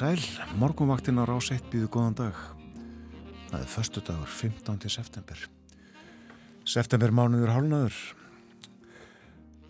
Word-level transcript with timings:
Sæl, 0.00 0.16
morgunvaktin 0.56 1.20
á 1.20 1.28
rás 1.28 1.50
1 1.52 1.66
býðu 1.68 1.90
góðan 1.92 2.14
dag. 2.16 2.36
Það 3.50 3.56
er 3.58 3.66
förstu 3.68 4.00
dagur, 4.00 4.30
15. 4.32 4.88
september. 4.88 5.42
September 6.64 7.12
mánuður 7.12 7.52
hálnaður, 7.52 7.98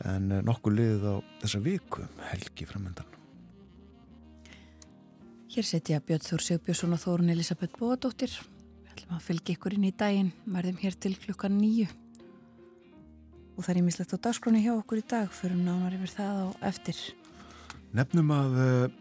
en 0.07 0.29
nokkuð 0.47 0.77
liðið 0.77 1.09
á 1.11 1.15
þessa 1.41 1.63
viku, 1.65 2.07
helgi 2.29 2.69
framöndan. 2.71 3.11
Hér 5.51 5.67
setja 5.67 5.99
Björn 5.99 6.23
Þór 6.29 6.47
Sigbjörnsson 6.47 6.95
og 6.95 7.03
Þórun 7.09 7.35
Elisabeth 7.35 7.75
Bóadóttir. 7.83 8.31
Við 8.31 8.95
ætlum 8.95 9.19
að 9.19 9.27
fylgja 9.33 9.59
ykkur 9.59 9.79
inn 9.81 9.91
í 9.91 9.93
daginn, 9.99 10.33
verðum 10.47 10.81
hér 10.85 10.95
til 10.95 11.17
klukkan 11.27 11.59
nýju. 11.59 11.91
Og 13.59 13.67
það 13.67 13.75
er 13.75 13.83
ímislegt 13.83 14.15
á 14.15 14.23
dagskráni 14.31 14.63
hjá 14.63 14.77
okkur 14.79 15.03
í 15.03 15.07
dag, 15.11 15.35
fyrir 15.35 15.59
nánar 15.59 15.99
yfir 15.99 16.19
það 16.23 16.43
á 16.47 16.71
eftir. 16.71 17.07
Nefnum 17.91 18.31
að 18.31 18.61
uh, 18.63 19.01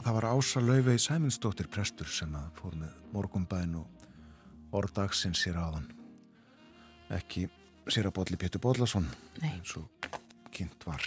það 0.00 0.16
var 0.16 0.26
Ása 0.32 0.62
Laufey 0.62 0.98
Sæminsdóttir 0.98 1.68
prestur 1.70 2.08
sem 2.10 2.32
að 2.34 2.48
fór 2.58 2.78
með 2.78 2.94
morgumbæn 3.14 3.76
og 3.78 4.74
orðdagsinn 4.74 5.36
sér 5.38 5.60
aðan 5.60 5.86
ekki 7.14 7.46
sér 7.92 8.08
að 8.08 8.16
botli 8.18 8.38
Pétur 8.40 8.62
Bóðlason 8.64 9.06
eins 9.44 9.74
og 9.78 10.08
kynnt 10.54 10.86
var. 10.86 11.02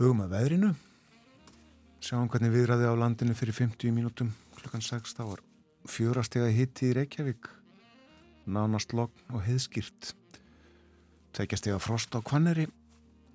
Hugum 0.00 0.24
að 0.24 0.34
veðrinu. 0.34 0.72
Sjáum 2.02 2.28
hvernig 2.32 2.50
viðræði 2.56 2.88
á 2.90 2.94
landinu 2.98 3.36
fyrir 3.38 3.54
50 3.54 3.94
mínútum. 3.94 4.32
Klukkan 4.58 4.82
6 4.82 5.14
þá 5.14 5.22
var 5.28 5.42
fjórastega 5.86 6.48
hitti 6.50 6.90
í 6.90 6.96
Reykjavík. 6.98 7.46
Nánast 8.50 8.94
logn 8.96 9.30
og 9.30 9.44
heiðskýrt. 9.46 10.14
Tveikjastega 11.36 11.78
frost 11.80 12.16
á 12.18 12.20
Kvanneri 12.20 12.66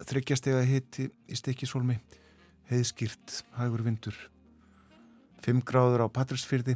þryggjastega 0.04 0.62
hitti 0.68 1.08
í 1.08 1.38
Stikisólmi 1.38 1.96
heiðskýrt, 2.68 3.42
hægur 3.56 3.86
vindur. 3.86 4.18
5 5.48 5.62
gráður 5.64 6.04
á 6.04 6.08
Patrísfyrði 6.12 6.74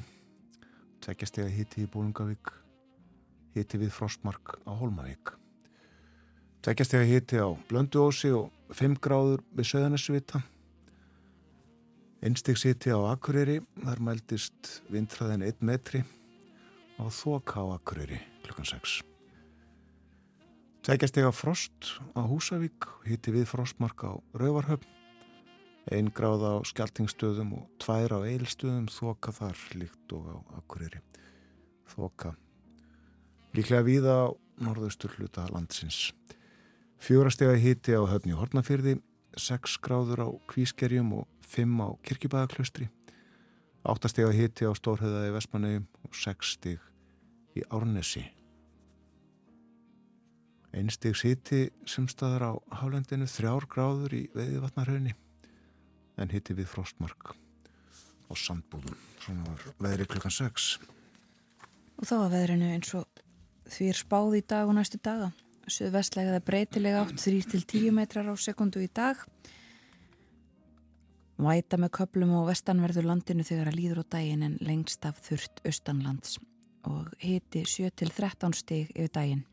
tveggjastega 1.02 1.50
hiti 1.52 1.84
í 1.84 1.89
Bólungavík 1.89 2.52
hiti 3.56 3.80
við 3.81 3.94
Frostmark 3.95 4.53
á 4.64 4.72
Holmavík 4.78 5.34
tveggjastega 6.64 7.08
hiti 7.09 7.42
á 7.42 7.50
Blönduósi 7.67 8.31
og 8.38 8.52
5 8.78 9.00
gráður 9.03 9.44
við 9.58 9.69
Söðanesvita 9.73 10.44
einstigs 12.22 12.67
hiti 12.69 12.94
á 12.94 13.00
Akureyri 13.12 13.59
þar 13.81 14.03
mæltist 14.08 14.75
vindræðin 14.94 15.47
1 15.50 15.66
metri 15.66 16.06
og 17.02 17.09
þoka 17.17 17.66
á 17.66 17.75
Akureyri 17.75 18.22
klukkan 18.45 18.69
6 18.72 19.02
tveggjastega 20.86 21.34
frost 21.34 21.95
á 22.14 22.22
Húsavík 22.23 22.88
hiti 23.09 23.34
við 23.34 23.50
Frostmark 23.50 24.06
á 24.06 24.16
Rauvarhöfn 24.38 25.00
einn 25.90 26.12
gráð 26.14 26.46
á 26.46 26.53
skjaltingstöðum 26.68 27.56
og 27.58 27.66
tvær 27.81 28.18
á 28.18 28.19
eilstöðum 28.22 28.88
þoka 28.92 29.34
þar 29.34 29.62
líkt 29.80 30.14
og 30.14 30.30
á 30.30 30.38
akkurýri 30.62 31.02
þoka 31.96 32.36
líklega 33.58 33.88
víða 33.88 34.16
á 34.25 34.28
norðaustur 34.62 35.16
hluta 35.18 35.47
landsins 35.50 36.12
fjórastega 37.02 37.58
híti 37.58 37.97
á 37.97 38.06
höfni 38.06 38.38
Hortnafyrði 38.38 39.00
sex 39.40 39.80
gráður 39.81 40.28
á 40.28 40.30
Kvískerjum 40.52 41.14
og 41.22 41.30
fimm 41.41 41.81
á 41.81 41.90
Kirkjubæðaklaustri 42.06 42.91
áttastega 43.81 44.30
híti 44.36 44.68
á 44.70 44.72
Stórhauðaði 44.78 45.34
Vestmannegjum 45.34 45.88
og 46.06 46.16
sex 46.18 46.53
stig 46.58 46.84
í 47.58 47.64
Árnesi. 47.74 48.24
Einstigs 50.72 51.25
híti 51.25 51.66
sem 51.90 52.06
staðar 52.08 52.46
á 52.47 52.53
Hálendinu 52.80 53.28
þrjár 53.28 53.68
gráður 53.72 54.14
í 54.16 54.22
Veiðvatnarhaunni 54.36 55.16
en 56.22 56.32
hitti 56.32 56.56
við 56.58 56.70
frostmark 56.72 57.34
á 57.34 58.34
sandbúðum. 58.38 58.98
Svona 59.22 59.46
var 59.50 59.70
veðri 59.82 60.09
klukkan 60.09 60.34
6 60.34 60.72
og 62.02 62.09
þá 62.09 62.16
var 62.18 62.32
veðrinu 62.34 62.72
eins 62.74 62.92
og 62.98 63.22
því 63.70 63.88
er 63.92 64.00
spáð 64.00 64.38
í 64.40 64.44
dag 64.50 64.70
og 64.70 64.76
næstu 64.78 64.98
daga. 65.06 65.30
Suðvestlega 65.70 66.34
eða 66.34 66.46
breytilega 66.48 67.04
átt 67.06 67.22
3-10 67.22 67.92
metrar 67.94 68.26
á 68.28 68.34
sekundu 68.34 68.82
í 68.82 68.90
dag. 68.90 69.22
Væta 71.42 71.78
með 71.78 71.94
köplum 72.00 72.34
og 72.40 72.50
vestanverður 72.50 73.08
landinu 73.08 73.46
þegar 73.46 73.70
að 73.70 73.78
líður 73.78 74.02
á 74.02 74.06
daginn 74.18 74.46
en 74.46 74.58
lengst 74.66 75.06
af 75.06 75.22
þurft 75.22 75.62
austanlands. 75.66 76.40
Og 76.90 77.14
hiti 77.22 77.62
7-13 77.70 78.58
stig 78.58 78.90
yfir 78.96 79.14
daginn. 79.14 79.46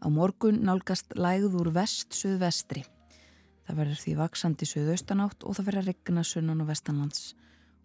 Á 0.00 0.08
morgun 0.08 0.62
nálgast 0.64 1.12
lægður 1.20 1.68
vest-suðvestri 1.76 2.86
Það 3.68 3.80
verður 3.82 3.98
því 4.00 4.12
vaksandi 4.16 4.66
söðaustanátt 4.66 5.44
og 5.44 5.56
það 5.58 5.66
verður 5.66 5.82
að 5.82 5.88
regna 5.90 6.22
sunnan 6.24 6.62
og 6.64 6.68
vestanlands 6.70 7.24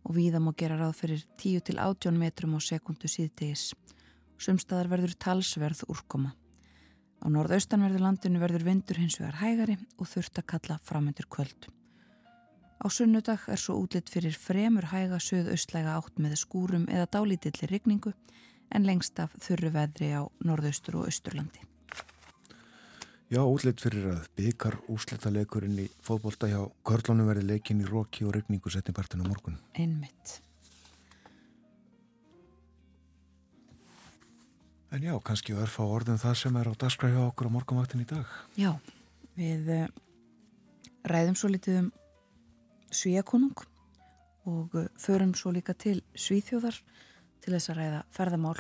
og 0.08 0.16
víða 0.16 0.40
má 0.40 0.54
gera 0.56 0.78
ráð 0.80 0.94
fyrir 0.96 1.26
10-18 1.42 2.16
metrum 2.22 2.54
á 2.56 2.60
sekundu 2.64 3.10
síðtegis. 3.12 3.74
Sumstaðar 4.40 4.88
verður 4.94 5.18
talsverð 5.20 5.84
úrkoma. 5.92 6.32
Á 7.20 7.28
norðaustanverðu 7.36 8.00
landinu 8.00 8.40
verður 8.40 8.64
vindur 8.70 9.02
hins 9.04 9.20
vegar 9.20 9.42
hægari 9.42 9.76
og 10.00 10.08
þurft 10.08 10.40
að 10.40 10.48
kalla 10.54 10.80
framöndur 10.88 11.28
kvöld. 11.28 11.68
Á 12.80 12.88
sunnudag 12.88 13.44
er 13.52 13.60
svo 13.60 13.76
útlitt 13.84 14.08
fyrir 14.12 14.40
fremur 14.40 14.88
hæga 14.88 15.20
söðaustlæga 15.20 16.00
átt 16.00 16.16
með 16.16 16.40
skúrum 16.46 16.88
eða 16.88 17.12
dálítillir 17.12 17.76
rigningu 17.76 18.16
en 18.72 18.88
lengst 18.88 19.20
af 19.20 19.36
þurru 19.36 19.76
veðri 19.76 20.16
á 20.16 20.24
norðaustur 20.48 21.02
og 21.04 21.12
austurlandi. 21.12 21.73
Já, 23.34 23.40
útleitt 23.42 23.82
fyrir 23.82 24.04
að 24.12 24.26
byggar 24.38 24.76
úsletalegurinn 24.94 25.80
í 25.82 25.88
fótbolta 26.06 26.46
hjá 26.52 26.60
Körlónu 26.86 27.24
verði 27.26 27.48
leikin 27.48 27.80
í 27.82 27.88
róki 27.88 28.28
og 28.28 28.36
regningu 28.36 28.70
setnipartinu 28.70 29.26
morgun. 29.26 29.56
Einmitt. 29.74 30.36
En 34.94 35.02
já, 35.02 35.16
kannski 35.26 35.56
örfa 35.58 35.88
orðin 35.90 36.22
það 36.22 36.36
sem 36.44 36.60
er 36.62 36.70
á 36.70 36.74
dagskræði 36.84 37.18
á 37.18 37.26
okkur 37.26 37.50
á 37.50 37.56
morgunvaktin 37.56 38.04
í 38.04 38.06
dag. 38.12 38.36
Já, 38.54 38.70
við 39.34 39.74
uh, 39.80 39.88
ræðum 41.10 41.40
svo 41.42 41.50
litið 41.50 41.80
um 41.80 41.90
svíakonung 42.94 43.66
og 44.46 44.78
uh, 44.78 44.86
förum 45.02 45.34
svo 45.34 45.56
líka 45.58 45.74
til 45.74 46.04
svíþjóðar 46.14 46.78
til 47.42 47.56
þess 47.58 47.74
að 47.74 47.82
ræða 47.82 48.06
ferðamál. 48.14 48.60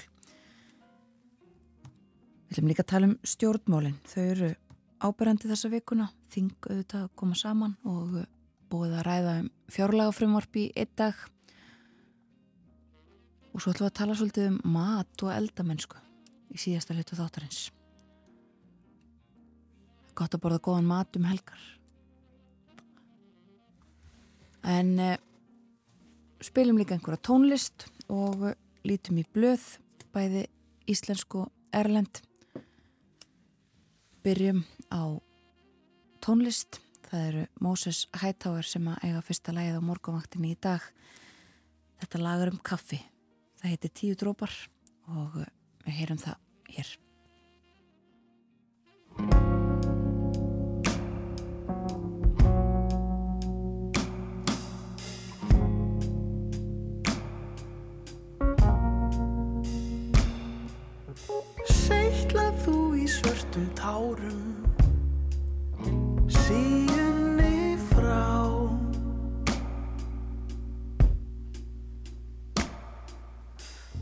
Við 2.50 2.57
viljum 2.57 2.73
líka 2.73 2.89
tala 2.89 3.13
um 3.13 3.17
stjórnmálinn. 3.22 4.01
Þau 4.09 4.22
eru 4.23 4.53
áberandi 5.03 5.49
þessa 5.51 5.71
vikuna. 5.73 6.07
Þing 6.33 6.53
auðvitað 6.69 7.05
að 7.05 7.13
koma 7.19 7.37
saman 7.37 7.75
og 7.87 8.23
búið 8.71 8.97
að 8.97 9.05
ræða 9.07 9.35
um 9.43 9.51
fjárlega 9.73 10.15
frumvarp 10.15 10.57
í 10.59 10.65
einn 10.79 10.95
dag. 10.97 11.19
Og 13.53 13.61
svo 13.61 13.73
ætlum 13.73 13.85
við 13.85 13.91
að 13.91 13.99
tala 13.99 14.17
svolítið 14.17 14.49
um 14.49 14.59
mat 14.73 15.25
og 15.25 15.33
eldamennsku 15.35 16.01
í 16.53 16.61
síðasta 16.61 16.95
hlutu 16.95 17.17
þáttarins. 17.19 17.67
Gott 20.17 20.33
að 20.33 20.44
borða 20.45 20.61
góðan 20.65 20.89
mat 20.89 21.17
um 21.17 21.29
helgar. 21.29 21.61
En 24.63 24.94
eh, 25.01 25.17
spilum 26.41 26.77
líka 26.79 26.95
einhverja 26.95 27.21
tónlist 27.25 27.88
og 28.13 28.53
lítum 28.88 29.19
í 29.19 29.25
blöð 29.35 29.65
bæði 30.13 30.45
íslensku 30.89 31.47
erlend. 31.73 32.21
Byrjum 34.23 34.63
á 34.94 35.01
tónlist. 36.24 36.80
Það 37.10 37.25
eru 37.28 37.42
Moses 37.62 38.06
Hightower 38.16 38.66
sem 38.66 38.86
að 38.90 39.04
eiga 39.10 39.22
fyrsta 39.25 39.54
lægið 39.54 39.81
á 39.81 39.88
morgunvaktinni 39.90 40.54
í 40.54 40.60
dag. 40.62 40.86
Þetta 42.01 42.22
lagar 42.22 42.54
um 42.54 42.62
kaffi. 42.63 43.01
Það 43.62 43.74
heiti 43.74 43.94
Tíu 44.00 44.18
drópar 44.19 44.54
og 45.13 45.38
við 45.86 45.98
heyrum 46.00 46.22
það 46.22 46.38
hér. 46.74 46.94
Seitlað 61.69 62.60
þú 62.66 62.78
í 62.98 63.07
svörtum 63.12 63.69
tárum 63.78 64.62
síunni 66.44 67.78
frá. 67.90 68.28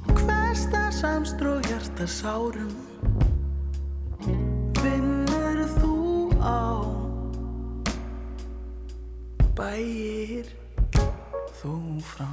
Hvesta 0.08 0.92
samstró 0.92 1.60
hjarta 1.68 2.08
sárum 2.08 2.74
vinnur 4.82 5.62
þú 5.78 5.94
á. 6.42 6.82
Bæir 9.58 10.50
þú 11.62 11.78
frá 12.02 12.30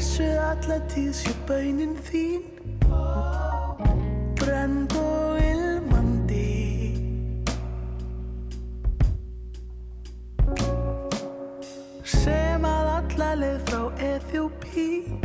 alla 0.00 0.78
tíð 0.88 1.12
sé 1.12 1.32
baunin 1.44 1.92
þín. 2.08 2.40
Brend 4.40 4.94
og 4.96 5.36
ilmandi. 5.44 6.96
Sem 12.02 12.64
að 12.64 12.92
alla 12.96 13.32
leið 13.44 13.60
frá 13.68 13.82
Eþjópi 14.10 15.19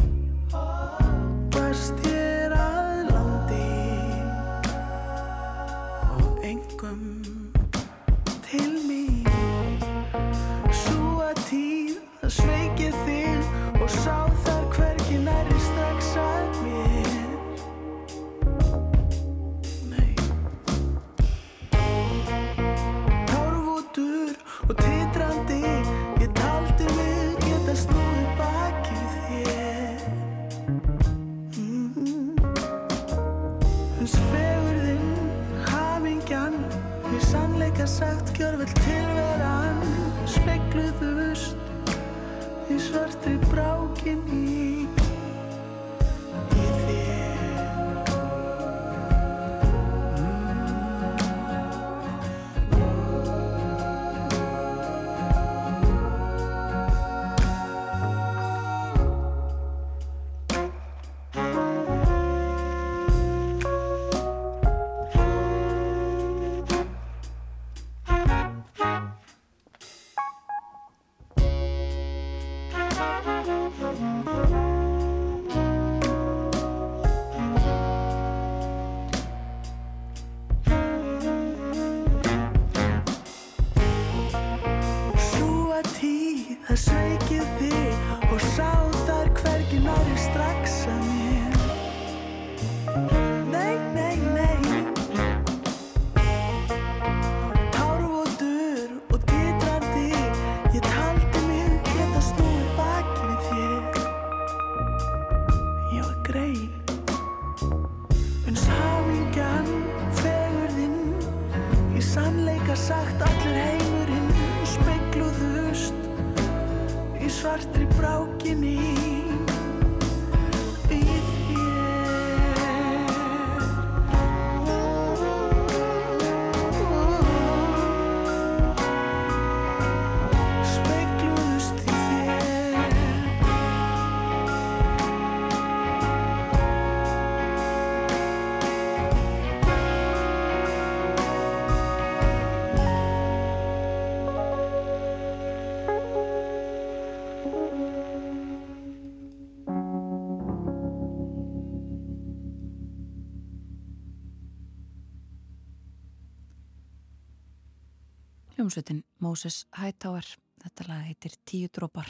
Hljómsveitin 158.66 159.04
Moses 159.22 159.68
Hightower. 159.78 160.26
Þetta 160.64 160.86
lag 160.90 161.04
heitir 161.06 161.36
Tíu 161.46 161.68
drópar 161.70 162.08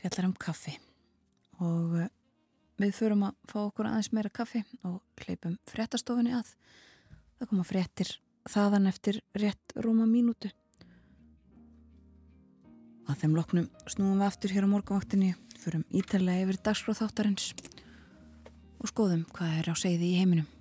fjallar 0.00 0.26
um 0.26 0.32
kaffi. 0.34 0.72
Og 1.62 1.94
eh, 2.02 2.08
við 2.82 2.96
förum 2.96 3.22
að 3.28 3.36
fá 3.46 3.60
okkur 3.60 3.86
aðeins 3.86 4.10
meira 4.10 4.32
kaffi 4.34 4.64
og 4.82 4.98
hleypum 5.22 5.54
fréttastofunni 5.70 6.34
að. 6.34 6.50
Það 7.38 7.50
koma 7.52 7.68
fréttir 7.70 8.12
þaðan 8.50 8.90
eftir 8.90 9.22
rétt 9.38 9.78
rúma 9.78 10.08
mínútu. 10.10 10.50
Að 13.06 13.22
þeim 13.22 13.38
loknum 13.38 13.70
snúum 13.86 14.18
við 14.18 14.30
aftur 14.32 14.56
hér 14.56 14.66
á 14.66 14.72
morgunvaktinni 14.74 15.34
förum 15.62 15.86
ítalega 15.94 16.48
yfir 16.48 16.58
dagskráð 16.66 17.04
þáttarins 17.04 17.52
og 18.82 18.90
skoðum 18.90 19.28
hvað 19.30 19.60
er 19.62 19.70
á 19.70 19.74
segði 19.78 20.16
í 20.16 20.18
heiminum 20.18 20.57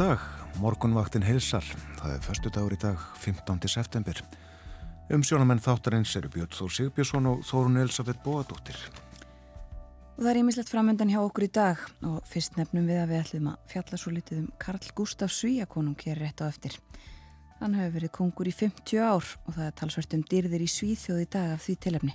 Góðan 0.00 0.16
dag, 0.16 0.22
morgunvaktin 0.56 1.24
heilsar. 1.28 1.66
Það 1.98 2.12
er 2.14 2.22
förstu 2.24 2.48
dagur 2.48 2.72
í 2.72 2.76
dag, 2.80 3.00
15. 3.20 3.58
september. 3.68 4.16
Um 5.12 5.20
sjónamenn 5.20 5.60
þáttarins 5.60 6.14
eru 6.16 6.30
Björn 6.32 6.54
Þór 6.56 6.70
Sigbjörnsson 6.72 7.26
og 7.28 7.42
Þórun 7.44 7.76
Elisabeth 7.82 8.22
Bóadóttir. 8.24 8.78
Og 10.16 10.22
það 10.22 10.30
er 10.30 10.38
ímislegt 10.40 10.70
framöndan 10.72 11.10
hjá 11.12 11.18
okkur 11.20 11.44
í 11.44 11.50
dag 11.52 11.82
og 12.00 12.22
fyrst 12.24 12.56
nefnum 12.56 12.86
við 12.88 13.02
að 13.02 13.12
við 13.12 13.20
ætlum 13.20 13.50
að 13.50 13.58
fjalla 13.74 13.98
svo 14.00 14.12
litið 14.14 14.38
um 14.38 14.46
Karl 14.64 14.88
Gustaf 14.96 15.34
Svíakonung 15.36 16.00
hér 16.00 16.22
rétt 16.24 16.40
á 16.40 16.48
eftir. 16.48 16.78
Hann 17.58 17.76
hefur 17.76 17.98
verið 17.98 18.12
kongur 18.16 18.48
í 18.48 18.54
50 18.56 19.02
ár 19.04 19.28
og 19.44 19.58
það 19.58 19.66
er 19.66 19.74
talsvert 19.82 20.16
um 20.16 20.22
dýrðir 20.30 20.64
í 20.64 20.70
Svíþjóð 20.78 21.20
í 21.26 21.28
dag 21.36 21.52
af 21.58 21.66
því 21.66 21.74
tilefni. 21.76 22.14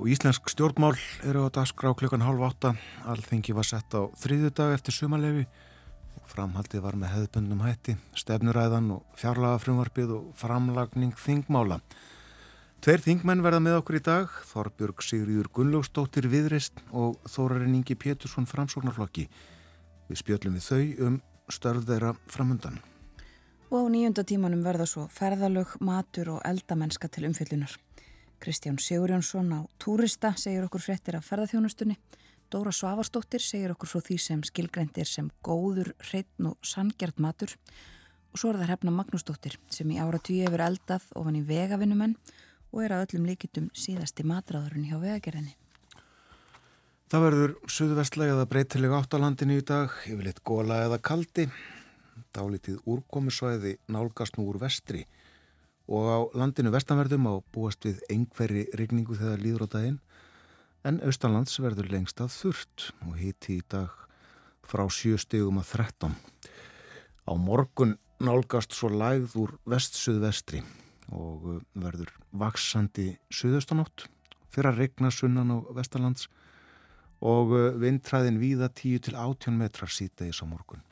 Og 0.00 0.08
íslensk 0.08 0.48
stjórnmál 0.48 0.96
eru 1.20 1.44
á 1.44 1.52
dagskrá 1.52 1.92
klukkan 1.92 2.24
halv 2.24 2.40
átta. 2.48 2.72
Alþingi 3.04 3.52
var 3.52 3.68
sett 3.68 3.92
á 3.92 4.08
þriðu 4.24 4.54
dag 4.56 4.72
eftir 4.78 4.96
sumarlefi 4.96 5.44
Framhaldið 6.32 6.80
var 6.80 6.96
með 6.96 7.10
hefðbundnum 7.12 7.62
hætti, 7.66 7.94
stefnuræðan 8.16 8.86
og 8.94 9.16
fjárlagafrumvarpið 9.20 10.12
og 10.16 10.28
framlagning 10.40 11.12
þingmála. 11.20 11.76
Tveir 12.82 13.02
þingmenn 13.04 13.42
verða 13.44 13.60
með 13.60 13.76
okkur 13.82 13.98
í 13.98 14.02
dag, 14.06 14.30
Þorbjörg 14.48 15.04
Sigriður 15.04 15.50
Gunnlaugstóttir 15.58 16.30
Viðrist 16.32 16.80
og 16.88 17.18
Þórarinn 17.28 17.76
Ingi 17.76 17.98
Pétursson 18.00 18.48
Framsóknarflokki. 18.48 19.26
Við 20.08 20.22
spjöllum 20.22 20.56
við 20.56 20.64
þau 20.70 21.06
um 21.10 21.20
störð 21.52 21.86
þeirra 21.92 22.14
framundan. 22.32 22.80
Og 23.68 23.84
á 23.84 23.92
nýjunda 23.92 24.24
tímanum 24.24 24.64
verða 24.64 24.88
svo 24.88 25.06
ferðalög, 25.12 25.76
matur 25.84 26.38
og 26.38 26.42
eldamennska 26.48 27.12
til 27.12 27.28
umfyllunar. 27.28 27.76
Kristján 28.40 28.80
Sigurjónsson 28.80 29.52
á 29.52 29.60
Túrista 29.76 30.32
segir 30.40 30.64
okkur 30.64 30.80
fréttir 30.80 31.20
af 31.20 31.28
ferðarþjónustunni 31.28 32.00
Dóra 32.52 32.68
Svavarsdóttir 32.68 33.40
segir 33.40 33.72
okkur 33.72 33.88
frá 33.88 34.02
því 34.04 34.14
sem 34.20 34.40
skilgrændir 34.44 35.08
sem 35.08 35.30
góður, 35.40 35.94
hreitn 36.04 36.50
og 36.50 36.58
sangjart 36.68 37.16
matur. 37.24 37.54
Og 38.28 38.40
svo 38.42 38.50
er 38.52 38.58
það 38.60 38.72
hefna 38.74 38.92
Magnúsdóttir 38.92 39.56
sem 39.72 39.88
í 39.88 39.96
ára 39.96 40.20
tíu 40.20 40.42
hefur 40.44 40.60
eldað 40.66 41.06
ofan 41.16 41.38
í 41.38 41.40
vegavinnumenn 41.48 42.12
og 42.72 42.82
er 42.84 42.92
að 42.92 43.06
öllum 43.06 43.30
líkitum 43.30 43.70
síðasti 43.72 44.26
matræðurinn 44.28 44.84
hjá 44.84 44.98
vegagerðinni. 45.00 45.56
Það 47.08 47.24
verður 47.24 47.56
suðvestlega 47.78 48.36
eða 48.36 48.46
breytilega 48.52 49.00
átt 49.00 49.16
á 49.16 49.22
landinu 49.24 49.56
í 49.56 49.64
dag, 49.72 49.96
yfirleitt 50.12 50.44
góla 50.44 50.82
eða 50.84 51.00
kaldi, 51.00 51.48
dálítið 52.36 52.84
úrkomisvæði 52.84 53.78
nálgast 53.88 54.36
nú 54.36 54.50
úr 54.52 54.60
vestri. 54.60 55.06
Og 55.88 56.04
á 56.04 56.18
landinu 56.36 56.68
vestanverðum 56.76 57.32
á 57.32 57.34
búast 57.48 57.88
við 57.88 58.04
einhverri 58.12 58.68
rigningu 58.76 59.16
þegar 59.16 59.40
líður 59.40 59.68
á 59.72 59.80
daginn 59.80 60.00
en 60.88 60.98
austanlands 61.06 61.60
verður 61.62 61.90
lengst 61.92 62.20
að 62.22 62.34
þurft 62.34 62.88
og 63.06 63.18
hiti 63.20 63.60
í 63.60 63.66
dag 63.70 63.92
frá 64.66 64.84
7 64.90 65.18
stegum 65.22 65.60
að 65.62 65.74
13. 65.78 66.14
Á 67.22 67.32
morgun 67.38 67.96
nálgast 68.22 68.74
svo 68.74 68.90
lægð 68.90 69.36
úr 69.42 69.54
vest-suðvestri 69.68 70.62
og 71.12 71.46
uh, 71.46 71.58
verður 71.78 72.12
vaksandi 72.30 73.12
suðaustanátt 73.30 74.06
fyrir 74.52 74.70
að 74.72 74.80
regna 74.82 75.10
sunnan 75.14 75.54
á 75.54 75.58
vestalands 75.76 76.28
og 77.22 77.54
uh, 77.54 77.68
vindræðin 77.78 78.40
víða 78.42 78.70
10 78.70 79.06
til 79.08 79.18
18 79.18 79.58
metrar 79.58 79.92
síðdeis 79.92 80.42
á 80.42 80.46
morgun 80.46 80.82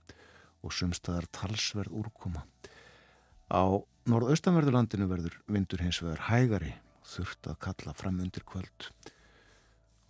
og 0.60 0.74
sumstaðar 0.76 1.24
talsverð 1.32 1.94
úrkoma. 2.02 2.44
Á 3.50 3.64
norðaustanverðurlandinu 4.10 5.08
verður 5.10 5.38
vindur 5.50 5.82
hins 5.82 6.02
vegar 6.02 6.28
hægari 6.28 6.74
þurft 7.10 7.48
að 7.50 7.62
kalla 7.64 7.94
fram 7.96 8.20
undir 8.22 8.44
kvöld 8.46 8.90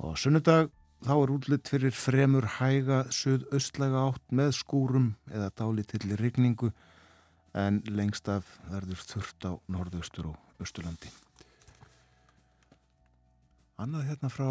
og 0.00 0.16
sunnudag 0.16 0.70
þá 1.04 1.12
er 1.14 1.32
útlitt 1.34 1.68
fyrir 1.68 1.94
fremur 1.96 2.46
hæga 2.58 3.02
söð-östlega 3.12 4.06
átt 4.08 4.32
með 4.32 4.54
skúrum 4.56 5.10
eða 5.28 5.50
dálítilli 5.60 6.16
rigningu 6.16 6.70
en 7.56 7.80
lengst 7.88 8.28
af 8.32 8.46
verður 8.70 9.02
þurft 9.10 9.48
á 9.48 9.52
norðaustur 9.68 10.30
og 10.30 10.62
östurlandi. 10.62 11.10
Annað 13.80 14.10
hérna 14.10 14.30
frá 14.32 14.48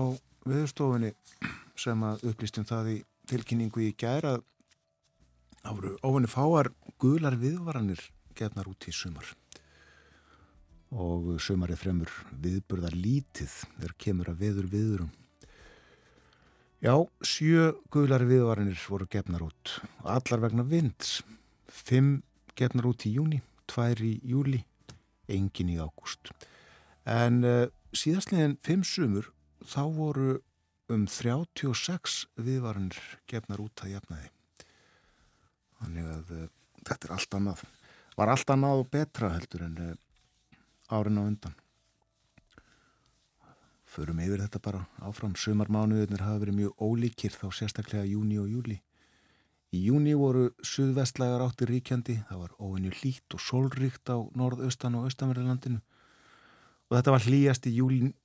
viðstofinni 0.50 1.14
sem 1.80 2.04
að 2.04 2.26
upplýstum 2.32 2.66
það 2.70 2.94
í 2.94 2.98
tilkynningu 3.30 3.86
í 3.86 3.94
gæra 3.98 4.38
þá 5.62 5.70
voru 5.70 5.96
ofinni 6.06 6.32
fáar 6.32 6.72
gular 7.02 7.38
viðvaranir 7.40 8.02
gefnar 8.38 8.70
út 8.72 8.90
í 8.90 8.94
sumar 8.96 9.28
og 10.90 11.36
sumar 11.42 11.70
er 11.70 11.78
fremur 11.78 12.10
viðburðar 12.42 12.96
lítið 12.98 13.52
þegar 13.78 13.98
kemur 14.02 14.32
að 14.32 14.46
viður 14.46 14.70
viðurum 14.74 15.12
Já, 16.80 16.94
sjö 17.28 17.74
guðlar 17.92 18.24
viðvarinir 18.24 18.80
voru 18.88 19.04
gefnar 19.12 19.42
út, 19.44 19.72
allar 20.08 20.40
vegna 20.46 20.64
vinds. 20.64 21.18
Fimm 21.68 22.22
gefnar 22.56 22.88
út 22.88 23.04
í 23.04 23.12
júni, 23.18 23.42
tvær 23.68 24.00
í 24.00 24.14
júli, 24.24 24.62
engin 25.28 25.74
í 25.74 25.76
ágúst. 25.76 26.32
En 27.04 27.44
uh, 27.44 27.68
síðastleginn 27.92 28.56
fimm 28.64 28.88
sumur 28.88 29.28
þá 29.68 29.82
voru 29.92 30.38
um 30.88 31.04
36 31.04 32.22
viðvarinir 32.40 33.04
gefnar 33.28 33.60
út 33.66 33.84
að 33.84 33.98
jafnaði. 33.98 34.32
Þannig 35.82 36.12
að 36.16 36.36
uh, 36.38 36.50
þetta 36.88 37.10
er 37.10 37.18
allt 37.18 37.42
annað. 37.42 37.66
Var 38.16 38.38
allt 38.38 38.56
annað 38.56 38.86
og 38.86 38.94
betra 38.96 39.36
heldur 39.36 39.68
en 39.68 39.82
uh, 39.84 39.98
árin 40.96 41.20
á 41.20 41.28
undan 41.28 41.60
förum 43.90 44.22
yfir 44.24 44.44
þetta 44.46 44.62
bara 44.64 44.86
áfram. 45.02 45.36
Sumarmánuðurnir 45.36 46.24
hafa 46.24 46.44
verið 46.46 46.60
mjög 46.62 46.86
ólíkir 46.86 47.36
þá 47.36 47.48
sérstaklega 47.58 48.06
júni 48.08 48.40
og 48.42 48.50
júli. 48.54 48.80
Í 49.74 49.84
júni 49.86 50.16
voru 50.18 50.50
suðvestlægar 50.66 51.44
áttir 51.46 51.70
ríkjandi, 51.70 52.22
það 52.30 52.46
var 52.46 52.56
óinni 52.58 52.90
hlít 52.90 53.36
og 53.38 53.44
sólríkt 53.44 54.10
á 54.10 54.18
norðaustan 54.34 54.98
og 54.98 55.10
austanverðarlandinu 55.10 55.82
og 56.90 56.98
þetta 56.98 57.14
var 57.14 57.26
hlýjast 57.26 57.68
í 57.70 57.74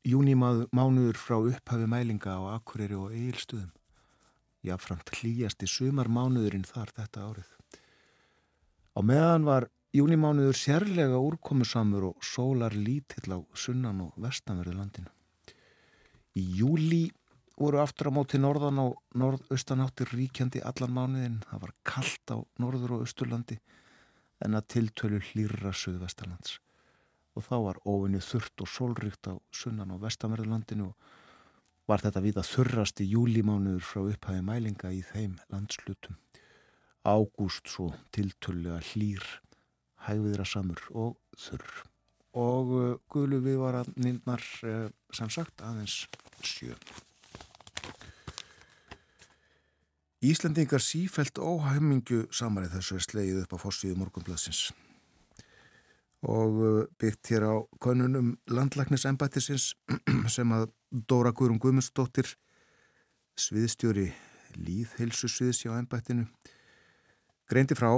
júnimánuður 0.08 1.18
frá 1.20 1.36
upphafi 1.36 1.88
mælinga 1.90 2.32
á 2.32 2.56
Akureyri 2.56 2.96
og 2.96 3.12
Egilstuðum. 3.12 3.72
Jáframt 4.64 5.12
hlýjast 5.18 5.60
í 5.60 5.68
sumarmánuðurinn 5.68 6.64
þar 6.64 6.92
þetta 6.96 7.26
árið. 7.28 7.50
Á 8.96 9.00
meðan 9.04 9.44
var 9.44 9.68
júnimánuður 9.92 10.56
sérlega 10.56 11.20
úrkomusamur 11.20 12.08
og 12.08 12.24
sólar 12.24 12.72
lítill 12.72 13.36
á 13.36 13.38
sunnan 13.52 14.00
og 14.06 14.16
vestanverðu 14.16 14.78
landinu. 14.78 15.12
Í 16.34 16.42
júli 16.58 17.04
voru 17.54 17.78
aftur 17.78 18.10
á 18.10 18.16
móti 18.16 18.40
norðan 18.42 18.80
og 18.82 18.96
norðaustanáttir 19.14 20.10
ríkjandi 20.10 20.62
allan 20.66 20.94
mánuðin. 20.96 21.40
Það 21.46 21.62
var 21.66 21.74
kallt 21.86 22.34
á 22.34 22.38
norður 22.58 22.96
og 22.96 23.04
austurlandi 23.06 23.60
en 24.42 24.58
að 24.58 24.68
tiltölu 24.74 25.20
hlýra 25.30 25.70
söðvestalands. 25.70 26.58
Og 27.34 27.46
þá 27.46 27.56
var 27.68 27.78
óvinni 27.86 28.22
þurft 28.22 28.62
og 28.62 28.70
sólrygt 28.70 29.30
á 29.30 29.34
sunnan 29.54 29.94
og 29.94 30.02
vestanverðurlandinu 30.02 30.90
og 30.90 31.12
var 31.90 32.02
þetta 32.02 32.22
við 32.24 32.38
að 32.40 32.50
þurrast 32.50 33.02
í 33.04 33.08
júlimánuður 33.12 33.86
frá 33.86 34.02
upphæði 34.08 34.44
mælinga 34.46 34.92
í 34.94 35.02
þeim 35.06 35.38
landslutum. 35.52 36.18
Ágúst 37.04 37.68
svo 37.68 37.90
tiltölu 38.16 38.72
að 38.72 38.94
hlýr, 38.94 39.26
hægviðra 40.06 40.46
samur 40.48 40.80
og 40.90 41.18
þurr. 41.36 41.93
Og 42.34 42.70
uh, 42.74 42.94
guðlu 43.12 43.40
við 43.44 43.60
var 43.62 43.80
að 43.82 43.92
nýndnar 44.00 44.42
uh, 44.66 44.86
sem 45.14 45.30
sagt 45.30 45.62
aðeins 45.62 46.04
sjö. 46.42 46.74
Íslandingar 50.24 50.80
sífælt 50.80 51.38
óhæmingu 51.38 52.24
samarið 52.32 52.78
þessu 52.78 52.96
er 52.96 53.04
sleið 53.04 53.40
upp 53.42 53.54
á 53.54 53.58
fórsíðu 53.60 53.98
morgunblassins 54.00 54.70
og 56.24 56.60
uh, 56.64 56.84
byggt 56.98 57.28
hér 57.34 57.44
á 57.44 57.54
konunum 57.78 58.32
landlagnis 58.48 59.04
embættisins 59.04 59.74
sem 60.34 60.54
að 60.56 60.70
Dóra 60.90 61.34
Guðrún 61.36 61.60
Guðmundsdóttir 61.60 62.30
sviðstjóri 63.36 64.08
líðheilsu 64.56 65.28
sviðs 65.28 65.64
hjá 65.64 65.74
embættinu 65.76 66.24
greindi 67.50 67.76
frá 67.76 67.90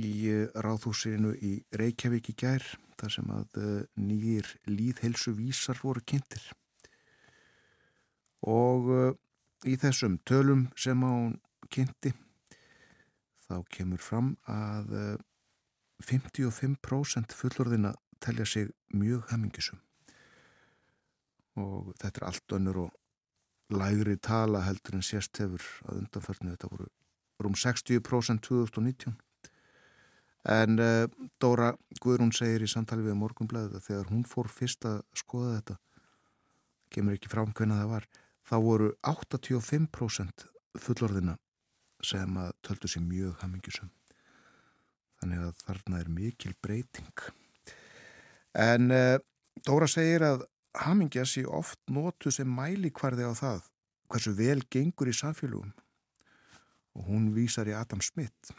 í 0.00 0.12
uh, 0.32 0.48
ráðhúsinu 0.64 1.34
í 1.38 1.54
Reykjavík 1.74 2.32
í 2.32 2.36
gær 2.38 2.64
þar 2.98 3.14
sem 3.16 3.30
að 3.34 3.60
uh, 3.60 3.70
nýjir 4.00 4.48
líðhelsu 4.70 5.34
vísar 5.38 5.80
voru 5.82 6.02
kynntir. 6.06 6.42
Og 8.48 8.90
uh, 8.90 9.12
í 9.64 9.76
þessum 9.80 10.18
tölum 10.26 10.68
sem 10.76 11.00
á 11.04 11.32
kynnti 11.72 12.12
þá 13.44 13.56
kemur 13.72 14.00
fram 14.00 14.34
að 14.48 14.92
55% 16.04 17.32
uh, 17.32 17.38
fullorðina 17.38 17.94
telja 18.24 18.46
sig 18.48 18.70
mjög 18.92 19.26
hemingisum 19.32 19.80
og 21.60 21.92
þetta 22.00 22.20
er 22.20 22.26
allt 22.28 22.54
önnur 22.56 22.80
og 22.84 23.74
lægri 23.74 24.16
tala 24.16 24.64
heldur 24.66 24.98
en 24.98 25.06
sérst 25.06 25.38
hefur 25.40 25.64
að 25.88 26.02
undanförnu. 26.02 26.54
Þetta 26.54 26.70
voru 26.72 26.88
rúm 27.42 27.56
60% 27.58 28.44
2019 28.48 29.14
En 30.44 30.76
uh, 30.76 31.06
Dóra 31.40 31.70
Guðrún 32.02 32.32
segir 32.36 32.66
í 32.66 32.68
samtali 32.68 33.04
við 33.06 33.16
morgunblæðu 33.16 33.78
að 33.78 33.86
þegar 33.86 34.10
hún 34.12 34.24
fór 34.28 34.50
fyrst 34.52 34.84
að 34.88 34.98
skoða 35.16 35.54
þetta, 35.56 35.76
kemur 36.92 37.16
ekki 37.16 37.32
fram 37.32 37.52
hvernig 37.56 37.80
það 37.80 37.92
var, 37.94 38.08
þá 38.44 38.56
voru 38.66 38.90
85% 39.08 40.46
fullorðina 40.84 41.38
sem 42.04 42.36
að 42.36 42.50
töldu 42.66 42.90
sér 42.92 43.06
mjög 43.06 43.38
hamingjusum. 43.40 43.92
Þannig 45.22 45.46
að 45.46 45.62
þarna 45.64 46.02
er 46.02 46.10
mikil 46.12 46.52
breyting. 46.60 47.24
En 48.52 48.92
uh, 48.92 49.16
Dóra 49.64 49.88
segir 49.88 50.26
að 50.26 50.44
hamingja 50.84 51.24
sé 51.24 51.46
oft 51.46 51.80
nótu 51.88 52.32
sem 52.34 52.50
mæli 52.50 52.90
hverði 52.92 53.30
á 53.30 53.32
það 53.38 53.70
hversu 54.10 54.34
vel 54.36 54.60
gengur 54.70 55.08
í 55.08 55.14
samfélugum 55.16 55.72
og 56.94 57.08
hún 57.08 57.30
vísar 57.34 57.70
í 57.70 57.74
Adam 57.74 58.02
Smith 58.04 58.52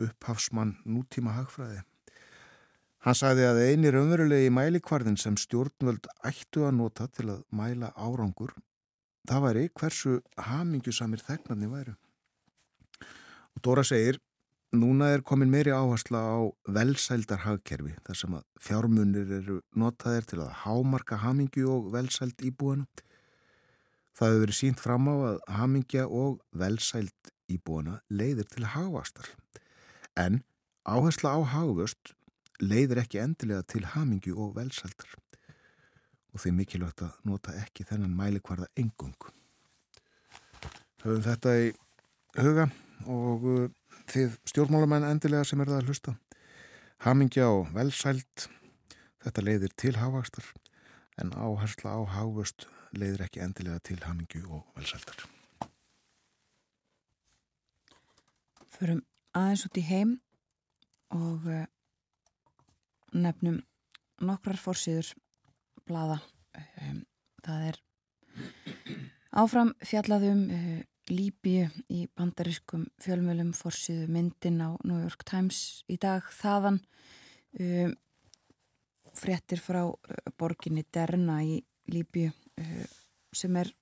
upphafsmann 0.00 0.76
nútíma 0.84 1.36
hagfræði. 1.38 1.82
Hann 3.02 3.16
sagði 3.18 3.46
að 3.48 3.60
einir 3.66 3.96
umverulegi 3.98 4.50
mælikvarðin 4.54 5.16
sem 5.18 5.34
stjórnvöld 5.34 6.04
ættu 6.28 6.68
að 6.68 6.76
nota 6.78 7.08
til 7.10 7.32
að 7.32 7.40
mæla 7.50 7.90
árangur, 7.98 8.52
það 9.26 9.46
væri 9.46 9.64
hversu 9.80 10.20
hamingjusamir 10.38 11.24
þegnarni 11.26 11.70
væru. 11.72 11.96
Og 13.56 13.64
Dóra 13.66 13.82
segir, 13.82 14.20
núna 14.70 15.10
er 15.16 15.26
komin 15.26 15.50
meiri 15.50 15.74
áhersla 15.74 16.22
á 16.22 16.38
velsældar 16.78 17.42
hagkerfi 17.42 17.96
þar 18.06 18.20
sem 18.22 18.38
að 18.38 18.46
fjármunir 18.68 19.34
eru 19.40 19.58
notaðir 19.74 20.30
til 20.30 20.40
að 20.46 20.54
hámarka 20.62 21.18
hamingju 21.26 21.68
og 21.74 21.92
velsæld 21.96 22.38
íbúana. 22.38 22.86
Það 24.14 24.30
hefur 24.30 24.44
verið 24.46 24.60
sínt 24.62 24.80
fram 24.80 25.10
á 25.10 25.14
að 25.32 25.44
hamingja 25.58 26.06
og 26.06 26.38
velsæld 26.54 27.34
íbúana 27.50 27.98
leiðir 28.14 28.46
til 28.46 28.70
hagvastar. 28.76 29.26
En 30.18 30.42
áhersla 30.84 31.34
á 31.36 31.40
hagvöst 31.54 32.14
leiðir 32.60 33.02
ekki 33.02 33.20
endilega 33.22 33.64
til 33.66 33.84
hamingju 33.94 34.36
og 34.38 34.56
velsældar. 34.56 35.14
Og 36.32 36.40
því 36.40 36.54
mikilvægt 36.56 37.04
að 37.04 37.16
nota 37.28 37.54
ekki 37.60 37.86
þennan 37.88 38.16
mælikvarða 38.16 38.68
engung. 38.76 39.16
Höfum 41.02 41.24
þetta 41.24 41.54
í 41.58 41.70
huga 42.38 42.68
og 43.10 43.46
uh, 43.48 43.70
þið 44.12 44.36
stjórnmálamenn 44.48 45.08
endilega 45.08 45.48
sem 45.48 45.60
er 45.60 45.72
það 45.72 45.80
að 45.80 45.90
hlusta. 45.90 46.16
Hamingja 47.02 47.48
og 47.50 47.72
velsælt, 47.74 48.46
þetta 49.24 49.44
leiðir 49.44 49.74
til 49.76 49.96
hávastar 49.98 50.46
en 51.20 51.34
áhersla 51.34 51.98
á 51.98 52.00
hávöst 52.16 52.68
leiðir 52.96 53.26
ekki 53.26 53.42
endilega 53.44 53.82
til 53.84 54.00
hamingju 54.04 54.44
og 54.48 54.66
velsæltar. 54.76 55.26
Förum 58.72 59.02
aðeins 59.36 59.66
út 59.66 59.80
í 59.80 59.84
heim 59.86 60.16
og 61.12 61.48
uh, 61.48 61.64
nefnum 63.12 63.60
nokkrar 64.22 64.60
fórsýður 64.60 65.12
blada. 65.88 66.20
Um, 66.54 67.02
það 67.44 67.68
er 67.70 67.80
áfram 69.42 69.74
fjallaðum 69.84 70.42
uh, 70.52 70.80
Líbíu 71.10 71.66
í 71.90 72.04
bandarískum 72.14 72.84
fjölmjölum 73.02 73.50
fórsýðu 73.58 74.06
myndin 74.12 74.60
á 74.62 74.70
New 74.86 75.00
York 75.02 75.24
Times 75.26 75.82
í 75.90 75.96
dag 76.00 76.28
þaðan 76.30 76.78
um, 77.58 77.96
fréttir 79.18 79.60
frá 79.60 79.82
borginni 80.38 80.84
Derna 80.94 81.40
í 81.42 81.58
Líbíu 81.90 82.30
uh, 82.30 82.86
sem 83.34 83.58
er 83.58 83.72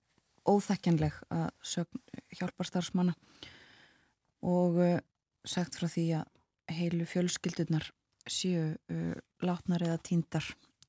óþækjanleg 0.48 1.20
að 1.28 1.50
sögn 1.60 2.00
hjálparstarfsmanna 2.38 3.14
og 4.40 4.80
uh, 4.80 4.96
sagt 5.46 5.78
frá 5.78 5.88
því 5.90 6.06
að 6.20 6.74
heilu 6.76 7.06
fjölskyldunar 7.08 7.88
séu 8.30 8.74
uh, 8.74 9.14
látnar 9.42 9.82
eða 9.86 10.00
tíndar 10.06 10.46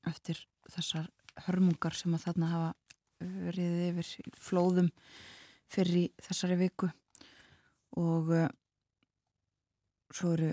eftir 0.08 0.38
þessar 0.70 1.08
hörmungar 1.46 1.96
sem 1.96 2.14
að 2.14 2.26
þarna 2.26 2.50
hafa 2.52 2.72
uh, 2.72 3.46
riðið 3.56 3.86
yfir 3.90 4.34
flóðum 4.38 4.90
fyrir 5.72 6.12
þessari 6.22 6.58
viku. 6.60 6.90
Og 7.98 8.34
uh, 8.36 8.48
svo 10.12 10.34
eru 10.36 10.52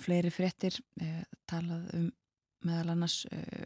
fleiri 0.00 0.32
fréttir 0.32 0.80
uh, 1.02 1.22
talað 1.48 1.90
um 1.98 2.08
meðal 2.66 2.94
annars 2.94 3.22
uh, 3.32 3.64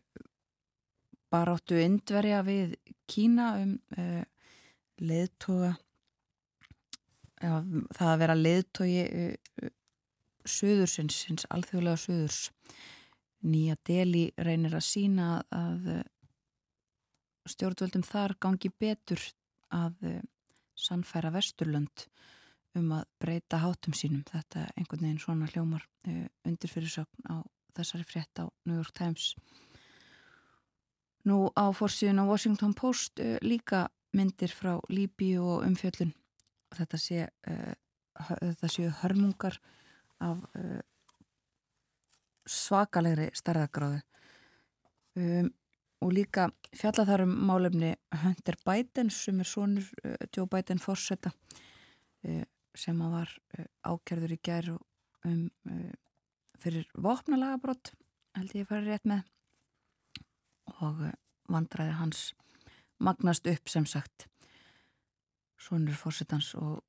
baráttu 1.32 1.78
indverja 1.82 2.42
við 2.46 2.76
Kína 3.10 3.48
um 3.60 3.74
uh, 3.98 4.22
leðtoga 5.02 5.74
ja, 7.44 7.60
það 7.94 8.10
að 8.10 8.20
vera 8.22 8.36
leðtogi 8.38 9.04
uh, 9.04 9.70
söðursins, 10.44 11.22
hins 11.28 11.46
alþjóðlega 11.52 12.00
söðurs 12.00 12.42
nýja 13.44 13.76
deli 13.84 14.26
reynir 14.40 14.76
að 14.76 14.86
sína 14.86 15.28
að 15.52 15.88
stjórnvöldum 17.48 18.04
þar 18.08 18.32
gangi 18.40 18.70
betur 18.80 19.20
að 19.72 20.06
uh, 20.08 20.20
sannfæra 20.80 21.32
Vesturlönd 21.34 22.06
um 22.74 22.88
að 22.96 23.04
breyta 23.22 23.60
hátum 23.62 23.94
sínum. 23.94 24.24
Þetta 24.26 24.64
er 24.64 24.72
einhvern 24.80 25.04
veginn 25.04 25.20
svona 25.22 25.46
hljómar 25.52 25.84
undir 26.42 26.72
fyrirsögn 26.72 27.28
á 27.30 27.38
þessari 27.76 28.06
frétt 28.08 28.40
á 28.42 28.50
New 28.66 28.80
York 28.80 28.90
Times. 28.96 29.36
Nú 31.22 31.52
á 31.54 31.70
fórsíðun 31.70 32.18
á 32.18 32.24
Washington 32.26 32.74
Post 32.74 33.22
líka 33.46 33.84
myndir 34.14 34.50
frá 34.50 34.78
Líbíu 34.90 35.42
og 35.42 35.68
umfjöllun. 35.68 36.10
Þetta 36.74 36.98
sé, 37.00 37.28
þetta 38.14 38.70
séu 38.72 38.90
hörmungar 39.02 39.58
af 40.24 40.42
svakalegri 42.48 43.30
starðagráðu. 43.36 44.00
Um, 45.14 45.50
og 46.02 46.12
líka 46.12 46.48
fjalla 46.74 47.04
þar 47.06 47.22
um 47.24 47.34
málefni 47.48 47.92
Hunter 48.24 48.56
Biden 48.66 49.12
sem 49.14 49.38
er 49.40 49.48
sonur 49.48 49.86
uh, 50.02 50.16
Joe 50.34 50.48
Biden 50.50 50.82
fórsetta 50.82 51.30
sem 52.74 53.00
að 53.04 53.10
var 53.12 53.32
ákjörður 53.84 54.32
í 54.32 54.38
gær 54.40 54.70
um, 54.72 55.42
fyrir 56.56 56.86
vopnalagabrott 56.96 57.90
held 58.38 58.54
ég 58.56 58.64
að 58.64 58.70
fara 58.70 58.86
rétt 58.86 59.04
með 59.10 60.78
og 60.80 61.02
vandræði 61.52 61.98
hans 61.98 62.22
magnast 62.96 63.44
upp 63.52 63.68
sem 63.68 63.84
sagt 63.84 64.26
sonur 65.64 65.96
fórsetans 65.96 66.52
og 66.60 66.84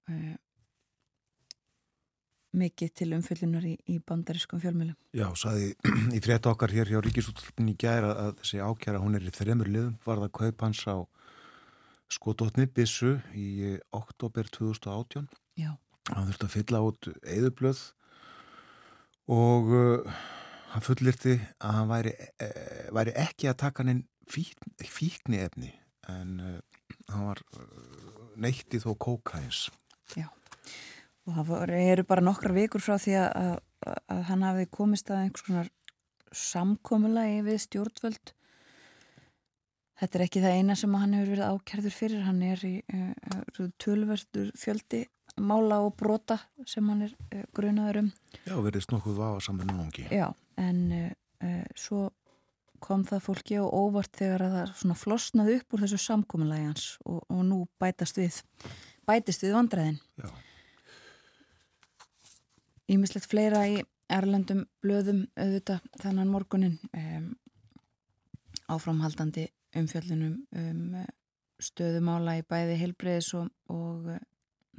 mikið 2.56 2.92
til 2.96 3.10
umfyllunar 3.18 3.66
í, 3.68 3.74
í 3.92 3.98
bandariskum 4.04 4.62
fjölmjölum. 4.64 4.96
Já, 5.16 5.28
saði 5.38 5.74
í 6.16 6.22
frétt 6.24 6.48
okkar 6.50 6.74
hér 6.74 6.92
hjá 6.92 7.02
Ríkisúttalpun 7.04 7.72
í 7.72 7.76
gæra 7.80 8.14
að 8.26 8.32
þessi 8.42 8.62
ákjara, 8.64 9.02
hún 9.04 9.18
er 9.18 9.28
í 9.28 9.34
þremur 9.36 9.72
liðum, 9.72 9.98
var 10.06 10.22
það 10.24 10.34
kaup 10.40 10.66
hans 10.66 10.84
á 10.88 10.98
skototni 12.12 12.68
Bissu 12.70 13.18
í 13.36 13.76
oktober 13.96 14.50
2018. 14.54 15.28
Já. 15.60 15.74
Hann 16.12 16.30
þurfti 16.30 16.48
að 16.48 16.56
fylla 16.56 16.84
út 16.86 17.10
eðublöð 17.36 17.82
og 19.34 19.72
uh, 19.74 20.20
hann 20.76 20.86
fullirti 20.86 21.40
að 21.66 21.80
hann 21.80 21.90
væri, 21.90 22.12
e, 22.38 22.50
væri 22.94 23.16
ekki 23.18 23.50
að 23.50 23.58
taka 23.64 23.86
hann 23.88 24.04
fík, 24.30 24.54
fíkni 24.86 25.42
efni 25.42 25.72
en 26.12 26.38
uh, 26.38 26.60
hann 27.10 27.26
var 27.32 27.42
neitti 28.42 28.82
þó 28.84 28.92
kókains. 29.00 29.68
Já. 30.16 30.28
Og 31.26 31.40
það 31.40 31.74
eru 31.80 32.06
bara 32.08 32.24
nokkra 32.26 32.54
vikur 32.54 32.84
frá 32.84 33.00
því 33.02 33.16
að, 33.22 33.30
að, 33.42 34.00
að 34.14 34.24
hann 34.30 34.46
hafi 34.46 34.68
komist 34.72 35.10
að 35.10 35.24
einhvers 35.24 35.48
konar 35.48 35.72
samkomulagi 36.36 37.42
við 37.46 37.62
stjórnvöld. 37.66 38.34
Þetta 39.96 40.18
er 40.20 40.24
ekki 40.26 40.44
það 40.44 40.58
eina 40.60 40.76
sem 40.76 40.96
hann 41.00 41.16
hefur 41.16 41.32
verið 41.32 41.52
ákjærður 41.56 41.96
fyrir. 41.96 42.24
Hann 42.28 42.42
er 42.44 42.64
í 42.68 42.74
uh, 42.84 43.68
tölverður 43.82 44.52
fjöldi 44.60 45.06
mála 45.42 45.80
og 45.84 45.96
brota 46.00 46.38
sem 46.68 46.88
hann 46.92 47.06
er 47.08 47.16
uh, 47.32 47.46
grunaður 47.56 48.02
um. 48.04 48.12
Já, 48.44 48.56
verðist 48.60 48.92
nokkuð 48.92 49.20
vafa 49.20 49.42
saman 49.44 49.72
náðungi 49.72 50.08
Já, 50.12 50.28
en 50.62 50.82
uh, 50.96 51.64
svo 51.80 52.10
kom 52.84 53.06
það 53.08 53.24
fólki 53.26 53.60
og 53.62 53.74
óvart 53.74 54.18
þegar 54.18 54.46
að 54.46 54.58
það 54.58 54.74
svona 54.82 54.98
flosnaði 55.00 55.56
upp 55.60 55.76
úr 55.76 55.86
þessu 55.86 56.02
samkomulagi 56.02 56.68
hans 56.68 56.88
og, 57.06 57.22
og 57.30 57.42
nú 57.48 57.62
bætast 57.82 58.20
við 58.20 58.42
bætist 59.08 59.46
við 59.46 59.56
vandræðin 59.58 60.02
Ímislegt 62.86 63.26
fleira 63.26 63.64
í 63.66 63.80
erlendum 64.14 64.66
blöðum 64.86 65.24
auðvitað 65.34 65.86
þannan 66.04 66.30
morgunin 66.30 66.76
um, 66.94 67.32
áframhaldandi 68.70 69.48
umfjöllunum 69.76 70.36
um 70.54 71.00
uh, 71.02 71.08
stöðumála 71.62 72.38
í 72.40 72.46
bæði 72.46 72.78
heilbreyðis 72.84 73.32
og, 73.40 73.50
og 73.74 74.12
uh, 74.14 74.20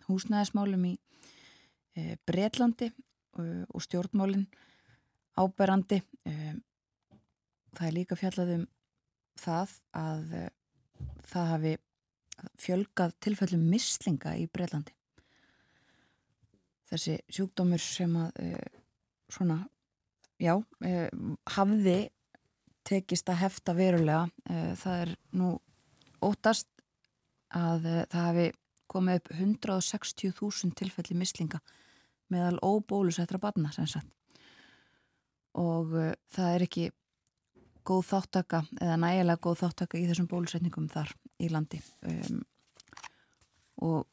húsnæðismálum 0.07 0.87
í 0.93 0.95
uh, 0.95 2.15
Breitlandi 2.29 2.93
uh, 2.93 3.65
og 3.73 3.83
stjórnmálin 3.83 4.47
áberandi. 5.37 6.01
Um, 6.27 6.63
það 7.77 7.89
er 7.89 7.97
líka 7.97 8.19
fjallað 8.19 8.53
um 8.57 8.67
það 9.41 9.77
að 9.97 10.35
uh, 10.41 10.49
það 11.29 11.51
hafi 11.53 11.75
fjölgað 12.61 13.15
tilfellum 13.25 13.65
mislinga 13.71 14.35
í 14.41 14.47
Breitlandi 14.53 14.93
þessi 16.91 17.17
sjúkdómur 17.33 17.83
sem 17.83 18.13
að 18.21 18.43
uh, 18.45 18.83
svona, 19.33 19.59
já, 20.41 20.55
uh, 20.57 21.09
hafði 21.57 21.99
tekist 22.87 23.27
að 23.33 23.41
hefta 23.41 23.73
verulega. 23.75 24.29
Það 24.79 25.01
er 25.03 25.11
nú 25.35 25.49
ótast 26.23 26.69
að 27.51 27.89
það 28.13 28.21
hafi 28.21 28.45
komið 28.87 29.17
upp 29.19 29.31
160.000 29.35 30.77
tilfelli 30.79 31.17
mislinga 31.19 31.59
meðal 32.31 32.61
óbólusettra 32.63 33.41
barna. 33.43 33.73
Og 35.59 35.97
það 36.31 36.53
er 36.53 36.67
ekki 36.69 36.87
góð 37.87 38.05
þáttaka 38.11 38.63
eða 38.81 38.99
nægilega 39.03 39.43
góð 39.47 39.63
þáttaka 39.63 40.01
í 40.01 40.07
þessum 40.09 40.29
bólusetningum 40.31 40.89
þar 40.93 41.13
í 41.43 41.51
landi. 41.53 41.81
Um, 42.07 42.43
og 43.87 44.07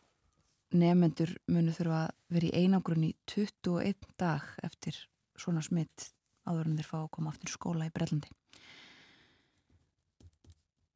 nefnendur 0.73 1.35
munu 1.51 1.73
þurfa 1.75 2.03
að 2.07 2.13
vera 2.35 2.49
í 2.49 2.63
einangrun 2.63 3.07
í 3.07 3.11
21 3.29 4.07
dag 4.19 4.45
eftir 4.65 4.97
svona 5.39 5.63
smitt 5.65 6.11
áður 6.47 6.69
en 6.69 6.79
þeir 6.79 6.89
fá 6.89 6.97
að 7.01 7.11
koma 7.17 7.33
aftur 7.33 7.53
skóla 7.53 7.87
í 7.87 7.93
Brellandi. 7.93 8.31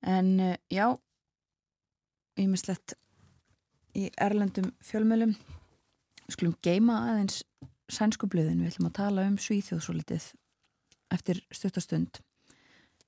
En 0.08 0.40
eh, 0.40 0.58
já, 0.72 0.92
ímislegt 2.40 2.96
í 3.98 4.08
erlendum 4.22 4.72
fjölmjölum 4.86 5.34
skulum 6.32 6.58
geima 6.64 7.00
aðeins 7.12 7.42
sænsku 7.92 8.28
blöðin, 8.30 8.62
við 8.62 8.74
ætlum 8.74 8.90
að 8.90 8.98
tala 9.00 9.26
um 9.30 9.38
Svíþjóð 9.40 9.84
svo 9.84 9.96
litið 9.96 10.32
eftir 11.16 11.40
stuttastund. 11.56 12.20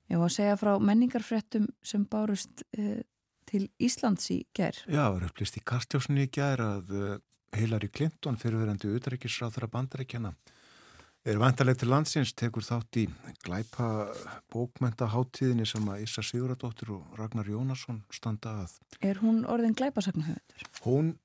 Ég 0.10 0.18
var 0.18 0.30
að 0.30 0.36
segja 0.36 0.60
frá 0.60 0.72
menningarfrettum 0.82 1.70
sem 1.86 2.06
bárust 2.10 2.64
uh, 2.78 3.00
til 3.50 3.66
Íslands 3.82 4.30
í 4.34 4.44
ger. 4.58 4.78
Já, 4.86 5.04
það 5.06 5.20
er 5.20 5.28
upplýst 5.30 5.60
í 5.60 5.66
Kastjósni 5.66 6.26
í 6.26 6.32
ger 6.34 6.64
að 6.66 6.96
uh, 6.98 7.12
Hillary 7.58 7.90
Clinton 7.94 8.38
fyrirverandi 8.38 8.92
utrækisráð 8.94 9.58
þeirra 9.58 9.74
bandarækjana 9.74 10.34
er 11.28 11.40
vantarleg 11.40 11.78
til 11.80 11.90
landsins, 11.92 12.34
tekur 12.38 12.64
þátt 12.64 13.00
í 13.02 13.06
glæpa 13.44 13.88
bókmentaháttíðinni 14.54 15.68
sem 15.68 15.88
að 15.92 16.06
Issa 16.06 16.24
Siguradóttir 16.26 16.94
og 16.96 17.18
Ragnar 17.20 17.50
Jónasson 17.50 18.04
standa 18.14 18.62
að. 18.64 18.78
Er 19.04 19.20
hún 19.24 19.44
orðin 19.50 19.76
glæpasagnahöfundur? 19.78 20.70
Hún 20.86 21.18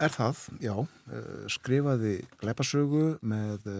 er 0.00 0.12
það, 0.12 0.42
já, 0.60 0.74
eh, 1.12 1.46
skrifaði 1.52 2.16
glæpasögu 2.40 3.18
með 3.22 3.70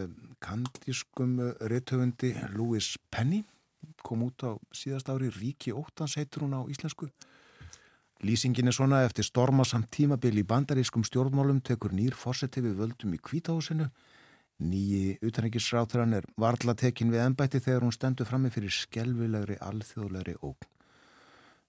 kandískum 0.41 1.39
réttöfundi 1.61 2.35
Louis 2.55 2.97
Penny, 3.11 3.45
kom 4.03 4.27
út 4.27 4.45
á 4.47 4.53
síðast 4.75 5.09
ári, 5.13 5.31
Ríki 5.31 5.73
Óttans 5.73 6.17
heitur 6.17 6.47
hún 6.47 6.57
á 6.57 6.63
íslensku. 6.71 7.09
Lýsingin 8.25 8.69
er 8.69 8.75
svona 8.77 9.05
eftir 9.05 9.27
stormasamt 9.29 9.91
tímabil 9.93 10.41
í 10.41 10.47
bandarískum 10.47 11.05
stjórnmálum 11.05 11.61
tekur 11.61 11.93
nýr 11.93 12.17
fórseti 12.17 12.63
við 12.65 12.79
völdum 12.81 13.13
í 13.13 13.21
kvítahúsinu 13.21 13.91
Nýji 14.57 15.19
utanækisráþurann 15.21 16.17
er 16.17 16.25
varla 16.41 16.73
tekin 16.73 17.11
við 17.13 17.27
ennbætti 17.27 17.61
þegar 17.61 17.85
hún 17.85 17.93
stendur 17.93 18.29
frammi 18.29 18.49
fyrir 18.49 18.73
skelvilegri 18.73 19.59
alþjóðlegri 19.61 20.39
ógn. 20.41 20.71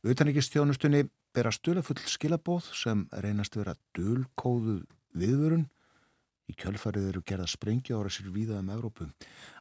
Utanækistjónustunni 0.07 1.01
ber 1.35 1.49
að 1.49 1.57
stula 1.57 1.83
full 1.83 1.99
skilabóð 2.07 2.69
sem 2.71 3.03
reynast 3.11 3.59
vera 3.59 3.75
dölkóðu 3.97 4.77
viðvörun. 5.19 5.67
Í 6.47 6.55
kjölfarið 6.55 7.09
eru 7.09 7.23
gerða 7.27 7.47
sprengja 7.51 7.97
ára 7.99 8.11
sér 8.13 8.29
víða 8.31 8.61
um 8.61 8.69
Evrópu. 8.71 9.09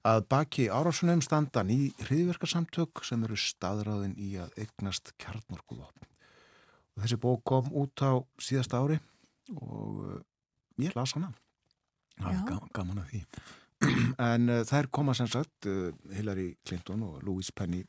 Að 0.06 0.20
baki 0.30 0.68
árásunum 0.70 1.22
standa 1.24 1.64
ný 1.66 1.90
hriðverkarsamtök 2.04 3.02
sem 3.06 3.24
eru 3.26 3.38
staðráðin 3.40 4.14
í 4.22 4.36
að 4.38 4.54
eignast 4.62 5.10
kjarnorkuðvapn. 5.18 6.06
Þessi 6.96 7.18
bók 7.20 7.42
kom 7.44 7.66
út 7.74 8.06
á 8.06 8.22
síðasta 8.40 8.78
ári 8.80 9.00
og 9.54 9.98
eh, 10.06 10.22
ég 10.86 10.94
las 10.96 11.12
hana 11.16 11.32
það 12.16 12.32
er 12.32 12.42
gaman, 12.48 12.72
gaman 12.74 13.02
að 13.02 13.12
því 13.12 13.22
en 14.30 14.52
uh, 14.52 14.62
þær 14.66 14.88
koma 14.98 15.14
sem 15.16 15.28
sagt 15.30 15.68
uh, 15.68 15.90
Hillary 16.16 16.54
Clinton 16.66 17.04
og 17.06 17.20
Louise 17.26 17.52
Penny 17.56 17.82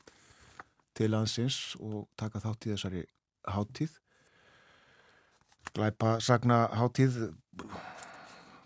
til 0.98 1.14
aðsins 1.16 1.76
og 1.80 2.08
taka 2.18 2.42
þátt 2.44 2.68
í 2.68 2.74
þessari 2.74 3.04
háttíð 3.48 3.96
glæpa 5.76 6.18
sagna 6.24 6.66
háttíð 6.76 7.18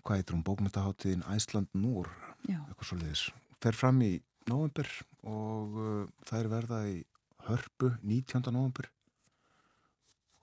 hvað 0.03 0.21
heitur 0.21 0.37
hún, 0.37 0.45
bókmyndaháttíðin 0.47 1.27
Æsland 1.33 1.71
Núr 1.79 2.11
eitthvað 2.49 2.89
svo 2.89 2.99
leiðis, 2.99 3.25
fer 3.63 3.79
fram 3.79 4.03
í 4.03 4.17
november 4.51 4.89
og 5.23 5.79
uh, 5.79 6.07
það 6.27 6.41
er 6.41 6.53
verða 6.53 6.81
í 6.91 6.97
hörpu 7.47 7.93
19. 8.03 8.51
november 8.55 8.91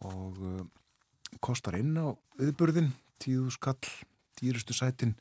og 0.08 0.40
kostar 1.44 1.76
inn 1.80 1.92
á 2.00 2.16
viðburðin 2.40 2.94
tíðu 3.20 3.52
skall 3.54 3.80
dýrustu 4.40 4.76
sætin 4.76 5.16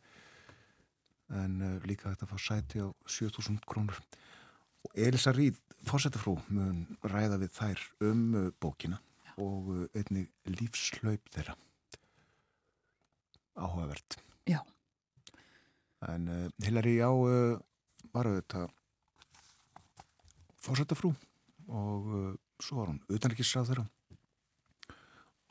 en 1.34 1.58
uh, 1.60 1.74
líka 1.86 2.12
þetta 2.12 2.28
fá 2.30 2.38
sæti 2.40 2.80
á 2.80 2.88
7000 3.04 3.60
krónur 3.68 3.98
og 4.86 4.94
Elisa 4.94 5.32
Ríð, 5.34 5.58
fórsetafrú 5.84 6.38
mun 6.48 6.86
ræða 7.04 7.40
við 7.42 7.52
þær 7.58 7.84
um 8.08 8.22
uh, 8.34 8.46
bókina 8.60 9.00
Já. 9.26 9.34
og 9.44 9.72
uh, 9.74 9.84
einnig 9.98 10.30
lífslaup 10.48 11.28
þeirra 11.34 11.58
áhugavert 13.58 14.20
Já 14.48 14.60
en 16.08 16.28
Hilari 16.62 16.98
á 17.02 17.10
var 18.14 18.28
auðvitað 18.30 18.68
fórsetafrú 20.62 21.10
og 21.68 22.12
svo 22.62 22.78
var 22.78 22.92
hún 22.92 23.00
utanrikisráð 23.10 23.72
þeirra 23.72 23.86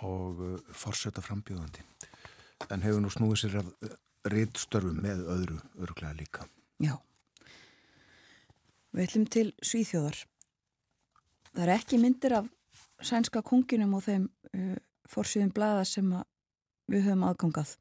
og 0.08 0.40
fórseta 0.72 1.24
frambjöðandi 1.26 1.84
en 2.72 2.84
hefur 2.86 3.04
nú 3.04 3.12
snúið 3.14 3.42
sér 3.42 3.60
af 3.62 3.70
eh, 3.86 3.94
rittstörfum 4.34 4.98
með 5.04 5.24
öðru 5.32 5.58
örglega 5.84 6.16
líka. 6.18 6.48
Já. 6.84 6.98
Við 8.92 9.04
ætlum 9.06 9.28
til 9.32 9.48
Svíþjóðar. 9.62 10.18
Það 11.54 11.64
er 11.64 11.74
ekki 11.76 12.00
myndir 12.02 12.36
af 12.40 12.50
sænska 13.06 13.44
konginum 13.46 13.94
og 13.98 14.04
þeim 14.08 14.26
uh, 14.28 14.76
fórsýðum 15.10 15.54
blada 15.54 15.86
sem 15.86 16.10
við 16.90 17.06
höfum 17.06 17.26
aðgangað. 17.28 17.76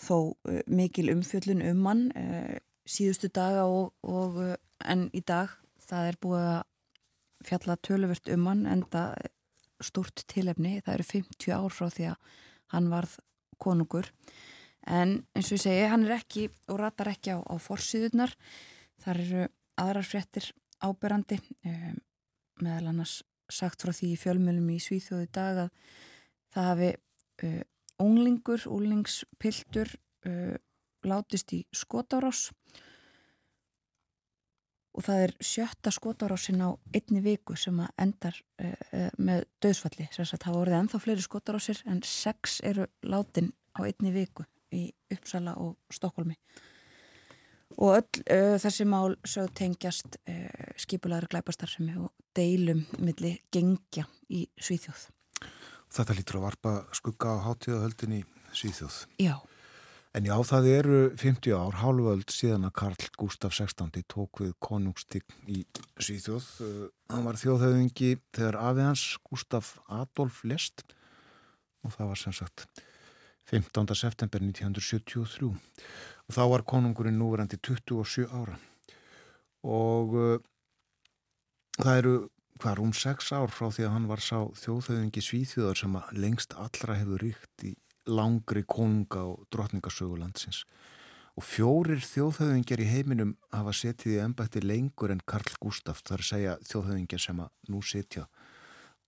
Þó 0.00 0.16
uh, 0.32 0.60
mikil 0.70 1.10
umfjöllun 1.12 1.64
um 1.70 1.82
mann 1.84 2.06
uh, 2.16 2.56
síðustu 2.88 3.30
daga 3.32 3.66
og, 3.68 3.92
og 4.02 4.40
en 4.80 5.08
í 5.16 5.22
dag. 5.26 5.52
Það 5.84 6.10
er 6.10 6.20
búið 6.22 6.46
að 6.50 6.60
fjalla 7.48 7.76
töluvert 7.80 8.30
um 8.32 8.46
mann 8.46 8.66
en 8.68 8.84
það 8.92 9.28
stort 9.84 10.24
tilefni. 10.30 10.78
Það 10.84 10.94
eru 10.96 11.08
50 11.10 11.56
ár 11.56 11.74
frá 11.74 11.88
því 11.92 12.10
að 12.12 12.34
hann 12.74 12.90
varð 12.92 13.16
konungur. 13.60 14.10
En 14.88 15.20
eins 15.36 15.50
og 15.50 15.58
ég 15.58 15.64
segi, 15.64 15.88
hann 15.92 16.06
er 16.06 16.16
ekki 16.16 16.46
og 16.72 16.80
ratar 16.80 17.10
ekki 17.12 17.36
á, 17.36 17.38
á 17.44 17.54
forsiðunar 17.60 18.32
þar 19.00 19.20
eru 19.24 19.48
aðrar 19.80 20.06
fréttir 20.08 20.46
áberandi 20.80 21.38
meðal 22.60 22.92
annars 22.92 23.20
sagt 23.50 23.82
frá 23.82 23.92
því 23.94 24.14
fjölmjölum 24.20 24.70
í 24.72 24.78
Svíþjóði 24.82 25.28
dag 25.34 25.64
að 25.66 25.70
það 26.54 26.68
hafi 26.70 26.90
unglingur, 28.00 28.64
unglingspiltur 28.68 29.92
uh, 30.26 30.56
látist 31.06 31.52
í 31.56 31.62
skotárás. 31.74 32.50
Og 34.90 35.04
það 35.06 35.24
er 35.24 35.34
sjötta 35.44 35.92
skotarásin 35.94 36.64
á 36.66 36.74
einni 36.96 37.22
viku 37.22 37.54
sem 37.56 37.78
að 37.78 37.92
endar 38.04 38.40
uh, 38.62 38.72
uh, 38.90 39.06
með 39.18 39.44
döðsfalli 39.62 40.08
það 40.10 40.56
voruð 40.56 40.78
ennþá 40.80 41.02
fleiri 41.04 41.26
skotarásir 41.26 41.84
en 41.86 42.02
sex 42.06 42.58
eru 42.66 42.88
látin 43.06 43.52
á 43.78 43.86
einni 43.86 44.10
viku 44.14 44.46
í 44.74 44.88
Uppsala 45.10 45.54
og 45.58 45.76
Stokkólmi 45.94 46.36
og 47.78 48.00
öll 48.00 48.24
uh, 48.34 48.58
þessi 48.58 48.86
mál 48.90 49.14
sög 49.22 49.54
tengjast 49.54 50.18
skipulaður 50.80 51.30
glæpastarsemi 51.36 51.94
og 52.02 52.10
deilum 52.34 52.82
milli 52.98 53.36
gengja 53.54 54.08
í 54.26 54.48
Svíþjóð 54.58 55.06
Þetta 55.90 56.18
lítur 56.18 56.40
að 56.40 56.46
varpa 56.48 56.74
skugga 56.96 57.34
á 57.34 57.44
hátíðahöldin 57.48 58.20
í 58.20 58.24
Svíþjóð 58.54 59.04
Já 59.22 59.34
En 60.10 60.26
já, 60.26 60.34
það 60.42 60.64
eru 60.66 61.00
50 61.14 61.52
ár, 61.54 61.76
hálföld 61.78 62.32
síðan 62.34 62.66
að 62.66 62.72
Karl 62.80 63.04
Gustaf 63.20 63.54
XVI 63.54 64.02
tók 64.10 64.40
við 64.42 64.56
konungstign 64.58 65.36
í 65.46 65.60
Svíþjóð. 66.02 66.48
Uh, 66.66 66.88
hann 67.12 67.28
var 67.28 67.38
þjóðhauðingi 67.38 68.16
þegar 68.34 68.58
afið 68.58 68.88
hans 68.88 69.04
Gustaf 69.28 69.68
Adolf 69.86 70.40
lest 70.42 70.82
og 71.86 71.94
það 71.94 72.10
var 72.10 72.20
sem 72.24 72.34
sagt 72.34 72.66
15. 73.52 73.94
september 73.94 74.42
1973 74.48 75.46
og 75.46 76.34
þá 76.34 76.42
var 76.56 76.66
konungurinn 76.66 77.18
núverandi 77.18 77.60
27 77.62 78.26
ára 78.34 78.58
og 79.62 80.18
uh, 80.18 80.36
það 81.78 82.02
eru 82.02 82.16
hvað 82.60 82.76
rúm 82.76 82.90
6 82.92 83.30
ár 83.32 83.52
frá 83.54 83.70
því 83.72 83.86
að 83.86 83.94
hann 83.94 84.08
var 84.10 84.20
sá 84.20 84.38
þjóðhauðingi 84.60 85.22
Svíþjóðar 85.24 85.78
sem 85.80 85.94
að 85.96 86.10
lengst 86.20 86.56
allra 86.60 86.96
hefur 86.98 87.22
ríkt 87.24 87.64
í 87.64 87.72
langri 88.10 88.62
konunga 88.68 89.22
og 89.30 89.46
drotningasögulandsins 89.54 90.64
og 91.38 91.46
fjórir 91.46 92.02
þjóðhauðingjar 92.04 92.82
í 92.84 92.88
heiminum 92.90 93.34
hafa 93.54 93.72
setið 93.76 94.16
í 94.16 94.20
ennbætti 94.24 94.62
lengur 94.64 95.14
en 95.14 95.22
Karl 95.24 95.56
Gustaf 95.62 96.02
þar 96.04 96.24
að 96.24 96.30
segja 96.32 96.56
þjóðhauðingjar 96.68 97.24
sem 97.24 97.40
að 97.44 97.72
nú 97.72 97.82
setja 97.86 98.26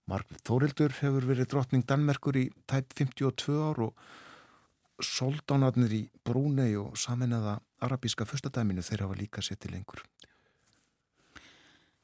Margrit 0.09 0.43
Þórildur 0.49 0.97
hefur 1.03 1.29
verið 1.29 1.51
drotning 1.53 1.85
Danmerkur 1.87 2.39
í 2.41 2.49
tæp 2.71 2.97
52 2.99 3.59
ár 3.69 3.85
og 3.89 4.07
soldánarnir 5.03 5.93
í 5.99 6.03
Brúnei 6.25 6.73
og 6.79 6.97
saminnaða 7.01 7.59
arabíska 7.85 8.27
fyrstadæminu 8.29 8.85
þeir 8.87 9.07
hafa 9.07 9.19
líka 9.19 9.45
setið 9.45 9.77
lengur 9.77 10.05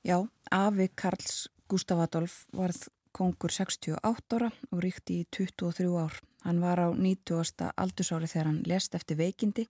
Já, 0.05 0.23
Afi 0.51 0.89
Karls 0.95 1.49
Gustaf 1.69 1.99
Adolf 1.99 2.47
varð 2.53 2.89
kongur 3.13 3.51
68 3.51 4.37
ára 4.39 4.53
og 4.71 4.83
ríkti 4.85 5.23
í 5.23 5.29
23 5.35 5.91
ár 5.99 6.21
Hann 6.47 6.61
var 6.63 6.79
á 6.79 6.89
90. 6.95 7.73
aldursári 7.77 8.29
þegar 8.31 8.47
hann 8.49 8.63
lest 8.67 8.95
eftir 8.95 9.19
veikindi 9.19 9.67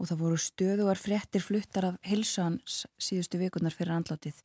og 0.00 0.08
það 0.08 0.22
voru 0.22 0.38
stöðuar 0.40 1.00
frettir 1.00 1.42
fluttar 1.44 1.90
af 1.90 1.98
hilsans 2.06 2.84
síðustu 2.96 3.40
vikunar 3.40 3.74
fyrir 3.74 3.96
andlátið. 3.98 4.38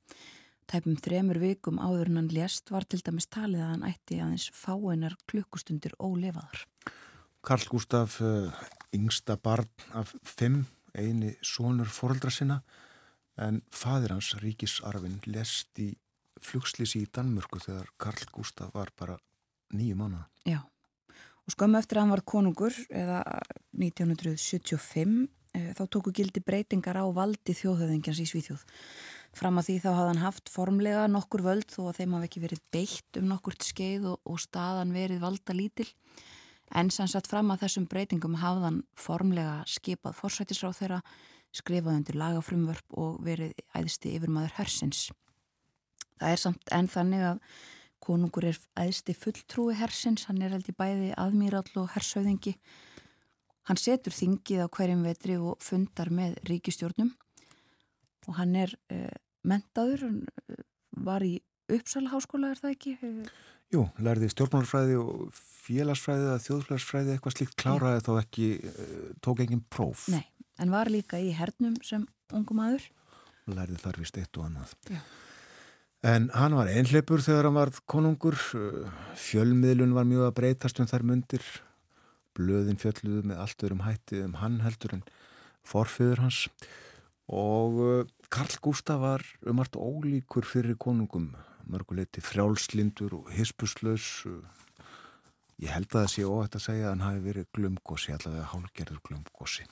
Tæpum 0.66 0.98
þremur 0.98 1.40
vikum 1.40 1.78
áður 1.80 2.12
hann 2.18 2.32
lest 2.34 2.74
var 2.74 2.88
til 2.90 3.00
dæmis 3.06 3.30
talið 3.30 3.62
að 3.62 3.72
hann 3.72 3.86
ætti 3.88 4.18
aðeins 4.20 4.50
fáeinar 4.58 5.16
klukkustundir 5.30 5.94
ólefaðar. 6.02 6.66
Karl 7.46 7.70
Gustaf, 7.70 8.18
uh, 8.26 8.50
yngsta 8.92 9.38
barn 9.38 9.70
af 9.94 10.16
fimm, 10.26 10.66
eini 10.98 11.36
sonur 11.46 11.92
fóröldra 11.94 12.34
sinna 12.34 12.64
en 13.42 13.62
fadir 13.72 14.14
hans, 14.16 14.34
ríkisarfin, 14.42 15.20
lest 15.28 15.80
í 15.82 15.92
flugslýsi 16.42 17.04
í 17.06 17.10
Danmörku 17.12 17.60
þegar 17.64 17.92
Karl 17.98 18.30
Gustaf 18.36 18.74
var 18.76 18.92
bara 18.98 19.18
nýju 19.76 19.98
mánuða. 20.00 20.28
Já 20.46 20.62
Og 21.46 21.54
skömmu 21.54 21.78
eftir 21.78 22.00
að 22.00 22.06
hann 22.06 22.14
var 22.16 22.24
konungur, 22.26 22.76
eða 22.90 23.20
1975, 23.78 25.28
eh, 25.54 25.74
þá 25.78 25.84
tóku 25.94 26.14
gildi 26.16 26.42
breytingar 26.42 26.98
á 26.98 27.06
valdi 27.14 27.54
þjóðhauðingjans 27.54 28.22
í 28.24 28.26
Svíþjóð. 28.32 28.64
Fram 29.36 29.60
að 29.60 29.68
því 29.68 29.76
þá 29.84 29.90
hafði 29.92 30.10
hann 30.10 30.24
haft 30.24 30.50
formlega 30.50 31.04
nokkur 31.12 31.44
völd 31.46 31.70
þó 31.70 31.92
að 31.92 32.00
þeim 32.00 32.16
hafi 32.18 32.30
ekki 32.30 32.42
verið 32.48 32.64
beitt 32.74 33.20
um 33.20 33.30
nokkurt 33.30 33.62
skeið 33.62 34.10
og, 34.10 34.18
og 34.26 34.42
staðan 34.42 34.96
verið 34.96 35.22
valda 35.22 35.54
lítil. 35.54 35.88
En 36.74 36.90
sannsagt 36.90 37.30
fram 37.30 37.54
að 37.54 37.68
þessum 37.68 37.86
breytingum 37.86 38.40
hafði 38.42 38.66
hann 38.66 38.82
formlega 38.98 39.62
skipað 39.70 40.18
forsætisráð 40.18 40.80
þeirra, 40.80 41.02
skrifað 41.56 42.00
undir 42.00 42.20
lagafrumvörp 42.20 42.98
og 43.00 43.22
verið 43.26 43.56
æðsti 43.78 44.16
yfirmaður 44.18 44.58
hersins. 44.60 45.08
Það 46.20 46.32
er 46.32 46.42
samt 46.42 46.76
enn 46.76 46.92
þannig 46.92 47.26
að 47.30 47.42
konungur 48.06 48.46
er 48.52 48.60
æðsti 48.78 49.16
fulltrúi 49.18 49.76
hersins, 49.80 50.28
hann 50.30 50.44
er 50.46 50.54
held 50.56 50.70
í 50.70 50.76
bæði 50.78 51.14
aðmýrall 51.20 51.82
og 51.82 51.90
hersauðingi. 51.96 52.56
Hann 53.66 53.82
setur 53.82 54.14
þingið 54.14 54.66
á 54.66 54.68
hverjum 54.70 55.06
vetri 55.08 55.40
og 55.42 55.58
fundar 55.64 56.12
með 56.14 56.38
ríkistjórnum 56.50 57.16
og 58.30 58.38
hann 58.38 58.56
er 58.58 58.74
uh, 58.94 59.10
mentaður, 59.46 60.06
hann 60.06 60.22
uh, 60.26 60.64
var 61.06 61.26
í 61.26 61.40
Uppsala 61.66 62.12
háskóla, 62.12 62.52
er 62.54 62.60
það 62.62 62.74
ekki? 62.76 62.92
Jú, 63.74 63.88
lærði 64.06 64.28
stjórnmálfræði 64.30 65.00
og 65.02 65.32
félagsfræði 65.66 66.28
eða 66.28 66.42
þjóðfélagsfræði 66.44 67.14
eitthvað 67.16 67.34
slíkt 67.34 67.56
kláraði 67.58 68.04
þó 68.06 68.12
ekki, 68.20 68.50
uh, 68.70 69.08
tók 69.26 69.42
engin 69.42 69.64
próf. 69.74 70.06
Nei, 70.14 70.22
en 70.62 70.74
var 70.74 70.92
líka 70.92 71.20
í 71.20 71.34
hernum 71.36 71.76
sem 71.84 72.08
ungum 72.34 72.64
aður. 72.64 72.88
Lærði 73.52 73.78
þar 73.84 74.02
vist 74.02 74.18
eitt 74.18 74.40
og 74.40 74.48
annað. 74.50 74.74
Já. 74.90 75.02
En 76.06 76.28
hann 76.38 76.54
var 76.54 76.70
einhleipur 76.70 77.24
þegar 77.26 77.48
hann 77.48 77.58
var 77.58 77.72
konungur, 77.90 78.36
fjölmiðlun 79.18 79.96
var 79.96 80.06
mjög 80.06 80.28
að 80.28 80.36
breytast 80.38 80.82
um 80.82 80.90
þær 80.90 81.06
mundir, 81.10 81.46
blöðin 82.38 82.78
fjölluðu 82.78 83.24
með 83.26 83.42
allt 83.42 83.64
öðrum 83.66 83.86
hætti 83.88 84.20
um 84.22 84.36
hann 84.38 84.60
heldur 84.62 85.00
en 85.00 85.06
forföður 85.66 86.22
hans 86.28 86.44
og 87.26 88.12
Karl 88.30 88.60
Gustaf 88.62 89.02
var 89.02 89.26
um 89.50 89.64
allt 89.64 89.80
ólíkur 89.80 90.46
fyrir 90.46 90.78
konungum, 90.78 91.32
mörguleiti 91.66 92.22
frjálslindur 92.22 93.16
og 93.18 93.32
hispuslaus, 93.34 94.28
ég 95.58 95.74
held 95.74 95.90
að 95.90 96.04
það 96.04 96.12
sé 96.14 96.28
óhætt 96.28 96.60
að 96.60 96.66
segja 96.68 96.86
að 96.86 96.94
hann 96.94 97.06
hafi 97.08 97.26
verið 97.32 97.50
glumgósi, 97.58 98.14
allavega 98.14 98.52
hálgerður 98.52 99.02
glumgósi. 99.10 99.66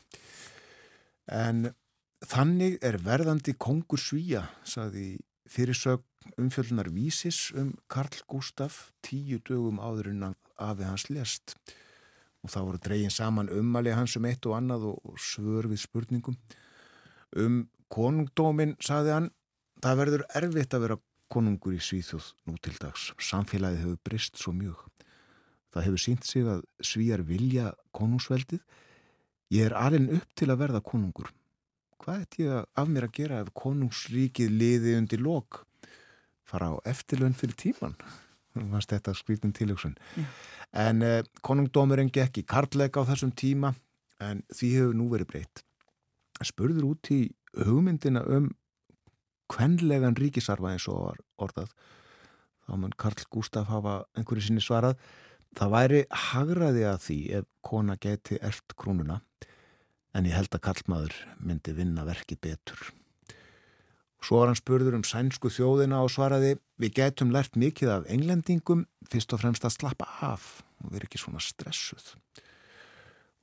En 1.31 1.69
þannig 2.23 2.79
er 2.83 2.99
verðandi 3.03 3.55
kongur 3.59 3.99
svíja, 3.99 4.47
saði 4.63 5.17
fyrirsög 5.49 6.03
umfjöldunar 6.39 6.89
vísis 6.93 7.51
um 7.59 7.73
Karl 7.91 8.23
Gustaf 8.31 8.91
tíu 9.03 9.39
dögum 9.43 9.79
áður 9.83 10.11
en 10.13 10.29
afi 10.57 10.87
hans 10.87 11.09
lest 11.11 11.55
og 12.43 12.51
þá 12.51 12.59
voru 12.59 12.79
dregin 12.83 13.13
saman 13.13 13.51
umali 13.51 13.93
hans 13.95 14.15
um 14.19 14.27
eitt 14.27 14.45
og 14.47 14.57
annað 14.57 14.89
og 14.91 15.19
svör 15.19 15.69
við 15.71 15.83
spurningum. 15.85 16.37
Um 17.35 17.67
konungdómin 17.91 18.75
saði 18.83 19.13
hann 19.15 19.29
það 19.83 19.99
verður 20.01 20.25
erfitt 20.39 20.75
að 20.75 20.85
vera 20.87 20.99
konungur 21.33 21.75
í 21.75 21.81
Svíþjóð 21.81 22.33
nú 22.47 22.57
til 22.61 22.75
dags. 22.79 23.11
Samfélagið 23.17 23.85
hefur 23.85 24.01
brist 24.05 24.39
svo 24.39 24.53
mjög. 24.55 24.81
Það 25.73 25.87
hefur 25.87 26.03
sínt 26.03 26.27
sig 26.27 26.47
að 26.47 26.65
svíjar 26.83 27.23
vilja 27.25 27.71
konungsveldið 27.95 28.61
ég 29.53 29.69
er 29.69 29.77
alveg 29.77 30.17
upp 30.17 30.35
til 30.39 30.49
að 30.49 30.61
verða 30.63 30.83
konungur. 30.85 31.29
Hvað 32.01 32.25
ætti 32.25 32.47
ég 32.47 32.65
af 32.79 32.89
mér 32.89 33.07
að 33.07 33.15
gera 33.19 33.41
ef 33.43 33.53
konungsríkið 33.57 34.51
liði 34.51 34.97
undir 34.99 35.21
lok? 35.23 35.63
Fara 36.43 36.73
á 36.73 36.75
eftirlun 36.89 37.37
fyrir 37.37 37.55
tíman 37.59 37.95
fannst 38.73 38.91
þetta 38.91 39.13
skrítin 39.17 39.53
tiljóksun 39.55 39.95
Já. 40.17 40.25
en 40.83 41.01
eh, 41.01 41.23
konungdómurinn 41.45 42.11
gekk 42.13 42.41
í 42.41 42.45
kartleika 42.45 43.01
á 43.01 43.09
þessum 43.09 43.31
tíma 43.33 43.73
en 44.21 44.43
því 44.53 44.69
hefur 44.77 44.97
nú 44.97 45.07
verið 45.13 45.31
breytt. 45.31 45.63
Spurður 46.43 46.91
út 46.91 47.09
í 47.13 47.21
hugmyndina 47.55 48.23
um 48.35 48.51
kvenlegan 49.51 50.17
ríkisarfa 50.17 50.73
eins 50.73 50.87
og 50.91 51.05
var 51.07 51.19
orðað 51.45 51.73
þá 52.63 52.73
mun 52.79 52.95
Karl 52.97 53.27
Gustaf 53.33 53.69
hafa 53.69 54.01
einhverju 54.17 54.47
sinni 54.47 54.63
svarað 54.63 54.99
það 55.57 55.73
væri 55.73 56.01
hagraði 56.29 56.83
að 56.89 56.99
því 57.07 57.19
ef 57.39 57.47
kona 57.65 57.95
geti 58.01 58.39
ert 58.41 58.75
krúnuna 58.79 59.21
en 60.13 60.27
ég 60.29 60.35
held 60.37 60.53
að 60.53 60.65
kallmaður 60.67 61.15
myndi 61.41 61.73
vinna 61.77 62.05
verki 62.05 62.37
betur. 62.37 62.91
Svo 64.23 64.39
var 64.39 64.51
hann 64.51 64.59
spurður 64.59 64.95
um 64.95 65.03
sænsku 65.03 65.51
þjóðina 65.51 65.99
og 66.05 66.11
svaraði 66.13 66.55
við 66.79 66.93
getum 66.99 67.33
lært 67.35 67.57
mikið 67.59 67.91
af 67.97 68.05
englendingum 68.13 68.85
fyrst 69.11 69.33
og 69.35 69.41
fremst 69.41 69.65
að 69.67 69.75
slappa 69.75 70.07
af 70.23 70.61
og 70.83 70.93
vera 70.93 71.09
ekki 71.09 71.19
svona 71.19 71.43
stressuð. 71.43 72.13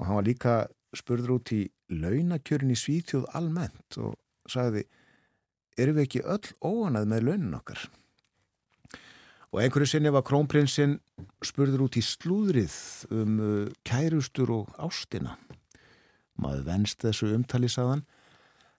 Og 0.01 0.09
hann 0.09 0.17
var 0.17 0.29
líka 0.29 0.55
spurður 0.97 1.37
út 1.37 1.53
í 1.53 1.67
launakjörin 1.93 2.73
í 2.73 2.79
Svíþjóð 2.79 3.29
almennt 3.37 3.99
og 4.01 4.17
sagði 4.49 4.87
erum 5.77 5.99
við 5.99 6.07
ekki 6.07 6.25
öll 6.25 6.55
óanað 6.65 7.11
með 7.13 7.27
launin 7.29 7.59
okkar? 7.61 7.85
Og 9.51 9.59
einhverju 9.65 9.89
sinni 9.91 10.13
var 10.15 10.23
krónprinsinn 10.27 11.01
spurður 11.43 11.89
út 11.89 11.99
í 11.99 12.05
slúðrið 12.07 12.75
um 13.11 13.39
uh, 13.43 13.73
kærustur 13.87 14.53
og 14.55 14.75
ástina. 14.79 15.35
Maður 16.39 16.67
venst 16.69 17.03
þessu 17.03 17.33
umtali 17.35 17.71
saðan 17.71 18.05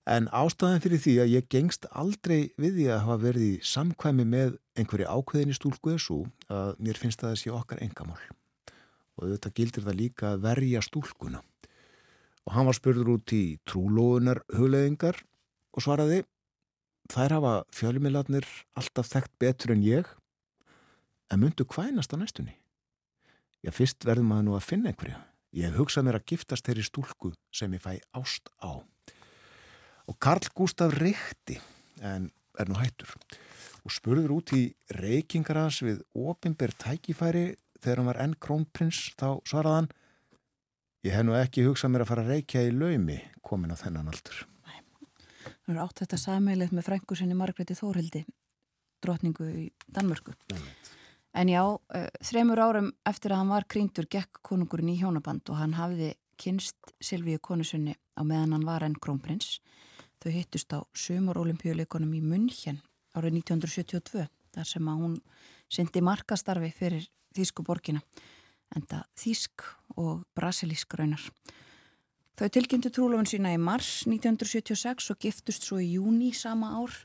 en 0.09 0.29
ástæðan 0.33 0.81
fyrir 0.81 1.01
því 1.03 1.15
að 1.21 1.33
ég 1.35 1.49
gengst 1.51 1.85
aldrei 1.91 2.53
við 2.57 2.79
því 2.79 2.85
að 2.89 3.03
hafa 3.05 3.17
verið 3.21 3.47
í 3.49 3.57
samkvæmi 3.67 4.25
með 4.25 4.55
einhverju 4.79 5.09
ákveðinni 5.11 5.57
stúlku 5.57 5.93
er 5.93 6.01
svo 6.01 6.23
að 6.49 6.79
mér 6.81 6.97
finnst 6.97 7.21
það 7.21 7.35
að 7.35 7.41
sé 7.43 7.53
okkar 7.53 7.83
engamál 7.85 8.21
og 9.19 9.27
þetta 9.27 9.51
gildir 9.59 9.85
það 9.85 9.99
líka 9.99 10.31
að 10.31 10.45
verja 10.47 10.81
stúlkuna. 10.81 11.43
Og 12.47 12.55
hann 12.55 12.65
var 12.65 12.77
spurður 12.79 13.11
út 13.17 13.33
í 13.37 13.59
trúlóunar 13.69 14.41
hugleðingar 14.55 15.19
og 15.75 15.85
svaraði 15.85 16.23
þær 17.11 17.35
hafa 17.37 17.53
fjölmiðlarnir 17.75 18.47
alltaf 18.79 19.11
þekkt 19.11 19.35
betur 19.43 19.75
en 19.75 19.85
ég 19.85 20.09
en 21.31 21.41
myndu 21.41 21.65
kvænast 21.65 22.13
á 22.13 22.17
næstunni 22.19 22.57
já 23.63 23.71
fyrst 23.71 24.05
verðum 24.05 24.33
maður 24.33 24.47
nú 24.49 24.57
að 24.57 24.67
finna 24.67 24.91
einhverja 24.91 25.21
Ég 25.51 25.73
hugsa 25.75 25.99
mér 25.99 26.15
að 26.15 26.29
giftast 26.31 26.63
þeirri 26.63 26.83
stúlku 26.87 27.33
sem 27.51 27.73
ég 27.75 27.81
fæ 27.83 27.97
ást 28.15 28.47
á. 28.63 28.79
Og 30.07 30.15
Karl 30.15 30.47
Gustaf 30.55 30.93
reykti, 30.95 31.57
en 31.99 32.29
er 32.59 32.71
nú 32.71 32.77
hættur, 32.79 33.11
og 33.83 33.91
spurður 33.91 34.31
út 34.37 34.53
í 34.55 34.61
reykingarans 34.95 35.81
við 35.83 35.99
opimber 36.15 36.71
tækifæri 36.79 37.57
þegar 37.83 37.99
hann 37.99 38.07
var 38.07 38.21
enn 38.23 38.37
krónprins, 38.39 39.09
þá 39.19 39.43
svaraðan, 39.43 39.91
ég 41.03 41.17
hef 41.17 41.27
nú 41.27 41.35
ekki 41.35 41.67
hugsað 41.67 41.91
mér 41.91 42.05
að 42.05 42.11
fara 42.13 42.25
að 42.25 42.31
reykja 42.37 42.63
í 42.69 42.71
laumi 42.71 43.19
komin 43.43 43.75
á 43.75 43.81
þennan 43.81 44.07
aldur. 44.13 44.45
Það 45.67 45.75
er 45.75 45.83
átt 45.83 45.99
þetta 45.99 46.21
sammeilið 46.21 46.71
með 46.77 46.87
frængu 46.87 47.19
sinni 47.19 47.35
Margreði 47.35 47.75
Þórhildi, 47.75 48.23
drotningu 49.03 49.51
í 49.51 49.67
Danmörku. 49.91 50.37
Nei. 50.55 50.99
En 51.33 51.47
já, 51.47 51.61
uh, 51.63 52.07
þremur 52.19 52.59
árum 52.59 52.89
eftir 53.07 53.31
að 53.31 53.41
hann 53.41 53.53
var 53.53 53.67
krýndur 53.71 54.07
gekk 54.11 54.41
konungurinn 54.43 54.91
í 54.91 54.97
hjónaband 54.99 55.47
og 55.49 55.61
hann 55.61 55.77
hafði 55.79 56.13
kynst 56.41 56.95
Silvíu 56.99 57.39
konusunni 57.39 57.95
á 58.17 58.21
meðan 58.27 58.57
hann 58.57 58.67
var 58.67 58.83
enn 58.83 58.97
krónprins. 58.99 59.59
Þau 60.21 60.31
hittust 60.35 60.73
á 60.75 60.83
sumar-olimpíuleikonum 60.93 62.11
í 62.17 62.21
München 62.25 62.81
árið 63.15 63.41
1972 63.41 64.27
þar 64.51 64.67
sem 64.67 64.91
að 64.91 65.01
hún 65.05 65.15
syndi 65.71 66.03
markastarfi 66.03 66.71
fyrir 66.75 67.07
Þísku 67.31 67.63
borgina 67.63 68.01
enda 68.75 69.05
Þísk 69.19 69.63
og 69.99 70.25
Brasilísk 70.35 70.95
raunar. 70.99 71.23
Þau 72.39 72.47
tilkynntu 72.55 72.91
trúlofun 72.91 73.27
sína 73.29 73.53
í 73.55 73.59
mars 73.61 74.03
1976 74.07 75.11
og 75.13 75.19
giftust 75.21 75.67
svo 75.67 75.79
í 75.79 75.93
júni 75.95 76.31
sama 76.35 76.73
ár. 76.79 76.95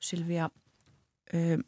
Silvíu 0.00 0.48
um, 0.48 1.64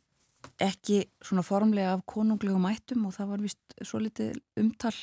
ekki 0.61 1.05
svona 1.25 1.45
formlega 1.45 1.95
af 1.97 2.05
konunglegum 2.09 2.69
ættum 2.71 3.07
og 3.09 3.17
það 3.17 3.33
var 3.33 3.43
vist 3.45 3.81
svo 3.83 4.01
litið 4.03 4.39
umtal 4.61 4.95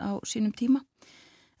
á 0.00 0.10
sínum 0.26 0.54
tíma. 0.56 0.82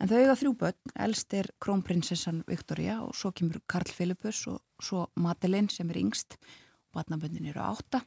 En 0.00 0.08
þau 0.08 0.16
eiga 0.16 0.36
þrjú 0.38 0.54
börn, 0.62 0.92
elst 1.04 1.34
er 1.36 1.50
krónprinsessan 1.60 2.40
Viktoria 2.48 3.02
og 3.04 3.12
svo 3.18 3.34
kemur 3.36 3.60
Karl 3.68 3.92
Filippus 3.92 4.46
og 4.48 4.62
svo 4.80 5.10
Madeleine 5.20 5.68
sem 5.72 5.90
er 5.92 6.00
yngst 6.00 6.38
og 6.40 6.96
barnaböndin 6.96 7.50
eru 7.50 7.60
átta. 7.60 8.00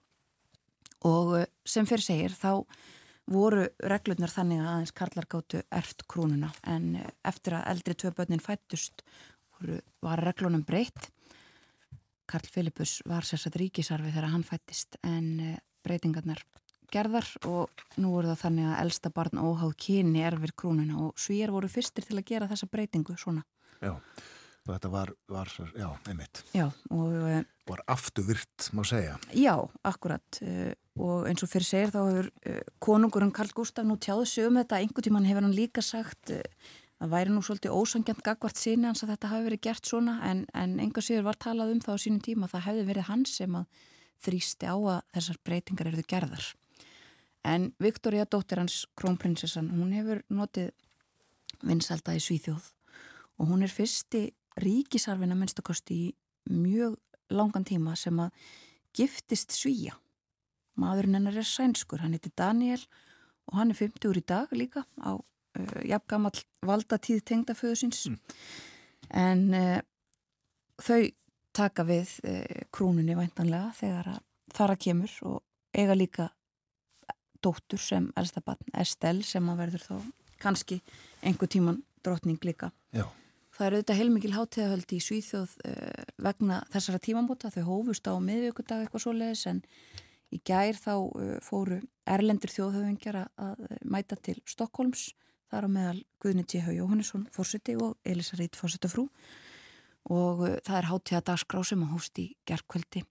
Og 1.05 1.37
eh, 1.37 1.49
sem 1.65 1.85
fyrir 1.85 2.05
segir 2.05 2.33
þá 2.33 2.63
voru 3.29 3.67
reglurnar 3.79 4.31
þannig 4.31 4.63
að 4.63 4.71
aðeins 4.71 4.95
Karlar 4.97 5.27
gáttu 5.29 5.61
erft 5.71 6.07
krúnuna 6.09 6.49
en 6.67 6.95
eh, 6.97 7.11
eftir 7.29 7.59
að 7.59 7.67
eldri 7.75 7.95
tvö 7.99 8.13
börnin 8.17 8.43
fættust 8.43 9.05
voru, 9.53 9.77
var 10.01 10.23
reglunum 10.25 10.65
breytt 10.65 11.11
Karl 12.29 12.49
Filippus 12.49 13.01
var 13.09 13.27
sérsagt 13.27 13.57
ríkisarfi 13.59 14.11
þegar 14.13 14.31
hann 14.33 14.45
fættist 14.47 14.97
en 15.03 15.27
eh, 15.43 15.57
breytingarnar 15.83 16.43
gerðar 16.93 17.25
og 17.49 17.83
nú 18.01 18.13
er 18.19 18.29
það 18.31 18.43
þannig 18.43 18.69
að 18.69 18.83
elsta 18.83 19.11
barn 19.13 19.41
óháð 19.41 19.73
kyni 19.81 20.21
erfir 20.27 20.53
krúnuna 20.57 20.99
og 21.07 21.17
svíjar 21.19 21.53
voru 21.53 21.71
fyrstir 21.71 22.05
til 22.05 22.19
að 22.19 22.27
gera 22.29 22.49
þessa 22.51 22.69
breytingu 22.69 23.15
svona. 23.17 23.41
Já, 23.81 23.95
og 23.97 24.69
þetta 24.69 24.91
var, 24.93 25.11
var 25.31 25.51
já, 25.73 25.89
einmitt. 26.07 26.43
Já, 26.53 26.67
og... 26.93 27.17
Uh, 27.17 27.41
var 27.63 27.79
afturvirt, 27.87 28.69
má 28.75 28.83
segja. 28.83 29.15
Já, 29.31 29.55
akkurat 29.87 30.39
uh, 30.43 30.71
og 30.99 31.25
eins 31.29 31.41
og 31.41 31.49
fyrir 31.49 31.65
segir 31.65 31.93
þá 31.95 32.01
hefur 32.03 32.29
konungurinn 32.83 33.33
Karl 33.33 33.53
Gustaf 33.57 33.87
nú 33.87 33.97
tjáðu 33.97 34.27
sig 34.29 34.45
um 34.45 34.59
þetta 34.59 34.77
einhvern 34.83 35.07
tíman 35.07 35.25
hefur 35.25 35.47
hann 35.47 35.55
líka 35.57 35.81
sagt 35.81 36.35
að 37.03 37.11
væri 37.11 37.33
nú 37.33 37.41
svolítið 37.43 37.75
ósangjant 37.75 38.21
gagvart 38.23 38.59
síni 38.59 38.87
hans 38.87 39.03
að 39.03 39.13
þetta 39.13 39.31
hafi 39.33 39.47
verið 39.49 39.63
gert 39.67 39.89
svona 39.89 40.17
en, 40.29 40.45
en 40.55 40.77
enga 40.79 41.03
sigur 41.03 41.25
var 41.27 41.39
talað 41.41 41.73
um 41.73 41.81
það 41.83 41.97
á 41.99 42.03
sínum 42.03 42.21
tíma 42.23 42.49
það 42.51 42.65
hefði 42.67 42.85
verið 42.89 43.09
hans 43.09 43.33
sem 43.39 43.57
að 43.59 43.81
þrýsti 44.23 44.69
á 44.71 44.75
að 44.77 44.99
þessar 45.17 45.39
breytingar 45.43 45.89
eruðu 45.89 46.05
gerðar. 46.07 46.45
En 47.43 47.73
Viktoria, 47.83 48.23
dóttir 48.23 48.61
hans, 48.61 48.85
krónprinsessan, 48.95 49.67
hún 49.75 49.91
hefur 49.91 50.21
notið 50.31 50.71
vinsalda 51.63 52.15
í 52.15 52.21
Svíþjóð 52.23 52.69
og 53.41 53.49
hún 53.49 53.65
er 53.65 53.73
fyrsti 53.73 54.29
ríkisarfina 54.63 55.35
minnstakosti 55.35 55.97
í 56.05 56.53
mjög 56.53 56.95
langan 57.33 57.67
tíma 57.67 57.97
sem 57.99 58.19
að 58.21 58.31
giftist 58.95 59.51
svíja. 59.55 59.97
Maðurinn 60.79 61.17
hennar 61.19 61.35
er 61.41 61.47
sænskur, 61.47 61.99
hann 61.99 62.15
heiti 62.15 62.31
Daniel 62.37 62.79
og 63.49 63.59
hann 63.59 63.73
er 63.73 63.81
50 63.81 64.09
úr 64.09 64.21
í 64.21 64.25
dag 64.25 64.55
líka 64.55 64.85
á 65.03 65.19
uh, 65.59 65.81
jafngamall 65.87 66.43
valdatíð 66.65 67.23
tengdaföðu 67.29 67.79
síns 67.83 68.03
mm. 68.09 68.19
en 69.23 69.43
uh, 69.57 69.79
þau 70.81 71.01
taka 71.53 71.85
við 71.87 72.13
uh, 72.25 72.63
krúnunni 72.73 73.17
væntanlega 73.17 73.73
þegar 73.79 74.13
að 74.15 74.21
þara 74.53 74.77
kemur 74.85 75.17
og 75.29 75.41
eiga 75.73 75.97
líka 75.97 76.29
dóttur 77.43 77.81
sem 77.81 78.05
elsta 78.19 78.41
barn, 78.45 78.61
Estelle 78.79 79.25
sem 79.27 79.49
að 79.51 79.59
verður 79.65 79.87
þá 79.87 79.95
kannski 80.43 80.79
einhver 81.23 81.49
tíman 81.51 81.81
drotning 82.03 82.39
líka. 82.45 82.71
Já. 82.95 83.07
Það 83.53 83.65
eru 83.67 83.79
auðvitað 83.79 83.99
heilmikil 83.99 84.31
hátíðahöldi 84.33 84.97
í 84.97 85.03
Svíþjóð 85.03 85.51
vegna 86.25 86.61
þessara 86.73 87.01
tímambóta. 87.03 87.51
Þau 87.53 87.65
hófust 87.67 88.07
á 88.09 88.13
miðvíkudag 88.17 88.81
eitthvað 88.81 89.03
svo 89.03 89.13
leiðis 89.13 89.43
en 89.51 89.59
í 90.33 90.39
gær 90.41 90.79
þá 90.79 90.93
fóru 91.45 91.77
erlendur 92.09 92.49
þjóðhauðingjar 92.53 93.19
að 93.21 93.61
mæta 93.85 94.17
til 94.17 94.39
Stokkólms. 94.49 95.11
Það 95.53 95.59
er 95.59 95.65
á 95.69 95.75
meðal 95.77 95.99
Guðni 96.17 96.43
T.H. 96.49 96.71
Jóhannesson 96.73 97.27
fórsiti 97.29 97.75
og 97.77 97.91
Elisa 98.09 98.33
Rít 98.39 98.55
fórsetafrú 98.57 99.03
og 100.09 100.39
uh, 100.41 100.53
það 100.65 100.77
er 100.79 100.87
hátíðadagsgrá 100.89 101.59
sem 101.69 101.83
að 101.85 101.91
hófst 101.93 102.17
í 102.17 102.23
gerðkvöldi 102.49 103.03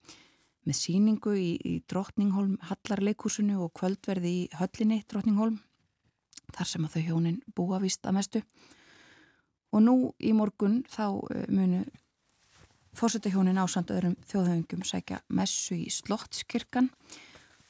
með 0.67 0.75
síningu 0.75 1.37
í, 1.39 1.53
í 1.63 1.75
Drottningholm 1.87 2.57
Hallarleikúsinu 2.67 3.61
og 3.63 3.71
kvöldverði 3.79 4.33
í 4.41 4.41
höllinni 4.59 5.05
Drottningholm 5.07 5.61
þar 6.57 6.71
sem 6.73 6.89
að 6.89 6.97
þau 6.97 7.05
hjónin 7.13 7.37
búa 7.55 7.79
vist 7.85 8.11
að 8.11 8.17
mestu 8.17 8.43
og 9.71 9.85
nú 9.87 9.95
í 10.19 10.33
morgun 10.35 10.81
þá 10.91 11.05
eh, 11.31 11.45
munu 11.47 11.85
fórsetahjónin 12.99 13.61
ásand 13.63 13.93
öðrum 13.95 14.17
þjóðhauðingum 14.33 14.83
sækja 14.83 15.21
messu 15.31 15.79
í 15.79 15.87
Slottskirkjan 15.95 16.91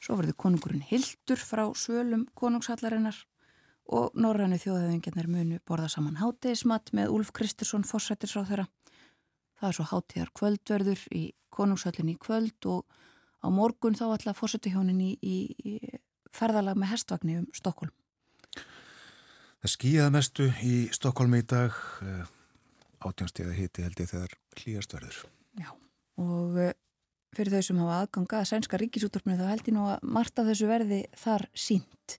svo 0.01 0.17
verður 0.17 0.39
konungurinn 0.47 0.81
Hildur 0.89 1.37
frá 1.37 1.67
svölum 1.77 2.25
konungshallarinnar 2.33 3.21
og 3.91 4.13
norrænu 4.15 4.59
þjóðhauðingarnir 4.61 5.29
munu 5.31 5.59
borða 5.67 5.89
saman 5.91 6.21
hátegismat 6.21 6.93
með 6.95 7.15
Úlf 7.17 7.33
Kristursson 7.35 7.83
fórsættisráð 7.87 8.51
þeirra 8.51 8.67
það 9.59 9.69
er 9.69 9.77
svo 9.77 9.87
hátíðar 9.91 10.31
kvöldverður 10.39 11.03
í 11.11 11.23
konungshöllinni 11.53 12.15
í 12.15 12.21
kvöld 12.21 12.69
og 12.69 12.85
á 13.43 13.47
morgun 13.51 13.97
þá 13.99 14.07
ætla 14.13 14.37
fórsetahjónin 14.37 15.01
í, 15.03 15.11
í, 15.19 15.37
í 15.57 15.73
ferðalag 16.33 16.79
með 16.79 16.95
hestvagni 16.95 17.41
um 17.41 17.51
Stokkólm 17.53 17.91
Það 19.63 19.71
skýjaði 19.71 20.11
mestu 20.11 20.45
í 20.67 20.77
Stokkólmi 20.91 21.37
í 21.39 21.43
dag, 21.47 21.75
eh, 22.03 22.23
átjánstíða 23.07 23.53
hiti 23.55 23.85
held 23.85 24.01
ég 24.01 24.09
þegar 24.09 24.33
hlýjast 24.59 24.95
verður. 24.97 25.19
Já, 25.55 25.69
og 26.19 26.57
eh, 26.59 26.73
fyrir 27.31 27.55
þau 27.55 27.67
sem 27.69 27.79
hafa 27.79 27.99
aðganga 28.03 28.41
að 28.41 28.49
sænska 28.49 28.79
ríkisúttorfni 28.81 29.37
þá 29.39 29.45
held 29.53 29.69
ég 29.69 29.77
nú 29.77 29.85
að 29.87 30.03
margt 30.03 30.41
af 30.41 30.49
þessu 30.49 30.67
verði 30.67 30.99
þar 31.15 31.47
sínt. 31.55 32.17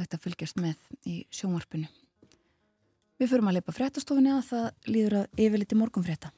Þetta 0.00 0.16
fylgjast 0.16 0.60
með 0.60 0.78
í 1.04 1.18
sjónvarpinu. 1.34 1.88
Við 3.20 3.28
förum 3.28 3.50
að 3.50 3.58
leipa 3.58 3.74
fréttastofinni 3.76 4.30
að 4.32 4.46
það 4.48 4.92
líður 4.94 5.16
að 5.18 5.42
yfirliti 5.44 5.76
morgunfrétta. 5.76 6.30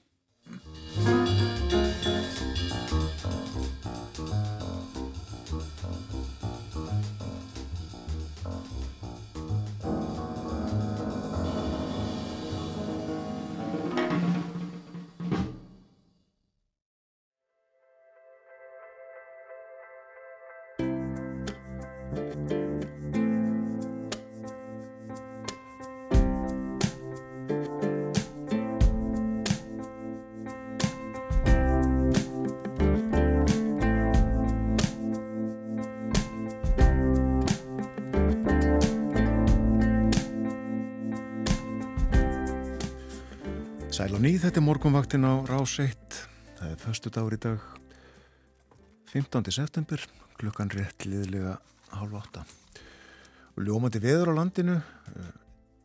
Sæl 44.23 44.29
og 44.29 44.35
nýð, 44.37 44.43
þetta 44.45 44.61
er 44.61 44.63
morgunvaktin 44.63 45.25
á 45.27 45.35
Rás 45.51 45.73
1. 45.83 46.17
Það 46.55 46.69
er 46.69 46.77
förstu 46.79 47.11
dagur 47.11 47.35
í 47.35 47.39
dag, 47.43 47.63
15. 49.11 49.51
september, 49.51 50.05
klukkan 50.39 50.71
rétt 50.71 51.07
liðlega 51.09 51.57
hálf 51.91 52.15
átta. 52.21 52.45
Og 53.57 53.67
ljómandi 53.67 53.99
veður 53.99 54.31
á 54.31 54.39
landinu, 54.39 54.77
eh, 54.79 55.33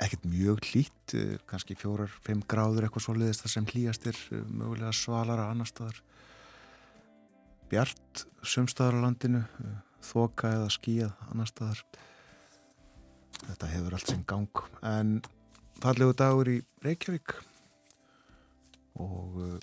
ekkert 0.05 0.29
mjög 0.29 0.61
hlýtt, 0.69 1.15
eh, 1.15 1.39
kannski 1.49 1.73
fjórar, 1.73 2.13
fimm 2.21 2.45
gráður 2.45 2.85
eitthvað 2.85 3.07
svo 3.07 3.17
liðist 3.17 3.41
það 3.41 3.53
sem 3.55 3.65
hlýjast 3.65 4.05
er 4.05 4.21
eh, 4.29 4.45
mögulega 4.53 4.93
svalara 4.93 5.49
annar 5.49 5.65
staðar. 5.65 5.97
Bjart 7.73 8.25
sumstaðar 8.43 9.01
á 9.01 9.05
landinu, 9.09 9.45
þoka 9.99 10.53
eða 10.53 10.69
skíjað 10.69 11.13
annar 11.31 11.49
staðar. 11.49 11.81
Þetta 13.49 13.73
hefur 13.73 13.93
allt 13.93 14.07
sem 14.07 14.23
gang, 14.29 14.65
en 14.83 15.21
fallegu 15.81 16.13
dagur 16.13 16.45
í 16.45 16.61
Reykjavík 16.85 17.56
og 19.03 19.35
uh, 19.41 19.57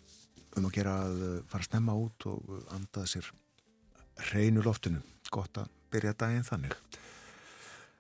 um 0.58 0.68
að 0.68 0.76
gera 0.76 0.92
að 1.06 1.16
uh, 1.22 1.30
fara 1.50 1.64
að 1.64 1.70
snemma 1.70 1.92
út 1.98 2.18
og 2.30 2.38
uh, 2.50 2.54
andaða 2.76 3.06
sér 3.14 3.26
hreinu 4.30 4.60
loftinu. 4.64 5.00
Gott 5.34 5.54
að 5.58 5.66
byrja 5.94 6.14
daginn 6.18 6.46
þannig. 6.46 6.74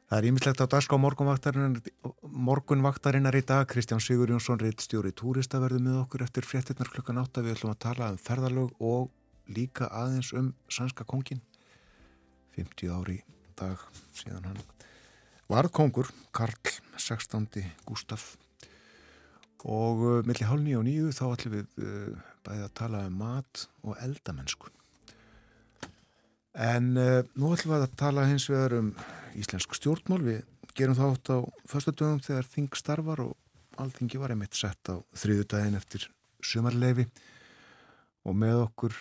Það 0.04 0.18
er 0.18 0.26
ímislegt 0.28 0.62
á 0.62 0.66
dagská 0.70 0.94
morgunvaktarinnar 1.00 3.38
í 3.38 3.46
dag. 3.48 3.64
Kristján 3.66 4.02
Sigur 4.04 4.30
Jónsson, 4.30 4.60
reittstjóri 4.60 5.14
túrista 5.16 5.58
verður 5.62 5.82
með 5.86 6.00
okkur 6.04 6.26
eftir 6.26 6.46
fréttinnar 6.46 6.92
klukkan 6.92 7.22
8. 7.24 7.42
Við 7.42 7.56
ætlum 7.56 7.72
að 7.72 7.82
tala 7.86 8.12
um 8.12 8.20
ferðarlög 8.20 8.70
og 8.84 9.02
líka 9.50 9.84
aðeins 9.90 10.30
um 10.36 10.52
sannska 10.68 11.08
kongin. 11.08 11.42
50 12.54 12.94
ári 12.94 13.18
dag 13.58 13.80
síðan 14.14 14.52
hann 14.52 14.62
varð 15.50 15.72
kongur, 15.74 16.08
Karl 16.34 16.54
16. 16.96 17.46
Gustaf 17.86 18.34
og 19.64 20.00
uh, 20.04 20.22
millir 20.28 20.48
hálf 20.48 20.62
nýju 20.62 20.80
og 20.80 20.86
nýju 20.86 21.12
þá 21.16 21.24
ætlum 21.30 21.54
við 21.56 21.84
uh, 21.84 22.24
bæðið 22.44 22.64
að 22.66 22.74
tala 22.80 23.04
um 23.08 23.20
mat 23.20 23.66
og 23.82 24.00
eldamennsku. 24.04 24.72
En 26.54 26.90
uh, 27.00 27.22
nú 27.34 27.54
ætlum 27.54 27.74
við 27.74 27.86
að 27.86 27.96
tala 28.00 28.26
hins 28.28 28.48
vegar 28.52 28.76
um 28.78 28.92
íslensk 29.40 29.74
stjórnmál. 29.78 30.20
Við 30.22 30.42
gerum 30.76 30.98
þátt 30.98 31.32
á 31.32 31.38
förstu 31.70 31.94
dögum 31.96 32.20
þegar 32.22 32.50
þing 32.52 32.76
starfar 32.76 33.24
og 33.24 33.80
alþingi 33.80 34.20
var 34.20 34.34
einmitt 34.34 34.54
sett 34.58 34.92
á 34.92 35.00
þriðu 35.16 35.48
daginn 35.50 35.78
eftir 35.78 36.08
sumarleifi 36.44 37.08
og 38.24 38.36
með 38.36 38.60
okkur 38.68 38.94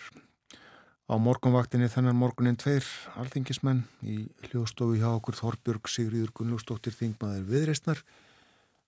á 1.04 1.14
morgunvaktinni 1.20 1.90
þennan 1.92 2.16
morgunin 2.16 2.58
tveir 2.58 2.86
alþingismenn 3.20 3.84
í 4.00 4.24
hljóðstofu 4.48 4.96
hjá 4.96 5.10
okkur 5.12 5.36
Þorbjörg 5.36 5.90
Sigriður 5.92 6.32
Gunnlúsdóttir 6.38 6.96
Þingmaður 6.96 7.48
Viðreistnar 7.50 8.00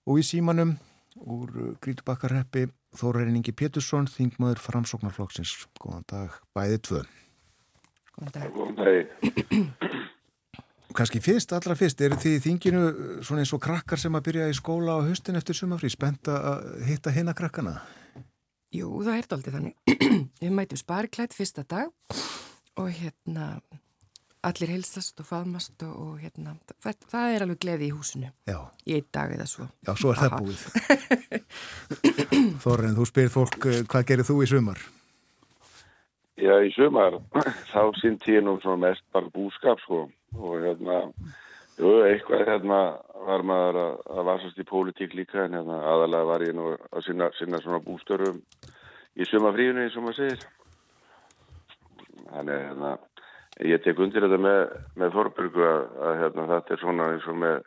og 0.07 0.21
í 0.21 0.25
símanum 0.25 0.75
úr 1.23 1.53
uh, 1.53 1.69
Grítubakkarreppi 1.83 2.67
Þórarinningi 2.97 3.53
Pétursson, 3.57 4.07
þingmaður 4.09 4.61
framsóknarflokksins. 4.63 5.53
Góðan 5.81 6.05
dag, 6.09 6.37
bæðið 6.57 6.81
tvö. 6.87 7.01
Góðan 8.17 8.35
dag. 8.37 8.47
Góðan 8.55 8.77
dag. 8.79 9.91
Kanski 10.97 11.21
fyrst, 11.21 11.51
allra 11.53 11.75
fyrst, 11.77 12.01
eru 12.01 12.17
því 12.17 12.33
þinginu 12.45 12.83
uh, 12.87 13.09
svona 13.21 13.43
eins 13.43 13.53
og 13.53 13.61
krakkar 13.63 14.01
sem 14.01 14.15
að 14.17 14.29
byrja 14.29 14.49
í 14.49 14.57
skóla 14.57 14.97
á 14.97 15.05
höstin 15.05 15.37
eftir 15.39 15.57
sumafrí, 15.57 15.91
spennt 15.93 16.31
að 16.31 16.69
hitta 16.87 17.13
hinn 17.13 17.29
að 17.29 17.39
krakkana? 17.43 17.75
Jú, 18.75 18.89
það 19.05 19.13
er 19.15 19.33
aldrei 19.37 19.53
þannig. 19.57 19.75
Við 20.41 20.55
mætum 20.55 20.79
sparklætt 20.81 21.35
fyrsta 21.35 21.63
dag 21.67 21.91
og 22.77 22.89
hérna 22.93 23.57
allir 24.47 24.71
heilsast 24.73 25.21
og 25.21 25.27
faðmast 25.27 25.83
og, 25.85 25.95
og 26.03 26.19
hérna, 26.21 26.55
það, 26.83 27.07
það 27.11 27.33
er 27.35 27.45
alveg 27.45 27.59
gleði 27.63 27.87
í 27.89 27.95
húsinu 27.95 28.29
Já. 28.47 28.59
í 28.87 28.97
einn 28.97 29.09
dag 29.15 29.33
eða 29.35 29.47
svo. 29.49 29.67
Já, 29.87 29.91
svo 29.93 30.13
er 30.13 30.21
Aha. 30.21 30.27
það 30.27 30.37
búið. 30.43 30.61
Þorren, 32.63 32.95
þú 32.97 33.07
spyrir 33.09 33.33
fólk, 33.33 33.57
eh, 33.71 33.81
hvað 33.89 34.07
gerir 34.11 34.27
þú 34.27 34.37
í 34.43 34.49
sumar? 34.51 34.85
Já, 36.37 36.53
í 36.61 36.71
sumar, 36.75 37.19
þá 37.73 37.81
sýnt 38.01 38.29
ég 38.29 38.45
nú 38.45 38.57
svona 38.61 38.89
mest 38.91 39.05
bara 39.15 39.33
búskap, 39.33 39.81
sko, 39.83 40.05
og 40.37 40.55
hérna, 40.61 41.01
jú, 41.79 41.95
eitthvað 42.05 42.45
hérna 42.51 42.81
var 43.27 43.43
maður 43.47 43.81
að, 43.81 43.95
að 44.13 44.27
vasast 44.31 44.61
í 44.61 44.67
pólitík 44.67 45.17
líka, 45.17 45.43
en 45.47 45.57
hérna 45.57 45.81
aðalega 45.93 46.29
var 46.29 46.45
ég 46.45 46.55
nú 46.55 46.69
að 46.77 47.07
sinna, 47.07 47.31
sinna 47.39 47.61
svona 47.63 47.81
bústörum 47.83 48.39
í 49.17 49.25
sumafríðinu, 49.25 49.87
eins 49.87 49.97
og 49.97 50.05
maður 50.05 50.21
segir. 50.21 50.47
Þannig, 52.27 52.63
hérna, 52.67 52.95
ég 53.65 53.81
tek 53.83 53.99
undir 53.99 54.25
þetta 54.25 54.39
með, 54.41 54.61
með 54.99 55.15
Þorburgu 55.15 55.65
að, 55.65 55.83
að 56.07 56.19
hérna, 56.21 56.47
þetta 56.53 56.73
er 56.75 56.81
svona 56.83 57.09
eins 57.13 57.27
og 57.27 57.39
með 57.41 57.57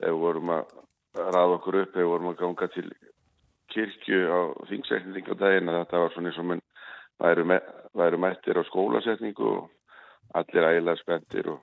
ef 0.00 0.06
við 0.06 0.20
vorum 0.22 0.52
að 0.54 0.74
ræða 1.20 1.56
okkur 1.56 1.78
upp 1.82 1.96
ef 1.96 2.00
við 2.00 2.10
vorum 2.12 2.30
að 2.30 2.38
ganga 2.40 2.68
til 2.74 2.86
kirkju 3.70 4.20
á 4.30 4.40
þingsetning 4.70 5.30
á 5.30 5.34
daginn 5.40 5.70
að 5.70 5.80
þetta 5.82 6.02
var 6.04 6.14
svona 6.14 6.30
eins 6.30 6.40
og 6.40 6.48
mann 6.50 6.64
væru, 7.20 7.46
me, 7.50 7.58
væru 7.98 8.22
mættir 8.22 8.60
á 8.60 8.62
skólasetningu 8.70 9.50
og 9.50 9.70
allir 10.38 10.68
ægilega 10.70 11.02
spenntir 11.02 11.52
og 11.54 11.60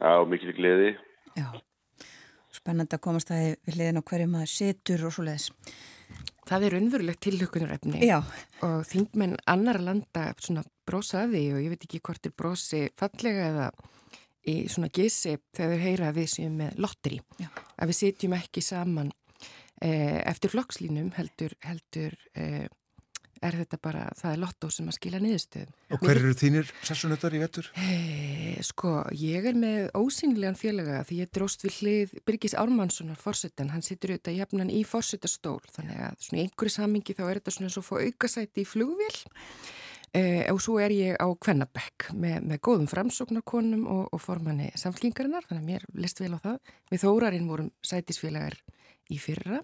á 0.00 0.24
mikil 0.24 0.56
gleði. 0.56 0.94
Já, 1.36 1.52
spennand 2.56 2.96
að 2.96 3.04
komast 3.04 3.32
að 3.34 3.56
við 3.68 3.76
hliðin 3.76 4.00
á 4.00 4.08
hverju 4.08 4.28
maður 4.32 4.54
situr 4.56 5.08
og 5.08 5.14
svo 5.14 5.28
leiðis 5.28 5.50
Það 6.50 6.64
er 6.66 6.74
unverulegt 6.80 7.20
tilhugunarefni 7.22 8.08
og 8.10 8.80
þingmenn 8.88 9.36
annar 9.46 9.78
landa 9.86 10.32
svona 10.42 10.64
brosaði 10.90 11.46
og 11.54 11.62
ég 11.62 11.72
veit 11.72 11.86
ekki 11.86 12.02
hvort 12.04 12.26
er 12.26 12.36
brosi 12.36 12.82
fallega 12.98 13.46
eða 13.52 13.70
í 14.48 14.56
svona 14.72 14.90
gísi 14.92 15.36
þegar 15.54 15.72
þau 15.74 15.86
heyra 15.86 16.10
að 16.10 16.20
við 16.20 16.28
séum 16.34 16.58
með 16.60 16.82
lotteri. 16.82 17.22
Að 17.76 17.92
við 17.92 17.98
sitjum 18.00 18.36
ekki 18.38 18.64
saman 18.64 19.12
eh, 19.84 20.20
eftir 20.24 20.52
flokkslínum 20.54 21.10
heldur, 21.16 21.56
heldur 21.66 22.16
eh, 22.34 22.68
er 23.40 23.56
þetta 23.56 23.78
bara, 23.80 24.02
það 24.18 24.34
er 24.34 24.40
lottó 24.42 24.68
sem 24.72 24.88
að 24.90 24.96
skila 24.98 25.20
niðurstöðum. 25.22 25.72
Og 25.94 26.02
hver 26.04 26.20
eru 26.20 26.32
þínir 26.36 26.72
sessunötar 26.84 27.36
í 27.36 27.40
vettur? 27.40 27.70
E, 27.80 28.60
sko, 28.66 28.92
ég 29.16 29.48
er 29.48 29.56
með 29.56 29.88
ósynlegan 29.96 30.58
félaga 30.60 31.00
því 31.08 31.22
ég 31.22 31.32
dróst 31.32 31.64
við 31.64 31.78
hlið 31.80 32.16
Birgis 32.28 32.56
Ármannssonar 32.60 33.20
fórsetan, 33.20 33.72
hann 33.72 33.84
situr 33.86 34.12
auðvitað 34.12 34.40
jafnan 34.42 34.72
í 34.72 34.82
fórsetastól, 34.88 35.60
þannig 35.72 36.02
að 36.10 36.18
svona 36.26 36.44
einhverju 36.44 36.76
samingi 36.76 37.16
þá 37.16 37.24
er 37.26 37.40
þetta 37.40 37.56
svona 37.56 37.70
eins 37.70 37.80
og 37.80 37.88
fóð 37.88 38.10
aukasæti 38.10 38.64
í 38.64 38.68
flugvél 38.68 39.16
e, 40.16 40.22
og 40.52 40.60
svo 40.62 40.78
er 40.82 40.94
ég 40.94 41.18
á 41.20 41.26
Kvennabekk 41.30 42.10
með, 42.14 42.38
með 42.50 42.62
góðum 42.66 42.90
framsóknarkonum 42.90 43.84
og, 43.90 44.06
og 44.14 44.22
formanni 44.22 44.70
samflingarinnar, 44.80 45.46
þannig 45.48 45.62
að 45.62 45.70
mér 45.72 45.88
list 46.00 46.22
vel 46.22 46.34
á 46.34 46.38
það. 46.40 46.58
Við 46.90 47.04
þórarinn 47.04 47.50
vorum 47.50 47.74
sætisfélagar 47.86 48.58
í 49.10 49.18
fyrra 49.22 49.62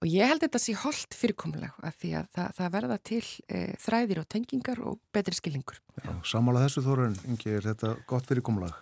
Og 0.00 0.08
ég 0.08 0.30
held 0.30 0.40
þetta 0.40 0.58
sé 0.60 0.72
holdt 0.80 1.12
fyrirkomuleg 1.12 1.74
að 1.84 1.96
því 2.00 2.10
að 2.16 2.28
það, 2.36 2.52
það 2.56 2.68
verða 2.72 2.96
til 3.04 3.24
e, 3.52 3.58
þræðir 3.82 4.20
og 4.22 4.28
tengingar 4.32 4.78
og 4.88 4.94
betri 5.12 5.36
skilningur. 5.36 5.80
Já, 6.00 6.12
samála 6.30 6.62
þessu 6.62 6.82
þórun, 6.86 7.18
Ingi, 7.28 7.50
er 7.58 7.66
þetta 7.68 7.90
gott 8.08 8.30
fyrirkomuleg? 8.30 8.78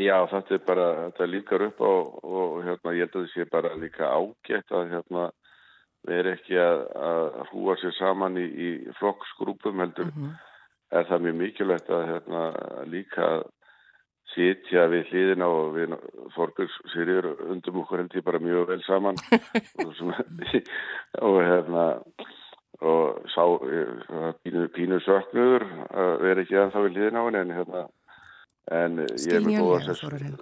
Já, 0.00 0.16
þetta 0.30 0.56
er 0.56 0.62
bara, 0.64 0.86
þetta 1.02 1.28
líkar 1.28 1.66
upp 1.66 1.84
á, 1.84 1.92
og 2.32 2.56
hérna, 2.64 2.94
ég 2.96 3.04
held 3.04 3.12
að 3.12 3.26
þetta 3.26 3.34
sé 3.34 3.46
bara 3.52 3.74
líka 3.76 4.08
ágætt 4.08 4.72
að 4.78 4.94
hérna, 4.94 5.26
erum 6.14 6.36
ekki 6.36 6.58
að, 6.60 6.80
að 7.10 7.26
hrúa 7.50 7.76
sér 7.80 7.94
saman 7.98 8.38
í, 8.40 8.46
í 8.46 8.68
flokksgrúpum 8.98 9.82
heldur, 9.82 10.10
mm 10.12 10.22
-hmm. 10.22 10.32
er 10.90 11.08
það 11.10 11.26
mjög 11.26 11.36
mikilvægt 11.42 11.90
að 11.90 12.08
hérna, 12.12 12.42
líka 12.86 13.28
sitja 14.34 14.86
við 14.92 15.10
hlýðina 15.10 15.48
og 15.48 15.74
við 15.76 15.94
Þorbjörns 16.34 16.78
Sýriður 16.92 17.28
undum 17.52 17.80
okkur 17.82 18.02
held 18.02 18.16
ég 18.18 18.24
bara 18.26 18.42
mjög 18.42 18.66
vel 18.68 18.82
saman 18.86 19.20
og, 19.84 19.92
svona, 19.96 20.24
og 21.26 21.38
hérna 21.42 21.84
og 22.84 23.22
sá 23.32 23.44
pínu, 24.44 24.66
pínu 24.76 24.98
söknuður 25.00 25.64
að 25.88 26.10
vera 26.26 26.42
ekki 26.42 26.58
að 26.60 26.74
það 26.74 26.86
við 26.86 26.98
hlýðina 26.98 27.22
á 27.22 27.26
henni 27.26 27.40
en 27.40 27.54
hérna 27.56 27.84
skilnjanlega 28.66 29.94
þorurinn 30.00 30.36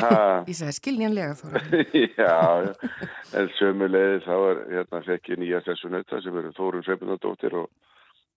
ég 0.50 0.54
sagði 0.54 0.76
skilnjanlega 0.76 1.34
þorurinn 1.40 2.12
já, 2.14 2.36
já 2.70 3.40
en 3.40 3.50
sömulegði 3.58 4.20
þá 4.26 4.34
er 4.36 4.62
hérna 4.76 5.02
fekk 5.08 5.32
ég 5.32 5.42
nýja 5.42 5.62
sessunauta 5.66 6.20
sem 6.22 6.38
eru 6.38 6.54
Þórun 6.54 6.86
Sveipundardóttir 6.86 7.58
og, 7.58 7.66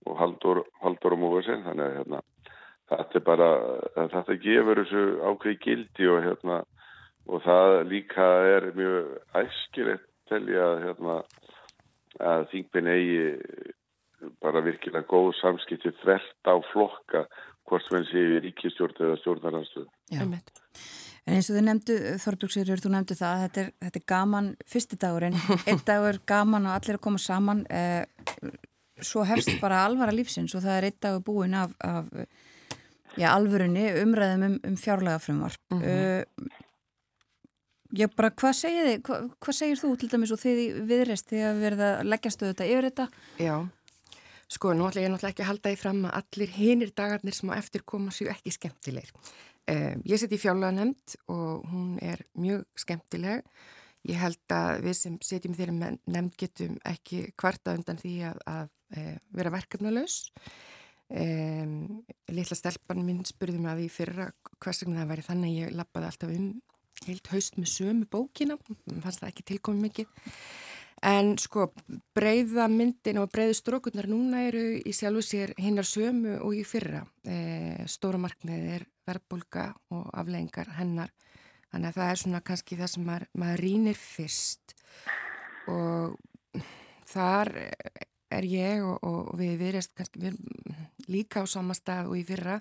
og 0.09 0.17
Haldur, 0.17 0.63
Haldur 0.81 1.15
og 1.17 1.21
Múversen 1.21 1.61
þannig 1.67 1.85
að 1.85 1.97
hérna 1.99 2.23
þetta 2.89 3.19
er 3.19 3.25
bara, 3.27 3.49
þetta 4.15 4.39
gefur 4.41 4.81
þessu 4.81 5.05
ákveði 5.21 5.59
gildi 5.65 6.09
og 6.09 6.21
hérna 6.25 6.61
og 7.29 7.43
það 7.45 7.75
líka 7.91 8.29
er 8.55 8.71
mjög 8.77 9.11
æskilegt 9.43 10.07
telja 10.29 10.71
hérna 10.81 11.19
að 12.19 12.47
þingpinn 12.51 12.89
eigi 12.89 13.27
bara 14.43 14.63
virkilega 14.65 15.07
góð 15.07 15.31
samskipti 15.39 15.93
þvert 16.01 16.49
á 16.49 16.55
flokka 16.71 17.23
hvort 17.69 17.85
sem 17.85 18.09
í 18.17 18.41
ríkistjórn 18.47 19.05
eða 19.05 19.19
stjórnarhansstuð. 19.21 19.87
Já, 20.09 20.25
en 21.29 21.35
eins 21.37 21.49
og 21.51 21.57
þau 21.57 21.65
nefndu, 21.65 21.97
Þorbjörgsverður, 22.23 22.83
þú 22.83 22.91
nefndu 22.93 23.17
það 23.19 23.43
þetta 23.43 23.61
er, 23.61 23.71
þetta 23.85 23.99
er 23.99 24.05
gaman 24.13 24.47
fyrsti 24.69 24.99
dagurinn 25.01 25.37
einn 25.69 25.81
dagur 25.87 26.21
gaman 26.29 26.69
og 26.69 26.77
allir 26.77 26.99
að 26.99 27.03
koma 27.05 27.21
saman 27.21 27.65
eh, 27.69 28.05
svo 29.05 29.25
hefst 29.27 29.51
bara 29.61 29.83
alvara 29.85 30.15
lífsins 30.15 30.55
og 30.57 30.63
það 30.65 30.77
er 30.77 30.89
einn 30.89 31.03
dagur 31.05 31.25
búin 31.27 31.57
af, 31.57 31.75
af 31.85 32.09
já, 33.19 33.29
alvörunni 33.33 33.85
umræðum 34.01 34.47
um, 34.47 34.57
um 34.71 34.79
fjárlega 34.79 35.21
frumvarp 35.21 35.61
mm 35.73 35.81
-hmm. 35.81 36.25
uh, 36.41 36.65
ég 37.97 38.15
bara, 38.15 38.29
hvað 38.29 38.53
segir 38.53 38.85
þið 38.87 39.01
hvað, 39.01 39.29
hvað 39.39 39.59
segir 39.59 39.81
þú 39.81 39.95
til 39.97 40.09
dæmis 40.09 40.31
og 40.31 40.39
þið 40.39 40.59
viðreist 40.89 41.29
þegar 41.29 41.53
við 41.53 41.61
verðum 41.67 41.85
að 41.89 42.09
leggjast 42.13 42.43
auðvitað 42.43 42.71
yfir 42.73 42.87
þetta? 42.89 43.07
Já, 43.39 43.55
sko, 44.49 44.73
nú 44.73 44.87
ætla 44.89 45.03
ég 45.05 45.11
náttúrulega 45.13 45.33
ekki 45.35 45.45
að 45.45 45.51
halda 45.51 45.73
því 45.73 45.81
fram 45.81 46.05
að 46.09 46.15
allir 46.21 46.55
hinir 46.55 46.93
dagarnir 46.97 47.37
sem 47.37 47.51
á 47.51 47.59
eftir 47.59 47.85
koma 47.85 48.13
séu 48.15 48.31
ekki 48.31 48.55
skemmtilegir. 48.55 49.11
Uh, 49.69 49.95
ég 50.09 50.21
seti 50.21 50.39
í 50.39 50.41
fjárlega 50.41 50.73
nefnd 50.79 51.19
og 51.29 51.67
hún 51.69 51.91
er 52.01 52.23
mjög 52.39 52.65
skemmtileg. 52.79 53.45
Ég 54.09 54.17
held 54.17 54.55
að 54.55 54.85
við 54.87 54.97
sem 54.97 55.19
setjum 55.21 55.55
þeirri 55.57 55.75
nefnd 55.75 56.35
getum 56.39 56.79
ekki 56.87 57.27
kvarta 57.37 57.75
undan 57.77 57.99
því 57.99 58.15
að, 58.31 58.43
að, 58.49 58.73
uh, 58.97 59.15
vera 59.37 59.53
verkefnulegs 59.53 60.23
Um, 61.09 62.03
litla 62.29 62.53
stelpan 62.53 62.99
minn 63.01 63.23
spurði 63.25 63.57
mig 63.57 63.71
að 63.71 63.79
því 63.81 63.85
fyrra 63.89 64.25
hvers 64.61 64.83
vegna 64.83 64.99
það 64.99 65.07
væri 65.09 65.23
þannig 65.25 65.49
að 65.49 65.55
ég 65.57 65.71
lappaði 65.79 66.05
alltaf 66.05 66.33
um 66.35 66.49
heilt 67.07 67.29
haust 67.31 67.57
með 67.57 67.71
sömu 67.71 68.09
bókina. 68.13 68.57
Fannst 69.01 69.23
það 69.23 69.31
ekki 69.31 69.45
tilkomið 69.49 69.87
mikið 69.87 70.27
en 71.05 71.35
sko 71.39 71.69
breyða 72.17 72.67
myndin 72.71 73.21
og 73.21 73.29
breyðu 73.31 73.55
strókurnar 73.57 74.09
núna 74.11 74.43
eru 74.49 74.63
í 74.79 74.93
sjálfu 74.95 75.23
sér 75.23 75.53
hinnar 75.59 75.87
sömu 75.87 76.37
og 76.43 76.55
í 76.57 76.65
fyrra. 76.67 77.05
E, 77.23 77.85
stóra 77.87 78.19
markmið 78.21 78.67
er 78.75 78.85
verðbólka 79.07 79.69
og 79.95 80.09
afleggingar 80.19 80.73
hennar. 80.77 81.13
Þannig 81.69 81.91
að 81.91 81.99
það 81.99 82.11
er 82.11 82.21
svona 82.23 82.43
kannski 82.45 82.77
það 82.79 82.93
sem 82.93 83.07
maður, 83.07 83.27
maður 83.39 83.63
rínir 83.63 83.99
fyrst. 83.99 84.75
Og 85.69 86.17
þar 87.09 87.53
er 88.29 88.47
ég 88.49 88.85
og, 88.85 88.97
og 89.05 89.35
við 89.39 89.55
viðreist 89.61 89.95
kannski 89.97 90.23
við 90.23 90.39
líka 91.09 91.43
á 91.43 91.45
sama 91.49 91.77
stað 91.77 92.11
og 92.11 92.19
í 92.19 92.25
fyrra. 92.27 92.59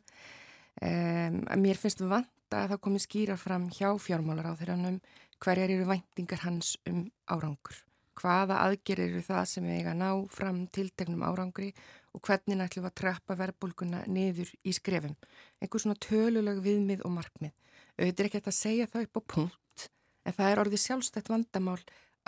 Að 0.78 1.59
mér 1.59 1.80
finnst 1.80 2.05
við 2.05 2.12
vant 2.12 2.55
að 2.55 2.74
það 2.74 2.82
komi 2.84 3.03
skýra 3.03 3.36
fram 3.41 3.66
hjá 3.72 3.91
fjármálar 4.01 4.53
á 4.53 4.59
þeirra 4.61 4.78
um 4.78 5.01
hverjar 5.43 5.70
eru 5.70 5.89
væntingar 5.89 6.45
hans 6.45 6.76
um 6.89 7.07
árangur. 7.26 7.88
Hvaða 8.19 8.59
aðgerir 8.64 9.12
eru 9.12 9.23
það 9.23 9.45
sem 9.53 9.69
eiga 9.71 9.93
að 9.93 10.01
ná 10.01 10.09
fram 10.35 10.64
tiltegnum 10.75 11.23
árangri 11.23 11.69
og 12.16 12.23
hvernig 12.25 12.59
ætlum 12.64 12.87
við 12.87 12.91
að 12.91 12.99
trappa 13.03 13.37
verðbólguna 13.39 14.03
niður 14.11 14.51
í 14.66 14.75
skrefum. 14.75 15.14
Einhver 15.62 15.83
svona 15.85 15.99
töluleg 16.03 16.59
viðmið 16.64 17.05
og 17.07 17.14
markmið. 17.14 17.55
Auðvitað 17.99 18.25
er 18.25 18.31
ekki 18.31 18.43
að 18.43 18.57
segja 18.59 18.89
það 18.91 19.07
upp 19.07 19.21
á 19.21 19.23
punkt 19.35 19.87
en 20.25 20.37
það 20.37 20.51
er 20.51 20.62
orðið 20.64 20.83
sjálfstætt 20.85 21.31
vandamál 21.31 21.79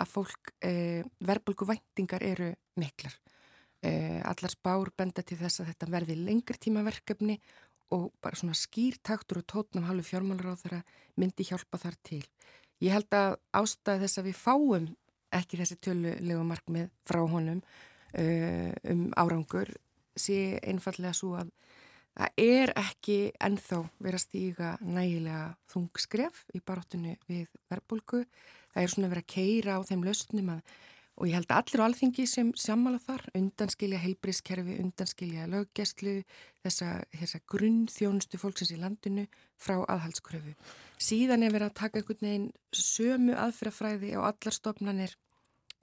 að 0.01 0.13
fólk 0.13 0.53
eh, 0.65 1.03
verðbólgu 1.21 1.67
væntingar 1.69 2.23
eru 2.25 2.53
miklar. 2.79 3.17
Eh, 3.81 4.21
allar 4.25 4.53
spár 4.53 4.91
benda 4.97 5.23
til 5.25 5.37
þess 5.39 5.61
að 5.61 5.71
þetta 5.71 5.91
verði 5.91 6.17
lengri 6.21 6.57
tímaverkefni 6.61 7.37
og 7.91 8.11
bara 8.23 8.37
svona 8.39 8.55
skýrtaktur 8.55 9.41
og 9.41 9.47
tótnum 9.51 9.87
halvu 9.89 10.05
fjármálar 10.07 10.55
á 10.55 10.61
þeirra 10.61 10.81
myndi 11.19 11.45
hjálpa 11.49 11.81
þar 11.81 11.97
til. 12.07 12.23
Ég 12.81 12.95
held 12.95 13.13
að 13.13 13.35
ástæði 13.57 14.05
þess 14.05 14.21
að 14.21 14.29
við 14.29 14.37
fáum 14.39 14.87
ekki 15.35 15.59
þessi 15.61 15.79
tölulegu 15.83 16.43
markmið 16.47 16.91
frá 17.07 17.21
honum 17.23 17.61
uh, 17.61 18.71
um 18.91 19.07
árangur 19.19 19.71
sé 20.17 20.59
einfallega 20.67 21.15
svo 21.15 21.35
að 21.39 21.51
það 22.11 22.41
er 22.43 22.73
ekki 22.81 23.19
ennþá 23.39 23.81
verið 23.99 24.19
að 24.19 24.25
stíga 24.25 24.71
nægilega 24.83 25.43
þungskref 25.71 26.41
í 26.55 26.61
baróttunni 26.65 27.15
við 27.29 27.47
verbulgu. 27.71 28.25
Það 28.73 28.83
er 28.83 28.91
svona 28.91 29.11
verið 29.11 29.23
að 29.23 29.33
keira 29.35 29.77
á 29.79 29.81
þeim 29.87 30.03
lausnum 30.07 30.51
að 30.57 30.73
og 31.21 31.29
ég 31.29 31.37
held 31.37 31.51
að 31.53 31.59
allir 31.61 31.83
á 31.83 31.85
alþingi 31.85 32.23
sem 32.25 32.49
sammála 32.57 32.97
þar, 33.03 33.27
undanskilja 33.37 33.99
heilbrískerfi, 34.01 34.79
undanskilja 34.81 35.45
löggestlu, 35.51 36.15
þessa, 36.65 36.95
þessa 37.13 37.39
grunnþjónustu 37.53 38.39
fólksins 38.41 38.73
í 38.73 38.79
landinu 38.81 39.27
frá 39.61 39.75
aðhaldskröfu. 39.85 40.55
Síðan 40.97 41.45
er 41.45 41.53
verið 41.53 41.69
að 41.69 41.77
taka 41.77 42.01
einhvern 42.01 42.25
veginn 42.25 42.47
sömu 42.73 43.37
aðfyrrafræði 43.37 44.15
á 44.17 44.21
allar 44.31 44.57
stofnanir 44.57 45.13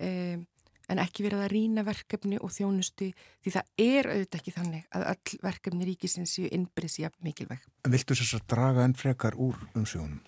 um, 0.03 0.43
en 0.89 1.03
ekki 1.05 1.29
verið 1.29 1.45
að 1.45 1.53
rína 1.55 1.87
verkefni 1.87 2.43
og 2.43 2.51
þjónustu 2.57 3.13
því 3.15 3.55
það 3.55 3.73
er 3.85 4.11
auðvitað 4.11 4.39
ekki 4.41 4.57
þannig 4.59 4.91
að 4.91 5.09
öll 5.13 5.41
verkefni 5.45 5.89
ríkisins 5.93 6.35
séu 6.35 6.51
innbyrðis 6.51 7.01
jafn 7.05 7.31
mikilvæg. 7.31 7.63
Viltu 7.87 8.19
þess 8.19 8.41
að 8.41 8.47
draga 8.57 8.89
enn 8.89 8.99
frekar 8.99 9.39
úr 9.39 9.59
umsjónum? 9.79 10.19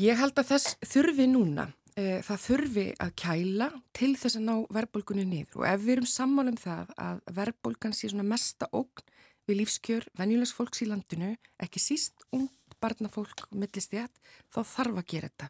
Ég 0.00 0.16
held 0.16 0.36
að 0.40 0.52
þess 0.54 0.76
þurfi 0.86 1.26
núna 1.28 1.70
það 2.26 2.42
þurfi 2.44 2.86
að 3.02 3.14
kæla 3.22 3.68
til 3.96 4.12
þess 4.18 4.38
að 4.38 4.46
ná 4.46 4.54
verðbólgunni 4.76 5.26
niður 5.28 5.62
og 5.62 5.66
ef 5.70 5.82
við 5.84 5.94
erum 5.96 6.10
sammála 6.10 6.54
um 6.54 6.60
það 6.60 6.92
að 7.02 7.22
verðbólgan 7.40 7.96
sé 7.96 8.10
svona 8.10 8.26
mesta 8.30 8.68
ógn 8.72 9.04
við 9.50 9.60
lífskjör 9.62 10.08
venjulegs 10.18 10.54
fólks 10.54 10.82
í 10.84 10.88
landinu, 10.88 11.34
ekki 11.62 11.82
síst 11.82 12.26
ung 12.36 12.50
barnafólk 12.80 13.46
millistjætt, 13.52 14.14
þá 14.52 14.60
þarf 14.64 15.00
að 15.00 15.08
gera 15.12 15.30
þetta. 15.30 15.48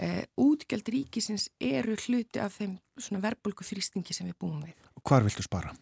E, 0.00 0.08
útgjald 0.40 0.90
ríkisins 0.94 1.48
eru 1.60 1.96
hluti 2.06 2.40
af 2.40 2.56
þeim 2.60 2.76
svona 2.96 3.22
verðbólgu 3.24 3.66
þrýstingi 3.66 4.16
sem 4.16 4.28
við 4.30 4.38
búum 4.40 4.60
við. 4.64 4.76
Hvar 5.02 5.26
viltu 5.26 5.44
spara? 5.44 5.74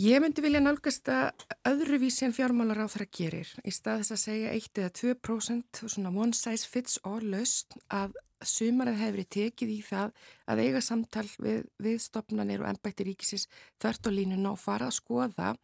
Ég 0.00 0.22
myndi 0.24 0.40
vilja 0.40 0.62
nálgast 0.62 1.08
að 1.12 1.44
öðruvísi 1.68 2.24
en 2.24 2.32
fjármálar 2.32 2.80
á 2.80 2.88
það 2.88 3.10
gerir. 3.12 3.50
Í 3.60 3.70
stað 3.76 4.00
þess 4.00 4.14
að 4.14 4.22
segja 4.22 4.54
1 4.56 4.80
eða 4.80 4.92
2% 4.98 5.82
svona 5.84 6.12
one 6.16 6.32
size 6.32 6.64
fits 6.66 6.96
all 7.04 7.20
löst 7.20 7.76
að 7.92 8.16
sumarið 8.48 9.00
hefur 9.00 9.16
verið 9.16 9.30
tekið 9.36 9.72
í 9.72 9.78
það 9.86 10.12
að 10.52 10.62
eiga 10.64 10.82
samtal 10.84 11.26
við, 11.38 11.64
við 11.82 11.98
stopnarnir 12.02 12.62
og 12.64 12.70
ennbætti 12.72 13.06
ríkisins 13.08 13.48
þart 13.82 14.10
og 14.10 14.16
línuna 14.16 14.52
og 14.54 14.60
fara 14.62 14.88
að 14.90 14.98
skoða 14.98 15.54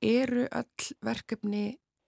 eru 0.00 0.46
öll 0.48 0.90
verkefni 1.04 1.64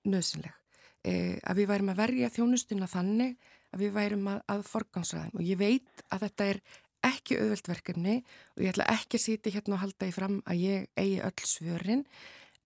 nöðsynleg. 0.08 0.54
E, 1.02 1.38
að 1.42 1.62
við 1.62 1.72
værum 1.72 1.90
að 1.92 2.00
verja 2.02 2.30
þjónustuna 2.32 2.88
þannig 2.90 3.34
að 3.72 3.82
við 3.82 3.96
værum 3.96 4.28
að, 4.30 4.40
að 4.54 4.64
forgansraðum 4.70 5.40
og 5.40 5.46
ég 5.46 5.58
veit 5.58 6.04
að 6.08 6.26
þetta 6.26 6.48
er 6.52 6.62
ekki 7.02 7.38
auðvelt 7.40 7.72
verkefni 7.72 8.14
og 8.54 8.62
ég 8.62 8.70
ætla 8.72 8.86
ekki 8.92 9.18
að 9.18 9.24
sýti 9.24 9.52
hérna 9.56 9.76
og 9.76 9.82
halda 9.82 10.08
í 10.08 10.14
fram 10.14 10.38
að 10.46 10.62
ég 10.62 10.86
eigi 10.94 11.18
öll 11.26 11.48
svörin 11.48 12.04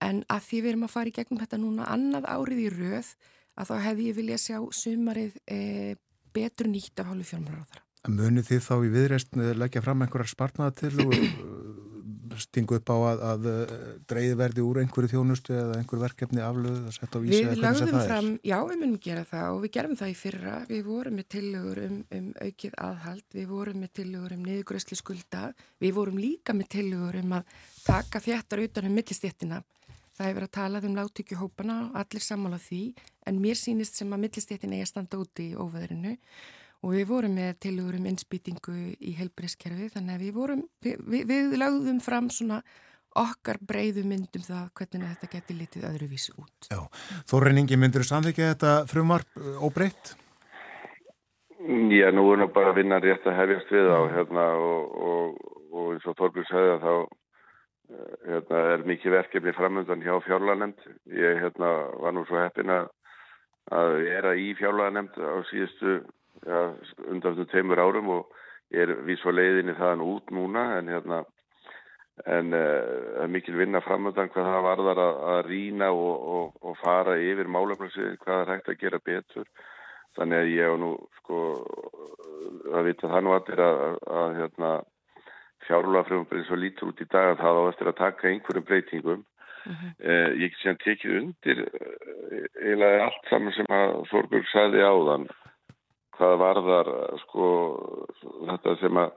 en 0.05 0.21
að 0.29 0.45
því 0.49 0.61
við 0.61 0.71
erum 0.73 0.85
að 0.87 0.93
fara 0.93 1.11
í 1.11 1.15
gegnum 1.17 1.41
þetta 1.41 1.61
núna 1.63 1.89
annað 1.89 2.29
árið 2.29 2.63
í 2.67 2.69
röð 2.75 3.15
að 3.57 3.71
þá 3.71 3.77
hefði 3.87 4.09
ég 4.11 4.19
vilja 4.19 4.39
sjá 4.41 4.59
sumarið 4.77 5.39
e, 5.49 5.61
betur 6.37 6.71
nýtt 6.71 7.03
af 7.03 7.11
hálfu 7.11 7.31
fjármálar 7.33 7.65
á 7.65 7.71
þar. 7.73 7.83
Munið 8.07 8.51
þið 8.53 8.63
þá 8.63 8.75
í 8.77 8.91
viðreist 8.95 9.41
leggja 9.59 9.83
fram 9.83 10.05
einhverjar 10.05 10.31
spartnaða 10.31 10.77
til 10.79 10.95
og 11.03 11.17
stingu 12.41 12.77
upp 12.77 12.91
á 12.93 12.97
að, 12.97 13.23
að 13.31 13.47
dreyði 14.11 14.37
verði 14.39 14.65
úr 14.65 14.81
einhverju 14.83 15.13
þjónustu 15.13 15.55
eða 15.57 15.79
einhverju 15.81 16.03
verkefni 16.03 16.43
aflöðu 16.45 16.83
að 16.83 16.97
setja 16.97 17.21
á 17.21 17.21
vísi 17.23 17.41
eða 17.43 17.55
hvernig 17.63 17.95
það 17.95 18.09
fram, 18.11 18.31
er? 18.35 18.41
Já, 18.51 18.57
við 18.69 18.81
munum 18.83 18.99
gera 19.07 19.23
það 19.31 19.55
og 19.55 19.63
við 19.65 19.73
gerum 19.77 19.97
það 20.01 20.13
í 20.13 20.17
fyrra. 20.21 20.57
Við 20.71 20.83
vorum 20.87 21.17
með 21.17 21.29
tillögur 21.37 21.83
um, 21.87 21.97
um 22.19 22.27
aukið 22.47 22.77
aðhald, 22.87 23.27
við 23.37 23.49
vorum 23.53 23.81
með 23.85 23.93
tillögur 24.01 24.37
um 24.37 24.45
niðurgröðsli 24.51 25.01
skulda, 25.01 25.45
við 25.83 25.97
vorum 25.97 26.21
líka 26.21 26.57
með 26.57 26.71
tillögur 26.77 27.21
um 27.23 27.39
að 27.39 27.57
taka 27.87 28.23
þjættar 28.27 28.65
utan 28.67 28.91
um 28.91 29.01
millistéttina. 29.01 29.63
Það 30.17 30.29
hefur 30.31 30.39
verið 30.39 30.49
að 30.49 30.57
talað 30.57 30.87
um 30.89 30.95
láttökjuhópana, 30.97 31.75
allir 32.01 32.25
sammála 32.25 32.59
því, 32.63 32.83
en 33.29 33.41
mér 33.43 33.59
sínist 33.61 33.99
sem 33.99 34.15
að 34.17 34.23
millistéttin 34.23 34.73
eigi 34.73 34.87
að 34.87 34.93
standa 34.95 35.21
úti 35.21 35.51
í 35.51 35.59
óveðrinu 35.61 36.15
og 36.87 36.93
við 36.95 37.07
vorum 37.11 37.37
með 37.37 37.59
tilugur 37.67 37.99
um 37.99 38.09
innspýtingu 38.09 38.75
í 38.97 39.13
helbriðskerfi 39.19 39.91
þannig 39.93 40.17
að 40.17 40.25
við 40.25 40.37
vorum, 40.37 40.63
við, 40.85 41.01
við, 41.05 41.25
við 41.33 41.57
lagðum 41.61 41.99
fram 42.05 42.31
svona 42.33 42.61
okkar 43.17 43.59
breyðu 43.65 44.05
myndum 44.09 44.45
það 44.45 44.71
hvernig 44.77 45.11
þetta 45.13 45.31
geti 45.33 45.57
litið 45.57 45.87
öðruvísi 45.91 46.35
út. 46.37 46.69
Já, 46.69 46.81
Þorreiningi 47.29 47.79
myndur 47.81 48.05
þú 48.05 48.11
samþykja 48.13 48.51
þetta 48.55 48.73
frumarp 48.91 49.45
óbreytt? 49.65 50.15
Já, 51.67 52.09
nú 52.15 52.27
er 52.33 52.43
nú 52.43 52.49
bara 52.53 52.73
að 52.73 52.83
vinna 52.83 53.01
rétt 53.03 53.25
að 53.27 53.39
hefjast 53.41 53.73
við 53.73 53.89
á 53.89 54.01
hérna 54.17 54.49
og, 54.61 54.99
og, 55.11 55.39
og 55.73 55.95
eins 55.95 56.09
og 56.09 56.19
Þorbjörn 56.21 56.51
sagði 56.51 56.75
að 56.75 56.85
þá 56.85 56.93
hérna, 58.27 58.61
er 58.75 58.87
mikið 58.89 59.17
verkefni 59.19 59.55
framöndan 59.57 60.05
hjá 60.05 60.17
fjárlanemnd. 60.27 60.87
Ég 61.13 61.43
hérna, 61.43 61.73
var 62.03 62.15
nú 62.17 62.27
svo 62.27 62.41
heppin 62.43 62.73
að 62.75 62.91
að 63.75 63.97
vera 64.05 64.35
í 64.39 64.53
fjárlanemnd 64.59 65.17
á 65.19 65.43
síðustu 65.51 66.01
ja, 66.47 66.61
undan 67.11 67.35
þessum 67.35 67.49
teimur 67.51 67.83
árum 67.83 68.13
og 68.15 68.37
ég 68.75 68.87
er 68.87 69.01
vís 69.07 69.25
á 69.27 69.31
leiðinni 69.31 69.75
þaðan 69.79 70.05
út 70.07 70.31
núna 70.35 70.67
en 70.79 70.93
hérna 70.93 71.25
en 72.25 72.55
uh, 72.57 73.27
mikil 73.29 73.59
vinna 73.59 73.83
framöndan 73.85 74.31
hvað 74.33 74.47
það 74.49 74.63
varðar 74.65 75.01
að, 75.03 75.17
að 75.33 75.41
rína 75.51 75.91
og, 75.93 76.29
og, 76.37 76.55
og 76.63 76.79
fara 76.81 77.19
yfir 77.21 77.51
málefnarsið 77.53 78.15
hvað 78.23 78.43
er 78.43 78.53
hægt 78.55 78.71
að 78.73 78.79
gera 78.85 79.03
betur 79.05 79.51
þannig 80.17 80.39
að 80.39 80.53
ég 80.55 80.73
á 80.73 80.75
nú 80.81 80.93
sko 81.19 81.41
að 82.73 82.89
vita 82.89 83.11
það 83.11 83.27
nú 83.27 83.35
allir 83.37 83.65
að, 83.67 83.83
að, 83.83 83.99
að 84.23 84.39
hérna 84.41 84.71
fjárlagafröfum 85.67 86.45
svo 86.47 86.59
lítur 86.61 86.93
út 86.93 87.03
í 87.03 87.09
dag 87.11 87.33
að 87.35 87.43
það 87.43 87.61
á 87.61 87.63
eftir 87.71 87.91
að 87.91 88.01
taka 88.01 88.29
einhverjum 88.31 88.69
breytingum 88.69 89.23
uh 89.23 89.73
-huh. 89.73 89.91
eh, 89.99 90.31
ég 90.43 90.51
get 90.51 90.61
síðan 90.63 90.83
tekið 90.85 91.19
undir 91.21 91.59
eh, 91.67 92.47
eiginlega 92.63 93.05
allt 93.05 93.31
saman 93.31 93.53
sem 93.53 93.71
að 93.71 93.95
Þorburg 94.11 94.47
sagði 94.53 94.83
áðan 94.83 95.29
hvað 96.17 96.35
varðar 96.41 96.89
sko 97.27 97.47
þetta 98.49 98.77
sem 98.81 98.97
að 98.97 99.11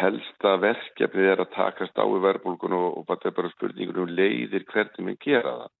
helsta 0.00 0.56
verkefni 0.62 1.28
er 1.30 1.42
að 1.42 1.54
takast 1.54 1.98
á 1.98 2.04
í 2.06 2.22
verbulgun 2.22 2.74
og, 2.76 2.98
og 2.98 3.06
bara, 3.06 3.30
bara 3.30 3.52
spurningunum 3.54 4.10
leiðir 4.10 4.64
hvernig 4.70 5.12
við 5.12 5.18
gera 5.28 5.54
það. 5.60 5.72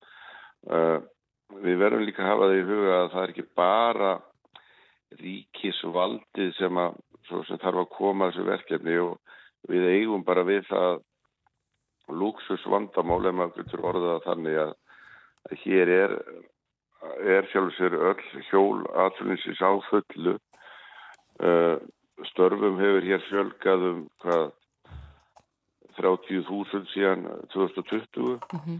Uh, 0.66 0.98
við 1.62 1.78
verðum 1.80 2.06
líka 2.06 2.24
að 2.24 2.30
hafa 2.32 2.48
það 2.48 2.58
í 2.58 2.66
huga 2.70 2.94
að 2.96 3.10
það 3.12 3.22
er 3.22 3.32
ekki 3.32 3.46
bara 3.56 4.12
ríkisvaldið 5.22 6.52
sem, 6.58 6.80
að, 6.82 6.96
sem 7.30 7.60
þarf 7.62 7.82
að 7.82 7.92
koma 7.96 8.30
þessu 8.30 8.46
verkefni 8.50 8.96
og 9.02 9.36
við 9.68 9.88
eigum 9.92 10.24
bara 10.24 10.44
við 10.46 10.66
það 10.70 11.00
luxusvandamál 12.08 13.24
ef 13.26 13.34
maður 13.34 13.56
getur 13.62 13.86
orðað 13.90 14.20
þannig 14.26 14.60
að, 14.62 14.74
að 15.50 15.64
hér 15.64 15.94
er 15.96 16.14
er 17.22 17.46
sjálfsvegar 17.52 18.12
öll 18.12 18.42
hjól 18.50 18.86
aðfélagsins 18.96 19.60
á 19.62 19.72
fullu. 19.90 20.36
Uh, 21.36 21.76
störfum 22.30 22.78
hefur 22.80 23.04
hér 23.04 23.24
fjölgað 23.28 23.82
um 23.90 23.98
hvað 24.24 24.46
30.000 25.98 26.86
síðan 26.92 27.26
2020 27.52 28.06
mm 28.16 28.38
-hmm. 28.52 28.78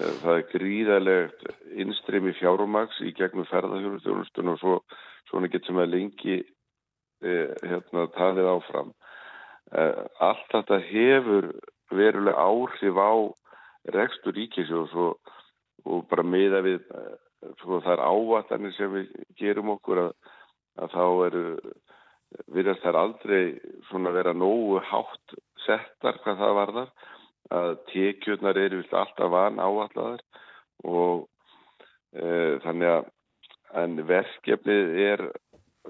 uh, 0.00 0.14
það 0.22 0.38
er 0.38 0.46
gríðalegt 0.52 1.44
innstrimi 1.76 2.32
fjárumags 2.40 3.00
í 3.00 3.12
gegnum 3.12 3.44
ferðarhjórnstjónustun 3.52 4.48
og 4.54 4.58
svo, 4.58 4.80
svona 5.28 5.52
getur 5.52 5.76
maður 5.76 5.94
lengi 5.96 6.38
uh, 6.40 7.52
hérna 7.62 8.08
talið 8.16 8.48
áfram 8.56 8.92
allt 9.72 10.46
þetta 10.52 10.78
hefur 10.88 11.50
verulega 11.92 12.40
áhrif 12.40 12.96
á 12.96 13.12
rekstur 13.94 14.36
ríkisjós 14.36 14.94
og, 14.96 15.18
og 15.84 16.06
bara 16.08 16.24
meða 16.24 16.62
við 16.64 16.84
sko 17.60 17.80
það 17.84 17.92
er 17.94 18.04
ávatanir 18.04 18.74
sem 18.76 18.92
við 18.92 19.12
gerum 19.38 19.74
okkur 19.76 20.02
að, 20.06 20.10
að 20.82 20.94
þá 20.94 21.04
eru 21.28 21.44
virðast 22.52 22.84
þær 22.84 22.98
aldrei 23.02 23.42
svona 23.88 24.12
vera 24.16 24.34
nógu 24.36 24.80
hátt 24.84 25.36
settar 25.64 26.18
hvað 26.24 26.42
það 26.42 26.56
varðar. 26.60 26.90
Að 27.48 27.70
tekjurnar 27.88 28.58
eru 28.60 28.82
alltaf 28.92 29.30
van 29.32 29.56
ávallaðar 29.56 30.20
og 30.84 31.22
e, 32.12 32.58
þannig 32.64 32.90
að 33.78 34.02
verkefnið 34.08 34.98
er 35.06 35.22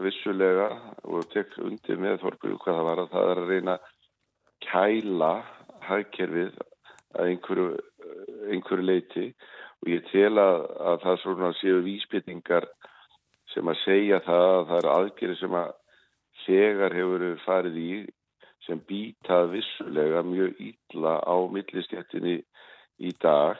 vissulega 0.02 0.68
og 1.04 1.28
tek 1.32 1.54
undir 1.62 2.00
með 2.00 2.20
þorguðu 2.22 2.58
hvað 2.62 2.78
það 2.78 2.88
var 2.88 3.02
að 3.02 3.12
það 3.14 3.30
er 3.32 3.40
að 3.42 3.52
reyna 3.52 3.76
kæla 4.64 5.32
hægkerfið 5.88 6.58
að 7.18 7.30
einhverju, 7.32 7.68
einhverju 8.52 8.86
leiti 8.86 9.26
og 9.82 9.90
ég 9.92 10.06
tel 10.10 10.34
að, 10.42 10.64
að 10.90 11.02
það 11.04 11.20
svona 11.22 11.52
séu 11.60 11.82
vísbytningar 11.86 12.68
sem 13.54 13.70
að 13.70 13.82
segja 13.84 14.20
það 14.26 14.46
að 14.52 14.64
það 14.70 14.78
er 14.78 14.90
aðgerið 14.94 15.40
sem 15.40 15.58
að 15.58 15.74
þegar 16.44 16.96
hefur 16.98 17.26
farið 17.44 17.78
í 17.82 17.90
sem 18.66 18.80
býtað 18.88 19.52
vissulega 19.54 20.22
mjög 20.26 20.58
ítla 20.60 21.16
á 21.24 21.36
millistjættinni 21.48 22.36
í 22.98 23.12
dag. 23.22 23.56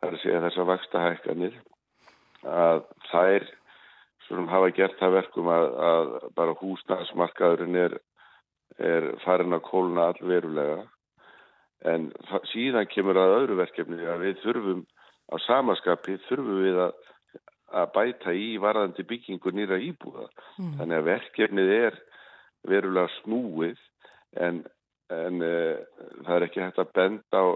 Það 0.00 0.08
er 0.08 0.16
að 0.16 0.22
segja 0.24 0.42
þess 0.44 0.60
að 0.60 0.70
vaksta 0.70 1.04
hækkanir 1.06 1.56
svona 4.30 4.50
hafa 4.52 4.70
gert 4.76 4.96
það 5.00 5.16
verkum 5.18 5.50
að, 5.50 5.66
að 5.90 6.14
bara 6.38 6.56
húsnæðsmarkaðurinn 6.60 7.78
er, 7.80 7.98
er 8.78 9.10
farin 9.24 9.56
að 9.56 9.66
kólna 9.66 10.10
allverulega 10.12 10.84
en 11.90 12.10
síðan 12.52 12.88
kemur 12.92 13.18
að 13.18 13.36
öðru 13.38 13.60
verkefni 13.60 14.00
að 14.04 14.26
við 14.26 14.42
þurfum 14.44 14.82
á 15.32 15.36
samaskapi 15.46 16.18
þurfum 16.28 16.60
við 16.64 16.80
að, 16.86 16.96
að 17.80 17.92
bæta 17.94 18.34
í 18.36 18.50
varðandi 18.60 19.06
byggingu 19.08 19.52
nýra 19.54 19.78
íbúða. 19.80 20.26
Mm. 20.58 20.74
Þannig 20.80 20.98
að 20.98 21.08
verkefnið 21.08 21.72
er 21.76 22.00
verulega 22.68 23.14
snúið 23.20 23.84
en, 24.44 24.64
en 25.14 25.44
uh, 25.44 26.02
það 26.26 26.34
er 26.36 26.48
ekki 26.48 26.64
hægt 26.64 26.82
að 26.82 26.92
benda 26.98 27.40
á 27.40 27.46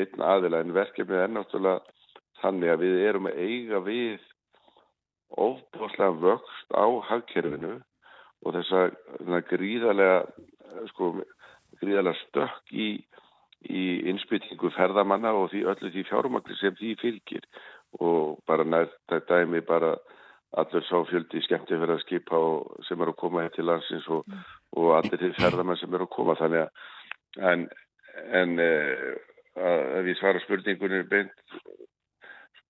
einn 0.00 0.24
aðila 0.32 0.62
en 0.64 0.76
verkefnið 0.76 1.26
er 1.26 1.34
náttúrulega 1.34 1.98
þannig 2.40 2.72
að 2.72 2.86
við 2.86 3.02
erum 3.08 3.28
að 3.28 3.42
eiga 3.44 3.82
við 3.84 4.30
ofbúrslega 5.40 6.14
vöxt 6.22 6.74
á 6.74 6.86
hagkerfinu 7.08 7.76
og 8.44 8.56
þess 8.56 8.72
að 8.78 9.46
gríðarlega 9.50 10.18
sko, 10.92 11.12
gríðarlega 11.80 12.20
stökk 12.22 12.74
í, 12.74 12.88
í 13.70 13.84
innspyttingu 14.10 14.70
ferðamanna 14.76 15.32
og 15.36 15.50
því 15.52 15.64
öllu 15.72 15.92
því 15.94 16.04
fjármakli 16.10 16.58
sem 16.60 16.76
því 16.78 16.96
fylgir 17.02 17.46
og 18.02 18.40
bara 18.48 18.66
nært 18.66 18.94
þetta 19.10 19.44
dæmi 19.44 19.62
bara 19.66 19.94
allur 20.54 20.84
sá 20.86 20.96
fjöldi 21.08 21.42
skemmti 21.42 21.74
fyrir 21.74 21.96
að 21.96 22.02
skipa 22.04 22.40
sem 22.86 23.00
eru 23.00 23.14
að 23.14 23.20
koma 23.22 23.42
hér 23.42 23.54
til 23.54 23.66
landsins 23.66 24.06
og, 24.12 24.26
mm. 24.26 24.42
og 24.78 24.90
allir 24.98 25.20
því 25.20 25.32
ferðamann 25.38 25.80
sem 25.80 25.94
eru 25.94 26.06
að 26.06 26.14
koma 26.14 26.36
þannig 26.38 26.66
að 26.66 27.48
en, 27.50 27.64
en 28.38 28.58
eh, 28.62 29.14
ef 29.98 30.10
ég 30.10 30.20
svara 30.20 30.42
spurningunni 30.44 31.02
beint 31.10 31.34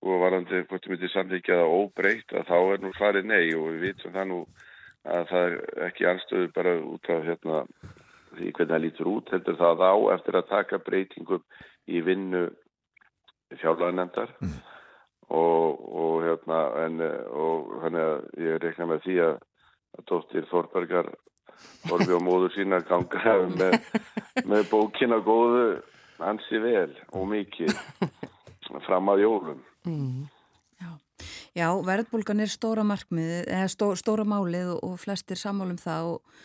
sko 0.05 0.19
varandi 0.21 0.59
hvort 0.69 0.85
við 0.85 0.93
myndum 0.93 1.11
samþykja 1.15 1.55
það 1.57 1.75
óbreytt 1.79 2.33
að 2.37 2.49
þá 2.51 2.57
er 2.75 2.83
nú 2.83 2.91
svarið 2.93 3.29
nei 3.31 3.55
og 3.57 3.71
við 3.71 3.85
vitum 3.87 4.13
það 4.13 4.27
nú 4.29 4.41
að 5.15 5.31
það 5.31 5.45
er 5.47 5.55
ekki 5.87 6.07
anstöðu 6.11 6.51
bara 6.53 6.75
út 6.77 7.11
af 7.15 7.23
hérna 7.25 7.63
því 8.35 8.51
hvernig 8.51 8.75
það 8.75 8.85
lítur 8.85 9.11
út 9.15 9.33
heldur 9.33 9.59
það 9.63 9.85
á 9.89 9.95
eftir 10.13 10.37
að 10.37 10.51
taka 10.51 10.83
breytingum 10.85 11.43
í 11.89 12.05
vinnu 12.05 12.45
fjárlagarnemndar 13.57 14.37
mm. 14.45 14.55
Og, 15.35 15.81
og 15.89 16.19
hérna 16.21 16.59
en, 16.85 17.01
og 17.33 17.71
að 17.89 18.27
ég 18.45 18.59
reikna 18.61 18.91
með 18.91 19.07
því 19.07 19.15
að, 19.25 19.39
að 19.97 20.09
dóttir 20.11 20.49
Þorbergar 20.51 21.09
Þorbi 21.89 22.13
og 22.13 22.27
móður 22.27 22.53
sína 22.53 22.85
ganga 22.85 23.39
með, 23.63 23.79
með 24.45 24.69
bókina 24.69 25.25
góðu 25.25 25.79
hansi 26.21 26.61
vel 26.61 26.91
og 27.17 27.31
mikið 27.33 27.73
fram 28.85 29.09
að 29.09 29.25
jólum 29.25 29.65
mm. 29.87 30.25
Já, 30.81 30.91
Já 31.55 31.69
verðbólgan 31.87 32.43
er 32.45 32.51
stóra 32.53 32.85
markmið 32.87 33.51
stó, 33.73 33.93
stóra 33.99 34.27
málið 34.27 34.75
og 34.77 34.97
flestir 35.03 35.39
sammálum 35.41 35.79
það 35.81 36.15
og, 36.15 36.39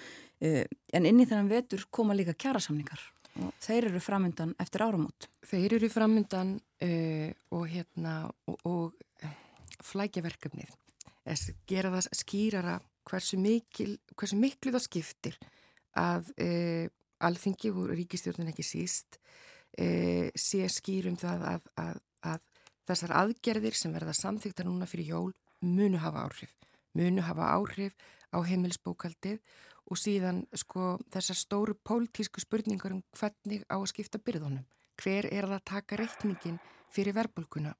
uh, 0.45 0.65
en 0.93 1.07
inn 1.09 1.21
í 1.21 1.27
þennan 1.29 1.51
vetur 1.51 1.87
koma 1.91 2.17
líka 2.17 2.37
kjærasamningar 2.37 3.01
og 3.39 3.53
þeir 3.63 3.87
eru 3.87 4.01
framöndan 4.03 4.51
eftir 4.59 4.83
áramót. 4.83 5.29
Þeir 5.47 5.77
eru 5.77 5.89
framöndan 5.93 6.57
uh, 6.57 7.29
og, 7.55 7.65
hérna, 7.71 8.15
og, 8.49 8.59
og 8.67 9.25
flækjaverkefnið 9.89 10.75
gera 11.69 11.91
það 11.93 12.07
skýrara 12.17 12.79
hversu, 13.09 13.37
mikil, 13.41 13.95
hversu 14.17 14.37
miklu 14.37 14.73
það 14.73 14.85
skiptir 14.85 15.37
að 15.97 16.31
uh, 16.41 16.85
alþingi 17.25 17.71
og 17.73 17.89
ríkistjórnun 17.93 18.53
ekki 18.53 18.65
síst 18.65 19.19
sé 19.79 20.65
skýrum 20.73 21.13
það 21.19 21.43
að, 21.47 21.67
að, 21.79 21.99
að 22.25 22.39
þessar 22.89 23.15
aðgerðir 23.23 23.77
sem 23.77 23.93
verða 23.93 24.15
samþykta 24.17 24.65
núna 24.67 24.89
fyrir 24.89 25.13
jól 25.13 25.33
munu 25.61 25.99
hafa 26.01 26.25
áhrif 26.27 26.55
munu 26.97 27.21
hafa 27.21 27.53
áhrif 27.55 27.95
á 28.33 28.37
heimilsbókaldið 28.45 29.39
og 29.89 29.97
síðan 29.97 30.43
sko 30.57 30.97
þessar 31.13 31.37
stóru 31.37 31.75
pólitísku 31.75 32.41
spurningar 32.43 32.93
um 32.93 33.01
hvernig 33.17 33.65
á 33.69 33.77
að 33.77 33.89
skipta 33.91 34.21
byrðunum. 34.21 34.65
Hver 34.99 35.29
er 35.31 35.47
að 35.47 35.65
taka 35.65 35.97
reikningin 35.97 36.59
fyrir 36.93 37.15
verbulguna? 37.17 37.73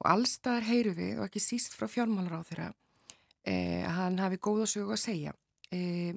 Og 0.00 0.08
allstaðar 0.08 0.68
heyru 0.70 0.94
við, 0.96 1.18
og 1.20 1.26
ekki 1.28 1.42
síst 1.44 1.76
frá 1.76 1.90
fjármálur 1.90 2.40
á 2.40 2.48
þeirra, 2.48 2.68
eh, 3.44 3.84
að 3.84 3.96
hann 3.98 4.18
hafi 4.18 4.38
góða 4.38 4.66
sögu 4.66 4.96
að 4.96 5.04
segja. 5.04 5.32
Eh, 5.70 6.14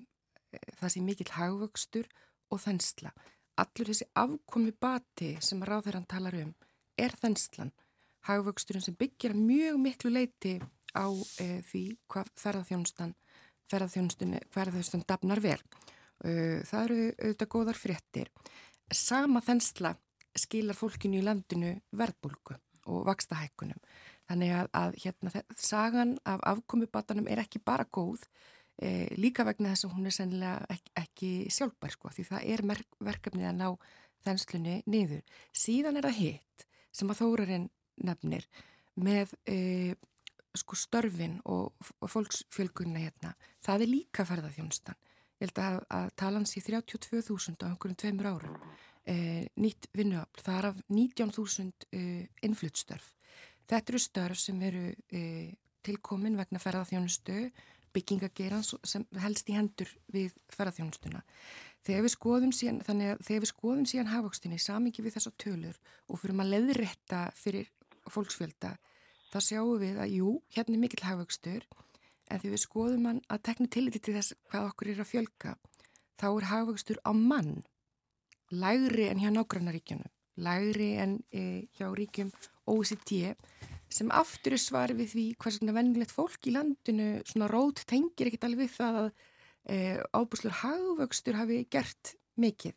það 0.80 0.90
sé 0.90 1.02
mikill 1.02 1.32
hagvöxtur 1.36 2.08
og 2.52 2.60
þensla. 2.60 3.12
Allur 3.58 3.90
þessi 3.92 4.08
afkomi 4.16 4.72
bati 4.72 5.38
sem 5.42 5.62
ráðherran 5.62 6.08
talar 6.08 6.36
um 6.36 6.56
er 6.98 7.12
þenslan. 7.12 7.74
Hagvöxturinn 8.28 8.86
sem 8.86 8.98
byggjar 9.00 9.36
mjög 9.38 9.80
miklu 9.84 10.14
leiti 10.14 10.58
á 10.96 11.08
eh, 11.42 11.60
því 11.68 11.84
hvað 12.12 12.32
ferðarþjónustan 12.40 13.16
ferðarþjónustun 13.74 15.08
dafnar 15.08 15.42
vel. 15.42 15.60
Það 16.22 16.84
eru 16.84 16.98
auðvitað 17.10 17.50
góðar 17.52 17.78
fréttir. 17.80 18.30
Sama 18.94 19.42
þensla 19.42 19.96
skilar 20.38 20.78
fólkinu 20.78 21.20
í 21.20 21.26
landinu 21.26 21.74
verðbólku 21.96 22.58
og 22.90 23.06
vakstahækkunum. 23.08 23.80
Þannig 24.30 24.54
að, 24.56 24.70
að 24.80 24.98
hérna, 25.04 25.44
sagan 25.60 26.16
af 26.30 26.44
afkomibatanum 26.54 27.28
er 27.32 27.44
ekki 27.44 27.62
bara 27.64 27.86
góð, 27.86 28.24
e, 28.82 29.10
líka 29.20 29.46
vegna 29.48 29.74
þess 29.74 29.88
að 29.88 29.96
hún 29.98 30.10
er 30.10 30.16
sennilega 30.16 30.74
ekki, 30.74 30.94
ekki 31.02 31.32
sjálfbær, 31.54 31.96
sko, 31.96 32.12
því 32.16 32.28
það 32.30 32.50
er 32.56 32.66
verkefnið 33.10 33.50
að 33.50 33.60
ná 33.60 33.68
þenslunni 34.24 34.78
niður. 34.88 35.24
Síðan 35.52 36.00
er 36.00 36.08
það 36.08 36.20
hitt 36.22 36.68
sem 36.94 37.12
að 37.12 37.24
þórarinn 37.24 37.70
nefnir 38.02 38.48
með 39.02 39.34
e, 39.50 39.96
sko 40.54 40.78
störfin 40.78 41.40
og, 41.50 41.74
og 42.00 42.12
fólksfjölgunna 42.14 43.02
hérna, 43.02 43.34
það 43.66 43.86
er 43.86 43.92
líka 43.92 44.26
ferðarþjónustan. 44.30 45.00
Ég 45.42 45.48
held 45.50 45.62
að, 45.64 45.80
að 45.98 46.08
talans 46.22 46.54
í 46.56 46.62
32.000 46.64 47.58
á 47.66 47.68
einhverjum 47.72 48.00
tveimur 48.00 48.30
árum 48.30 48.58
e, 49.10 49.16
nýtt 49.60 49.90
vinnuafl, 49.98 50.46
það 50.46 50.60
er 50.60 50.70
af 50.70 50.82
19.000 50.94 51.90
e, 51.90 52.04
innfluttstörf. 52.46 53.12
Þetta 53.70 53.94
eru 53.94 54.02
störf 54.04 54.42
sem 54.44 54.60
eru 54.68 54.90
tilkomin 55.84 56.36
vegna 56.38 56.60
ferðarþjónustu, 56.62 57.38
byggingagerans 57.94 58.74
sem 58.88 59.06
helst 59.22 59.50
í 59.52 59.56
hendur 59.58 59.90
við 60.14 60.34
ferðarþjónustuna. 60.54 61.22
Þegar 61.84 62.06
við 62.06 62.14
skoðum 62.14 62.54
síðan, 62.56 62.80
þannig 62.88 63.12
að 63.12 63.24
þegar 63.28 63.44
við 63.44 63.52
skoðum 63.52 63.88
síðan 63.90 64.12
hafvöxtinni 64.14 64.60
samingi 64.62 65.04
við 65.04 65.18
þessa 65.18 65.34
tölur 65.44 65.80
og 66.08 66.22
fyrir 66.22 66.38
maður 66.40 66.54
leðrætta 66.56 67.24
fyrir 67.38 67.70
fólksfjölda 68.12 68.76
þá 69.34 69.38
sjáum 69.42 69.80
við 69.82 70.00
að 70.02 70.16
jú, 70.20 70.32
hérna 70.54 70.76
er 70.76 70.82
mikill 70.84 71.06
hagvöxtur. 71.08 71.64
En 72.32 72.40
því 72.40 72.54
við 72.54 72.64
skoðum 72.64 73.08
hann 73.10 73.22
að 73.32 73.44
tekna 73.50 73.70
tilliti 73.72 74.02
til 74.02 74.16
þess 74.18 74.36
hvað 74.50 74.70
okkur 74.72 74.92
er 74.94 75.04
að 75.04 75.12
fjölka 75.12 75.56
þá 76.22 76.28
er 76.32 76.50
hagvöxtur 76.50 77.00
á 77.04 77.12
mann 77.12 77.64
lægri 78.54 79.10
en 79.10 79.22
hjá 79.22 79.30
nágrannaríkjunum 79.34 80.12
lægri 80.46 80.94
en 81.02 81.20
e, 81.34 81.68
hjá 81.78 81.90
ríkjum 81.94 82.32
OECD 82.70 83.34
sem 83.94 84.10
aftur 84.14 84.56
er 84.56 84.62
svar 84.62 84.94
við 84.98 85.12
því 85.14 85.26
hvað 85.38 85.58
svona 85.58 85.76
vennilegt 85.76 86.14
fólk 86.14 86.50
í 86.50 86.56
landinu 86.56 87.10
svona 87.30 87.50
rót 87.52 87.84
tengir 87.90 88.30
ekkit 88.30 88.48
alveg 88.48 88.66
við 88.66 88.74
það 88.78 89.00
að 89.04 89.10
e, 89.70 89.78
ábúslur 90.16 90.58
hagvöxtur 90.64 91.38
hafi 91.38 91.60
gert 91.70 92.16
mikið. 92.42 92.74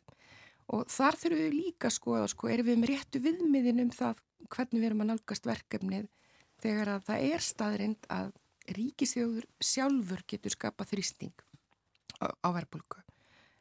Og 0.75 0.85
þar 0.91 1.17
þurfum 1.17 1.41
við 1.41 1.55
líka 1.55 1.89
að 1.89 1.95
skoða 1.95 2.27
sko, 2.29 2.49
erum 2.51 2.67
við 2.67 2.79
með 2.81 2.91
réttu 2.91 3.21
viðmiðin 3.23 3.85
um 3.85 3.91
það 3.95 4.21
hvernig 4.45 4.81
við 4.81 4.89
erum 4.89 5.03
að 5.05 5.11
nálgast 5.11 5.49
verkefnið 5.49 6.07
þegar 6.63 6.93
að 6.95 7.07
það 7.09 7.25
er 7.31 7.45
staðrind 7.45 8.07
að 8.13 8.31
ríkisjóður 8.77 9.47
sjálfur 9.63 10.23
getur 10.27 10.53
skapað 10.53 10.93
þrýsting 10.93 11.35
á, 12.19 12.27
á 12.33 12.47
verðbólku. 12.55 13.01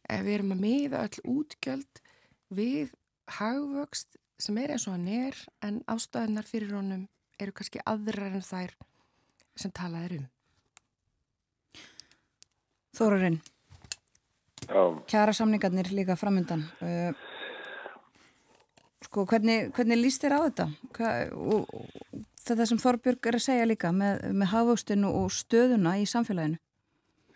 Ef 0.07 0.22
við 0.27 0.39
erum 0.39 0.55
að 0.55 0.62
miða 0.62 1.03
öll 1.07 1.20
útgjöld 1.37 2.01
við 2.55 2.95
hagvöxt 3.39 4.18
sem 4.39 4.59
er 4.61 4.74
eins 4.74 4.87
og 4.87 4.97
hann 4.97 5.09
er 5.11 5.39
en 5.64 5.83
ástæðunar 5.91 6.47
fyrir 6.47 6.74
honum 6.77 7.07
eru 7.41 7.55
kannski 7.57 7.83
aðrar 7.85 8.37
en 8.37 8.45
þær 8.45 8.74
sem 9.57 9.72
talað 9.74 10.09
er 10.09 10.16
um. 10.18 10.27
Þórarinn, 12.97 13.41
kjara 15.11 15.35
samningarnir 15.37 15.91
líka 15.93 16.16
framöndan. 16.16 16.62
Uh, 16.81 17.12
sko, 19.17 19.25
hvernig, 19.25 19.71
hvernig 19.73 19.97
líst 19.97 20.25
þér 20.25 20.37
á 20.37 20.41
þetta? 20.45 20.64
Hva, 20.93 21.11
og, 21.57 21.71
þetta 22.45 22.67
sem 22.69 22.81
Þorbjörg 22.83 23.29
er 23.31 23.39
að 23.39 23.45
segja 23.47 23.69
líka 23.69 23.93
með, 23.97 24.27
með 24.37 24.51
hafustinu 24.53 25.12
og 25.23 25.31
stöðuna 25.33 25.97
í 25.97 26.05
samfélaginu? 26.05 26.61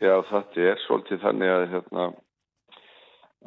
Já, 0.01 0.15
þetta 0.29 0.67
er 0.69 0.83
svolítið 0.85 1.23
þannig 1.25 1.53
að 1.55 1.65
hérna 1.73 2.05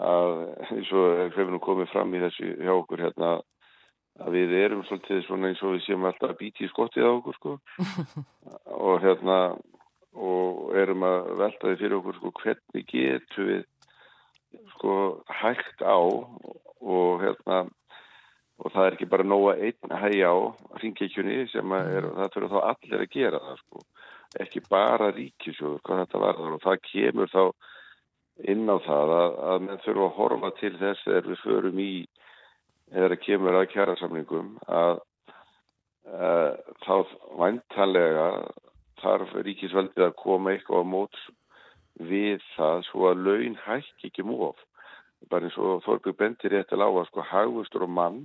að 0.02 0.32
eins 0.74 0.92
og 0.98 1.20
hefur 1.22 1.52
nú 1.54 1.60
komið 1.62 1.92
fram 1.92 2.16
í 2.18 2.22
þessu 2.24 2.50
hjá 2.58 2.72
okkur 2.74 3.04
hérna 3.06 3.30
að 4.24 4.38
við 4.40 4.56
erum 4.64 4.82
svolítið 4.88 5.22
svona 5.28 5.52
eins 5.52 5.62
og 5.62 5.76
við 5.76 5.86
séum 5.86 6.08
alltaf 6.10 6.34
að 6.34 6.40
býti 6.42 6.66
í 6.66 6.72
skottið 6.72 7.06
á 7.06 7.12
okkur 7.14 7.38
sko 7.38 7.54
og 8.90 9.06
hérna 9.06 9.38
og 10.14 10.74
erum 10.82 11.06
að 11.06 11.30
velta 11.44 11.70
því 11.70 11.78
fyrir 11.84 11.98
okkur 12.00 12.18
sko 12.18 12.34
hvernig 12.42 12.90
getur 12.90 13.50
við 13.52 13.64
sko 14.74 14.98
hægt 15.30 15.86
á 15.86 15.98
og 16.02 17.22
hérna 17.22 17.64
og 18.64 18.72
það 18.72 18.88
er 18.88 18.96
ekki 18.96 19.10
bara 19.12 19.28
nóga 19.28 19.54
einn 19.60 19.96
hægja 20.04 20.32
á 20.32 20.38
ringekjunni 20.80 21.38
sem 21.52 21.76
er, 21.78 22.08
mm. 22.08 22.18
það 22.20 22.34
fyrir 22.36 22.52
þá 22.54 22.60
allir 22.72 23.04
að 23.04 23.14
gera 23.18 23.44
það 23.44 23.62
sko. 23.62 23.86
ekki 24.44 24.64
bara 24.70 25.12
ríkisjóður 25.14 25.82
hvað 25.86 26.04
þetta 26.04 26.22
varður 26.24 26.58
og 26.58 26.64
það 26.64 26.84
kemur 26.90 27.32
þá 27.34 27.44
inn 28.54 28.66
á 28.66 28.78
það 28.88 29.16
að, 29.20 29.40
að 29.52 29.66
menn 29.68 29.82
þurfa 29.84 30.06
að 30.08 30.16
horfa 30.18 30.52
til 30.60 30.74
þess 30.80 31.06
þegar 31.06 31.30
við 31.30 31.42
förum 31.44 31.82
í 31.84 31.94
eða 33.04 33.20
kemur 33.22 33.60
að 33.60 33.70
kjærasamlingum 33.74 34.50
að, 34.80 35.00
að 36.10 36.50
þá 36.86 36.96
væntalega 37.44 38.28
þarf 39.04 39.38
ríkisveldið 39.46 40.08
að 40.08 40.20
koma 40.24 40.54
eitthvað 40.54 40.86
á 40.88 40.92
móts 40.96 41.24
við 42.00 42.42
það 42.56 42.86
svo 42.90 43.10
að 43.12 43.26
laun 43.28 43.58
hækki 43.66 44.10
ekki 44.10 44.26
múaf 44.26 44.62
bara 45.30 45.48
eins 45.48 45.58
og 45.62 45.84
Þorbjörg 45.86 46.18
bendir 46.20 46.52
rétt 46.52 46.74
að 46.74 46.82
lága 46.84 47.06
sko 47.08 47.24
hagvustur 47.28 47.86
og 47.86 47.94
mann 47.94 48.24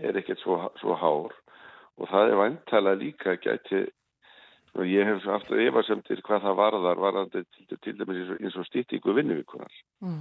er 0.00 0.18
ekkert 0.20 0.42
svo, 0.42 0.60
svo 0.80 0.96
hár 0.98 1.34
og 1.98 2.10
það 2.10 2.32
er 2.32 2.40
vantala 2.42 2.94
líka 2.98 3.36
gæti 3.42 3.86
og 4.78 4.86
ég 4.86 5.08
hef 5.08 5.26
aftur 5.32 5.60
efasemtir 5.62 6.20
hvað 6.26 6.44
það 6.46 6.58
varðar 6.60 7.02
varðandi 7.02 7.42
til, 7.44 7.78
til 7.82 7.96
dæmis 7.98 8.34
eins 8.38 8.58
og 8.58 8.66
stýttingu 8.68 9.14
vinnuvíkunar 9.16 9.78
mm. 10.04 10.20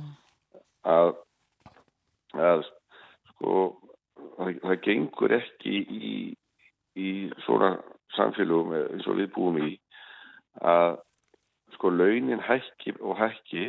að, 0.89 1.11
að 2.33 2.63
sko 3.33 3.57
það, 4.37 4.53
það 4.63 4.79
gengur 4.87 5.35
ekki 5.37 5.75
í, 5.83 6.13
í 6.97 7.09
svona 7.45 7.75
samfélagum 8.15 8.73
eins 8.79 9.09
og 9.09 9.19
við 9.19 9.33
búum 9.35 9.59
í 9.61 9.75
að 10.65 10.97
sko 11.75 11.91
launin 11.93 12.41
hækki 12.41 12.95
og 13.01 13.19
hækki 13.19 13.67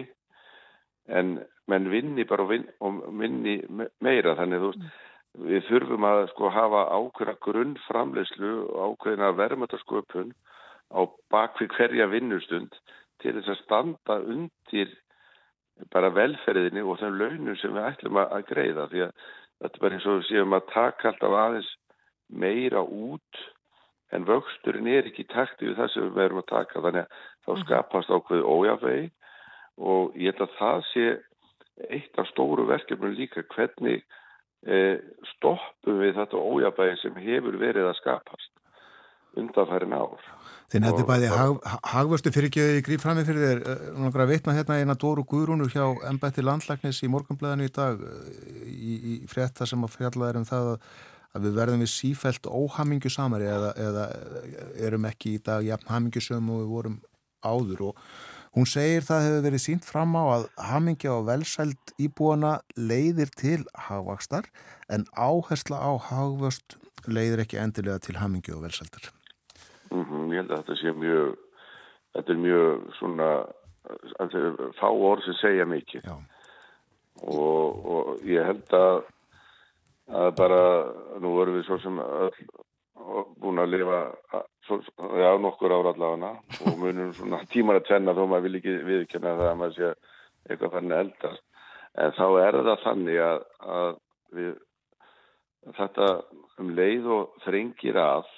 en 1.08 1.38
menn 1.68 1.90
vinni 1.92 2.24
bara 2.28 2.46
og, 2.46 2.52
vin, 2.52 2.64
og 2.80 3.04
vinni 3.20 3.58
meira 4.04 4.36
þannig 4.38 4.62
þú 4.62 4.72
veist 4.72 4.84
mm. 4.84 4.96
Við 5.46 5.66
þurfum 5.68 6.06
að 6.08 6.22
sko 6.32 6.50
hafa 6.52 6.84
ákveðna 6.90 7.34
grunnframleyslu 7.46 8.52
og 8.66 8.94
ákveðna 8.94 9.32
verðmötarsköpun 9.38 10.32
á 10.90 11.00
bakvið 11.30 11.74
hverja 11.76 12.08
vinnustund 12.10 12.74
til 13.22 13.34
þess 13.36 13.52
að 13.52 13.60
standa 13.62 14.18
undir 14.34 14.94
bara 15.92 16.10
velferðinni 16.14 16.82
og 16.82 16.98
þeim 17.02 17.18
launum 17.20 17.58
sem 17.60 17.74
við 17.74 17.86
ætlum 17.90 18.18
að 18.22 18.48
greiða 18.48 18.88
því 18.90 19.04
að 19.06 19.12
þetta 19.58 19.74
er 19.76 19.84
bara 19.84 19.98
eins 19.98 20.08
og 20.08 20.18
við 20.18 20.26
séum 20.30 20.56
að 20.56 20.66
taka 20.72 21.12
alltaf 21.12 21.36
aðeins 21.42 21.70
meira 22.28 22.82
út 22.82 23.44
en 24.14 24.26
vöxturinn 24.28 24.90
er 24.90 25.08
ekki 25.10 25.26
takti 25.30 25.68
við 25.68 25.78
það 25.78 25.92
sem 25.92 26.06
við 26.08 26.18
verum 26.18 26.42
að 26.42 26.50
taka 26.50 26.82
þannig 26.84 27.04
að 27.04 27.24
þá 27.44 27.52
mhm. 27.52 27.62
skapast 27.64 28.12
ákveðu 28.12 28.54
ójafvegi 28.56 29.08
og 29.78 30.16
ég 30.18 30.32
held 30.32 30.46
að 30.46 30.56
það 30.58 30.86
sé 30.92 31.08
eitt 31.94 32.18
af 32.18 32.26
stóru 32.32 32.66
verkefnum 32.66 33.14
líka 33.14 33.44
hvernig 33.54 34.02
stoppum 35.32 36.00
við 36.02 36.16
þetta 36.18 36.40
ójafvegi 36.40 36.96
sem 37.02 37.20
hefur 37.22 37.58
verið 37.60 37.86
að 37.88 37.98
skapast 38.00 38.58
undanfærin 39.38 39.94
ár. 39.94 40.22
Þinn 40.68 40.84
þetta 40.84 41.02
er 41.02 41.08
bæði 41.08 41.28
hag, 41.32 41.68
hagvöstu 41.94 42.32
fyrirgjöði 42.32 42.80
gríf 42.84 43.04
fram 43.04 43.16
með 43.18 43.30
fyrir 43.30 43.44
þér, 43.46 43.60
náttúrulega 43.96 44.24
eh, 44.24 44.30
veitna 44.32 44.56
hérna 44.56 44.78
eina 44.80 44.96
Dóru 45.00 45.24
Guðrúnur 45.28 45.70
hjá 45.72 45.84
Embætti 46.10 46.44
Landlæknis 46.44 47.00
í 47.04 47.10
morgunblæðinu 47.12 47.68
í 47.68 47.72
dag 47.78 48.02
eh, 48.04 48.32
í, 48.68 48.96
í 48.98 49.14
frétta 49.30 49.68
sem 49.68 49.84
að 49.86 49.94
fjallaði 49.94 50.42
um 50.42 50.48
það 50.48 50.72
að, 50.74 50.90
að 51.32 51.46
við 51.46 51.56
verðum 51.62 51.84
við 51.84 51.92
sífælt 51.94 52.50
óhamingu 52.50 53.12
samari 53.12 53.48
eða, 53.48 53.72
eða 53.80 54.08
erum 54.88 55.08
ekki 55.08 55.38
í 55.38 55.44
dag 55.48 55.64
jafn 55.64 55.88
hamingusum 55.94 56.52
og 56.52 56.60
við 56.64 56.74
vorum 56.74 57.00
áður 57.46 57.86
og 57.88 58.04
hún 58.56 58.68
segir 58.68 59.04
það 59.06 59.24
hefur 59.26 59.44
verið 59.46 59.62
sínt 59.64 59.88
fram 59.88 60.16
á 60.16 60.24
að 60.36 60.46
hamingja 60.70 61.14
og 61.16 61.26
velsælt 61.28 61.92
íbúana 62.00 62.58
leiðir 62.76 63.32
til 63.36 63.60
hagvakstar 63.88 64.48
en 64.92 65.06
áhersla 65.14 65.80
á 65.80 65.92
hagvöst 66.10 66.78
leiðir 67.06 67.44
ekki 67.44 67.60
endilega 67.62 67.98
til 68.04 68.18
hamingju 68.18 68.56
og 68.56 68.64
velsæltar. 68.66 69.10
Mm 69.90 70.04
-hmm, 70.04 70.32
ég 70.32 70.36
held 70.42 70.50
að 70.50 70.58
þetta 70.58 70.76
sé 70.80 70.92
mjög, 70.92 71.36
þetta 72.14 72.32
er 72.32 72.38
mjög 72.46 72.94
svona, 72.98 73.28
þetta 74.18 74.38
er 74.38 74.72
fá 74.80 74.88
orð 74.90 75.24
sem 75.24 75.34
segja 75.34 75.64
mikið 75.64 76.10
og, 77.22 77.86
og 77.86 78.20
ég 78.24 78.44
held 78.44 78.72
að, 78.72 79.02
að 80.08 80.30
bara, 80.36 80.62
nú 81.20 81.32
vorum 81.34 81.56
við 81.56 81.64
svo 81.66 81.78
sem 81.78 81.98
öll 81.98 82.32
búin 83.40 83.62
að 83.62 83.72
lifa, 83.74 84.00
já, 84.68 85.30
nokkur 85.40 85.74
ára 85.74 85.92
allavega 85.94 86.32
og 86.66 86.80
munum 86.80 87.12
svona 87.16 87.42
tímar 87.52 87.80
að 87.80 87.88
tvenna 87.90 88.16
þó 88.16 88.24
maður 88.26 88.46
vil 88.46 88.60
ekki 88.60 88.76
viðkjöna 88.88 89.36
það 89.40 89.50
að 89.50 89.60
maður 89.62 89.76
sé 89.78 89.92
eitthvað 90.48 90.74
fannig 90.76 90.98
eldast. 91.02 91.44
En 91.98 92.12
þá 92.14 92.26
er 92.44 92.58
það 92.68 92.84
þannig 92.84 93.22
að, 93.24 93.40
að 93.76 93.94
við, 94.38 94.52
þetta 95.78 96.10
um 96.62 96.74
leið 96.78 97.08
og 97.16 97.40
þrengir 97.46 97.98
að 98.02 98.34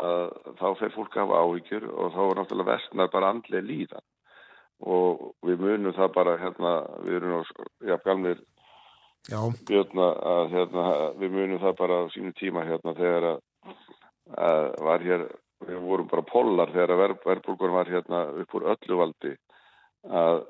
að 0.00 0.30
þá 0.56 0.68
fer 0.78 0.94
fólk 0.94 1.16
af 1.20 1.32
áhyggjur 1.34 1.84
og 1.90 2.14
þá 2.14 2.20
er 2.22 2.38
náttúrulega 2.38 2.70
vestnar 2.70 3.10
bara 3.12 3.32
andlega 3.34 3.66
líðan 3.66 4.06
og 4.80 5.26
við 5.44 5.60
munum 5.60 5.96
það 5.96 6.14
bara 6.14 6.38
hérna, 6.40 6.72
við 7.04 7.18
erum 7.18 7.34
á, 7.36 7.40
já, 7.84 7.96
galmir 8.04 8.40
björna 9.68 10.06
að 10.32 10.54
hérna, 10.54 10.84
við 11.20 11.34
munum 11.36 11.60
það 11.60 11.74
bara 11.82 11.98
á 12.00 12.04
sínu 12.14 12.32
tíma 12.38 12.64
hérna 12.64 12.96
þegar 12.96 13.26
að, 13.34 13.42
að 14.38 14.66
var 14.86 15.04
hér, 15.04 15.26
við 15.66 15.78
vorum 15.84 16.08
bara 16.10 16.26
pollar 16.26 16.72
þegar 16.72 16.96
ver, 17.00 17.14
verbulgur 17.24 17.74
var 17.74 17.90
hérna 17.90 18.24
upp 18.42 18.54
úr 18.54 18.68
öllu 18.74 18.98
valdi 19.00 19.34
að, 20.08 20.44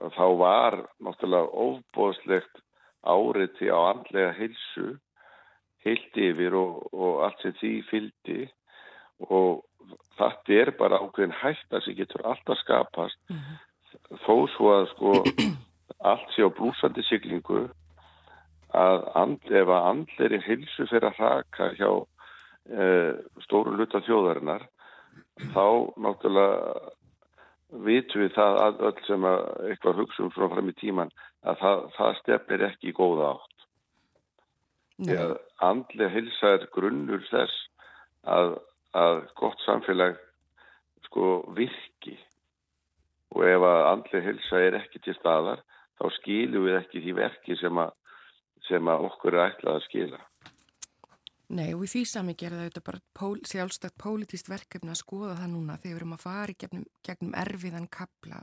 að 0.00 0.16
þá 0.18 0.26
var 0.42 0.78
náttúrulega 1.00 1.62
ofbóðslegt 1.66 2.62
áriti 3.00 3.70
á 3.72 3.78
andlega 3.94 4.34
heilsu 4.36 4.98
heilt 5.84 6.16
yfir 6.20 6.54
og, 6.58 6.84
og 6.92 7.24
allt 7.24 7.40
sem 7.42 7.56
því 7.60 7.72
fyldi 7.88 8.40
og 9.28 9.64
þetta 10.20 10.56
er 10.62 10.70
bara 10.78 11.00
ákveðin 11.00 11.36
hætta 11.40 11.80
sem 11.84 11.96
getur 11.96 12.24
alltaf 12.28 12.60
skapast 12.60 13.18
mm 13.30 13.36
-hmm. 13.36 14.18
þó 14.26 14.34
svo 14.54 14.72
að 14.76 14.88
sko 14.92 15.12
allt 16.12 16.32
sé 16.34 16.44
á 16.44 16.50
blúsandi 16.52 17.02
siglingu 17.08 17.68
að 18.70 19.04
and, 19.14 19.40
ef 19.50 19.68
að 19.68 19.86
andleiri 19.90 20.40
hilsu 20.46 20.86
fyrir 20.86 21.10
að 21.10 21.18
raka 21.18 21.72
hjá 21.78 21.90
stóru 23.44 23.74
luta 23.74 24.00
þjóðarinnar 24.06 24.66
þá 25.54 25.66
náttúrulega 25.98 26.90
vitum 27.86 28.24
við 28.24 28.32
það 28.34 28.58
að 28.64 28.82
öll 28.88 29.04
sem 29.06 29.26
að 29.30 29.44
eitthvað 29.68 30.00
hugsa 30.02 30.24
um 30.24 30.32
frá 30.34 30.46
fram 30.52 30.70
í 30.70 30.76
tíman 30.78 31.12
að 31.46 31.60
það, 31.62 31.84
það 31.96 32.16
stefnir 32.20 32.66
ekki 32.66 32.90
í 32.90 32.96
góða 32.96 33.28
átt. 33.34 33.66
Að 35.16 35.36
andlega 35.64 36.12
hilsa 36.12 36.54
er 36.56 36.66
grunnur 36.74 37.22
þess 37.30 37.68
að 38.28 38.58
að 38.98 39.20
gott 39.38 39.60
samfélag 39.62 40.18
sko 41.06 41.26
virki 41.54 42.16
og 43.30 43.44
ef 43.46 43.66
að 43.66 43.84
andlega 43.92 44.26
hilsa 44.26 44.62
er 44.66 44.78
ekki 44.80 45.02
til 45.04 45.14
staðar 45.14 45.62
þá 46.00 46.08
skilum 46.18 46.66
við 46.66 46.78
ekki 46.80 47.04
því 47.04 47.14
verki 47.20 47.56
sem 47.60 47.78
að, 47.78 47.92
sem 48.66 48.90
að 48.90 49.06
okkur 49.10 49.36
er 49.36 49.52
ætlað 49.52 49.78
að 49.78 49.86
skila. 49.86 50.20
Nei 51.50 51.72
og 51.74 51.82
í 51.82 51.88
því 51.90 52.04
sami 52.06 52.36
gerða 52.38 52.68
þetta 52.68 52.82
bara 52.86 53.00
pól, 53.16 53.40
sjálfstætt 53.42 53.96
pólitíst 53.98 54.50
verkefni 54.50 54.92
að 54.92 55.00
skoða 55.00 55.34
það 55.40 55.52
núna 55.56 55.78
þegar 55.80 55.90
við 55.90 56.00
erum 56.00 56.14
að 56.14 56.22
fara 56.22 56.52
í 56.52 56.58
gegnum, 56.62 56.84
gegnum 57.06 57.36
erfiðan 57.40 57.88
kapla 57.90 58.38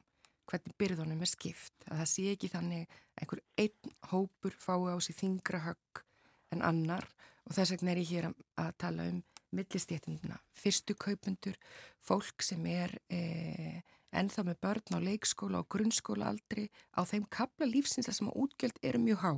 hvernig 0.47 0.75
byrðunum 0.79 1.23
er 1.23 1.31
skipt. 1.31 1.75
Að 1.87 2.01
það 2.01 2.11
sé 2.11 2.25
ekki 2.33 2.51
þannig 2.51 2.97
einhver 3.19 3.43
einn 3.63 3.95
hópur 4.11 4.59
fái 4.59 4.91
á 4.91 4.97
sig 5.03 5.17
þingra 5.19 5.63
högg 5.69 6.03
en 6.55 6.63
annar. 6.67 7.07
Og 7.47 7.55
þess 7.55 7.73
vegna 7.75 7.93
er 7.93 8.03
ég 8.03 8.11
hér 8.11 8.29
að 8.59 8.71
tala 8.83 9.07
um 9.07 9.23
millistéttina, 9.55 10.41
fyrstu 10.59 10.95
kaupundur, 10.99 11.55
fólk 12.03 12.43
sem 12.43 12.65
er 12.67 12.91
e, 13.07 13.79
ennþá 14.11 14.43
með 14.49 14.57
börn 14.65 14.97
á 14.97 15.05
leikskóla 15.05 15.61
og 15.63 15.69
grunnskóla 15.71 16.33
aldrei 16.33 16.67
á 16.91 17.07
þeim 17.07 17.23
kapla 17.31 17.69
lífsins 17.69 18.11
að 18.11 18.19
sem 18.19 18.31
að 18.31 18.41
útgjöld 18.43 18.81
eru 18.83 18.99
mjög 19.05 19.23
há. 19.23 19.31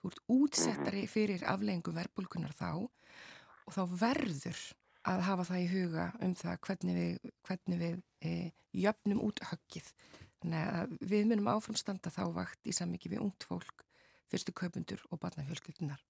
Þú 0.00 0.10
ert 0.10 0.22
útsettari 0.32 1.04
mhm. 1.04 1.12
fyrir 1.12 1.46
afleggingum 1.48 1.98
verbulkunar 1.98 2.54
þá 2.56 2.70
og 2.80 3.74
þá 3.76 3.82
verður 4.00 4.62
að 5.10 5.22
hafa 5.24 5.46
það 5.48 5.62
í 5.62 5.68
huga 5.70 6.06
um 6.24 6.32
það 6.36 6.56
hvernig 6.66 6.96
við, 6.98 7.30
hvernig 7.48 7.80
við 7.80 8.00
e, 8.20 8.32
jöfnum 8.76 9.22
út 9.24 9.42
höggið. 9.50 9.92
Þannig 10.40 10.72
að 10.80 10.96
við 11.12 11.28
munum 11.28 11.52
áframstanda 11.52 12.12
þá 12.12 12.22
vakt 12.36 12.68
í 12.68 12.74
samvikið 12.76 13.14
við 13.14 13.24
ungt 13.26 13.46
fólk, 13.48 13.84
fyrstu 14.32 14.54
kaupundur 14.56 15.02
og 15.10 15.20
barnafjölskyldunar. 15.22 16.00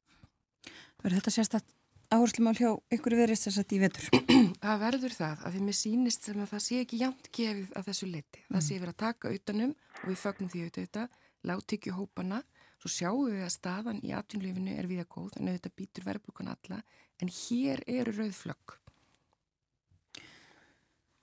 Verður 1.01 1.21
þetta 1.21 1.35
sérstætt 1.35 1.77
áherslumál 2.11 2.57
hjá 2.59 2.71
ykkur 2.95 3.17
verist 3.19 3.47
þess 3.47 3.63
að 3.63 3.69
því 3.71 3.81
vetur? 3.85 4.09
Það 4.65 4.81
verður 4.83 5.15
það 5.15 5.45
að 5.47 5.55
því 5.55 5.61
mér 5.67 5.77
sínist 5.79 6.27
sem 6.27 6.41
að 6.43 6.51
það 6.51 6.63
sé 6.67 6.81
ekki 6.85 7.01
jæmt 7.01 7.29
gefið 7.37 7.77
að 7.79 7.87
þessu 7.91 8.09
leiti. 8.11 8.43
Það 8.49 8.65
sé 8.67 8.79
verið 8.81 8.93
að 8.93 9.03
taka 9.05 9.33
utanum 9.37 9.75
og 10.01 10.07
við 10.11 10.19
fögnum 10.21 10.51
því 10.53 10.65
auðvitað, 10.67 11.15
láti 11.49 11.79
ekki 11.79 11.95
hópana, 11.97 12.41
svo 12.81 12.91
sjáum 12.93 13.29
við 13.29 13.45
að 13.45 13.55
staðan 13.55 14.03
í 14.07 14.13
atvinnlefinu 14.17 14.77
er 14.81 14.89
við 14.91 15.05
að 15.05 15.11
góð, 15.15 15.37
en 15.39 15.51
auðvitað 15.51 15.77
býtur 15.81 16.07
verðbrukan 16.09 16.53
alla, 16.55 16.81
en 17.21 17.33
hér 17.37 17.85
eru 17.87 18.17
rauðflögg. 18.17 18.77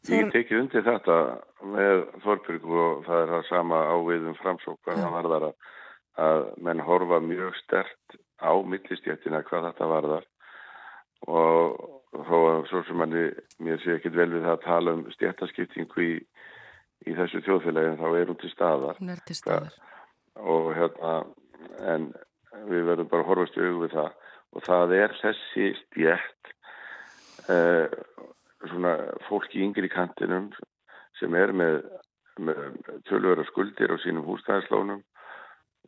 Ég 0.07 0.29
tekið 0.31 0.61
undir 0.61 0.85
þetta 0.85 1.17
með 1.67 2.05
Þorbjörg 2.23 2.67
og 2.79 3.01
það 3.07 3.21
er 3.23 3.31
það 3.33 3.49
sama 3.49 3.79
áviðum 3.91 4.37
framsók 4.39 4.87
að 4.87 5.01
það 5.01 5.15
varðar 5.17 5.45
að 6.27 6.45
menn 6.63 6.83
horfa 6.87 7.19
mjög 7.25 7.57
stert 7.59 8.17
á 8.39 8.53
millistjættina 8.63 9.43
hvað 9.49 9.67
þetta 9.67 9.89
varðar 9.91 10.27
og 11.27 12.23
þó 12.29 12.37
að 12.37 12.61
svo 12.69 12.83
sem 12.87 12.99
manni 13.01 13.25
mér 13.63 13.81
sé 13.83 13.97
ekkit 13.97 14.15
vel 14.15 14.29
við 14.31 14.45
það 14.45 14.53
að 14.53 14.63
tala 14.65 14.93
um 14.95 15.03
stjættaskiptingu 15.17 16.05
í, 16.05 16.13
í 17.09 17.17
þessu 17.17 17.43
þjóðfélagin 17.45 17.99
þá 17.99 18.07
er 18.07 18.31
hún 18.31 18.39
til 18.41 18.53
staðar. 18.53 19.01
Hún 19.01 19.13
er 19.13 19.23
til 19.27 19.37
staðar. 19.37 19.77
Og 20.37 20.71
hérna, 20.77 21.13
en 21.93 22.11
við 22.67 22.87
verðum 22.87 23.09
bara 23.11 23.25
að 23.25 23.29
horfast 23.31 23.59
augum 23.59 23.83
við 23.83 23.95
það 23.97 24.11
og 24.55 24.65
það 24.65 24.95
er 24.97 25.15
þessi 25.21 25.67
stjætt 25.81 26.51
eh, 27.53 27.97
svona 28.65 28.95
fólk 29.27 29.53
í 29.55 29.63
yngri 29.65 29.89
kantinum 29.91 30.49
sem 31.19 31.35
er 31.37 31.53
með, 31.53 31.81
með 32.39 32.63
tölvöra 33.09 33.45
skuldir 33.49 33.93
á 33.93 33.97
sínum 34.01 34.25
hústæðislónum 34.27 35.03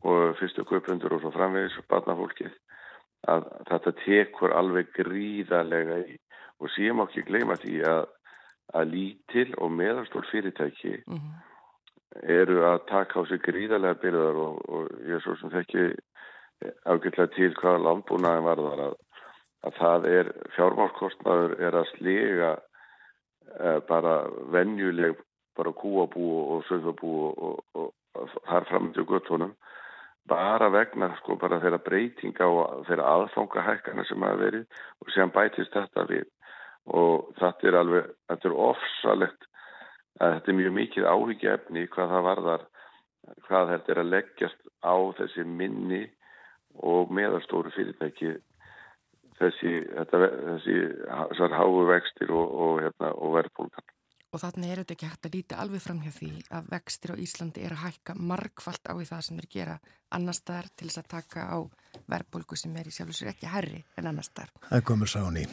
og 0.09 0.37
fyrstu 0.39 0.63
kaupundur 0.67 1.17
og 1.17 1.23
svo 1.23 1.31
framvegis 1.35 1.77
og 1.81 1.87
barnafólkið 1.91 2.53
að 3.27 3.49
þetta 3.67 3.95
tekur 4.05 4.55
alveg 4.55 4.93
gríðarlega 4.95 5.99
í 6.07 6.17
og 6.59 6.71
síðan 6.75 6.99
má 6.99 7.05
ekki 7.07 7.25
gleyma 7.27 7.57
því 7.59 7.75
að, 7.87 8.01
að 8.75 8.93
lítil 8.93 9.49
og 9.57 9.71
meðarstól 9.75 10.25
fyrirtæki 10.31 10.95
mm 10.99 11.17
-hmm. 11.17 11.35
Eru 12.23 12.63
að 12.65 12.85
taka 12.89 13.21
á 13.21 13.23
sig 13.29 13.41
gríðarlega 13.45 14.01
byrðar 14.01 14.39
og, 14.45 14.57
og 14.69 14.89
ég 15.05 15.17
er 15.17 15.23
svo 15.23 15.35
sem 15.39 15.53
þekki 15.53 15.85
ágjörlega 16.85 17.29
til 17.35 17.53
hvaða 17.59 17.83
landbúnaðin 17.85 18.47
varðar 18.47 18.83
að, 18.87 18.97
að 19.67 19.77
það 19.79 20.09
er 20.13 20.31
fjármálskostnaður 20.55 21.55
er 21.67 21.79
að 21.79 21.89
slega 21.93 22.51
eh, 23.59 23.79
bara 23.87 24.15
venjuleg 24.55 25.19
bara 25.59 25.75
kúabú 25.75 26.27
og 26.55 26.65
söðabú 26.69 27.13
og, 27.29 27.63
og, 27.75 27.91
og 28.15 28.33
þar 28.47 28.67
fram 28.69 28.91
til 28.95 29.05
guttunum 29.07 29.55
bara 30.29 30.69
vegna 30.69 31.09
sko 31.19 31.37
bara 31.41 31.59
þeirra 31.61 31.81
breytinga 31.83 32.47
og 32.47 32.83
þeirra 32.87 33.13
aðfangahækana 33.15 34.05
sem 34.07 34.25
hafa 34.25 34.41
verið 34.43 34.65
og 35.01 35.13
sem 35.15 35.31
bætist 35.33 35.73
þetta 35.73 36.05
við. 36.09 36.27
Og 36.89 37.29
þetta 37.39 37.67
er 37.69 37.77
alveg, 37.79 38.11
þetta 38.29 38.49
er 38.49 38.59
ofsalegt 38.65 39.48
að 40.17 40.35
þetta 40.35 40.51
er 40.51 40.57
mjög 40.59 40.75
mikið 40.77 41.09
áhyggjefni 41.13 41.85
hvað 41.93 42.13
það 42.13 42.27
varðar 42.29 42.65
hvað 43.47 43.73
þetta 43.73 43.93
er 43.93 44.01
að 44.03 44.11
leggjast 44.13 44.71
á 44.81 44.95
þessi 45.19 45.45
minni 45.45 46.01
og 46.89 47.11
meðalstóru 47.13 47.71
fyrirtæki 47.75 48.33
þessi, 49.39 49.73
þessi 50.11 50.77
þessar 51.05 51.55
háu 51.55 51.85
vextir 51.89 52.33
og, 52.35 52.53
og, 52.65 52.81
hérna, 52.83 53.13
og 53.15 53.35
verðbólgan 53.37 53.95
Og 54.29 54.41
þannig 54.43 54.69
er 54.69 54.81
þetta 54.83 54.93
ekki 54.93 55.07
hægt 55.09 55.25
að 55.25 55.35
líti 55.35 55.55
alveg 55.57 55.81
fram 55.81 56.01
hjá 56.03 56.11
því 56.13 56.27
að 56.53 56.67
vextir 56.69 57.13
á 57.13 57.21
Íslandi 57.23 57.63
er 57.65 57.73
að 57.73 57.83
hækka 57.87 58.13
margfalt 58.29 58.85
á 58.85 58.93
í 59.01 59.07
það 59.09 59.23
sem 59.25 59.39
er 59.41 59.47
gera 59.49 59.77
annar 60.13 60.37
staðar 60.37 60.69
til 60.77 60.89
þess 60.89 61.01
að 61.01 61.07
taka 61.15 61.45
á 61.49 61.57
verðbólgu 62.09 62.57
sem 62.57 62.75
er 62.77 62.89
í 62.89 62.93
sjálf 62.93 63.09
og 63.09 63.17
sér 63.17 63.31
ekki 63.31 63.49
herri 63.49 63.81
en 63.97 64.09
annar 64.11 64.27
staðar. 64.27 64.53
Það 64.69 64.85
komur 64.91 65.09
sáni. 65.09 65.47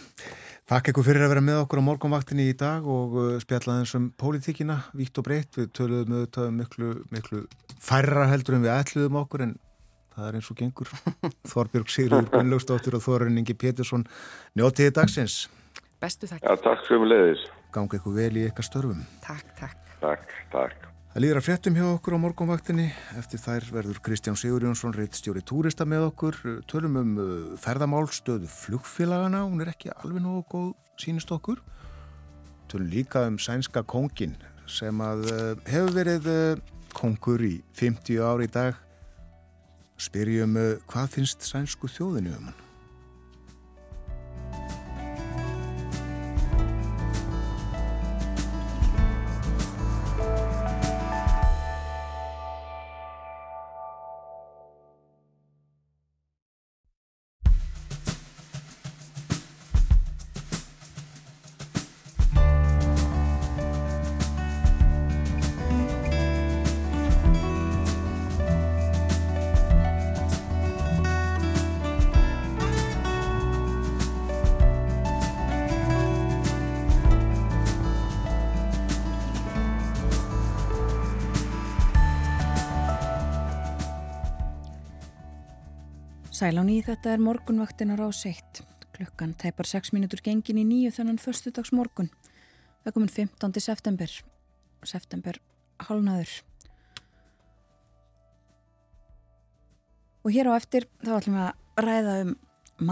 Takk 0.68 0.93
ekkur 0.93 1.09
fyrir 1.09 1.24
að 1.24 1.33
vera 1.33 1.45
með 1.49 1.62
okkur 1.62 1.81
á 1.81 1.89
morgunvaktinni 1.89 2.49
í 2.51 2.57
dag 2.59 2.85
og 2.85 3.16
uh, 3.16 3.27
spjallaðins 3.41 3.97
um 3.97 4.11
pólitíkina, 4.20 4.79
vítt 4.97 5.20
og 5.20 5.29
breytt. 5.29 5.57
Við 5.57 5.72
töluðum 5.77 6.18
auðvitað 6.18 6.55
miklu, 6.61 6.95
miklu 7.16 7.45
færra 7.81 8.29
heldur 8.33 8.59
en 8.59 8.66
við 8.66 8.77
ætluðum 8.77 9.20
okkur 9.24 9.49
en 9.49 9.59
það 10.16 10.31
er 10.31 10.41
eins 10.41 10.53
og 10.53 10.61
gengur. 10.61 10.97
Þorbjörg 11.53 11.93
Sigurður 11.97 12.33
Gunnlaugsdóttir 12.37 13.01
og 13.01 13.05
Þorun 13.09 13.41
Ingi 13.41 13.57
Pétursson 13.57 14.05
njótiði 14.59 14.97
dagsins. 15.01 15.47
Bestu 16.03 16.29
þakk. 16.29 16.45
Já, 16.45 16.57
takk 16.61 17.56
gangi 17.77 18.01
ykkur 18.01 18.16
vel 18.16 18.33
í 18.41 18.49
ykkar 18.49 18.66
störfum. 18.66 19.05
Takk, 19.24 19.55
takk. 19.61 19.95
Takk, 20.01 20.37
takk. 20.53 20.87
Það 21.16 21.22
líður 21.24 21.39
að 21.41 21.45
fréttum 21.47 21.77
hjá 21.79 21.85
okkur 21.89 22.14
á 22.16 22.18
morgunvaktinni. 22.20 22.87
Eftir 23.16 23.41
þær 23.41 23.66
verður 23.72 24.01
Kristján 24.05 24.37
Sigurjónsson 24.37 24.93
reitt 24.93 25.16
stjóri 25.16 25.41
túrista 25.41 25.87
með 25.89 26.11
okkur. 26.11 26.37
Tölum 26.68 26.99
um 27.01 27.14
uh, 27.16 27.31
ferðamálstöðu 27.62 28.51
flugfélagana. 28.53 29.41
Hún 29.47 29.64
er 29.64 29.72
ekki 29.72 29.95
alveg 29.95 30.20
nógu 30.20 30.43
góð 30.53 30.68
sínist 31.01 31.33
okkur. 31.33 31.62
Tölum 32.68 32.93
líka 32.93 33.24
um 33.31 33.41
sænska 33.41 33.81
kongin 33.89 34.37
sem 34.68 35.01
að 35.01 35.24
uh, 35.31 35.49
hefur 35.64 35.97
verið 35.97 36.31
uh, 36.35 36.77
kongur 36.93 37.49
í 37.49 37.55
50 37.81 38.20
ári 38.20 38.51
í 38.51 38.53
dag. 38.53 38.77
Spyrjum 39.97 40.61
hvað 40.85 41.11
finnst 41.16 41.49
sænsku 41.49 41.89
þjóðinu 41.89 42.37
um 42.37 42.51
hann? 42.51 42.66
Sæl 86.47 86.61
á 86.63 86.63
nýð 86.63 86.85
þetta 86.93 87.11
er 87.11 87.23
morgunvaktinar 87.27 87.99
á 87.99 88.07
seitt. 88.15 88.61
Klukkan 88.95 89.33
teipar 89.35 89.67
6 89.67 89.89
minútur 89.91 90.21
gengin 90.23 90.61
í 90.61 90.63
nýju 90.63 90.93
þennan 90.95 91.17
förstudags 91.19 91.73
morgun. 91.75 92.07
Það 92.85 92.95
komin 92.95 93.11
15. 93.11 93.59
september. 93.65 94.13
September 94.87 95.41
halvnaður. 95.89 96.31
Og 100.23 100.37
hér 100.37 100.47
á 100.47 100.53
eftir 100.55 100.87
þá 101.03 101.11
ætlum 101.17 101.41
við 101.41 101.49
að 101.49 101.83
ræða 101.89 102.15
um 102.21 102.33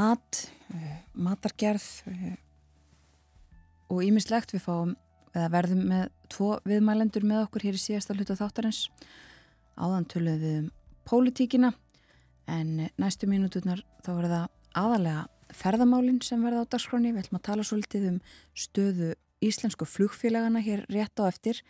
mat, 0.01 0.43
uh, 0.75 0.99
matargerð 1.15 1.87
uh, 2.11 2.35
og 3.87 4.03
ímislegt 4.03 4.57
við 4.57 4.67
fáum 4.67 4.97
eða 5.31 5.53
verðum 5.55 5.87
með 5.93 6.11
tvo 6.35 6.57
viðmælendur 6.67 7.31
með 7.31 7.45
okkur 7.45 7.69
hér 7.71 7.79
í 7.79 7.87
síðasta 7.87 8.19
hlutu 8.19 8.35
þáttarins. 8.35 8.89
Áðan 9.79 10.11
töluðum 10.11 10.43
við 10.43 10.61
um 10.65 10.71
pólitíkina 11.07 11.77
en 12.51 12.89
næstu 13.01 13.29
mínúturnar 13.31 13.83
þá 14.05 14.11
verða 14.19 14.41
aðalega 14.75 15.27
ferðamálinn 15.55 16.23
sem 16.25 16.43
verða 16.45 16.65
á 16.67 16.73
dagskroni 16.75 17.13
við 17.13 17.25
ætlum 17.25 17.41
að 17.41 17.47
tala 17.49 17.67
svolítið 17.67 18.09
um 18.11 18.19
stöðu 18.59 19.13
íslensku 19.45 19.87
flugfélagana 19.89 20.63
hér 20.65 20.85
rétt 20.93 21.21
á 21.21 21.29
eftir 21.29 21.61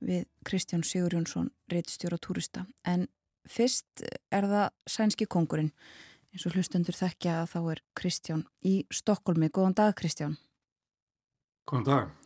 við 0.00 0.26
Kristján 0.46 0.84
Sigur 0.86 1.14
Jónsson 1.14 1.50
reittstjóra 1.70 2.18
túrista. 2.18 2.66
En 2.84 3.06
fyrst 3.48 4.04
er 4.32 4.48
það 4.48 4.68
sænski 4.88 5.28
kongurinn 5.30 5.72
eins 6.30 6.46
og 6.46 6.54
hlustendur 6.54 6.96
þekkja 6.96 7.40
að 7.42 7.50
þá 7.54 7.60
er 7.74 7.82
Kristján 7.98 8.46
í 8.66 8.80
Stokkólmi 8.92 9.50
Góðan 9.50 9.76
dag 9.78 9.96
Kristján. 9.98 10.38
Góðan 11.68 11.88
dag 11.88 12.19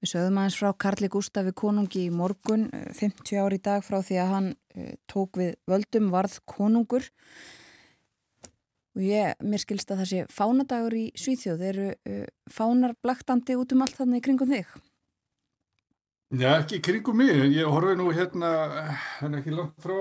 Við 0.00 0.14
sögðum 0.14 0.38
aðeins 0.40 0.56
frá 0.56 0.70
Karli 0.80 1.08
Gústafi 1.12 1.52
konungi 1.52 2.06
í 2.06 2.12
morgun, 2.14 2.70
50 2.72 3.34
eh, 3.34 3.40
ári 3.44 3.58
í 3.60 3.64
dag 3.66 3.82
frá 3.84 3.98
því 4.00 4.20
að 4.22 4.30
hann 4.32 4.46
uh, 4.56 4.92
tók 5.10 5.36
við 5.36 5.50
völdum 5.68 6.08
varð 6.14 6.38
konungur 6.48 7.04
og 8.96 9.02
ég, 9.04 9.36
mér 9.44 9.60
skilst 9.60 9.92
að 9.92 10.00
það 10.00 10.08
sé 10.10 10.22
fánadagur 10.32 10.96
í 10.96 11.04
Svíþjóð, 11.20 11.66
eru 11.68 11.90
uh, 11.92 12.24
fánar 12.48 12.96
blaktandi 13.04 13.58
út 13.60 13.76
um 13.76 13.84
allt 13.84 14.00
þannig 14.00 14.24
kringum 14.24 14.48
þig? 14.50 14.72
Já, 16.30 16.60
ekki 16.60 16.78
kringum 16.78 17.16
mig, 17.18 17.32
ég 17.56 17.66
horfi 17.66 17.96
nú 17.98 18.12
hérna, 18.14 18.48
er 19.26 19.32
ekki 19.40 19.50
langt 19.50 19.74
frá 19.82 19.96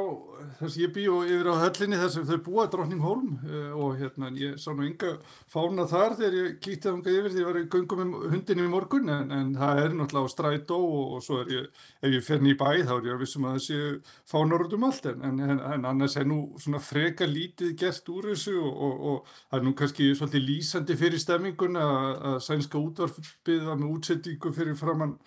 þess 0.59 0.75
að 0.75 0.83
ég 0.83 0.91
bý 0.93 1.05
og 1.09 1.23
yfir 1.25 1.47
á 1.49 1.55
höllinni 1.63 1.97
þess 1.97 2.19
að 2.19 2.27
þau 2.29 2.43
búa 2.45 2.65
Drotning 2.69 3.01
Holm 3.01 3.31
uh, 3.47 3.71
og 3.73 3.95
hérna 3.97 4.29
ég 4.37 4.59
sá 4.61 4.67
nú 4.77 4.85
ynga 4.85 5.15
fána 5.49 5.87
þar 5.89 6.13
þegar 6.19 6.37
ég 6.37 6.59
kýtti 6.61 6.85
það 6.85 7.09
yfir 7.15 7.33
því 7.33 7.39
að 7.39 7.41
ég 7.41 7.49
var 7.49 7.57
í 7.57 7.63
göngum 7.73 8.03
með 8.03 8.27
hundinum 8.35 8.69
í 8.69 8.73
morgun 8.75 9.09
en, 9.15 9.33
en 9.39 9.49
það 9.57 9.81
er 9.81 9.97
náttúrulega 9.97 10.29
á 10.29 10.33
strætó 10.35 10.77
og, 10.77 11.17
og 11.17 11.25
svo 11.25 11.39
er 11.41 11.51
ég, 11.55 11.81
ef 12.05 12.15
ég 12.19 12.27
fer 12.29 12.45
nýj 12.45 12.57
bæ 12.61 12.69
þá 12.77 12.93
er 12.99 13.09
ég 13.09 13.17
að 13.17 13.25
vissum 13.25 13.49
að 13.49 13.57
það 13.57 13.65
sé 13.65 13.81
fánar 14.29 14.67
út 14.67 14.77
um 14.77 14.87
allt 14.91 15.09
en, 15.09 15.25
en, 15.25 15.57
en 15.57 15.91
annars 15.95 16.19
er 16.21 16.29
nú 16.29 16.39
svona 16.61 16.85
freka 16.91 17.25
lítið 17.25 17.73
gert 17.81 18.13
úr 18.13 18.29
þessu 18.35 18.55
og, 18.61 19.27
það 19.49 19.63
er 19.63 19.65
nú 19.65 19.75
kannski 19.81 20.13
svolítið 20.13 20.47
lýsandi 20.53 21.01
fyrir 21.01 21.25
stemmingun 21.25 21.81
að, 21.81 22.09
að 22.35 22.41
sænska 22.51 22.85
útvarfið 22.85 23.69
með 23.73 23.91
útsettingu 23.95 24.53
fyrir 24.53 24.77
framann 24.77 25.17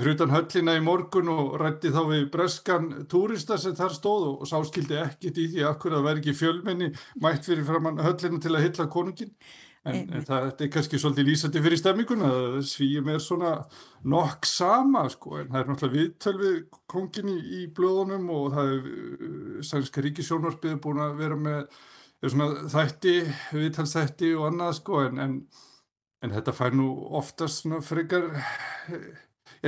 fyrir 0.00 0.14
utan 0.16 0.32
höllina 0.32 0.76
í 0.78 0.84
morgun 0.84 1.28
og 1.32 1.56
rætti 1.60 1.90
þá 1.92 2.00
við 2.08 2.22
breskan 2.32 2.86
túrista 3.12 3.58
sem 3.60 3.74
þar 3.76 3.92
stóð 3.96 4.28
og 4.30 4.46
sá 4.48 4.56
skildi 4.64 4.96
ekkit 5.02 5.40
í 5.42 5.48
því 5.52 5.66
að 5.66 5.76
hverja 5.82 5.98
það 5.98 6.06
væri 6.06 6.22
ekki 6.22 6.38
fjölmenni 6.38 6.88
mætt 7.20 7.48
fyrir 7.48 7.68
framann 7.68 8.00
höllina 8.00 8.40
til 8.40 8.54
að 8.54 8.66
hylla 8.68 8.88
konungin 8.92 9.34
en, 9.84 9.98
en 10.14 10.26
það 10.26 10.46
er 10.64 10.70
kannski 10.72 11.00
svolítið 11.00 11.28
lýsandi 11.28 11.62
fyrir 11.64 11.80
stemminguna 11.80 12.28
það 12.32 12.58
svíjum 12.70 13.10
er 13.12 13.22
svona 13.22 13.52
nokk 14.14 14.46
sama 14.48 15.04
sko 15.12 15.40
en 15.40 15.50
það 15.50 15.58
er 15.60 15.70
náttúrulega 15.70 15.98
viðtölvið 15.98 16.60
kongin 16.94 17.32
í, 17.32 17.38
í 17.58 17.64
blöðunum 17.74 18.30
og 18.36 18.46
það 18.54 18.72
er 18.76 18.86
uh, 18.86 19.58
sænska 19.66 20.06
ríkisjónarspið 20.06 20.78
búin 20.84 21.02
að 21.02 21.18
vera 21.18 21.40
með 21.48 21.82
svona 22.22 22.70
þætti, 22.70 23.16
viðtalsþætti 23.58 24.32
og 24.38 24.48
annað 24.52 24.78
sko 24.78 25.02
en, 25.08 25.20
en, 25.26 25.36
en 26.22 26.36
þetta 26.38 26.54
fær 26.54 26.78
nú 26.78 26.88
oftast 27.18 27.64
svona 27.64 27.82
frekar 27.82 28.30
er 28.30 29.10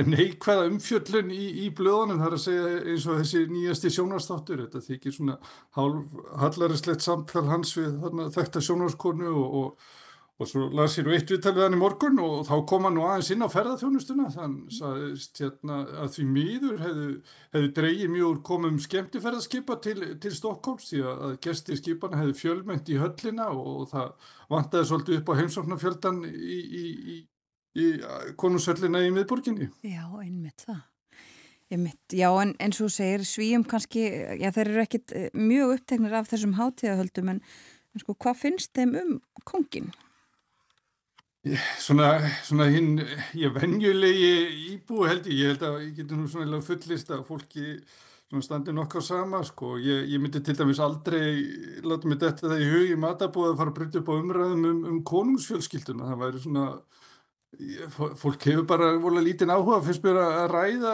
neikvæða 0.03 0.67
umfjöllun 0.67 1.29
í, 1.31 1.43
í 1.63 1.67
blöðunum? 1.75 2.19
Þar 2.19 2.33
að 2.35 2.41
segja 2.43 2.71
eins 2.83 3.05
og 3.07 3.19
þessi 3.21 3.43
nýjasti 3.47 3.91
sjónarstáttur 3.95 4.65
þetta 4.65 4.81
þykir 4.83 5.13
svona 5.15 5.35
hálf 5.77 6.15
hallarislegt 6.41 7.05
samtal 7.05 7.45
hans 7.47 7.71
við 7.77 7.93
þarna, 8.01 8.25
þekta 8.35 8.63
sjónarskonu 8.65 9.29
og, 9.31 9.53
og, 9.61 9.93
og 10.35 10.49
svo 10.51 10.65
ég 10.67 11.05
nú 11.07 11.13
eitt 11.15 11.31
viðtal 11.31 11.53
við 11.55 11.63
hann 11.63 11.77
í 11.77 11.79
morgun 11.79 12.19
og 12.25 12.41
þá 12.49 12.53
kom 12.67 12.87
hann 12.89 12.97
nú 12.99 13.05
aðeins 13.07 13.29
inn 13.31 13.45
á 13.47 13.53
ferðarþjónustuna 13.53 14.25
þannig 14.33 15.29
hérna 15.39 15.77
að 16.03 16.09
því 16.17 16.25
miður 16.33 16.83
hefðu, 16.83 17.07
hefðu 17.55 17.69
dreigið 17.77 18.11
mjög 18.17 18.41
komum 18.49 18.81
skemmtiferðarskipa 18.83 19.77
til, 19.85 19.95
til 20.19 20.33
Stokkóms 20.35 20.89
því 20.91 21.05
að 21.13 21.37
gesti 21.45 21.79
skipana 21.79 22.19
hefðu 22.19 22.35
fjölmönd 22.41 22.91
í 22.91 22.99
höllina 22.99 23.47
og 23.55 23.87
það 23.93 24.11
vantaði 24.51 24.91
svolítið 24.91 25.21
upp 25.21 25.31
á 25.31 25.39
heimsóknarfjöldan 25.39 26.19
í, 26.27 26.59
í, 26.59 26.83
í, 27.15 27.17
í 27.75 27.87
konusöllina 28.39 29.03
í 29.05 29.11
miðborginni. 29.15 29.69
Já, 29.85 30.05
einmitt 30.21 30.65
það. 30.65 30.83
Einmitt, 31.73 32.13
já, 32.13 32.29
en 32.43 32.53
eins 32.61 32.79
og 32.85 32.91
segir 32.93 33.23
svíum 33.25 33.65
kannski, 33.65 34.05
já 34.37 34.51
þeir 34.53 34.67
eru 34.69 34.81
ekkit 34.83 35.13
eh, 35.17 35.29
mjög 35.33 35.79
uppteknir 35.79 36.13
af 36.13 36.29
þessum 36.29 36.53
hátíðahöldum 36.59 37.31
en, 37.33 37.39
en 37.41 38.03
sko 38.03 38.13
hvað 38.21 38.41
finnst 38.43 38.75
þeim 38.77 38.93
um 39.01 39.15
kongin? 39.49 39.89
Svona, 41.81 42.11
svona 42.45 42.67
hinn, 42.73 42.99
ég 43.37 43.53
venjulegi 43.53 44.29
íbú 44.75 45.03
held 45.05 45.27
ég, 45.29 45.41
ég 45.41 45.51
held 45.53 45.65
að 45.65 45.79
ég 45.83 45.91
getur 45.99 46.21
nú 46.21 46.29
svona 46.29 46.61
fullist 46.65 47.11
að 47.13 47.25
fólki 47.27 47.75
standi 48.43 48.73
nokkað 48.73 49.05
sama, 49.05 49.41
sko, 49.45 49.75
ég, 49.79 50.09
ég 50.11 50.21
myndi 50.21 50.41
til 50.43 50.55
dæmis 50.57 50.81
aldrei 50.81 51.45
láta 51.85 52.09
mig 52.09 52.19
þetta 52.19 52.49
það 52.49 52.63
í 52.65 52.71
hug 52.71 52.89
í 52.91 52.97
matabóð 52.99 53.51
að 53.51 53.59
fara 53.61 53.71
að 53.71 53.77
brytja 53.77 54.01
upp 54.01 54.09
á 54.11 54.15
umræðum 54.17 54.65
um, 54.69 54.81
um 54.89 54.97
konungsfjölskylduna, 55.07 56.09
það 56.09 56.23
væri 56.23 56.41
svona 56.43 56.65
fólk 57.91 58.45
hefur 58.47 58.65
bara 58.67 58.89
volið 59.01 59.25
lítinn 59.27 59.53
áhuga 59.53 59.79
fyrst 59.85 60.03
mér 60.05 60.19
að 60.21 60.45
ræða 60.51 60.93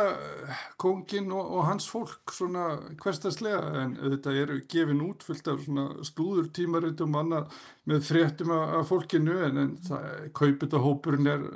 kongin 0.81 1.31
og, 1.33 1.53
og 1.57 1.65
hans 1.67 1.87
fólk 1.89 2.33
svona 2.35 2.65
hverstaslega 3.01 3.61
en 3.83 3.95
þetta 3.99 4.35
eru 4.43 4.59
gefin 4.71 5.03
út 5.05 5.25
fullt 5.25 5.49
af 5.51 5.63
svona 5.65 5.87
stúður 6.07 6.51
tímaritum 6.55 7.17
annað 7.17 7.55
með 7.89 8.05
fréttum 8.09 8.53
af 8.57 8.91
fólkinu 8.91 9.39
en, 9.47 9.61
en 9.63 9.73
það 9.87 10.29
kaupit 10.37 10.77
og 10.77 10.85
hópurinn 10.87 11.31
er 11.31 11.47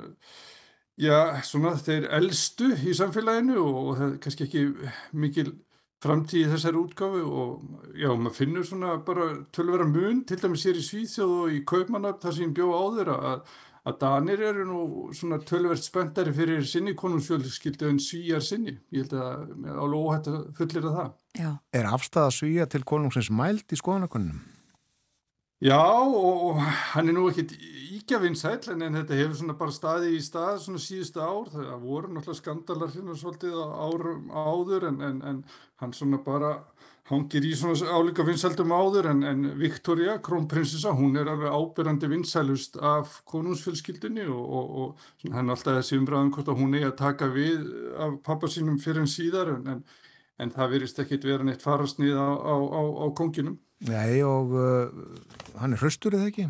já 1.00 1.42
svona 1.44 1.76
þeir 1.76 2.08
eldstu 2.18 2.72
í 2.74 2.96
samfélaginu 2.96 3.60
og 3.62 3.94
það 3.98 4.08
er 4.08 4.18
kannski 4.24 4.48
ekki 4.48 4.66
mikil 5.12 5.54
framtíð 6.04 6.50
þessari 6.52 6.80
útgáfi 6.80 7.22
og 7.24 7.94
já 7.96 8.10
maður 8.12 8.36
finnur 8.36 8.66
svona 8.68 8.96
bara 9.04 9.30
tölvera 9.54 9.86
mun 9.88 10.24
til 10.28 10.38
dæmis 10.42 10.66
hér 10.68 10.80
í 10.80 10.84
Svíþjóð 10.84 11.32
og 11.40 11.54
í 11.56 11.62
Kaupmannab 11.68 12.20
þar 12.22 12.36
sem 12.36 12.52
bjóð 12.56 12.74
áður 12.76 13.12
að 13.16 13.54
að 13.86 13.98
Danir 14.02 14.42
eru 14.48 14.64
nú 14.66 14.80
svona 15.14 15.38
tölverst 15.46 15.86
spöndari 15.90 16.34
fyrir 16.34 16.64
sinni 16.66 16.96
konungsfjölskyldu 16.98 17.90
en 17.92 18.02
svíjar 18.02 18.42
sinni. 18.42 18.74
Ég 18.90 19.06
held 19.06 19.14
að 19.14 19.70
alveg 19.76 20.02
óhætt 20.02 20.30
að 20.32 20.42
fullir 20.58 20.90
að 20.90 20.98
það. 20.98 21.14
Já. 21.38 21.50
Er 21.78 21.88
afstæða 21.92 22.34
svíja 22.34 22.68
til 22.72 22.82
konungsins 22.88 23.30
mælt 23.30 23.72
í 23.72 23.78
skoðanakonunum? 23.78 24.42
Já 25.64 25.80
og 25.80 26.58
hann 26.60 27.08
er 27.08 27.14
nú 27.16 27.30
ekkit 27.30 27.54
ígjafinsæl 27.96 28.74
en, 28.74 28.82
en 28.84 28.98
þetta 28.98 29.16
hefur 29.16 29.38
svona 29.38 29.54
bara 29.56 29.72
staði 29.72 30.10
í 30.12 30.18
stað 30.20 30.58
svona 30.66 30.82
síðustu 30.82 31.22
ár. 31.22 31.48
Það 31.54 31.86
voru 31.86 32.10
náttúrulega 32.12 32.40
skandalar 32.42 32.92
hérna 32.92 33.16
svolítið 33.16 33.56
árum 33.56 34.26
áður 34.34 34.90
en, 34.90 35.00
en, 35.06 35.22
en 35.30 35.40
hann 35.80 35.94
svona 35.96 36.20
bara 36.26 36.58
hangir 37.06 37.44
í 37.46 37.52
svona 37.54 37.92
álíka 37.94 38.24
vinsældum 38.26 38.72
áður 38.74 39.10
en, 39.12 39.22
en 39.26 39.44
Victoria, 39.60 40.16
krónprinsessa, 40.22 40.94
hún 40.96 41.14
er 41.20 41.30
alveg 41.30 41.54
ábyrrandi 41.54 42.10
vinsælust 42.10 42.80
af 42.82 43.20
konungsfjölskyldinni 43.30 44.26
og, 44.26 44.42
og, 44.42 44.74
og 44.80 45.36
hann 45.36 45.46
er 45.46 45.54
alltaf 45.54 45.78
þessi 45.78 46.00
umræðum 46.00 46.32
hvort 46.34 46.50
að 46.50 46.60
hún 46.62 46.74
er 46.78 46.88
að 46.90 46.98
taka 46.98 47.30
við 47.30 47.62
af 48.02 48.18
pappa 48.26 48.50
sínum 48.50 48.80
fyrir 48.82 49.04
en 49.04 49.10
síðar 49.10 49.54
en, 49.54 49.84
en, 50.42 50.54
það 50.56 50.74
virist 50.74 51.00
ekkit 51.02 51.28
vera 51.30 51.46
neitt 51.46 51.62
farastnið 51.64 52.18
á, 52.18 52.30
á, 52.34 52.54
á, 52.58 52.82
á 52.82 53.06
konginum. 53.14 53.60
Nei 53.86 54.22
og 54.24 54.54
uh, 54.56 55.10
hann 55.60 55.76
er 55.76 55.82
hraustur 55.82 56.16
eða 56.16 56.30
ekki? 56.32 56.48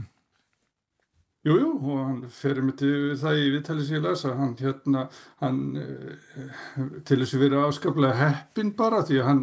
Jújú 1.47 1.59
jú, 1.63 1.73
og 1.79 1.99
hann 2.03 2.23
ferir 2.35 2.65
mig 2.67 2.75
til 2.81 3.13
það 3.21 3.37
í 3.39 3.51
viðtali 3.55 3.85
sem 3.87 3.95
ég 3.95 4.03
lasa, 4.03 4.33
hann 4.35 4.55
hérna, 4.59 5.05
hann 5.39 5.59
til 7.07 7.19
þess 7.21 7.37
að 7.37 7.43
vera 7.45 7.61
afskaplega 7.69 8.17
heppin 8.19 8.73
bara 8.75 9.05
því 9.07 9.21
að 9.21 9.29
hann 9.29 9.43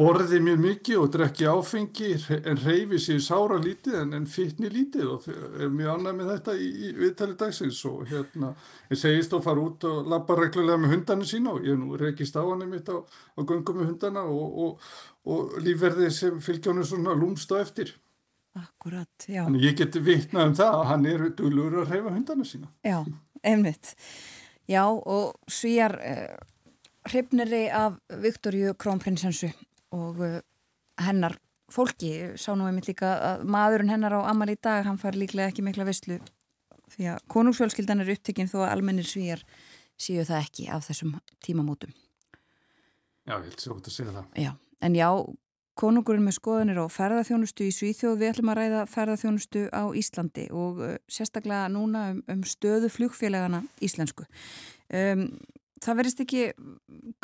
borði 0.00 0.38
mjög 0.46 0.62
mikið 0.62 1.00
og 1.02 1.10
drekki 1.12 1.50
áfengi 1.52 2.08
en 2.38 2.62
reyfi 2.62 3.00
sér 3.04 3.20
sára 3.26 3.58
lítið 3.60 3.98
en, 4.00 4.14
en 4.16 4.28
fytni 4.32 4.70
lítið 4.72 5.10
og 5.12 5.26
er 5.28 5.74
mjög 5.74 5.90
annað 5.98 6.16
með 6.22 6.30
þetta 6.32 6.54
í, 6.56 6.70
í 6.72 6.92
viðtali 7.02 7.36
dagsins 7.42 7.80
og 7.90 8.06
hérna, 8.08 8.54
ég 8.88 9.02
segist 9.02 9.36
og 9.36 9.44
fara 9.44 9.66
út 9.66 9.84
og 9.90 10.08
lappa 10.08 10.38
reglulega 10.40 10.80
með 10.80 10.94
hundarnir 10.96 11.32
sína 11.34 11.52
og 11.52 11.68
ég 11.68 11.76
nú 11.76 12.00
rekist 12.00 12.38
á 12.40 12.40
hann 12.40 12.64
mitt 12.70 12.88
á, 12.88 12.96
á 12.96 13.40
gungum 13.44 13.82
með 13.82 13.92
hundana 13.92 14.24
og, 14.24 14.56
og, 14.64 14.88
og 15.28 15.60
lífverðið 15.68 16.16
sem 16.16 16.40
fylgjónu 16.48 16.88
svona 16.88 17.12
lúmst 17.12 17.52
á 17.52 17.60
eftir. 17.60 17.92
Akkurat, 18.58 19.26
já. 19.28 19.44
Þannig 19.46 19.64
ég 19.64 19.76
geti 19.80 20.02
vitnað 20.04 20.50
um 20.50 20.56
það 20.58 20.78
að 20.78 20.88
hann 20.90 21.06
er 21.08 21.22
dölur 21.38 21.76
að 21.82 21.94
reyfa 21.94 22.12
hundana 22.12 22.44
sína. 22.44 22.68
Já, 22.84 22.98
einmitt. 23.48 23.94
Já, 24.68 24.84
og 24.84 25.38
svíjar 25.50 25.96
eh, 26.04 26.34
hrifniri 27.08 27.64
af 27.72 27.96
Viktoríu 28.22 28.74
Krónprinsessu 28.76 29.48
og 29.96 30.20
eh, 30.26 30.42
hennar 31.00 31.38
fólki. 31.72 32.12
Sá 32.36 32.52
nú 32.52 32.68
einmitt 32.68 32.90
líka 32.90 33.14
að 33.30 33.48
maðurinn 33.48 33.92
hennar 33.94 34.20
á 34.20 34.28
Amal 34.28 34.52
í 34.52 34.58
dag, 34.60 34.84
hann 34.84 35.00
fær 35.00 35.16
líklega 35.16 35.48
ekki 35.48 35.64
mikla 35.64 35.88
visslu 35.88 36.20
því 36.92 37.08
að 37.14 37.22
konungsfjölskyldan 37.32 38.04
er 38.04 38.12
upptekinn 38.12 38.50
þó 38.50 38.62
að 38.66 38.72
almennir 38.74 39.08
svíjar 39.08 39.42
síu 40.00 40.24
það 40.28 40.44
ekki 40.44 40.68
af 40.72 40.86
þessum 40.88 41.14
tímamótum. 41.44 41.94
Já, 43.24 43.36
ég 43.38 43.46
held 43.48 43.62
svo 43.62 43.78
að 43.78 43.92
segja 43.94 44.14
það. 44.16 44.28
Já, 44.42 44.52
en 44.82 44.98
já, 44.98 45.08
Konungurinn 45.78 46.26
með 46.26 46.36
skoðunir 46.36 46.82
á 46.84 46.86
ferðarþjónustu 46.92 47.64
í 47.64 47.72
Svíþjóð, 47.72 48.18
við 48.20 48.30
ætlum 48.34 48.52
að 48.52 48.58
ræða 48.60 48.82
ferðarþjónustu 48.92 49.64
á 49.72 49.84
Íslandi 49.96 50.46
og 50.52 50.82
uh, 50.84 50.94
sérstaklega 51.08 51.70
núna 51.72 52.10
um, 52.12 52.22
um 52.28 52.44
stöðu 52.44 52.92
flugfélagana 52.92 53.62
íslensku. 53.80 54.26
Um, 54.92 55.30
það 55.82 55.98
verist 56.02 56.22
ekki 56.22 56.46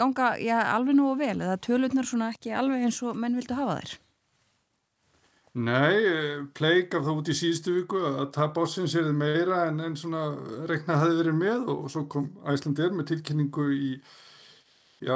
ganga 0.01 0.35
já, 0.41 0.57
alveg 0.75 0.97
nú 0.99 1.13
og 1.13 1.21
vel 1.21 1.37
eða 1.37 1.59
tölurnar 1.63 2.09
svona 2.09 2.33
ekki 2.35 2.55
alveg 2.57 2.89
eins 2.89 3.01
og 3.05 3.19
menn 3.19 3.37
vildu 3.39 3.57
hafa 3.59 3.81
þær? 3.81 3.99
Nei, 5.59 5.95
eh, 6.07 6.43
pleik 6.55 6.95
af 6.95 7.07
það 7.07 7.19
út 7.19 7.31
í 7.33 7.35
síðustu 7.35 7.75
viku 7.75 8.01
að 8.07 8.29
tap 8.37 8.59
ásins 8.61 8.95
er 8.99 9.09
meira 9.17 9.65
en, 9.67 9.81
en 9.83 9.97
svona 9.99 10.29
regnað 10.71 11.01
hafi 11.03 11.17
verið 11.19 11.39
með 11.39 11.71
og 11.73 11.89
svo 11.91 12.05
kom 12.13 12.29
Æslandir 12.47 12.93
með 12.95 13.09
tilkynningu 13.13 13.65
í 13.75 13.89
Já, 14.99 15.15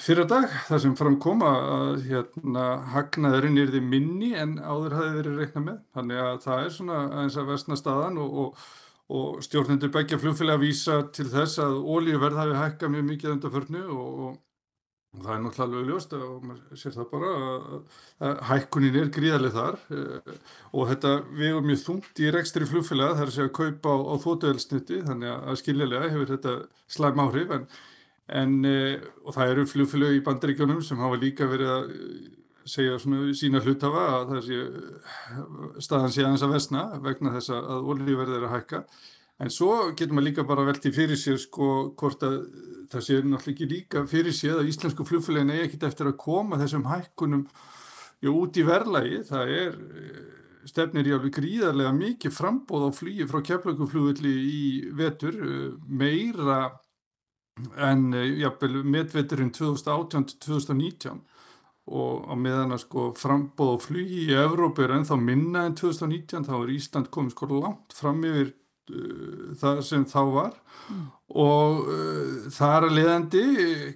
fyrir 0.00 0.24
dag 0.24 0.46
það 0.64 0.78
sem 0.80 0.94
framkoma 0.96 1.50
að 1.72 2.06
hérna, 2.06 2.62
hagnaðurinn 2.94 3.60
er 3.60 3.74
því 3.74 3.82
minni 3.84 4.30
en 4.40 4.54
áður 4.56 4.96
hafi 4.96 5.10
verið 5.18 5.42
reikna 5.42 5.64
með. 5.66 5.82
Þannig 5.98 6.22
að 6.22 6.38
það 6.46 6.62
er 6.62 6.72
svona 6.78 7.02
eins 7.20 7.36
að 7.36 7.50
vestna 7.52 7.76
staðan 7.76 8.16
og, 8.24 8.40
og, 8.40 8.64
og 9.18 9.44
stjórnendur 9.44 9.92
begja 9.92 10.20
flugfélag 10.22 10.56
að 10.56 10.64
vísa 10.64 10.98
til 11.12 11.28
þess 11.34 11.60
að 11.60 11.76
ólíuverð 11.84 12.40
hafi 12.40 12.58
hækkað 12.62 12.94
mjög 12.96 13.06
mikið 13.10 13.34
undan 13.34 13.54
förnu 13.58 13.84
og, 13.84 14.24
og 14.24 15.22
það 15.22 15.32
er 15.36 15.42
náttúrulega 15.44 15.68
alveg 15.68 15.88
ljóst 15.90 16.14
og 16.16 16.48
maður 16.48 16.80
sér 16.80 16.96
það 16.96 17.08
bara 17.12 17.32
að, 17.44 18.44
hækkunin 18.48 19.00
er 19.04 19.10
gríðarlega 19.14 19.54
þar 19.60 19.82
eh, 19.94 20.36
og 20.72 20.88
þetta 20.90 21.16
vegur 21.28 21.66
mjög 21.68 21.82
þungt 21.84 22.22
í 22.24 22.32
rekstri 22.34 22.68
flugfélag 22.68 23.18
þar 23.20 23.34
segja 23.36 23.50
að 23.52 23.56
kaupa 23.60 23.92
á, 23.92 23.98
á 24.08 24.14
þótuelsniti 24.24 25.02
þannig 25.04 25.34
að 25.36 25.60
skiljulega 25.60 26.14
hefur 26.14 26.32
þetta 26.32 26.56
slæm 26.96 27.22
áhrif 27.28 27.54
en 27.58 27.68
En, 28.32 28.62
uh, 28.64 29.02
og 29.26 29.36
það 29.36 29.50
eru 29.52 29.66
fljóflög 29.68 30.16
í 30.16 30.22
bandaríkjónum 30.24 30.80
sem 30.84 31.00
hafa 31.00 31.18
líka 31.20 31.48
verið 31.48 31.72
að 31.74 31.90
eh, 31.92 32.28
segja 32.64 32.96
svona 32.96 33.34
sína 33.36 33.60
hlutafa 33.60 34.04
að 34.14 34.30
það 34.30 34.46
sé 34.46 34.60
eh, 34.64 35.42
staðan 35.84 36.14
sé 36.14 36.22
aðeins 36.24 36.44
að 36.46 36.54
vesna 36.54 36.84
vegna 37.04 37.34
þess 37.34 37.52
að 37.52 37.90
olíverðið 37.92 38.38
er 38.38 38.46
að 38.48 38.54
hækka. 38.54 38.80
En 39.44 39.50
svo 39.52 39.74
getur 39.92 40.16
maður 40.16 40.28
líka 40.30 40.44
bara 40.48 40.64
veltið 40.64 40.96
fyrir 40.96 41.20
sér 41.20 41.36
sko 41.42 41.68
hvort 42.00 42.24
að 42.24 42.38
það 42.92 43.04
sé 43.04 43.18
náttúrulega 43.18 43.52
ekki 43.52 43.68
líka 43.68 44.04
fyrir 44.08 44.36
sér 44.36 44.62
að 44.62 44.70
íslensku 44.70 45.04
fljóflögin 45.04 45.52
eigi 45.52 45.66
ekkit 45.66 45.84
eftir 45.90 46.08
að 46.08 46.20
koma 46.22 46.60
þessum 46.62 46.86
hækkunum 46.88 47.42
já, 48.22 48.30
út 48.30 48.56
í 48.56 48.64
verðlægi. 48.64 49.18
Það 49.28 49.52
er 49.58 49.76
stefnir 50.70 51.10
í 51.10 51.12
alveg 51.12 51.34
gríðarlega 51.42 51.92
mikið 51.98 52.36
frambóð 52.38 52.88
á 52.88 52.90
flýi 52.96 53.28
frá 53.28 53.42
keflaguflugulli 53.50 54.32
í 54.48 54.64
vetur 54.96 55.36
meira 55.84 56.70
en 57.78 58.10
eh, 58.14 58.32
jafnvel 58.40 58.82
medveturinn 58.82 59.52
2018-2019 59.54 61.22
og 61.94 62.26
á 62.26 62.34
meðan 62.40 62.74
að 62.74 62.84
sko 62.86 63.06
frambóð 63.18 63.74
og 63.76 63.82
flugi 63.84 64.26
í 64.30 64.36
Evrópu 64.40 64.86
er 64.86 64.94
ennþá 64.96 65.18
minna 65.20 65.66
en 65.68 65.76
2019 65.76 66.46
þá 66.48 66.54
er 66.56 66.72
Ísland 66.74 67.10
komið 67.12 67.34
sko 67.34 67.48
langt 67.52 67.92
fram 67.92 68.24
yfir 68.24 68.54
uh, 68.54 69.52
það 69.60 69.82
sem 69.84 70.06
þá 70.08 70.20
var. 70.32 70.56
Mm. 70.88 71.04
og 71.44 71.84
uh, 71.88 72.48
það 72.56 72.74
er 72.78 72.88
að 72.88 72.96
leiðandi 72.98 73.44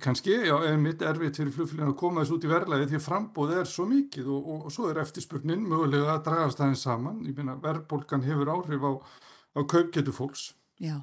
kannski, 0.04 0.36
já, 0.36 0.54
eða 0.56 0.76
mitt 0.84 1.02
erfitt 1.04 1.40
fyrir 1.40 1.56
flugfélagin 1.56 1.94
að 1.94 1.98
koma 2.04 2.22
þessu 2.22 2.36
út 2.36 2.46
í 2.46 2.52
verðlæði 2.52 2.90
því 2.92 3.00
að 3.00 3.06
frambóð 3.08 3.56
er 3.56 3.72
svo 3.72 3.88
mikið 3.88 4.30
og, 4.36 4.40
og, 4.52 4.62
og 4.68 4.76
svo 4.76 4.92
er 4.92 5.02
eftirspurnin 5.02 5.68
mögulega 5.68 6.14
að 6.14 6.24
dragast 6.28 6.60
aðeins 6.60 6.84
saman, 6.84 7.22
ég 7.24 7.40
meina 7.40 7.56
verðbólkan 7.64 8.28
hefur 8.28 8.52
áhrif 8.52 8.84
á, 8.84 8.92
á 9.56 9.60
kaupgetu 9.64 10.12
fólks. 10.12 10.50
Já 10.76 11.00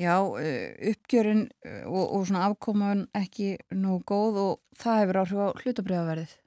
Já, 0.00 0.16
eh, 0.40 0.74
uppgjörun 0.92 1.44
eh, 1.64 1.84
og, 1.86 2.04
og 2.16 2.24
svona 2.28 2.46
afkoman 2.48 3.04
ekki 3.14 3.54
nú 3.78 4.00
góð 4.06 4.40
og 4.44 4.80
það 4.80 5.02
hefur 5.02 5.20
áhrif 5.22 5.44
á 5.44 5.48
hlutabriðaverðið. 5.62 6.40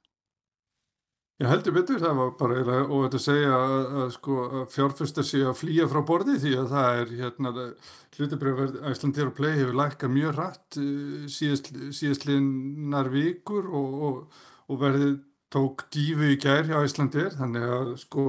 Ég 1.37 1.51
heldur 1.51 1.75
betur, 1.75 1.99
það 2.01 2.15
var 2.17 2.29
bara 2.39 2.55
eiginlega 2.57 2.85
og 2.89 3.01
þetta 3.03 3.19
segja 3.21 3.49
að, 3.53 3.73
að, 4.01 4.07
sko, 4.15 4.37
að 4.47 4.63
fjárfesta 4.73 5.25
sé 5.27 5.41
að 5.45 5.59
flýja 5.59 5.85
frá 5.91 5.99
borði 6.07 6.37
því 6.41 6.53
að 6.57 6.71
það 6.71 7.01
er 7.01 7.11
hérna 7.19 7.51
hlutabrjöfverð 8.17 8.79
Æslandir 8.89 9.29
og 9.29 9.35
Play 9.37 9.59
hefur 9.59 9.77
lækkað 9.77 10.15
mjög 10.15 10.33
rætt 10.39 10.79
eh, 10.81 11.27
síðast, 11.29 11.69
síðastlinnar 11.99 13.11
vikur 13.13 13.69
og, 13.69 13.99
og, 14.07 14.41
og 14.65 14.81
verðið 14.81 15.13
tók 15.53 15.85
dífu 15.93 16.33
í 16.33 16.39
gær 16.41 16.65
hjá 16.71 16.81
Æslandir 16.81 17.37
þannig 17.37 17.69
að 17.77 17.93
sko 18.01 18.25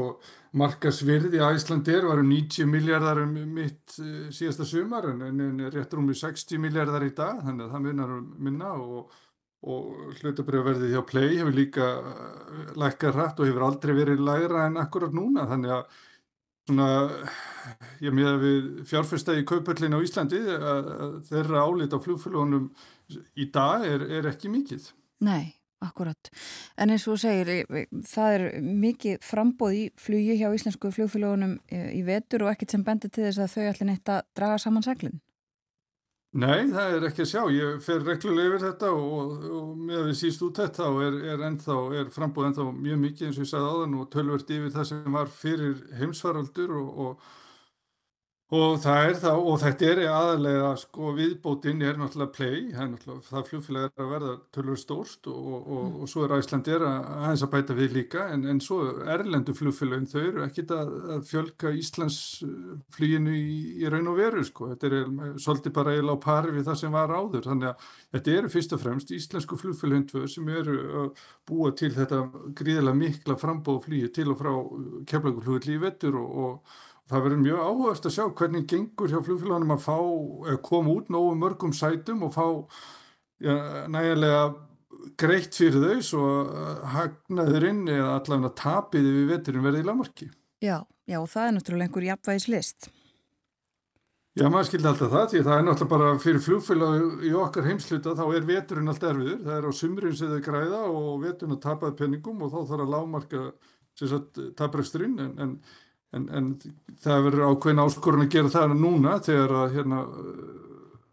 markasvirði 0.56 1.42
Æslandir 1.44 2.06
varu 2.08 2.24
90 2.24 2.68
miljardar 2.70 3.22
um 3.24 3.34
mitt 3.54 3.98
uh, 4.00 4.28
síðasta 4.32 4.64
sumar 4.68 5.10
en, 5.12 5.24
en 5.28 5.64
réttur 5.72 6.00
um 6.00 6.08
60 6.08 6.62
miljardar 6.62 7.04
í 7.04 7.14
dag 7.16 7.42
þannig 7.44 7.66
að 7.66 7.74
það 7.74 7.88
minnar 7.88 8.14
um 8.18 8.28
minna 8.48 8.74
og 8.78 9.16
og 9.66 10.18
hlutabriðverðið 10.20 10.92
hjá 10.94 11.00
Play 11.06 11.38
hefur 11.40 11.56
líka 11.56 11.86
eh, 11.98 12.74
lækkað 12.78 13.16
rætt 13.16 13.40
og 13.42 13.48
hefur 13.48 13.64
aldrei 13.66 13.94
verið 13.96 14.22
lægra 14.22 14.68
en 14.68 14.78
akkurat 14.78 15.14
núna 15.14 15.48
þannig 15.50 15.72
að 15.74 15.96
svona, 16.68 16.88
ég 18.04 18.14
meða 18.14 18.36
við 18.42 18.68
fjárfyrstæði 18.86 19.46
kaupöllin 19.48 19.98
á 19.98 20.04
Íslandi 20.04 20.42
að, 20.54 20.92
að 20.94 21.16
þeirra 21.32 21.64
álit 21.66 21.96
á 21.96 21.98
flugfélagunum 22.04 22.70
í 23.34 23.48
dag 23.50 23.86
er, 23.88 24.04
er 24.20 24.30
ekki 24.30 24.52
mikið. 24.52 24.90
Nei, 25.26 25.50
akkurat. 25.84 26.30
En 26.78 26.90
eins 26.94 27.06
og 27.10 27.20
segir, 27.22 27.64
það 28.08 28.34
er 28.34 28.44
mikið 28.64 29.22
frambóð 29.24 29.78
í 29.78 29.86
flugi 30.00 30.36
hjá 30.40 30.50
íslensku 30.54 30.90
flugfélagunum 30.94 31.56
í 31.70 32.02
vetur 32.06 32.46
og 32.46 32.52
ekkert 32.52 32.74
sem 32.74 32.84
bendir 32.86 33.12
til 33.14 33.28
þess 33.28 33.44
að 33.44 33.54
þau 33.54 33.64
allir 33.70 33.90
neitt 33.92 34.12
að 34.12 34.22
draga 34.38 34.60
saman 34.62 34.86
seglinn. 34.86 35.20
Nei, 36.38 36.68
það 36.68 36.94
er 36.94 37.04
ekki 37.08 37.22
að 37.24 37.30
sjá. 37.30 37.40
Ég 37.56 37.78
fer 37.80 38.02
reglulega 38.04 38.50
yfir 38.50 38.64
þetta 38.66 38.90
og, 38.92 39.30
og 39.48 39.68
með 39.80 40.00
að 40.02 40.08
við 40.10 40.18
síst 40.20 40.42
út 40.44 40.60
þetta 40.60 40.88
og 40.90 40.98
er, 41.06 41.14
er, 41.32 41.44
ennþá, 41.48 41.76
er 41.96 42.10
frambúð 42.12 42.50
ennþá 42.50 42.66
mjög 42.68 42.98
mikið 43.04 43.28
eins 43.28 43.38
og 43.38 43.46
ég 43.46 43.50
sagði 43.54 43.70
áðan 43.72 43.94
og 43.96 44.10
tölvert 44.12 44.52
yfir 44.58 44.74
það 44.74 44.88
sem 44.90 45.16
var 45.16 45.32
fyrir 45.32 45.80
heimsvaraldur 45.96 46.74
og, 46.82 46.90
og 47.06 47.30
Og, 48.48 48.78
það, 48.80 49.26
og 49.36 49.58
þetta 49.60 49.88
er 49.90 49.98
aðalega, 50.08 50.68
sko, 50.80 51.10
viðbótinn 51.18 51.82
er 51.84 51.98
náttúrulega 52.00 52.32
play, 52.32 52.62
það 52.72 52.80
er 52.80 52.86
náttúrulega, 52.94 53.24
það 53.26 53.42
fljóðfélag 53.50 53.84
er 53.84 54.04
að 54.06 54.14
verða 54.14 54.30
tölur 54.56 54.78
stórst 54.80 55.28
og, 55.28 55.50
og, 55.58 55.66
mm. 55.66 55.98
og 56.00 56.08
svo 56.08 56.24
er 56.24 56.32
Æslandir 56.38 56.84
að 56.88 57.10
aðeins 57.18 57.44
að 57.44 57.52
bæta 57.52 57.76
við 57.76 57.98
líka, 57.98 58.24
en, 58.32 58.46
en 58.48 58.62
svo 58.64 58.78
erlendu 59.04 59.52
fljóðfélagin, 59.58 60.08
þau 60.08 60.22
eru 60.22 60.46
ekkit 60.46 60.72
að, 60.78 60.96
að 61.18 61.28
fjölka 61.28 61.74
Íslands 61.76 62.18
flýinu 62.96 63.36
í, 63.36 63.52
í 63.84 63.92
raun 63.92 64.08
og 64.14 64.16
veru, 64.22 64.46
sko, 64.48 64.72
þetta 64.72 64.92
er 64.94 65.36
svolítið 65.44 65.76
bara 65.82 65.98
eiginlega 65.98 66.16
á 66.16 66.24
pari 66.24 66.56
við 66.56 66.66
það 66.70 66.82
sem 66.86 66.96
var 66.96 67.16
áður, 67.18 67.46
þannig 67.50 67.68
að 67.74 67.86
þetta 68.16 68.36
eru 68.40 68.54
fyrst 68.56 68.76
og 68.78 68.84
fremst 68.86 69.16
íslensku 69.18 69.60
fljóðfélagin 69.60 70.08
tvö 70.08 70.24
sem 70.24 70.52
eru 70.56 70.80
að 71.04 71.24
búa 71.52 71.76
til 71.76 71.92
þetta 71.92 72.24
gríðilega 72.56 72.96
mikla 73.04 73.36
frambóð 73.44 73.84
flýju 73.84 74.12
til 74.16 74.30
og 74.32 74.40
frá 74.40 74.52
keflaugurfljóðli 75.12 75.76
í 75.76 75.82
vettur 75.84 76.16
og 76.24 76.78
Það 77.08 77.24
verður 77.24 77.42
mjög 77.42 77.60
áhugast 77.64 78.06
að 78.08 78.14
sjá 78.18 78.24
hvernig 78.36 78.64
gengur 78.68 79.08
hjá 79.08 79.20
flugfélagunum 79.24 79.74
að 79.74 79.84
fá, 79.86 79.96
koma 80.66 80.92
út 80.92 81.12
nógu 81.12 81.36
mörgum 81.40 81.72
sætum 81.72 82.26
og 82.26 82.34
fá 82.34 82.44
ja, 83.40 83.54
nægilega 83.88 84.42
greitt 85.18 85.56
fyrir 85.56 85.80
þau 85.80 86.04
svo 86.04 86.26
hagnaðurinn 86.92 87.86
eða 87.88 88.18
allavega 88.18 88.52
tapiði 88.58 89.14
við 89.14 89.32
veturinn 89.32 89.64
verði 89.64 89.82
í 89.82 89.88
lagmarki. 89.88 90.28
Já, 90.60 90.76
já, 91.08 91.18
það 91.22 91.46
er 91.46 91.56
náttúrulega 91.56 91.88
einhver 91.88 92.08
jafnvægis 92.10 92.48
list. 92.52 92.90
Já, 94.38 94.44
maður 94.52 94.68
skildi 94.68 94.86
alltaf 94.86 95.10
það 95.10 95.26
því 95.32 95.40
það 95.46 95.56
er 95.56 95.64
náttúrulega 95.66 95.94
bara 95.94 96.22
fyrir 96.22 96.42
flugfélag 96.44 97.24
í 97.26 97.32
okkar 97.34 97.66
heimsluta 97.66 98.14
þá 98.18 98.24
er 98.28 98.46
veturinn 98.46 98.92
allt 98.92 99.06
erfiður. 99.08 99.40
Það 99.48 99.56
er 99.56 99.66
á 99.66 99.72
sumrin 99.80 100.16
sem 100.18 100.30
þau 100.34 100.44
græða 100.44 100.82
og 100.92 101.10
veturinn 101.24 101.56
að 101.56 101.64
tapaði 101.64 101.98
penningum 101.98 102.44
og 102.44 102.52
þá 102.52 102.58
þarf 102.68 102.84
að 102.84 102.92
lágmarka 102.94 103.42
tapræksturinn 104.60 105.18
en, 105.24 105.32
en 105.42 105.54
En, 106.16 106.28
en 106.32 106.54
það 107.02 107.24
verður 107.26 107.50
ákveðin 107.52 107.82
áskorun 107.84 108.24
að 108.24 108.32
gera 108.32 108.52
það 108.54 108.78
núna 108.78 109.18
þegar 109.20 109.56
að 109.62 109.74
hérna, 109.74 109.98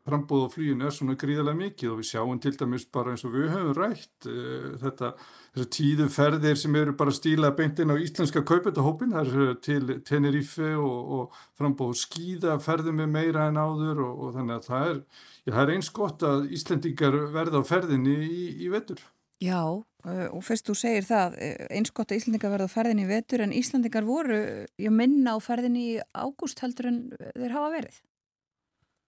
frambóð 0.05 0.43
á 0.45 0.49
flýjun 0.53 0.85
er 0.85 0.93
svona 0.93 1.15
gríðarlega 1.17 1.57
mikið 1.57 1.91
og 1.91 1.97
við 1.99 2.07
sjáum 2.11 2.39
til 2.41 2.53
dæmis 2.59 2.85
bara 2.93 3.13
eins 3.13 3.25
og 3.25 3.33
við 3.33 3.47
höfum 3.55 3.73
rætt 3.77 4.27
e, 4.29 4.35
þetta, 4.83 5.09
þessar 5.55 5.69
tíðu 5.77 6.07
ferðir 6.13 6.59
sem 6.61 6.77
eru 6.77 6.93
bara 6.99 7.15
stílað 7.15 7.55
beint 7.57 7.81
inn 7.81 7.93
á 7.93 7.97
íslenska 7.97 8.43
kaupetahópin, 8.45 9.15
það 9.15 9.33
er 9.47 9.57
til 9.65 9.97
Tenerife 10.05 10.75
og, 10.77 11.15
og 11.17 11.41
frambóð 11.57 11.95
skýða 12.03 12.59
ferðum 12.61 13.01
með 13.01 13.11
meira 13.17 13.49
en 13.49 13.57
áður 13.57 14.03
og, 14.05 14.21
og 14.27 14.37
þannig 14.37 14.59
að 14.59 14.69
það 14.69 14.91
er, 14.91 15.01
já, 15.41 15.49
það 15.49 15.63
er 15.63 15.73
eins 15.75 15.91
gott 15.97 16.29
að 16.29 16.47
Íslendingar 16.59 17.19
verða 17.33 17.65
á 17.65 17.69
ferðinni 17.73 18.17
í, 18.29 18.45
í 18.61 18.71
vetur. 18.73 19.01
Já, 19.41 19.61
eh, 19.73 19.94
og 20.05 20.41
fyrst 20.45 20.67
þú 20.69 20.75
segir 20.77 21.05
það, 21.07 21.37
eh, 21.41 21.67
eins 21.73 21.93
gott 21.93 22.11
að 22.11 22.19
Íslandingar 22.19 22.51
verða 22.53 22.69
á 22.69 22.75
ferðinni 22.75 23.05
í 23.05 23.09
vetur 23.09 23.41
en 23.41 23.53
Íslandingar 23.55 24.05
voru, 24.05 24.39
ég 24.77 24.91
minna 24.93 25.33
á 25.33 25.39
ferðinni 25.41 25.85
í 25.95 26.01
ágúst 26.13 26.61
heldur 26.61 26.91
en 26.91 26.99
þeir 27.33 27.55
hafa 27.55 27.71
verið. 27.73 28.01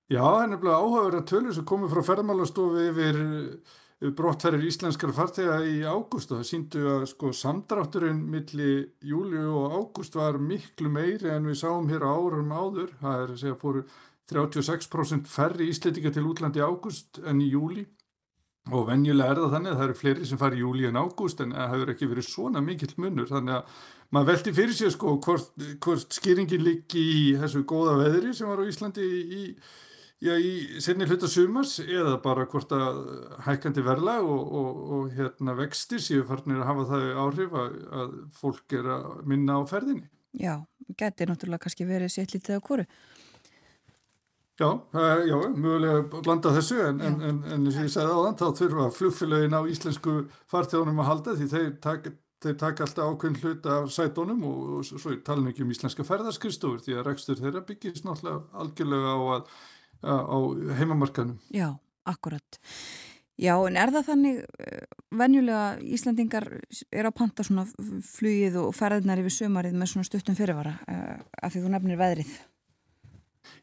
Já, 0.08 0.24
það 0.24 0.42
er 0.42 0.50
nefnilega 0.54 0.80
áhugaverð 0.82 1.20
að 1.20 1.28
tölur 1.30 1.54
sem 1.54 1.68
komið 1.68 1.92
frá 1.94 2.04
ferðmálastofi 2.08 2.88
yfir 2.94 3.20
brottferðir 4.18 4.68
íslenskar 4.70 5.14
fartega 5.14 5.58
í 5.68 5.82
ágúst. 5.84 6.32
Og 6.32 6.42
það 6.42 6.50
síndu 6.50 6.84
að 6.94 7.06
sko 7.12 7.32
samdrátturinn 7.34 8.24
millir 8.32 8.94
júli 9.02 9.42
og 9.42 9.76
ágúst 9.76 10.16
var 10.16 10.40
miklu 10.40 10.90
meiri 10.90 11.34
en 11.34 11.50
við 11.50 11.60
sáum 11.62 11.90
hér 11.92 12.06
árum 12.08 12.54
áður, 12.54 12.94
það 13.02 13.24
er 13.24 13.34
að 13.34 13.42
segja 13.44 13.60
fóru 13.60 13.84
36% 14.32 15.30
færri 15.32 15.70
íslendingar 15.72 16.14
til 16.16 16.26
útlandi 16.28 16.64
ágúst 16.64 17.22
en 17.26 17.42
í 17.42 17.52
júli 17.52 17.86
og 18.72 18.88
venjulega 18.90 19.32
er 19.32 19.42
það 19.42 19.54
þannig 19.56 19.72
að 19.72 19.78
það 19.78 19.86
eru 19.88 19.98
fleiri 20.02 20.28
sem 20.28 20.40
fari 20.42 20.58
í 20.60 20.64
júli 20.64 20.88
en 20.90 21.00
ágúst 21.00 21.42
en 21.44 21.54
það 21.56 21.74
hefur 21.74 21.92
ekki 21.94 22.10
verið 22.12 22.28
svona 22.28 22.64
mikill 22.64 22.94
munur 23.00 23.30
þannig 23.30 23.58
að 23.58 23.82
maður 24.16 24.30
veldi 24.32 24.54
fyrir 24.58 24.78
sig 24.78 24.94
sko 24.96 25.18
hvort, 25.24 25.52
hvort 25.84 26.16
skýringin 26.18 26.64
líki 26.66 27.04
í 27.04 27.22
þessu 27.40 27.64
góða 27.68 27.98
veðri 28.02 28.34
sem 28.36 28.50
var 28.50 28.64
á 28.64 28.70
Íslandi 28.70 29.08
í, 29.08 29.44
já, 30.24 30.34
í 30.36 30.82
senni 30.84 31.08
hluta 31.08 31.30
sumars 31.32 31.78
eða 31.84 32.18
bara 32.24 32.48
hvort 32.52 32.76
að 32.76 33.02
hækandi 33.48 33.86
verla 33.86 34.20
og, 34.24 34.54
og, 34.62 34.84
og 34.98 35.18
hérna 35.18 35.56
vextir 35.60 36.04
séu 36.04 36.28
farnir 36.28 36.62
að 36.62 36.70
hafa 36.72 36.88
það 36.92 37.10
áhrif 37.26 37.60
að, 37.64 37.78
að 38.02 38.18
fólk 38.40 38.80
er 38.80 38.92
að 38.98 39.12
minna 39.28 39.60
á 39.60 39.62
ferðinni. 39.70 40.08
Já, 40.38 40.60
getur 41.00 41.32
náttúrulega 41.32 41.64
kannski 41.66 41.88
verið 41.88 42.14
sétt 42.14 42.36
lítið 42.36 42.60
á 42.60 42.68
hverju. 42.68 42.88
Já, 44.58 44.70
já, 45.30 45.36
mögulega 45.54 46.22
blanda 46.26 46.54
þessu 46.56 46.80
en, 46.82 47.02
en, 47.06 47.20
en, 47.22 47.42
en 47.46 47.66
eins 47.68 47.76
og 47.78 47.84
ég 47.86 47.92
segði 47.94 48.14
á 48.14 48.26
þann 48.26 48.40
þá 48.40 48.62
þurfa 48.62 48.88
flugfélagin 48.96 49.54
á 49.54 49.62
íslensku 49.70 50.16
farþjónum 50.50 51.04
að 51.04 51.10
halda 51.12 51.36
því 51.38 51.50
þeir 51.52 51.76
taka 51.84 52.14
tak 52.58 52.82
alltaf 52.82 53.12
ákveðin 53.12 53.38
hlut 53.42 53.68
af 53.70 53.92
sætónum 53.94 54.42
og, 54.46 54.58
og 54.78 54.88
svo 54.88 55.14
tala 55.26 55.50
ekki 55.52 55.66
um 55.66 55.74
íslenska 55.74 56.06
ferðarskristófur 56.06 56.82
því 56.86 56.98
að 56.98 57.06
rekstur 57.10 57.42
þeirra 57.42 57.64
byggist 57.66 58.06
náttúrulega 58.06 58.62
algjörlega 58.62 59.14
á, 59.14 59.18
að, 59.38 59.46
á 60.06 60.38
heimamarkanum. 60.80 61.40
Já, 61.54 61.70
akkurat. 62.06 62.60
Já, 63.38 63.54
en 63.62 63.78
er 63.78 63.94
það 63.94 64.08
þannig 64.10 64.38
eh, 64.66 64.86
venjulega 65.14 65.66
Íslandingar 65.86 66.48
er 66.90 67.10
á 67.10 67.12
panta 67.14 67.46
svona 67.46 67.68
flugið 68.06 68.58
og 68.64 68.72
ferðnar 68.74 69.22
yfir 69.22 69.36
sömarið 69.44 69.78
með 69.78 69.92
svona 69.94 70.10
stuttum 70.10 70.38
fyrirvara 70.38 70.78
eh, 70.90 71.18
af 71.46 71.54
því 71.54 71.66
þú 71.66 71.74
nefnir 71.74 72.00
veðrið? 72.02 72.38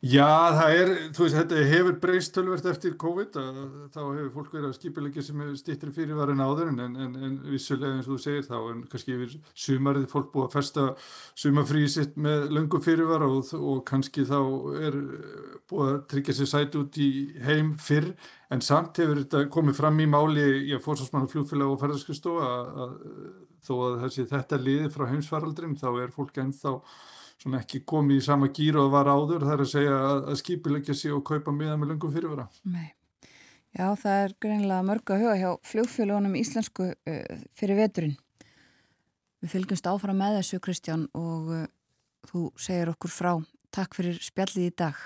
Já, 0.04 0.52
það 0.52 0.74
er, 0.76 0.90
þú 1.16 1.22
veist, 1.24 1.36
þetta 1.38 1.60
hefur 1.70 1.94
breyst 2.02 2.34
tölvert 2.36 2.66
eftir 2.68 2.96
COVID 3.00 3.36
að 3.40 3.60
þá 3.94 4.00
hefur 4.02 4.32
fólk 4.34 4.50
verið 4.52 4.66
að 4.68 4.74
skipilegja 4.76 5.22
sem 5.24 5.44
stýttir 5.56 5.94
fyrirvarin 5.96 6.42
áður 6.44 6.72
en, 6.74 6.82
en, 6.84 7.14
en 7.16 7.38
vissulega 7.48 7.94
eins 7.96 8.10
og 8.10 8.18
þú 8.18 8.24
segir 8.26 8.44
þá 8.44 8.58
en 8.58 8.82
kannski 8.92 9.14
yfir 9.14 9.38
sumarið 9.64 10.04
fólk 10.12 10.28
búið 10.34 10.44
að 10.50 10.56
festa 10.58 10.84
sumarfríið 11.40 11.88
sitt 11.94 12.20
með 12.20 12.44
löngum 12.52 12.84
fyrirvar 12.84 13.24
og, 13.30 13.54
og 13.56 13.80
kannski 13.88 14.26
þá 14.28 14.38
er 14.90 15.00
búið 15.72 15.94
að 15.94 15.98
tryggja 16.12 16.36
sér 16.36 16.52
sæt 16.52 16.78
út 16.82 17.00
í 17.00 17.10
heim 17.46 17.72
fyrr 17.80 18.12
en 18.52 18.60
samt 18.64 19.00
hefur 19.00 19.22
þetta 19.22 19.46
komið 19.56 19.80
fram 19.80 20.04
í 20.04 20.10
máli 20.10 20.46
í 20.68 20.76
að 20.76 20.84
fórsvarsmann 20.84 21.24
og 21.24 21.32
fljóðfélag 21.32 21.72
og 21.72 21.80
ferðarskristofa 21.80 22.52
að, 22.52 22.70
að 22.84 22.94
þó 23.64 23.74
að 23.88 23.98
þessi 24.04 24.28
þetta 24.36 24.60
liði 24.60 24.92
frá 24.92 25.08
heimsfaraldrin 25.08 25.78
þá 25.80 25.88
er 26.04 26.12
fólk 26.12 26.44
ennþá 26.44 26.76
svona 27.44 27.60
ekki 27.60 27.82
komið 27.84 28.22
í 28.22 28.24
sama 28.24 28.48
gýr 28.48 28.78
og 28.80 28.86
það 28.86 28.94
var 28.94 29.08
áður 29.12 29.42
það 29.44 29.54
er 29.54 29.62
að 29.62 29.70
segja 29.74 29.96
að, 30.00 30.28
skipilegja 30.40 30.94
sig 30.96 31.12
og 31.12 31.24
kaupa 31.28 31.52
miða 31.52 31.76
með 31.76 31.90
lungum 31.92 32.14
fyrirvara. 32.14 32.46
Nei. 32.64 32.94
Já, 33.74 33.88
það 34.00 34.20
er 34.22 34.34
greinlega 34.40 34.86
mörg 34.86 35.12
að 35.12 35.24
huga 35.24 35.34
hjá 35.36 35.50
fljóðfélagunum 35.68 36.38
íslensku 36.40 36.88
uh, 36.94 37.44
fyrir 37.58 37.80
veturinn. 37.82 38.16
Við 39.44 39.52
fylgjumst 39.52 39.90
áfram 39.90 40.20
með 40.22 40.38
þessu 40.38 40.60
Kristján 40.64 41.04
og 41.18 41.52
uh, 41.52 41.64
þú 42.30 42.46
segir 42.56 42.94
okkur 42.94 43.12
frá. 43.12 43.32
Takk 43.74 43.98
fyrir 43.98 44.20
spjallið 44.24 44.70
í 44.70 44.74
dag. 44.78 45.04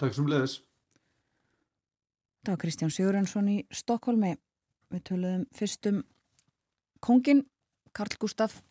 Takk 0.00 0.16
sem 0.16 0.30
leðis. 0.30 0.60
Það 2.42 2.54
var 2.54 2.62
Kristján 2.62 2.94
Sigurðansson 2.94 3.50
í 3.52 3.58
Stokkólmi. 3.74 4.36
Við 4.94 5.08
töluðum 5.10 5.48
fyrstum 5.56 6.04
kongin 7.04 7.44
Karl 7.92 8.16
Gustaf 8.22 8.62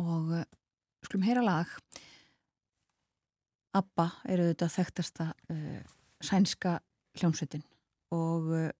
og 0.00 0.40
uh, 0.40 0.48
skulum 1.06 1.26
heyra 1.26 1.44
lag. 1.44 1.70
ABBA 3.76 4.06
eru 4.32 4.48
þetta 4.50 4.68
þekktasta 4.74 5.26
uh, 5.52 5.82
sænska 6.26 6.78
hljómsveitin 7.20 7.62
og 8.14 8.48
uh, 8.50 8.70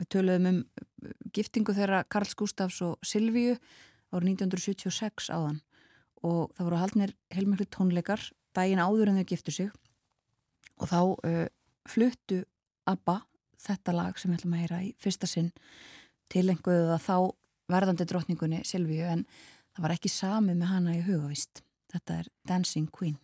við 0.00 0.10
töluðum 0.12 0.48
um 0.50 0.58
uh, 0.60 1.14
giftingu 1.32 1.74
þeirra 1.76 2.02
Karls 2.04 2.36
Gustafs 2.36 2.82
og 2.84 3.00
Silvíu 3.06 3.56
árið 4.12 4.34
1976 4.34 5.30
áðan 5.32 5.62
og 6.26 6.52
það 6.56 6.66
voru 6.66 6.80
haldnir 6.82 7.14
heilmiklu 7.32 7.66
tónleikar 7.72 8.26
daginn 8.56 8.82
áður 8.82 9.12
en 9.12 9.20
þau 9.22 9.28
giftu 9.32 9.54
sig 9.54 9.72
og 10.76 10.90
þá 10.90 11.00
uh, 11.00 11.46
fluttu 11.88 12.42
ABBA 12.90 13.20
þetta 13.60 13.96
lag 13.96 14.18
sem 14.18 14.32
við 14.32 14.40
ætlum 14.40 14.56
að 14.56 14.64
heyra 14.64 14.82
í 14.84 14.90
fyrsta 15.00 15.28
sinn 15.28 15.50
til 16.32 16.46
einhverju 16.48 16.90
það 16.92 17.06
þá 17.06 17.16
verðandi 17.70 18.06
drotningunni 18.08 18.62
Silvíu 18.66 19.06
en 19.08 19.24
það 19.74 19.84
var 19.86 19.96
ekki 19.96 20.12
sami 20.12 20.54
með 20.54 20.72
hana 20.74 20.96
í 20.98 21.02
hugavist. 21.06 21.64
Þetta 21.90 22.20
er 22.22 22.30
Dancing 22.46 22.90
Queen. 22.94 23.18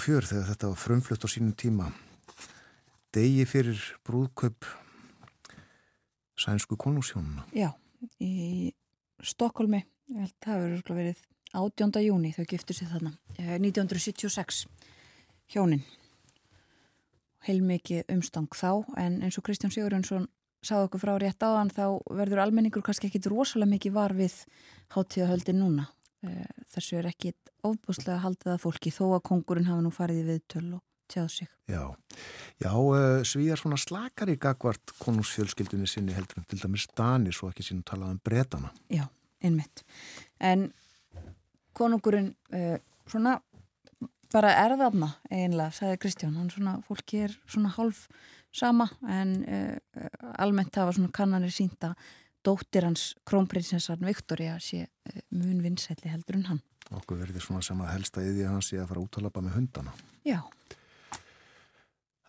1984 0.00 0.30
þegar 0.30 0.48
þetta 0.48 0.70
var 0.70 0.80
frumflutt 0.80 1.24
á 1.24 1.28
sínum 1.28 1.52
tíma. 1.52 1.90
Degi 3.12 3.44
fyrir 3.48 3.80
brúðkaup 4.06 4.64
sænsku 6.40 6.78
konungsjónuna 6.80 7.44
Já, 7.52 7.74
í 8.22 8.72
Stokkólmi 9.20 9.82
það 10.40 10.62
hefur 10.80 10.96
verið 10.96 11.24
18. 11.52 12.00
júni 12.06 12.30
þau 12.32 12.44
giftur 12.48 12.78
sér 12.78 12.92
þarna 12.94 13.12
eh, 13.36 13.58
1976 13.58 14.64
hjónin. 15.50 15.82
Heilmikið 17.44 18.12
umstang 18.14 18.48
þá 18.54 18.86
en 19.00 19.20
eins 19.26 19.36
og 19.36 19.44
Kristján 19.44 19.74
Sigurjónsson 19.74 20.28
sáðu 20.64 20.88
okkur 20.88 21.02
frá 21.02 21.14
rétt 21.18 21.42
áðan 21.42 21.72
þá 21.72 21.84
verður 22.14 22.44
almenningur 22.44 22.84
kannski 22.86 23.10
ekkit 23.10 23.28
rosalega 23.32 23.74
mikið 23.74 23.96
var 23.96 24.14
við 24.16 24.36
hátíðahöldin 24.94 25.60
núna. 25.60 25.90
Þessu 26.20 26.98
er 27.00 27.08
ekkit 27.08 27.50
ofbúslega 27.64 28.20
haldið 28.20 28.54
að 28.54 28.62
fólki 28.64 28.92
þó 28.92 29.04
að 29.16 29.22
kongurinn 29.30 29.68
hafa 29.70 29.84
nú 29.84 29.92
farið 29.94 30.20
í 30.20 30.26
viðtöl 30.28 30.66
og 30.76 30.82
tjáð 31.10 31.28
sig. 31.34 31.48
Já, 31.70 31.82
já 32.62 32.70
uh, 32.70 33.22
svíjar 33.26 33.60
svona 33.60 33.78
slakar 33.80 34.30
í 34.30 34.36
gagvart 34.40 34.94
konungsfjölskyldunni 35.00 35.88
sinni 35.90 36.14
heldur 36.14 36.40
en 36.40 36.46
til 36.50 36.60
dæmis 36.62 36.86
Danir 36.96 37.36
svo 37.36 37.50
ekki 37.50 37.66
sínum 37.66 37.84
talað 37.88 38.14
um 38.14 38.20
bretana. 38.24 38.72
Já, 38.92 39.06
einmitt. 39.42 39.84
En 40.38 40.68
konungurinn 41.76 42.34
uh, 42.54 42.76
svona 43.10 43.38
bara 44.30 44.52
er 44.60 44.76
þarna 44.78 45.14
einlega, 45.32 45.72
sagði 45.74 46.02
Kristján 46.04 46.36
hann 46.38 46.52
svona, 46.52 46.76
fólki 46.86 47.24
er 47.26 47.32
svona 47.50 47.72
hálf 47.74 48.04
sama 48.54 48.86
en 49.06 49.32
almennt 50.42 50.74
hafa 50.78 50.94
svona 50.94 51.10
kannanir 51.14 51.50
sínda 51.54 51.92
dóttir 52.46 52.86
hans 52.88 53.10
krónprinsessan 53.28 54.02
Viktoria 54.06 54.56
sé 54.62 54.86
uh, 54.86 55.20
mun 55.34 55.60
vinsætli 55.64 56.12
heldur 56.12 56.40
en 56.40 56.48
hann. 56.48 56.64
Okkur 56.90 57.20
verður 57.22 57.44
svona 57.44 57.62
sem 57.62 57.80
að 57.84 57.92
helsta 57.94 58.24
yði 58.24 58.48
hans 58.48 58.72
í 58.74 58.80
að 58.80 58.90
fara 58.90 59.04
út 59.04 59.20
að 59.20 59.28
lappa 59.28 59.44
með 59.44 59.56
hundana. 59.60 59.94
Já. 60.26 60.40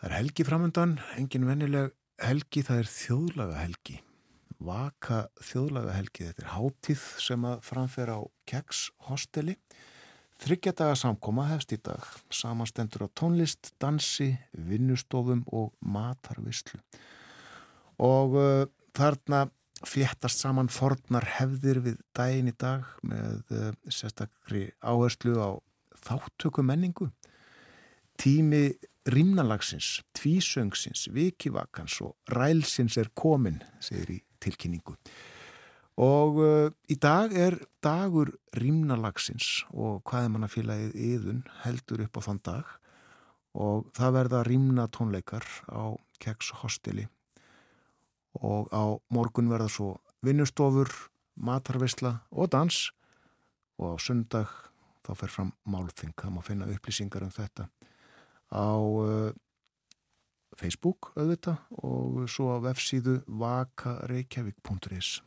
Það 0.02 0.08
er 0.10 0.18
helgi 0.18 0.46
framöndan, 0.46 0.96
engin 1.18 1.50
vennileg 1.50 1.92
helgi, 2.22 2.64
það 2.66 2.84
er 2.84 2.90
þjóðlaga 2.92 3.60
helgi 3.62 4.02
Vaka 4.62 5.24
þjóðlaga 5.42 5.96
helgi 5.96 6.28
þetta 6.28 6.44
er 6.44 6.52
hátíð 6.54 7.06
sem 7.24 7.46
að 7.50 7.64
framfera 7.66 8.18
á 8.22 8.22
Keks 8.50 8.82
hosteli. 9.08 9.56
Þryggjadaga 10.42 10.98
samkoma 10.98 11.48
hefst 11.50 11.74
í 11.74 11.80
dag, 11.82 12.06
samastendur 12.34 13.06
á 13.06 13.14
tónlist, 13.18 13.72
dansi, 13.82 14.36
vinnustofum 14.54 15.44
og 15.54 15.74
matarvislu. 15.82 16.82
Og 18.02 18.38
uh, 18.38 18.70
þarna 18.98 19.48
fléttast 19.88 20.42
saman 20.44 20.70
fornar 20.72 21.26
hefðir 21.38 21.82
við 21.86 22.00
daginn 22.18 22.52
í 22.52 22.56
dag 22.58 22.86
með 23.08 23.42
uh, 23.56 23.68
sérstakri 23.90 24.70
áherslu 24.82 25.36
á 25.42 25.50
þáttöku 26.02 26.64
menningu. 26.66 27.10
Tími 28.22 28.72
rýmnalagsins, 29.10 30.02
tvísöngsins, 30.18 31.08
vikivakans 31.14 32.00
og 32.06 32.16
rælsins 32.30 32.98
er 33.02 33.10
komin, 33.18 33.62
segir 33.82 34.18
í 34.18 34.20
tilkynningu. 34.42 34.96
Og 36.02 36.42
uh, 36.42 36.68
í 36.90 36.98
dag 37.02 37.34
er 37.38 37.58
dagur 37.84 38.34
rýmnalagsins 38.58 39.64
og 39.74 40.04
hvaðimannafélagið 40.10 40.94
yðun 40.96 41.42
heldur 41.66 42.06
upp 42.06 42.22
á 42.22 42.22
þann 42.30 42.46
dag 42.46 42.78
og 43.52 43.90
það 43.98 44.16
verða 44.16 44.46
rýmna 44.48 44.88
tónleikar 44.94 45.44
á 45.68 45.98
Keks 46.22 46.54
hosteli 46.62 47.08
og 48.40 48.72
á 48.72 48.84
morgun 49.12 49.52
verða 49.52 49.70
svo 49.70 49.96
vinnustofur, 50.24 50.90
matarvisla 51.36 52.22
og 52.32 52.52
dans 52.54 52.92
og 53.82 53.96
á 53.96 54.02
sundag 54.02 54.50
þá 55.02 55.14
fer 55.18 55.34
fram 55.34 55.54
málþing, 55.66 56.14
það 56.14 56.36
má 56.36 56.42
finna 56.46 56.70
upplýsingar 56.70 57.26
um 57.26 57.34
þetta 57.34 57.68
á 58.52 58.76
uh, 58.78 59.32
Facebook 60.60 61.12
auðvita 61.16 61.58
og 61.82 62.28
svo 62.30 62.54
á 62.54 62.58
vefsíðu 62.62 63.22
vakareikjavík.is 63.28 65.22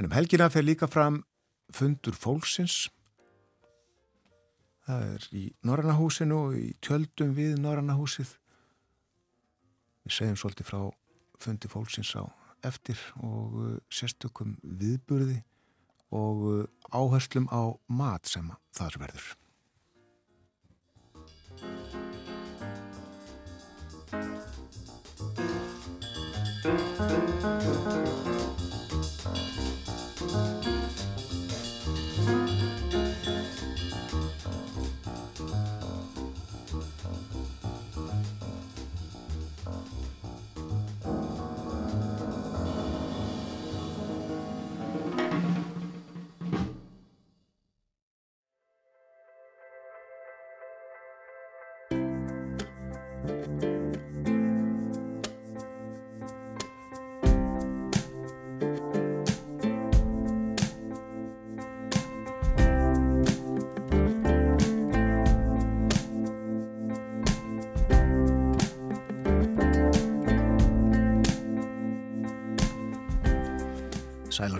En 0.00 0.06
um 0.08 0.14
helgina 0.16 0.48
fer 0.48 0.64
líka 0.64 0.88
fram 0.88 1.20
fundur 1.76 2.16
fólksins. 2.16 2.88
Það 4.88 5.02
er 5.10 5.26
í 5.36 5.42
Norrannahúsinu 5.68 6.38
og 6.38 6.54
í 6.56 6.70
tjöldum 6.80 7.34
við 7.36 7.58
Norrannahúsið. 7.60 8.30
Við 10.08 10.16
segjum 10.16 10.38
svolítið 10.40 10.70
frá 10.70 10.80
fundi 11.40 11.70
fólksins 11.70 12.12
á 12.16 12.24
eftir 12.66 12.98
og 13.24 13.56
uh, 13.56 13.76
sérstökum 13.92 14.56
viðburði 14.62 15.40
og 16.12 16.42
uh, 16.50 16.64
áherslum 16.92 17.48
á 17.48 17.72
mat 17.88 18.28
sem 18.28 18.50
þar 18.76 18.98
verður. 19.00 19.28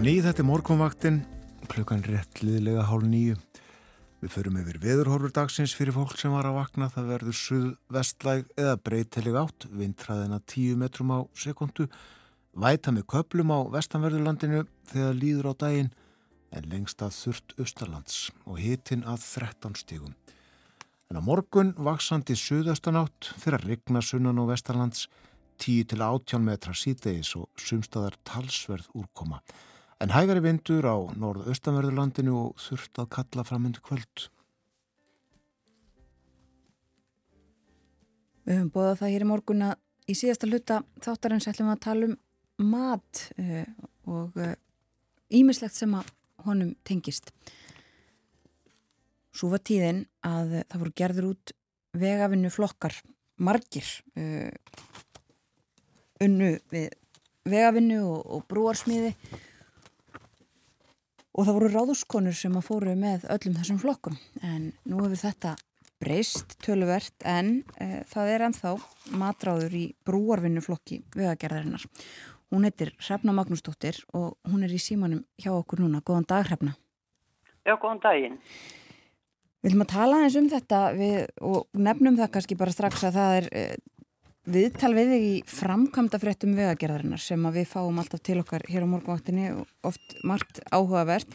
Nýð, 0.01 0.27
þetta 0.31 0.41
er 0.41 0.47
morgunvaktin, 0.49 1.17
klukkan 1.69 2.03
rétt 2.07 2.41
liðlega 2.41 2.87
hálf 2.89 3.05
nýju. 3.05 3.35
Við 4.21 4.33
förum 4.33 4.57
yfir 4.61 4.79
veðurhorfur 4.81 5.33
dagsins 5.37 5.75
fyrir 5.77 5.93
fólk 5.93 6.15
sem 6.21 6.33
var 6.33 6.49
að 6.49 6.57
vakna. 6.57 6.89
Það 6.93 7.11
verður 7.11 7.37
suð-vestlæg 7.37 8.47
eða 8.61 8.79
breytileg 8.81 9.37
átt, 9.41 9.67
vindræðina 9.69 10.41
10 10.49 10.81
metrum 10.81 11.13
á 11.13 11.19
sekundu, 11.37 11.89
væta 12.57 12.95
með 12.97 13.07
köplum 13.13 13.53
á 13.53 13.61
vestanverðurlandinu 13.77 14.63
þegar 14.89 15.19
líður 15.21 15.51
á 15.53 15.55
daginn, 15.67 15.91
en 16.49 16.69
lengst 16.73 17.05
að 17.05 17.17
þurft 17.19 17.57
austarlands 17.61 18.21
og 18.47 18.61
hitin 18.63 19.05
að 19.05 19.21
13 19.27 19.77
stígum. 19.83 20.15
En 21.13 21.21
á 21.21 21.23
morgun 21.25 21.75
vaksandi 21.77 22.39
suðaustanátt 22.41 23.35
fyrir 23.37 23.61
að 23.61 23.75
rigna 23.75 24.01
sunnan 24.01 24.41
og 24.41 24.55
vestarlands 24.55 25.11
10 25.61 25.91
til 25.93 26.01
18 26.01 26.41
metra 26.41 26.73
sítegis 26.73 27.35
og 27.37 27.51
sumstaðar 27.61 28.17
talsverð 28.25 28.89
úrkoma. 28.97 29.43
En 30.01 30.09
hægari 30.15 30.41
vindur 30.41 30.87
á 30.89 30.97
norð-austanverðurlandinu 31.21 32.33
og 32.33 32.61
þurft 32.65 33.03
að 33.03 33.09
kalla 33.13 33.43
framöndu 33.45 33.83
kvöld. 33.85 34.31
Við 38.49 38.57
höfum 38.57 38.71
bóðað 38.73 39.03
það 39.03 39.13
hér 39.13 39.25
í 39.27 39.29
morgun 39.29 39.65
að 39.67 39.75
í 40.09 40.17
síðasta 40.17 40.49
hluta 40.49 40.79
þáttarins 41.05 41.49
ætlum 41.53 41.69
að 41.75 41.83
tala 41.85 42.09
um 42.09 42.15
mat 42.71 43.21
uh, 43.37 43.69
og 44.09 44.41
ímislegt 45.29 45.77
uh, 45.77 45.81
sem 45.83 45.99
að 46.01 46.09
honum 46.47 46.73
tengist. 46.89 47.29
Svo 49.37 49.53
var 49.53 49.61
tíðin 49.69 50.07
að 50.25 50.63
það 50.63 50.81
voru 50.81 50.95
gerður 51.03 51.29
út 51.35 51.55
vegavinnu 52.01 52.55
flokkar, 52.57 52.97
margir 53.37 53.93
uh, 54.17 54.49
unnu 56.25 56.55
við 56.73 56.89
vegavinnu 57.53 58.01
og 58.09 58.49
brúarsmiði 58.49 59.13
og 61.35 61.47
það 61.47 61.57
voru 61.57 61.73
ráðuskonur 61.73 62.37
sem 62.37 62.57
að 62.59 62.67
fóru 62.67 62.95
með 62.99 63.27
öllum 63.31 63.59
þessum 63.59 63.81
flokkum 63.83 64.17
en 64.43 64.71
nú 64.89 65.03
hefur 65.05 65.21
þetta 65.21 65.55
breyst 66.01 66.57
töluvert 66.65 67.27
en 67.29 67.61
e, 67.77 68.03
það 68.09 68.33
er 68.35 68.45
ennþá 68.49 68.75
matráður 69.21 69.77
í 69.77 69.85
brúarvinnuflokki 70.09 71.03
vegagerðarinnar. 71.13 71.85
Hún 72.51 72.67
heitir 72.67 72.95
Hrefna 72.99 73.35
Magnúsdóttir 73.37 74.01
og 74.17 74.39
hún 74.49 74.65
er 74.67 74.73
í 74.75 74.81
símanum 74.81 75.23
hjá 75.39 75.53
okkur 75.53 75.85
núna. 75.85 76.01
Góðan 76.03 76.27
dag 76.31 76.49
Hrefna. 76.49 76.75
Já, 77.69 77.77
góðan 77.77 78.01
daginn. 78.03 78.39
Við 79.61 79.69
viljum 79.69 79.85
að 79.85 79.93
tala 79.93 80.23
eins 80.25 80.39
um 80.41 80.49
þetta 80.49 80.81
við, 80.97 81.17
og 81.45 81.69
nefnum 81.77 82.17
það 82.17 82.33
kannski 82.35 82.57
bara 82.59 82.75
strax 82.75 83.05
að 83.05 83.19
það 83.19 83.37
er 83.37 83.49
e, 83.53 83.65
viðtal 84.49 84.93
við 84.97 85.11
þig 85.13 85.25
í 85.27 85.35
framkvæmda 85.51 86.21
fréttum 86.21 86.55
vegagerðarinnar 86.57 87.21
sem 87.23 87.43
við 87.53 87.67
fáum 87.69 87.99
alltaf 88.01 88.23
til 88.25 88.39
okkar 88.41 88.65
hér 88.71 88.87
á 88.89 88.93
morgunvaktinni 88.93 89.51
oft 89.85 90.17
margt 90.25 90.63
áhugavert 90.73 91.29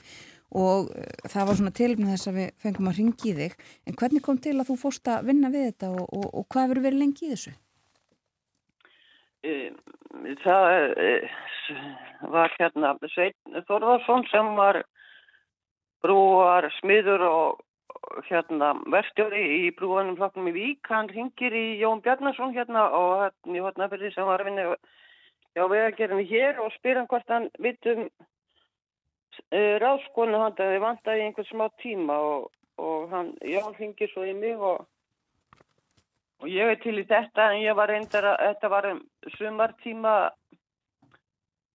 og 0.55 0.89
það 1.27 1.47
var 1.47 1.59
svona 1.59 1.75
tilumni 1.75 2.11
þess 2.13 2.29
að 2.31 2.39
við 2.39 2.49
fengum 2.63 2.89
að 2.89 2.97
ringi 2.99 3.31
í 3.31 3.35
þig 3.39 3.55
en 3.85 3.97
hvernig 3.99 4.25
kom 4.25 4.39
til 4.41 4.55
að 4.55 4.69
þú 4.71 4.77
fórst 4.85 5.11
að 5.11 5.29
vinna 5.29 5.51
við 5.53 5.69
þetta 5.69 5.91
og, 5.93 6.05
og, 6.09 6.27
og 6.31 6.47
hvað 6.49 6.71
verður 6.71 6.87
verið 6.87 7.03
lengi 7.03 7.27
í 7.27 7.31
þessu? 7.33 7.55
Það 10.45 10.63
var 12.33 12.53
hérna 12.57 12.95
Svein 13.13 13.63
Þorðarsson 13.67 14.25
sem 14.31 14.51
var 14.57 14.81
brúar 16.05 16.69
smiður 16.79 17.25
og 17.29 17.63
hérna 18.29 18.73
verstjóri 18.91 19.43
í 19.65 19.71
brúanum 19.77 20.17
flokknum 20.19 20.49
í 20.51 20.55
Vík, 20.55 20.87
hann 20.89 21.09
ringir 21.11 21.53
í 21.55 21.65
Jón 21.81 22.01
Bjarnarsson 22.05 22.55
hérna 22.55 22.87
og 22.97 23.15
hérna 23.23 23.59
í 23.59 23.65
hotnafyrði 23.65 24.13
sem 24.13 24.27
var 24.29 24.43
að 24.43 24.49
vinna 24.49 24.63
á 25.55 25.65
vegagerðinu 25.71 26.25
hér 26.29 26.59
og 26.63 26.73
spyr 26.75 26.99
hann 26.99 27.09
hvort 27.11 27.29
hann 27.31 27.47
vitum 27.63 28.07
uh, 28.07 29.75
ráðskonu 29.83 30.41
hann 30.41 30.57
að 30.57 30.73
þið 30.73 30.83
vantaði 30.83 31.27
einhvern 31.27 31.51
smá 31.51 31.65
tíma 31.83 32.19
og, 32.31 32.51
og 32.81 33.07
hann, 33.13 33.31
Jón 33.45 33.77
ringir 33.79 34.11
svo 34.11 34.25
í 34.27 34.35
mig 34.37 34.59
og 34.59 34.85
og 36.43 36.51
ég 36.51 36.69
er 36.69 36.79
til 36.83 36.97
í 36.99 37.05
þetta 37.07 37.51
en 37.53 37.63
ég 37.63 37.77
var 37.77 37.89
reyndar 37.91 38.27
að 38.33 38.41
þetta 38.43 38.71
var 38.73 38.87
um 38.91 39.01
sumartíma 39.37 40.15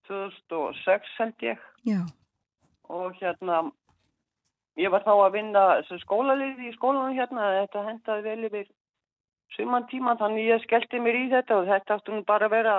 2006 0.07 1.15
held 1.17 1.45
ég 1.47 1.63
Já. 1.87 2.01
og 2.89 3.17
hérna 3.19 3.63
ég 4.79 4.91
var 4.93 5.03
þá 5.03 5.11
að 5.17 5.33
vinna 5.35 5.65
skólalið 6.03 6.63
í 6.67 6.71
skólanum 6.77 7.17
hérna, 7.17 7.49
þetta 7.61 7.85
hendaði 7.89 8.23
vel 8.27 8.49
yfir 8.49 8.69
suman 9.55 9.87
tíma, 9.91 10.15
þannig 10.19 10.47
ég 10.47 10.63
skellti 10.63 11.01
mér 11.03 11.19
í 11.19 11.27
þetta 11.33 11.59
og 11.59 11.69
þetta 11.69 11.97
áttu 11.97 12.15
nú 12.15 12.23
bara 12.27 12.47
að 12.47 12.55
vera 12.55 12.75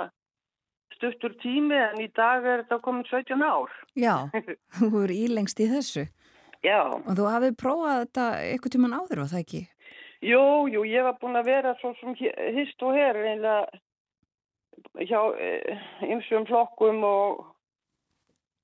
stuttur 0.95 1.35
tími 1.41 1.77
en 1.77 2.01
í 2.01 2.09
dag 2.15 2.45
er 2.45 2.63
þetta 2.63 2.81
komin 2.85 3.05
17 3.09 3.45
ár. 3.45 3.71
Já, 3.97 4.29
þú 4.79 5.05
eru 5.05 5.19
ílengst 5.27 5.61
í 5.61 5.69
þessu. 5.69 6.07
Já. 6.63 6.79
Og 6.95 7.13
þú 7.17 7.27
hafið 7.27 7.55
prófað 7.59 8.03
þetta 8.05 8.27
eitthvað 8.47 8.75
tíman 8.77 8.97
áður, 8.97 9.23
var 9.23 9.31
það 9.33 9.43
ekki? 9.43 9.63
Jú, 10.23 10.43
jú, 10.71 10.85
ég 10.87 11.03
var 11.03 11.17
búin 11.19 11.35
að 11.35 11.49
vera 11.51 11.73
svo 11.81 11.91
sem 11.99 12.15
hist 12.55 12.85
og 12.85 12.95
her 12.95 13.17
einlega 13.19 13.65
hjá 15.03 15.19
ymsum 16.07 16.47
flokkum 16.47 17.03
og 17.03 17.43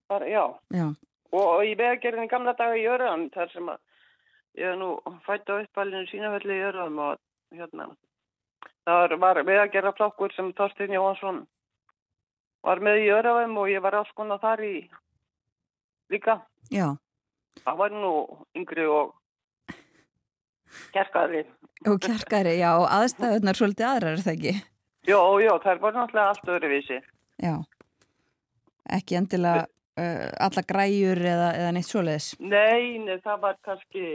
bara, 0.10 0.30
já. 0.32 0.46
Já. 0.72 0.88
Og 1.36 1.62
í 1.68 1.76
vegagerðin 1.78 2.30
gamla 2.30 2.56
daga 2.58 2.78
í 2.78 2.86
Jörðan, 2.86 3.28
þar 3.34 3.52
sem 3.54 3.68
að 3.70 3.82
ég 4.58 4.72
er 4.72 4.80
nú 4.80 4.96
fætt 5.28 5.50
á 5.54 5.62
uppalinu 5.62 6.08
sínafelli 6.10 6.56
í 6.56 6.64
Jörðan 6.64 6.98
og 7.06 7.20
hérna, 7.54 7.90
það 8.88 9.16
var 9.22 9.42
vegagerðarflokkur 9.46 10.34
sem 10.34 10.50
Þorstin 10.58 10.96
Jóhansson 10.96 11.44
var 12.66 12.82
með 12.82 13.04
í 13.04 13.06
Jörðan 13.12 13.56
og 13.62 13.70
ég 13.70 13.86
var 13.86 14.00
alls 14.00 14.12
konar 14.18 14.42
þar 14.42 14.66
í 14.66 14.74
líka. 16.10 16.40
Já. 16.74 16.98
Það 17.62 17.80
var 17.84 17.94
nú 17.94 18.12
yngri 18.58 18.90
og 18.90 19.16
kjerkari. 20.96 21.46
Og 21.88 22.02
kjerkari, 22.04 22.58
já, 22.60 22.74
og 22.82 22.90
aðstæðunar 22.90 23.58
svolítið 23.58 23.88
aðrar, 23.88 24.18
er 24.18 24.26
það 24.26 24.36
ekki? 24.36 24.56
Jó, 25.08 25.20
jó, 25.42 25.52
það 25.64 25.84
var 25.84 25.96
náttúrulega 25.96 26.32
allt 26.34 26.50
öðruvísi. 26.56 26.98
Já, 27.40 27.54
ekki 28.98 29.18
endilega 29.20 29.68
alla 30.46 30.64
græjur 30.68 31.22
eða, 31.32 31.50
eða 31.62 31.72
neitt 31.76 31.90
svoleiðis? 31.90 32.30
Nei, 32.40 33.00
nei, 33.04 33.18
það 33.26 33.42
var 33.46 33.58
kannski, 33.68 34.06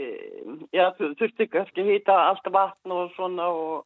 já, 0.75 0.87
þurfti 1.01 1.49
kannski 1.53 1.87
hýta 1.89 2.17
allt 2.31 2.49
vatn 2.55 2.95
og 2.95 3.13
svona 3.17 3.51
og, 3.53 3.85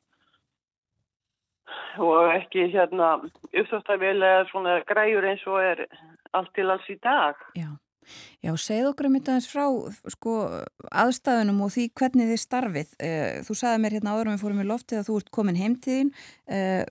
og 2.05 2.33
ekki 2.37 2.69
hérna 2.73 3.17
uppstáttavel 3.51 4.17
eða 4.17 4.47
svona 4.53 4.79
græjur 4.89 5.29
eins 5.33 5.45
og 5.51 5.61
er 5.63 5.85
allt 6.37 6.55
til 6.57 6.71
alls 6.71 6.89
í 6.93 6.99
dag. 7.03 7.39
Já. 7.59 7.71
Já, 8.45 8.53
segð 8.61 8.91
okkur 8.91 9.09
um 9.09 9.17
þetta 9.19 9.37
eins 9.37 9.49
frá 9.51 9.65
sko, 10.15 10.35
aðstæðunum 11.03 11.63
og 11.67 11.73
því 11.75 11.87
hvernig 11.99 12.31
þið 12.33 12.43
starfið. 12.43 12.93
Eh, 13.03 13.39
þú 13.47 13.57
sagði 13.61 13.83
mér 13.85 13.97
hérna 13.99 14.15
áður 14.15 14.31
um 14.31 14.37
við 14.37 14.45
fórum 14.45 14.63
í 14.63 14.69
loftið 14.69 15.01
að 15.01 15.09
þú 15.09 15.17
ert 15.21 15.33
komin 15.39 15.61
heimtíðin, 15.61 16.13
eh, 16.47 16.85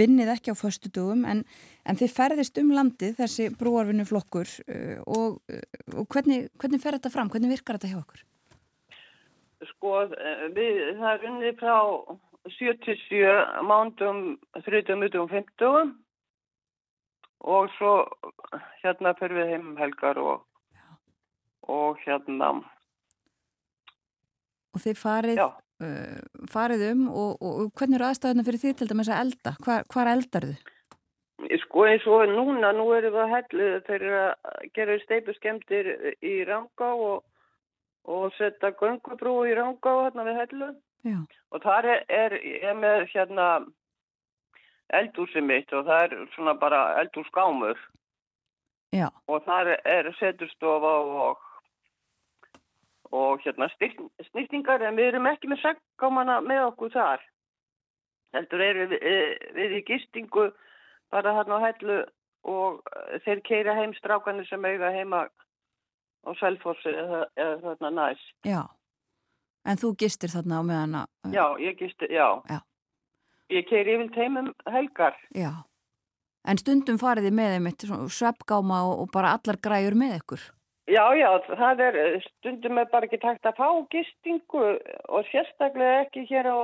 vinnið 0.00 0.32
ekki 0.36 0.54
á 0.54 0.60
förstu 0.60 0.92
dugum 0.92 1.22
en, 1.24 1.44
en 1.84 2.00
þið 2.00 2.16
ferðist 2.16 2.58
um 2.62 2.72
landið 2.74 3.14
þessi 3.20 3.50
brúarvinnu 3.60 4.08
flokkur 4.08 4.50
eh, 4.66 4.98
og, 5.06 5.38
og 5.94 6.10
hvernig, 6.10 6.50
hvernig 6.58 6.82
fer 6.82 6.98
þetta 6.98 7.14
fram? 7.14 7.30
Hvernig 7.30 7.54
virkar 7.56 7.78
þetta 7.78 7.94
hjá 7.94 8.02
okkur? 8.02 8.26
Sko, 9.74 9.96
við, 10.56 10.84
það 10.96 11.10
er 11.12 11.24
unnið 11.28 11.56
frá 11.60 11.78
77 12.48 13.64
mándum, 13.68 14.38
30 14.64 14.96
mútum, 14.96 15.28
50 15.28 15.92
og 17.40 17.68
svo 17.76 17.94
hérna 18.82 19.12
fyrir 19.18 19.40
við 19.40 19.52
heim 19.54 19.68
um 19.72 19.80
helgar 19.80 20.20
og 20.20 20.46
og 21.70 22.02
hérna 22.04 22.52
Og 24.70 24.82
þið 24.84 24.98
farið, 25.00 25.40
uh, 25.42 26.44
farið 26.50 26.84
um 26.92 27.06
og, 27.10 27.30
og, 27.42 27.54
og 27.64 27.72
hvernig 27.78 27.98
eru 27.98 28.06
aðstæðuna 28.10 28.44
fyrir 28.46 28.62
því 28.62 28.74
til 28.78 28.90
dæmis 28.90 29.10
að 29.10 29.22
elda? 29.24 29.54
Hvar, 29.64 29.88
hvar 29.90 30.10
eldar 30.12 30.46
þið? 30.50 30.68
Sko 31.64 31.86
eins 31.88 32.04
og 32.06 32.22
núna, 32.28 32.70
nú 32.76 32.90
eru 32.92 33.10
það 33.14 33.34
hellið 33.34 33.74
þeir 33.88 34.04
eru 34.04 34.20
að 34.20 34.68
gera 34.76 34.98
steipu 35.02 35.34
skemmtir 35.38 35.90
í 36.20 36.34
Rangá 36.46 36.92
og, 36.92 37.24
og 38.04 38.30
setja 38.36 38.74
göngubrú 38.78 39.40
í 39.48 39.56
Rangá 39.58 39.96
hérna 40.04 40.26
við 40.28 40.40
hellu 40.42 40.70
Já. 41.08 41.18
og 41.50 41.62
þar 41.64 41.88
er, 41.88 42.02
er, 42.12 42.34
er 42.60 42.76
með 42.76 43.06
hérna 43.14 43.46
eldúsi 45.00 45.40
mitt 45.40 45.72
og 45.72 45.86
það 45.88 46.02
er 46.04 46.16
svona 46.34 46.54
bara 46.60 46.82
eldúsgámur 47.00 47.78
Já. 48.92 49.08
og 49.30 49.46
þar 49.46 49.74
er 49.78 50.10
seturstofa 50.18 50.92
og 51.00 51.46
og 53.10 53.42
hérna 53.44 53.68
snýttingar 53.74 54.82
en 54.86 54.98
við 54.98 55.12
erum 55.12 55.28
ekki 55.30 55.50
með 55.50 55.64
seggámana 55.64 56.38
með 56.46 56.64
okkur 56.70 56.92
þar. 56.94 57.22
Heldur 58.34 58.62
erum 58.62 58.92
við, 58.92 59.06
við 59.56 59.76
í 59.80 59.84
gistingu 59.88 60.50
bara 61.10 61.34
hérna 61.34 61.58
á 61.58 61.66
hellu 61.66 62.00
og 62.46 62.82
þeir 63.24 63.42
keira 63.46 63.74
heim 63.76 63.94
strákanir 63.98 64.46
sem 64.48 64.64
eiga 64.64 64.92
heima 64.94 65.24
á 65.26 66.30
Selfossi 66.38 66.92
eða, 66.92 67.24
eða 67.36 67.56
þarna 67.64 67.90
næst. 67.96 68.30
Já, 68.46 68.62
en 69.66 69.80
þú 69.80 69.94
gistir 69.98 70.32
þarna 70.32 70.60
á 70.60 70.62
meðan 70.70 70.98
að 71.02 71.34
Já, 71.34 71.44
ég 71.58 71.80
gistir, 71.80 72.12
já, 72.14 72.28
já. 72.48 72.60
Ég 73.50 73.66
keiri 73.66 73.96
yfir 73.98 74.14
teimum 74.14 74.52
helgar. 74.70 75.18
Já, 75.34 75.50
en 76.46 76.62
stundum 76.62 77.00
fariði 77.02 77.34
með 77.34 77.56
einmitt 77.58 77.84
sveppgáma 78.14 78.84
og, 78.86 79.02
og 79.02 79.12
bara 79.12 79.34
allar 79.34 79.58
græjur 79.58 79.98
með 79.98 80.20
ykkur 80.20 80.48
Já, 80.90 81.04
já, 81.14 81.28
það 81.46 81.82
er 81.84 81.96
stundum 82.24 82.80
er 82.82 82.88
bara 82.90 83.06
ekki 83.06 83.20
takt 83.22 83.46
að 83.46 83.60
fá 83.60 83.68
gistingu 83.92 84.64
og 85.06 85.28
sérstaklega 85.30 86.04
ekki 86.06 86.24
hér 86.26 86.48
á, 86.50 86.58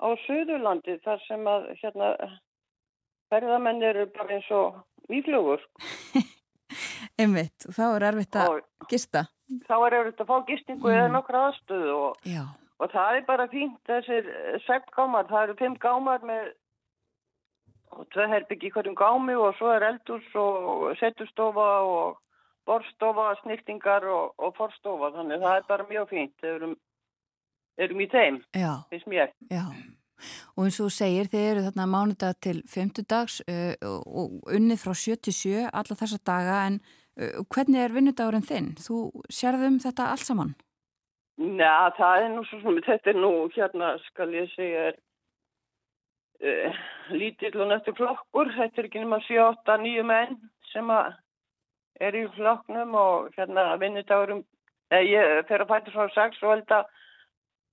á 0.00 0.08
Suðurlandi 0.24 0.96
þar 1.04 1.20
sem 1.26 1.44
að 1.50 1.66
hérna 1.82 2.08
ferðamenn 3.32 3.84
eru 3.84 4.06
bara 4.16 4.38
eins 4.38 4.48
og 4.54 4.80
výflugur. 5.12 5.62
Einmitt, 7.20 7.68
þá 7.68 7.84
er 7.90 8.08
erfitt 8.10 8.40
að 8.40 8.58
gista. 8.90 9.26
Þá 9.68 9.76
er 9.76 9.98
erfitt 10.00 10.24
að 10.24 10.30
fá 10.32 10.36
gistingu 10.48 10.88
mm. 10.88 10.96
eða 10.96 11.12
nokkra 11.12 11.46
aðstöðu 11.50 11.94
og, 12.00 12.26
og 12.80 12.92
það 12.96 13.20
er 13.20 13.28
bara 13.28 13.50
fínt 13.52 13.78
þessir 13.90 14.34
sekt 14.64 14.88
gámar, 14.96 15.28
það 15.28 15.48
eru 15.48 15.60
fimm 15.60 15.80
gámar 15.84 16.24
með 16.24 16.52
og 17.94 18.08
tvei 18.10 18.26
herbyggi 18.32 18.72
hverjum 18.74 18.96
gámi 18.98 19.36
og 19.38 19.52
svo 19.58 19.70
er 19.70 19.84
eldurs 19.92 20.26
og 20.34 20.88
seturstofa 20.98 21.68
og 21.86 22.20
borstofa, 22.68 23.34
snýttingar 23.42 24.06
og, 24.08 24.32
og 24.38 24.56
forstofa 24.58 25.12
þannig 25.18 25.44
það 25.44 25.58
er 25.58 25.68
bara 25.68 25.88
mjög 25.90 26.08
fínt 26.12 26.44
við 26.44 26.56
erum, 26.56 26.74
erum 27.86 28.02
í 28.02 28.08
þeim 28.12 28.40
finnst 28.90 29.10
mér 29.10 29.32
Já. 29.52 29.64
og 30.56 30.66
eins 30.66 30.80
og 30.80 30.88
þú 30.88 30.96
segir 30.96 31.30
þið 31.32 31.46
eru 31.52 31.64
þarna 31.68 31.88
mánudag 31.94 32.40
til 32.46 32.58
femtudags 32.70 33.40
uh, 33.48 33.74
og 33.84 34.52
unnið 34.56 34.84
frá 34.84 34.94
77 35.04 35.64
alla 35.70 35.98
þessa 36.02 36.20
daga 36.26 36.60
en 36.68 36.78
uh, 36.80 37.40
hvernig 37.48 37.82
er 37.84 37.96
vinnudagurinn 37.96 38.46
þinn? 38.46 38.74
Þú 38.80 39.08
sérðum 39.28 39.80
þetta 39.84 40.12
allt 40.12 40.28
saman? 40.28 40.54
Já, 41.34 41.90
það 41.98 42.20
er 42.22 42.28
nú 42.30 42.44
svo 42.46 42.60
sem 42.62 42.76
þetta 42.86 43.10
er 43.10 43.18
nú 43.18 43.32
hérna 43.56 43.96
skal 44.06 44.30
ég 44.36 44.52
segja 44.54 44.88
er 44.92 45.00
uh, 46.46 46.82
lítill 47.12 47.56
og 47.58 47.72
nættur 47.72 47.96
flokkur 47.98 48.52
þetta 48.54 48.80
er 48.80 48.88
ekki 48.88 49.02
nema 49.02 49.18
7-8-9 49.26 50.06
menn 50.06 50.38
sem 50.70 50.90
að 50.94 51.12
er 52.00 52.16
í 52.18 52.24
flokknum 52.36 52.94
og 52.98 53.30
hérna 53.36 53.74
vinnudagurum 53.80 54.42
eh, 54.90 55.04
ég 55.04 55.46
fer 55.48 55.62
að 55.62 55.70
fæta 55.70 55.94
svona 55.94 56.14
6 56.14 56.42
og 56.42 56.54
held 56.54 56.74
að 56.78 56.90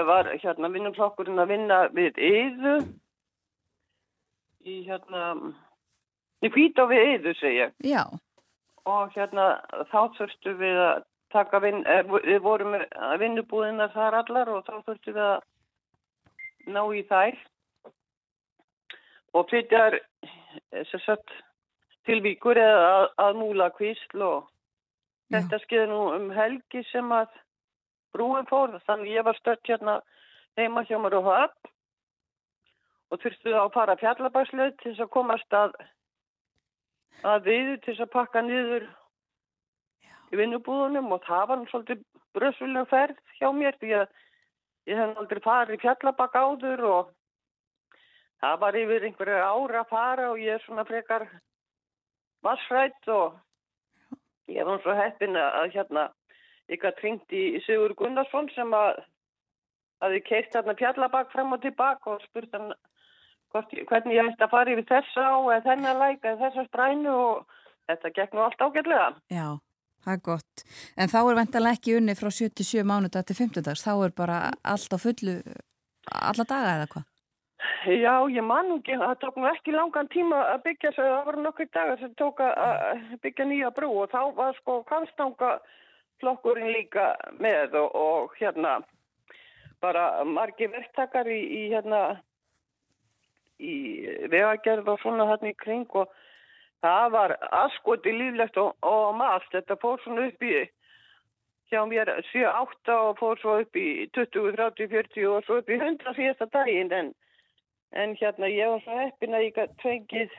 var 0.08 0.30
hérna 0.42 0.70
vinnumflokkurinn 0.72 1.42
að 1.42 1.52
vinna 1.54 1.78
við 1.96 2.18
yðu 2.30 2.74
í 4.68 4.80
hérna 4.86 5.34
í 6.44 6.50
hvít 6.52 6.80
á 6.80 6.84
við 6.90 7.14
yðu 7.14 7.36
segja 7.40 7.70
Já, 7.84 8.04
og 8.88 9.14
hérna 9.16 9.52
þá 9.92 10.00
þurftu 10.18 10.56
við 10.60 10.82
að 10.88 11.06
taka 11.30 11.60
vinn, 11.62 11.84
eh, 11.86 12.02
við 12.04 12.40
vorum 12.42 12.74
að 12.74 13.18
vinnubúðina 13.22 13.88
þar 13.94 14.18
allar 14.22 14.50
og 14.50 14.64
þá 14.66 14.74
þurftu 14.86 15.14
við 15.14 15.26
að 15.26 15.40
ná 16.74 16.82
í 16.94 17.02
þær. 17.08 17.38
Og 19.34 19.46
flytjar 19.50 20.00
að 20.74 21.36
tilvíkur 22.08 22.58
eða 22.58 22.88
að, 22.94 23.06
að 23.24 23.38
múla 23.38 23.68
kvísl 23.76 24.24
og 24.26 24.48
Já. 25.30 25.38
þetta 25.38 25.60
skeði 25.62 25.86
nú 25.92 26.00
um 26.16 26.30
helgi 26.34 26.82
sem 26.90 27.12
að 27.14 27.30
brúin 28.14 28.48
fór 28.50 28.76
þannig 28.86 29.14
ég 29.16 29.26
var 29.26 29.38
stött 29.38 29.66
hérna 29.68 30.00
heima 30.58 30.84
hjá 30.88 30.98
mér 30.98 31.18
og 31.20 31.30
höfn 31.30 31.72
og 33.10 33.22
þurftu 33.22 33.54
að 33.58 33.72
fara 33.74 33.98
fjallabærsleið 34.00 34.76
til 34.78 34.92
þess 34.92 35.04
að 35.06 35.14
komast 35.16 35.56
að 35.56 35.74
að 37.26 37.46
við 37.48 37.70
til 37.84 37.92
þess 37.92 38.06
að 38.06 38.12
pakka 38.14 38.42
niður 38.46 38.86
í 40.30 40.38
vinnubúðunum. 40.40 41.10
Og 41.12 41.24
það 41.26 41.46
var 41.50 41.64
svolítið 41.70 42.04
bröðsvöldin 42.36 42.90
ferð 42.90 43.22
hjá 43.38 43.48
mér 43.54 43.78
því 43.80 43.94
að 44.00 44.14
ég 44.90 45.00
hef 45.00 45.18
aldrei 45.20 45.42
farið 45.44 45.82
fjallabak 45.84 46.36
áður 46.38 46.84
og 46.88 47.10
það 48.40 48.60
var 48.64 48.80
yfir 48.80 49.06
einhverju 49.08 49.40
ára 49.42 49.82
að 49.82 49.90
fara 49.90 50.30
og 50.30 50.40
ég 50.40 50.56
er 50.56 50.64
svona 50.64 50.86
frekar 50.88 51.26
vassrætt 52.46 53.10
og 53.12 53.36
ég 54.48 54.66
var 54.66 54.80
svo 54.82 54.96
heppin 54.96 55.36
að 55.36 55.58
að 55.60 55.74
hérna 55.76 56.06
ég 56.70 56.82
gætt 56.82 57.02
ringt 57.04 57.34
í 57.34 57.44
Sigur 57.66 57.94
Gunnarsson 57.98 58.50
sem 58.54 58.70
að 58.76 59.02
hafi 60.00 60.20
keitt 60.26 60.54
hérna 60.54 60.76
fjallabak 60.78 61.32
fram 61.32 61.56
og 61.56 61.62
tilbaka 61.64 62.14
og 62.14 62.22
spurt 62.24 62.54
hann 62.56 62.70
hvort, 63.52 63.74
hvernig 63.90 64.16
ég 64.16 64.30
ætti 64.30 64.46
að 64.46 64.52
fara 64.54 64.74
yfir 64.74 64.86
þessa 64.90 65.26
á 65.26 65.36
eða 65.40 65.64
þennan 65.66 66.00
læk 66.04 66.22
eða 66.24 66.38
þessa 66.44 66.66
sprænu 66.68 67.16
og 67.16 67.58
þetta 67.90 68.14
gekk 68.18 68.36
nú 68.36 68.44
allt 68.46 68.64
ágætlega. 68.64 69.08
já, 69.30 69.46
það 70.04 70.14
er 70.14 70.24
gott. 70.30 70.64
En 70.96 71.12
þá 71.12 71.20
er 71.20 71.38
vendalega 71.40 71.78
ekki 71.78 71.96
unni 71.98 72.16
frá 72.18 72.30
77 72.30 72.86
mánudag 72.86 73.26
til 73.26 73.38
50 73.42 73.66
dags, 73.66 73.84
þá 73.84 73.92
er 74.06 74.16
bara 74.16 74.42
allt 74.62 74.94
á 74.94 74.98
fullu 74.98 75.40
alla 76.10 76.46
daga 76.46 76.76
eða 76.78 76.90
hvað? 76.94 77.06
Já, 77.90 78.14
ég 78.28 78.44
man 78.44 78.70
ekki, 78.76 78.96
það 79.00 79.18
tók 79.20 79.36
nú 79.40 79.46
ekki 79.48 79.72
langan 79.72 80.08
tíma 80.12 80.38
að 80.54 80.62
byggja 80.68 80.94
það 80.96 81.10
voru 81.26 81.42
nokkur 81.44 81.68
dagar 81.72 82.00
sem 82.00 82.14
tók 82.16 82.40
að 82.44 83.04
byggja 83.24 83.46
nýja 83.48 83.70
brú 83.76 83.90
og 84.02 84.10
þá 84.12 84.20
var 84.36 84.56
sko 84.60 84.80
kannstanga 84.88 85.58
flokkurinn 86.20 86.72
líka 86.74 87.12
með 87.42 87.76
og, 87.80 87.94
og 87.94 88.34
hérna 88.40 88.80
bara 89.80 90.24
margi 90.24 90.68
verktakar 90.72 91.28
í, 91.28 91.38
í 91.40 91.62
hérna 91.72 92.20
í 93.60 93.76
vegagerð 94.32 94.92
og 94.94 95.00
svona 95.02 95.28
þarna 95.30 95.52
í 95.52 95.56
kring 95.60 95.96
og 95.96 96.12
það 96.84 97.06
var 97.16 97.36
askoti 97.62 98.12
líflegt 98.16 98.60
og, 98.60 98.76
og 98.84 99.16
maður, 99.16 99.48
þetta 99.56 99.80
fór 99.80 100.04
svona 100.04 100.28
upp 100.28 100.44
í 100.44 100.54
hjá 101.70 101.80
mér 101.86 102.10
7-8 102.32 102.94
og 102.98 103.18
fór 103.20 103.40
svo 103.40 103.58
upp 103.62 103.76
í 103.78 103.88
20, 104.16 104.54
30, 104.56 104.88
40 104.94 105.28
og 105.30 105.44
svo 105.46 105.60
upp 105.60 105.68
í 105.70 105.76
100 105.78 106.16
síðasta 106.16 106.48
daginn. 106.50 106.90
En 106.90 107.12
En 107.92 108.14
hérna 108.14 108.46
ég 108.46 108.70
var 108.70 108.82
svo 108.84 108.96
heppin 109.00 109.34
að 109.34 109.44
ég 109.48 109.56
gæti 109.56 109.82
fengið 109.82 110.34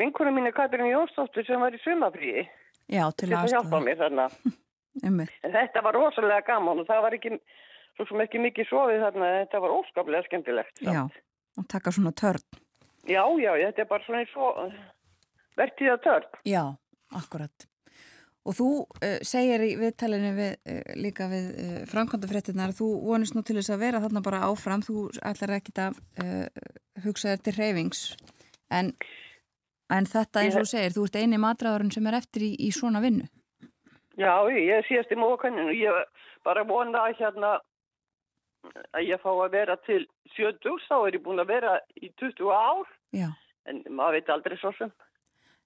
vinkunum 0.00 0.38
mínu 0.38 0.52
Katrín 0.56 0.88
Jónsdóttur 0.88 1.44
sem 1.44 1.60
var 1.60 1.74
í 1.76 1.80
sumafríi 1.82 2.46
Já, 2.92 3.06
til 3.16 3.32
til 3.32 3.38
að 3.38 3.54
hjálpa 3.56 3.80
mér 3.82 4.04
þarna. 4.04 4.28
En 5.00 5.22
þetta 5.54 5.80
var 5.84 5.96
rosalega 5.96 6.44
gaman 6.44 6.82
og 6.82 6.84
það 6.84 6.98
var 7.06 7.14
ekki, 7.16 7.36
svo 7.96 8.04
sem 8.10 8.22
ekki 8.26 8.42
mikið 8.44 8.68
sofið 8.68 9.04
þarna, 9.06 9.30
þetta 9.40 9.60
var 9.64 9.72
óskaplega 9.78 10.26
skemmtilegt. 10.26 10.82
samt. 10.82 11.16
Já, 11.16 11.22
og 11.56 11.68
taka 11.72 11.92
svona 11.96 12.12
törn. 12.12 12.44
Já, 13.08 13.24
já, 13.40 13.52
þetta 13.56 13.82
er 13.82 13.88
bara 13.88 14.04
svona 14.04 14.20
eins 14.20 14.34
og 14.36 14.74
vertíða 15.56 15.96
törn. 16.04 16.28
Já, 16.44 16.62
akkurat. 17.16 17.66
Og 18.42 18.56
þú 18.58 18.68
uh, 18.82 19.18
segir 19.24 19.62
í 19.64 19.72
viðtalinu 19.78 20.34
við, 20.36 20.52
uh, 20.66 20.92
líka 20.98 21.30
við 21.30 21.48
uh, 21.54 21.74
framkvæmdafréttinar, 21.90 22.76
þú 22.76 22.88
vonist 23.06 23.36
nú 23.36 23.44
til 23.46 23.56
þess 23.60 23.72
að 23.72 23.84
vera 23.86 24.02
þarna 24.02 24.24
bara 24.28 24.44
áfram, 24.48 24.82
þú 24.84 25.08
ætlar 25.22 25.56
ekki 25.56 25.74
að 25.78 26.00
hugsa 27.06 27.32
þér 27.32 27.44
til 27.46 27.56
reyfings, 27.56 28.00
en, 28.68 28.92
en 29.92 30.08
þetta 30.08 30.42
eins 30.44 30.56
og 30.60 30.66
segir, 30.70 30.94
þú 30.96 31.04
ert 31.08 31.18
eini 31.20 31.38
matræðurinn 31.42 31.92
sem 31.94 32.06
er 32.10 32.18
eftir 32.20 32.46
í, 32.48 32.52
í 32.66 32.70
svona 32.74 33.02
vinnu. 33.04 33.28
Já, 34.20 34.34
ég 34.52 34.72
er 34.80 34.86
síðast 34.88 35.12
í 35.14 35.16
mókanninu. 35.20 35.72
Ég 35.76 36.02
bara 36.44 36.64
vona 36.68 37.06
að 37.08 37.20
hérna 37.20 37.52
að 38.94 39.06
ég 39.08 39.20
fá 39.22 39.30
að 39.32 39.52
vera 39.56 39.76
til 39.86 40.02
70, 40.36 40.76
þá 40.88 40.96
er 41.08 41.16
ég 41.18 41.22
búin 41.24 41.42
að 41.42 41.50
vera 41.50 41.76
í 41.98 42.10
20 42.20 42.50
ár, 42.54 42.90
Já, 43.12 43.28
en 43.68 43.82
maður 43.90 44.18
veit 44.20 44.30
aldrei 44.32 44.58
svo 44.60 44.72
sem. 44.78 44.92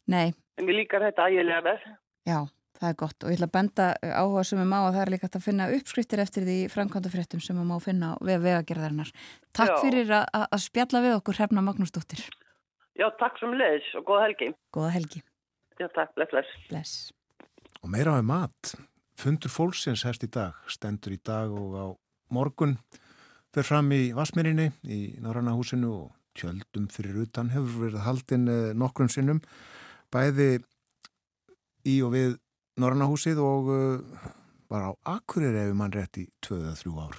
nei, 0.09 0.33
En 0.57 0.65
mér 0.65 0.79
líkar 0.81 1.05
þetta 1.05 1.27
ægilega 1.29 1.63
vel. 1.67 1.81
já, 2.27 2.39
það 2.81 2.89
er 2.89 2.97
gott 3.03 3.25
og 3.25 3.31
ég 3.31 3.37
ætla 3.37 3.49
að 3.51 3.53
benda 3.59 3.87
áhuga 4.01 4.45
sem 4.49 4.63
er 4.63 4.71
má 4.71 4.79
og 4.87 4.95
það 4.95 5.03
er 5.05 5.13
líka 5.13 5.29
að 5.29 5.45
finna 5.45 5.69
uppskriftir 5.77 6.23
eftir 6.25 6.47
því 6.49 6.57
framkvæmdafréttum 6.73 7.43
sem 7.45 7.61
er 7.61 7.69
má 7.69 7.77
finna 7.85 8.15
á 8.17 8.21
við 8.25 8.41
vegagerðarinnar. 8.49 9.13
Takk 9.53 9.75
Já. 9.77 9.81
fyrir 9.85 10.11
að, 10.17 10.25
að 10.33 10.47
að 10.57 10.65
spjalla 10.65 11.05
við 11.05 11.17
okkur 11.21 11.39
Hrefna 11.41 11.67
Magnúsdóttir. 11.69 12.25
Já, 12.97 13.09
takk 13.21 13.39
sem 13.41 13.53
leiðis 13.57 13.89
og 13.99 14.07
góða 14.09 14.27
helgi. 14.27 14.51
Góða 14.75 14.93
helgi. 14.97 15.23
Já, 15.77 15.89
takk, 15.93 16.15
bless, 16.17 16.33
bless. 16.33 16.53
Bless. 16.71 16.95
Og 17.83 17.91
meira 17.93 18.17
með 18.19 18.29
mat. 18.31 18.75
Fundur 19.21 19.53
fólksins 19.53 20.05
hefst 20.09 20.25
í 20.25 20.31
dag, 20.33 20.57
stendur 20.69 21.15
í 21.17 21.21
dag 21.25 21.53
og 21.53 21.77
á 21.77 21.87
morgun 22.33 22.77
fer 23.55 23.65
fram 23.65 23.89
í 23.97 24.11
Vasmirinni 24.17 24.71
í 24.93 25.01
Norranna 25.25 25.55
húsinu 25.57 25.93
og 25.93 26.09
tjöldum 26.37 26.91
fyrir 26.93 27.23
utan 27.25 27.53
hefur 27.55 27.87
verið 27.87 28.03
haldinn 28.05 28.49
eh, 28.53 28.75
nokkrum 28.77 29.09
sinnum 29.09 29.39
bæði 30.13 30.59
í 31.89 32.01
og 32.05 32.13
við 32.13 32.35
Norranna 32.81 33.09
húsið 33.09 33.41
og 33.41 33.71
uh, 33.73 34.27
bara 34.69 34.93
á 34.93 35.17
Akureyri 35.17 35.63
ef 35.63 35.77
mann 35.79 35.95
rétt 35.95 36.19
í 36.21 36.27
2-3 36.45 36.93
ár. 37.01 37.17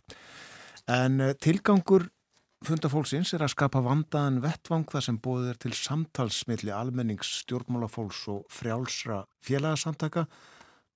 En 0.92 1.22
uh, 1.24 1.34
tilgangur 1.34 2.06
fundafólksins 2.66 3.34
er 3.36 3.44
að 3.46 3.54
skapa 3.54 3.84
vandaðan 3.86 4.40
vettvang 4.42 4.88
þar 4.90 5.04
sem 5.06 5.18
bóðið 5.22 5.50
er 5.52 5.60
til 5.62 5.74
samtalsmiðli 5.78 6.74
almennings 6.74 7.30
stjórnmálafólks 7.44 8.24
og 8.34 8.48
frjálsra 8.50 9.20
félagasamtaka 9.46 10.26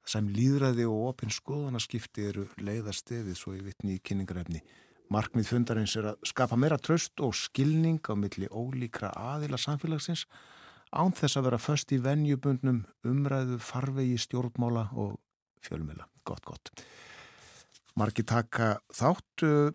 sem 0.07 0.29
líðræði 0.33 0.87
og 0.89 1.11
opinn 1.11 1.33
skoðanaskipti 1.33 2.25
eru 2.31 2.47
leiðastefið 2.57 3.37
svo 3.37 3.53
í 3.53 3.61
vitni 3.61 3.99
í 3.99 4.01
kynningarefni. 4.01 4.63
Markmið 5.11 5.51
fundarins 5.51 5.93
er 5.99 6.13
að 6.13 6.25
skapa 6.31 6.57
meira 6.57 6.79
tröst 6.81 7.21
og 7.21 7.35
skilning 7.37 8.01
á 8.09 8.15
milli 8.17 8.49
ólíkra 8.49 9.11
aðila 9.13 9.59
samfélagsins 9.61 10.25
án 10.91 11.13
þess 11.15 11.37
að 11.37 11.49
vera 11.49 11.61
först 11.61 11.93
í 11.93 12.01
venjubundnum 12.01 12.83
umræðu 13.07 13.59
farvegi 13.61 14.17
stjórnmála 14.23 14.89
og 14.97 15.19
fjölmjöla. 15.61 16.07
Gott, 16.25 16.45
gott. 16.47 16.73
Marki 17.99 18.23
taka 18.25 18.79
þátt 18.95 19.45
uh, 19.45 19.73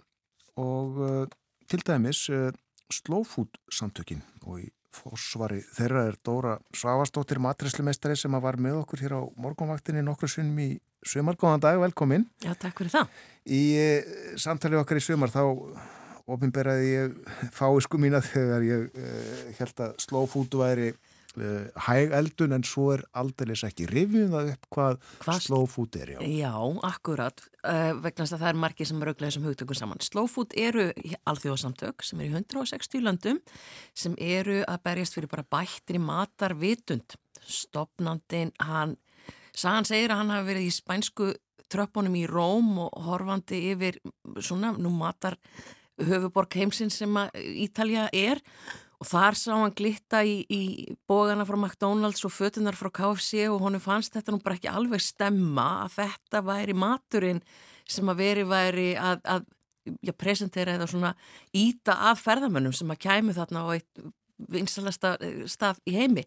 og 0.58 1.02
uh, 1.04 1.26
til 1.70 1.82
dæmis 1.86 2.26
uh, 2.32 2.50
Slowfood 2.92 3.58
samtökin 3.72 4.22
og 4.46 4.60
í 4.62 4.68
fórsvari 4.96 5.60
þeirra 5.74 6.06
er 6.08 6.18
Dóra 6.24 6.56
Svavastóttir 6.76 7.40
matræslumeistari 7.42 8.16
sem 8.16 8.36
var 8.40 8.56
með 8.62 8.80
okkur 8.84 9.02
hér 9.04 9.16
á 9.18 9.22
morgunvaktinni 9.42 10.04
nokkru 10.06 10.30
sinnum 10.30 10.60
í 10.62 10.68
sömar. 11.06 11.36
Góðan 11.38 11.62
dag, 11.62 11.80
velkomin. 11.82 12.24
Já, 12.42 12.54
takk 12.54 12.80
fyrir 12.80 12.94
það. 12.94 13.20
Í 13.46 13.62
uh, 13.82 14.14
samtali 14.40 14.78
okkar 14.80 15.00
í 15.00 15.04
sömar 15.04 15.34
þá 15.34 15.42
ofinberaði 16.26 16.88
ég 16.90 17.18
fáisku 17.54 18.00
mína 18.02 18.22
þegar 18.24 18.64
ég 18.66 18.88
uh, 18.90 19.36
held 19.60 19.84
að 19.84 20.00
Slowfood 20.02 20.56
væri 20.58 20.94
hæg 21.36 22.14
eldun 22.16 22.56
en 22.56 22.64
svo 22.66 22.88
er 22.94 23.02
aldrei 23.16 23.54
ekki 23.54 23.86
rifjum 23.90 24.32
það 24.32 24.50
upp 24.54 24.68
hvað, 24.72 24.98
hvað 25.24 25.40
slow 25.44 25.66
food 25.70 25.98
er. 26.00 26.12
Já, 26.16 26.20
já 26.24 26.52
akkurat, 26.88 27.42
uh, 27.62 27.92
vegna 28.00 28.24
þess 28.24 28.36
að 28.36 28.44
það 28.44 28.50
er 28.50 28.60
margir 28.64 28.90
sem 28.90 29.02
rauglega 29.02 29.30
þessum 29.30 29.48
hugtökum 29.50 29.78
saman. 29.80 30.04
Slow 30.04 30.30
food 30.32 30.56
eru 30.56 30.88
alþjóðsamtök 31.28 32.06
sem 32.06 32.22
eru 32.22 32.30
í 32.30 32.36
160 32.40 33.04
landum 33.04 33.40
sem 33.94 34.16
eru 34.18 34.62
að 34.64 34.84
berjast 34.88 35.18
fyrir 35.18 35.32
bara 35.32 35.46
bættri 35.56 36.00
matarvitund. 36.02 37.18
Stopnandin, 37.46 38.54
hann, 38.64 38.96
hann 39.62 39.88
segir 39.88 40.14
að 40.14 40.22
hann 40.22 40.34
hafi 40.34 40.50
verið 40.50 40.70
í 40.70 40.74
spænsku 40.74 41.32
tröppunum 41.72 42.14
í 42.18 42.26
Róm 42.30 42.76
og 42.84 42.94
horfandi 43.06 43.60
yfir 43.72 43.98
svona 44.38 44.72
nú 44.78 44.92
matar 44.94 45.36
höfuborg 45.96 46.52
heimsins 46.58 46.98
sem 47.00 47.14
Ítalja 47.34 48.08
er 48.12 48.42
og 48.96 49.08
þar 49.10 49.36
sá 49.36 49.50
hann 49.54 49.74
glitta 49.76 50.22
í, 50.24 50.38
í 50.48 50.62
bógana 51.08 51.46
frá 51.48 51.58
McDonalds 51.58 52.24
og 52.26 52.32
fötunar 52.32 52.78
frá 52.78 52.90
KFC 52.94 53.46
og 53.50 53.60
honum 53.64 53.82
fannst 53.82 54.16
þetta 54.16 54.32
nú 54.32 54.40
bara 54.44 54.56
ekki 54.56 54.72
alveg 54.72 55.04
stemma 55.04 55.66
að 55.84 55.98
þetta 56.00 56.44
væri 56.46 56.76
maturinn 56.76 57.42
sem 57.86 58.08
að 58.08 58.22
veri 58.22 58.46
væri 58.48 58.88
að, 58.98 59.20
að 59.24 59.48
já, 60.02 60.12
presentera 60.16 60.76
eða 60.76 60.88
svona 60.90 61.14
íta 61.54 61.98
að 62.10 62.22
ferðamönnum 62.24 62.74
sem 62.74 62.90
að 62.90 63.02
kæmu 63.06 63.36
þarna 63.36 63.66
á 63.66 63.68
eitt 63.76 64.06
vinsalasta 64.52 65.14
eh, 65.24 65.44
stað 65.48 65.80
í 65.88 65.94
heimi. 65.96 66.26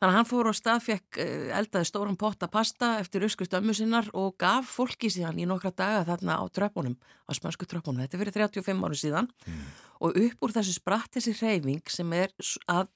Þannig 0.00 0.10
að 0.10 0.16
hann 0.16 0.28
fór 0.28 0.50
á 0.50 0.54
stað, 0.56 0.80
fekk 0.88 1.20
eh, 1.22 1.50
eldaði 1.58 1.88
stóran 1.88 2.18
potta 2.18 2.48
pasta 2.50 2.96
eftir 3.02 3.26
öskust 3.28 3.54
ömmu 3.54 3.76
sinnar 3.76 4.08
og 4.16 4.34
gaf 4.42 4.72
fólki 4.78 5.10
síðan 5.12 5.38
í 5.38 5.46
nokkra 5.48 5.70
daga 5.74 6.02
þarna 6.08 6.40
á 6.42 6.44
tröfbónum, 6.50 6.96
á 6.98 7.30
spansku 7.36 7.68
tröfbónum. 7.70 8.02
Þetta 8.04 8.22
fyrir 8.22 8.38
35 8.40 8.88
áru 8.88 8.98
síðan 8.98 9.30
mm. 9.46 9.62
Og 10.00 10.18
upp 10.18 10.44
úr 10.44 10.54
þessu 10.54 10.76
spratt 10.76 11.16
þessi 11.16 11.34
reyfing 11.38 11.90
sem 11.90 12.12
er 12.16 12.32
að 12.70 12.88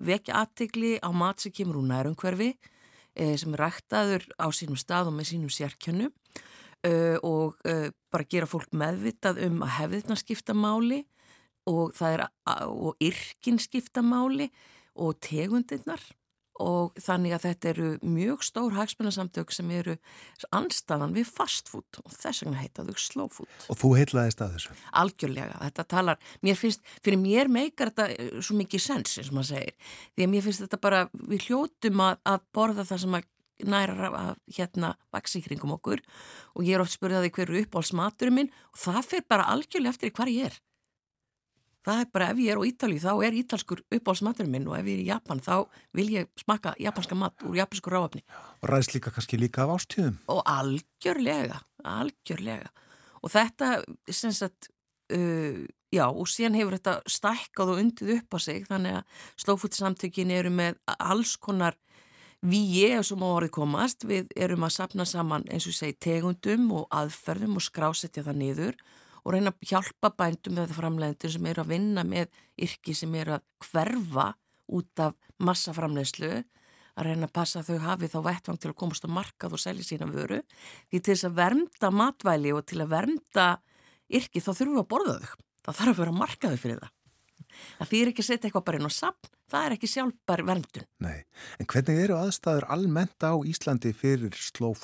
vekja 0.00 0.40
aðtegli 0.42 0.96
á 1.04 1.10
mat 1.12 1.42
sem 1.42 1.52
kemur 1.52 1.82
úr 1.82 1.88
nærumhverfi 1.90 2.52
eh, 2.54 3.34
sem 3.36 3.52
er 3.56 3.64
ræktaður 3.66 4.28
á 4.40 4.46
sínum 4.54 4.78
stað 4.80 5.10
og 5.10 5.18
með 5.18 5.32
sínum 5.32 5.52
sérkjönnu 5.52 6.12
og 7.26 7.56
bara 8.14 8.26
gera 8.30 8.46
fólk 8.46 8.70
meðvitað 8.76 9.40
um 9.42 9.56
að 9.64 9.72
hefðirna 9.74 10.16
skipta 10.20 10.54
máli 10.54 11.00
og 11.66 11.96
og 11.98 13.00
yrkin 13.02 13.58
skiptamáli 13.58 14.46
og 14.94 15.16
tegundirnar 15.20 16.02
og 16.62 16.96
þannig 17.02 17.36
að 17.36 17.44
þetta 17.46 17.70
eru 17.72 17.88
mjög 18.06 18.44
stór 18.46 18.76
hagspennasamtök 18.76 19.52
sem 19.54 19.70
eru 19.76 19.96
anstaðan 20.56 21.14
við 21.16 21.28
fastfood 21.28 22.00
og 22.02 22.14
þess 22.14 22.44
vegna 22.44 22.62
heita 22.62 22.86
þau 22.86 22.96
slow 23.00 23.30
food. 23.32 23.52
Og 23.72 23.80
þú 23.80 23.92
heitlaðist 23.98 24.42
að 24.44 24.56
þessu? 24.56 24.76
Algjörlega, 25.02 25.60
þetta 25.62 25.86
talar, 25.92 26.20
mér 26.46 26.60
finnst, 26.60 26.84
fyrir 27.04 27.20
mér 27.22 27.52
meikar 27.52 27.92
þetta 27.92 28.08
eh, 28.16 28.34
svo 28.40 28.58
mikið 28.60 28.84
sens 28.88 29.16
eins 29.20 29.30
og 29.32 29.38
maður 29.38 29.52
segir, 29.52 29.94
því 30.16 30.26
að 30.26 30.34
mér 30.34 30.46
finnst 30.46 30.66
þetta 30.66 30.82
bara, 30.88 31.06
við 31.32 31.48
hljótum 31.48 32.04
að, 32.08 32.20
að 32.32 32.46
borða 32.56 32.86
það 32.88 33.02
sem 33.04 33.18
að 33.20 33.32
næra 33.64 34.10
að 34.12 34.34
hérna 34.52 34.92
vaksi 35.14 35.40
kringum 35.44 35.72
okkur 35.78 36.02
og 36.56 36.66
ég 36.66 36.76
er 36.76 36.82
oft 36.84 36.96
spurðið 36.96 37.22
að 37.22 37.26
því 37.26 37.32
hverju 37.38 37.62
uppáhaldsmaturum 37.64 38.36
minn 38.36 38.50
og 38.52 38.80
það 38.82 39.10
fyrir 39.10 39.28
bara 39.32 39.48
algjörlega 39.54 39.94
eftir 39.94 40.12
hvar 40.16 40.32
ég 40.32 40.50
er 40.50 40.58
það 41.86 42.02
er 42.02 42.10
bara 42.14 42.30
ef 42.32 42.40
ég 42.42 42.52
er 42.52 42.60
á 42.60 42.68
Ítali 42.68 42.98
þá 43.02 43.12
er 43.26 43.36
ítalskur 43.40 43.82
uppáhaldsmaturinn 43.86 44.52
minn 44.52 44.66
og 44.70 44.76
ef 44.78 44.88
ég 44.90 44.98
er 44.98 45.04
í 45.04 45.08
Japan 45.10 45.42
þá 45.44 45.54
vil 45.96 46.08
ég 46.14 46.30
smaka 46.40 46.74
japanska 46.82 47.18
mat 47.18 47.46
úr 47.46 47.58
japansku 47.60 47.92
ráafni. 47.92 48.24
Og 48.62 48.70
ræðs 48.72 48.92
líka 48.94 49.12
kannski 49.14 49.38
líka 49.40 49.64
af 49.64 49.76
ástíðum. 49.76 50.18
Og 50.32 50.42
algjörlega, 50.50 51.60
algjörlega. 51.84 52.72
Og 53.22 53.32
þetta, 53.32 53.70
sem 54.10 54.34
sagt, 54.34 54.70
uh, 55.14 55.62
já, 55.94 56.06
og 56.10 56.28
síðan 56.30 56.58
hefur 56.58 56.78
þetta 56.78 56.98
stækkað 57.10 57.72
og 57.72 57.82
undið 57.84 58.14
upp 58.18 58.36
á 58.36 58.38
sig 58.42 58.66
þannig 58.68 59.00
að 59.00 59.24
slófútsamtökin 59.44 60.34
eru 60.34 60.52
með 60.54 60.78
alls 60.98 61.36
konar 61.38 61.78
við 62.46 62.74
ég 62.76 63.06
sem 63.06 63.22
á 63.22 63.28
orðið 63.28 63.54
komast, 63.56 64.04
við 64.06 64.30
erum 64.36 64.66
að 64.66 64.76
sapna 64.76 65.06
saman 65.08 65.46
eins 65.50 65.66
og 65.70 65.74
segi 65.76 65.96
tegundum 66.02 66.68
og 66.76 66.86
aðferðum 66.94 67.56
og 67.58 67.64
skrásetja 67.64 68.26
það 68.26 68.40
niður 68.42 68.78
og 69.26 69.34
reyna 69.34 69.52
að 69.52 69.70
hjálpa 69.72 70.12
bændum 70.14 70.60
eða 70.62 70.76
framleiðendur 70.76 71.32
sem 71.34 71.48
eru 71.50 71.64
að 71.64 71.72
vinna 71.74 72.04
með 72.06 72.42
yrki 72.66 72.94
sem 72.94 73.14
eru 73.18 73.36
að 73.36 73.46
hverfa 73.66 74.26
út 74.76 75.02
af 75.02 75.16
massaframleiðslu 75.42 76.32
að 76.96 77.08
reyna 77.10 77.28
að 77.28 77.34
passa 77.36 77.60
að 77.60 77.72
þau 77.72 77.86
hafi 77.90 78.10
þá 78.12 78.18
vettvang 78.24 78.60
til 78.62 78.70
að 78.70 78.78
komast 78.80 79.04
á 79.04 79.10
markað 79.12 79.56
og 79.58 79.60
selja 79.60 79.84
sína 79.84 80.08
vöru. 80.08 80.38
Því 80.88 81.00
til 81.00 81.12
þess 81.12 81.28
að 81.28 81.38
vernda 81.42 81.90
matvæli 81.92 82.54
og 82.56 82.64
til 82.70 82.80
að 82.80 82.92
vernda 82.94 83.48
yrki 84.08 84.40
þá 84.40 84.52
þurfum 84.52 84.78
við 84.78 84.84
að 84.84 84.92
borða 84.94 85.16
þau. 85.18 85.42
Það 85.66 85.80
þarf 85.80 85.92
að 85.92 86.00
vera 86.00 86.20
markaðu 86.22 86.60
fyrir 86.62 86.80
það. 86.80 86.92
Það 87.76 87.90
fyrir 87.90 88.12
ekki 88.12 88.22
að 88.22 88.28
setja 88.30 88.48
eitthvað 88.48 88.66
bara 88.68 88.80
inn 88.80 88.88
á 88.88 88.92
sapn 88.94 89.36
það 89.50 89.66
er 89.66 89.76
ekki 89.76 89.90
sjálfbar 89.90 90.42
verndun. 90.46 90.86
Nei, 91.04 91.18
en 91.60 91.68
hvernig 91.70 92.02
eru 92.02 92.18
aðstæður 92.18 92.68
almennt 92.76 93.26
á 93.26 93.32
Íslandi 93.46 93.92
fyrir 93.96 94.34
slow 94.38 94.74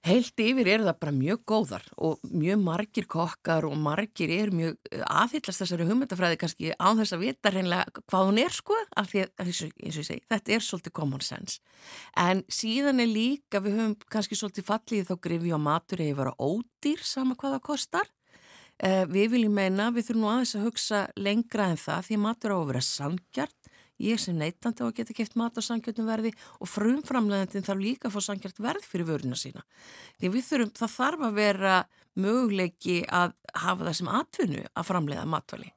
Heilt 0.00 0.40
yfir 0.40 0.64
eru 0.64 0.86
það 0.86 0.96
bara 1.02 1.12
mjög 1.12 1.40
góðar 1.50 1.82
og 2.00 2.22
mjög 2.32 2.60
margir 2.64 3.04
kokkar 3.10 3.66
og 3.68 3.74
margir 3.76 4.30
eru 4.32 4.54
mjög 4.56 4.78
eh, 4.88 5.02
aðhyllast 5.04 5.60
þessari 5.60 5.88
hugmyndafræði 5.90 6.38
kannski 6.40 6.70
á 6.72 6.88
þess 6.96 7.12
að 7.12 7.24
vita 7.26 7.52
reynlega 7.52 8.04
hvað 8.08 8.30
hún 8.30 8.40
er 8.40 8.56
sko 8.56 8.78
af 8.96 9.10
því 9.10 9.26
að 9.26 9.44
eins 9.44 9.60
og 9.66 9.84
ég 9.84 9.98
segi 9.98 10.24
þetta 10.32 10.54
er 10.56 10.64
svolítið 10.64 10.94
common 10.96 11.26
sense. 11.26 11.60
En 12.16 12.40
síðan 12.48 13.04
er 13.04 13.12
líka 13.12 13.60
við 13.60 13.76
höfum 13.76 13.98
kannski 14.08 14.40
svolítið 14.40 14.70
fallið 14.70 15.10
þá 15.10 15.14
grifi 15.28 15.52
á 15.52 15.60
matur 15.60 16.04
eða 16.06 16.18
vera 16.22 16.34
ódýr 16.40 17.04
sama 17.04 17.36
hvað 17.36 17.58
það 17.58 17.64
kostar. 17.68 18.12
Eh, 18.80 19.04
við 19.04 19.34
viljum 19.34 19.58
meina 19.60 19.90
við 19.92 20.08
þurfum 20.08 20.24
nú 20.24 20.32
aðeins 20.32 20.56
að 20.56 20.64
hugsa 20.70 21.02
lengra 21.20 21.68
en 21.68 21.80
það 21.80 22.06
því 22.08 22.22
matur 22.24 22.56
á 22.56 22.58
að 22.62 22.68
vera 22.72 22.86
sangjart 22.88 23.59
ég 24.00 24.20
sem 24.20 24.36
neytandi 24.38 24.84
á 24.84 24.88
að 24.88 24.96
geta 25.00 25.16
kæft 25.16 25.36
mat 25.38 25.58
á 25.58 25.62
sangjörnum 25.64 26.08
verði 26.08 26.32
og 26.58 26.70
frumframleðandin 26.70 27.66
þarf 27.66 27.82
líka 27.84 28.08
að 28.08 28.16
fá 28.16 28.26
sangjart 28.30 28.62
verð 28.62 28.86
fyrir 28.88 29.08
vöruna 29.10 29.38
sína. 29.38 29.64
Því 30.20 30.32
við 30.36 30.46
þurfum, 30.48 30.74
það 30.80 30.94
þarf 30.96 31.26
að 31.28 31.40
vera 31.40 31.74
möguleiki 32.20 33.00
að 33.06 33.34
hafa 33.54 33.88
það 33.88 33.98
sem 34.00 34.12
atvinnu 34.20 34.62
að 34.72 34.88
framleiða 34.88 35.26
matvali. 35.30 35.72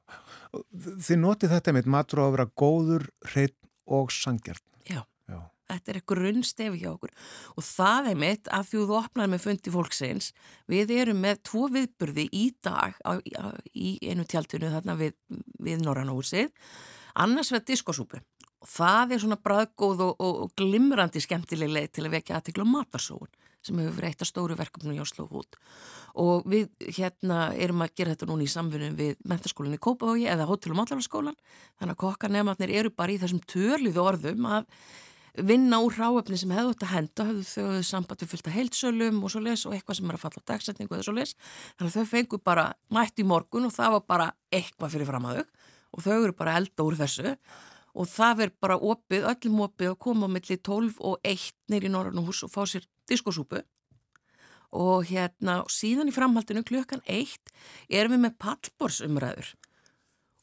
Þið 0.74 1.20
notið 1.20 1.56
þetta 1.56 1.74
með 1.74 1.90
matur 1.94 2.22
á 2.22 2.24
að 2.26 2.36
vera 2.36 2.48
góður, 2.62 3.08
hreitt 3.32 3.58
og 3.90 4.12
sangjart. 4.14 4.64
Já. 4.88 5.02
Já. 5.28 5.40
Þetta 5.70 5.90
er 5.90 5.98
eitthvað 5.98 6.20
runnstefi 6.20 6.80
hjá 6.82 6.90
okkur 6.92 7.12
og 7.56 7.64
það 7.64 8.10
er 8.10 8.18
mitt 8.20 8.50
að 8.52 8.66
því 8.68 8.82
þú 8.82 8.96
opnar 8.98 9.30
með 9.32 9.44
fundi 9.46 9.72
fólksins, 9.72 10.32
við 10.70 10.92
erum 10.98 11.22
með 11.24 11.40
tvo 11.48 11.68
viðburði 11.72 12.26
í 12.28 12.44
dag 12.64 12.98
á, 13.00 13.12
í 13.72 13.96
einu 14.04 14.26
tjaldinu 14.28 14.72
þarna 14.74 14.98
við, 15.00 15.16
við 15.64 15.86
Norrannahúsið 15.86 16.52
annars 17.14 17.52
veð 17.54 17.66
diskosúpu. 17.72 18.20
Og 18.64 18.70
það 18.70 19.14
er 19.14 19.22
svona 19.22 19.40
bræðgóð 19.44 20.04
og, 20.06 20.14
og, 20.18 20.36
og 20.44 20.52
glimrandi 20.56 21.20
skemmtileg 21.20 21.72
leið 21.72 21.90
til 21.92 22.06
að 22.06 22.14
vekja 22.18 22.38
aðtikla 22.38 22.68
matarsóun 22.68 23.32
sem 23.64 23.78
hefur 23.80 23.96
verið 23.98 24.12
eitt 24.12 24.24
af 24.24 24.28
stóru 24.28 24.56
verkefnum 24.58 24.96
hjá 24.96 25.06
Slófút 25.08 25.56
og 26.20 26.44
við 26.50 26.68
hérna 26.98 27.48
erum 27.56 27.82
að 27.84 27.94
gera 27.98 28.14
þetta 28.14 28.28
núna 28.28 28.44
í 28.44 28.50
samfunum 28.50 28.98
við 28.98 29.16
mentaskólinni 29.30 29.80
Kópavogi 29.82 30.28
eða 30.30 30.46
Hótel- 30.48 30.74
og 30.74 30.80
Matlarskólan 30.82 31.38
þannig 31.80 31.96
að 31.96 32.02
kokkarnefnarnir 32.04 32.74
eru 32.80 32.92
bara 32.94 33.14
í 33.14 33.18
þessum 33.22 33.42
törliðu 33.48 34.04
orðum 34.04 34.46
að 34.58 34.68
vinna 35.34 35.80
úr 35.82 35.96
ráöfni 35.98 36.38
sem 36.38 36.52
hefðu 36.54 36.74
þetta 36.74 36.90
henda 36.92 37.26
hefðu 37.30 37.46
þau 37.50 37.88
samband 37.88 38.22
við 38.22 38.30
fylgta 38.30 38.54
heilsölum 38.54 39.24
og 39.24 39.32
svo 39.32 39.42
les 39.42 39.64
og 39.66 39.74
eitthvað 39.74 39.98
sem 39.98 40.12
er 40.12 40.18
að 40.18 40.22
falla 40.22 40.44
á 40.44 40.48
dagsetningu 40.52 40.94
eða 40.94 41.06
svo 41.08 41.16
les 41.16 41.34
þannig 41.74 41.88
að 41.88 41.96
þau 41.96 42.12
fengu 42.12 42.38
bara 42.38 42.68
mætt 42.94 43.18
í 43.18 43.26
morgun 43.26 43.66
og 43.66 43.74
það 43.74 43.96
var 43.96 44.04
bara 44.12 44.28
eitthvað 44.54 44.94
fyrir 44.94 45.10
fram 45.10 45.26
að 45.30 45.40
þau 45.40 45.63
og 45.94 46.02
þau 46.04 46.16
eru 46.16 46.34
bara 46.36 46.56
elda 46.60 46.86
úr 46.86 46.98
þessu. 46.98 47.36
Og 47.94 48.08
það 48.10 48.38
verður 48.40 48.60
bara 48.66 48.78
opið, 48.90 49.28
öllum 49.30 49.60
opið 49.68 49.92
að 49.92 50.00
koma 50.02 50.26
á 50.26 50.34
milli 50.34 50.56
12 50.58 50.98
og 50.98 51.28
1 51.30 51.44
neyri 51.70 51.86
í 51.86 51.94
Norrannúhús 51.94 52.42
og 52.46 52.50
fá 52.50 52.64
sér 52.66 52.88
diskosúpu. 53.10 53.62
Og 54.74 55.06
hérna 55.06 55.60
síðan 55.70 56.10
í 56.10 56.14
framhaldinu 56.14 56.64
klukkan 56.66 57.04
1 57.06 57.52
erum 57.94 58.16
við 58.16 58.24
með 58.26 58.40
pallborsumræður 58.42 59.54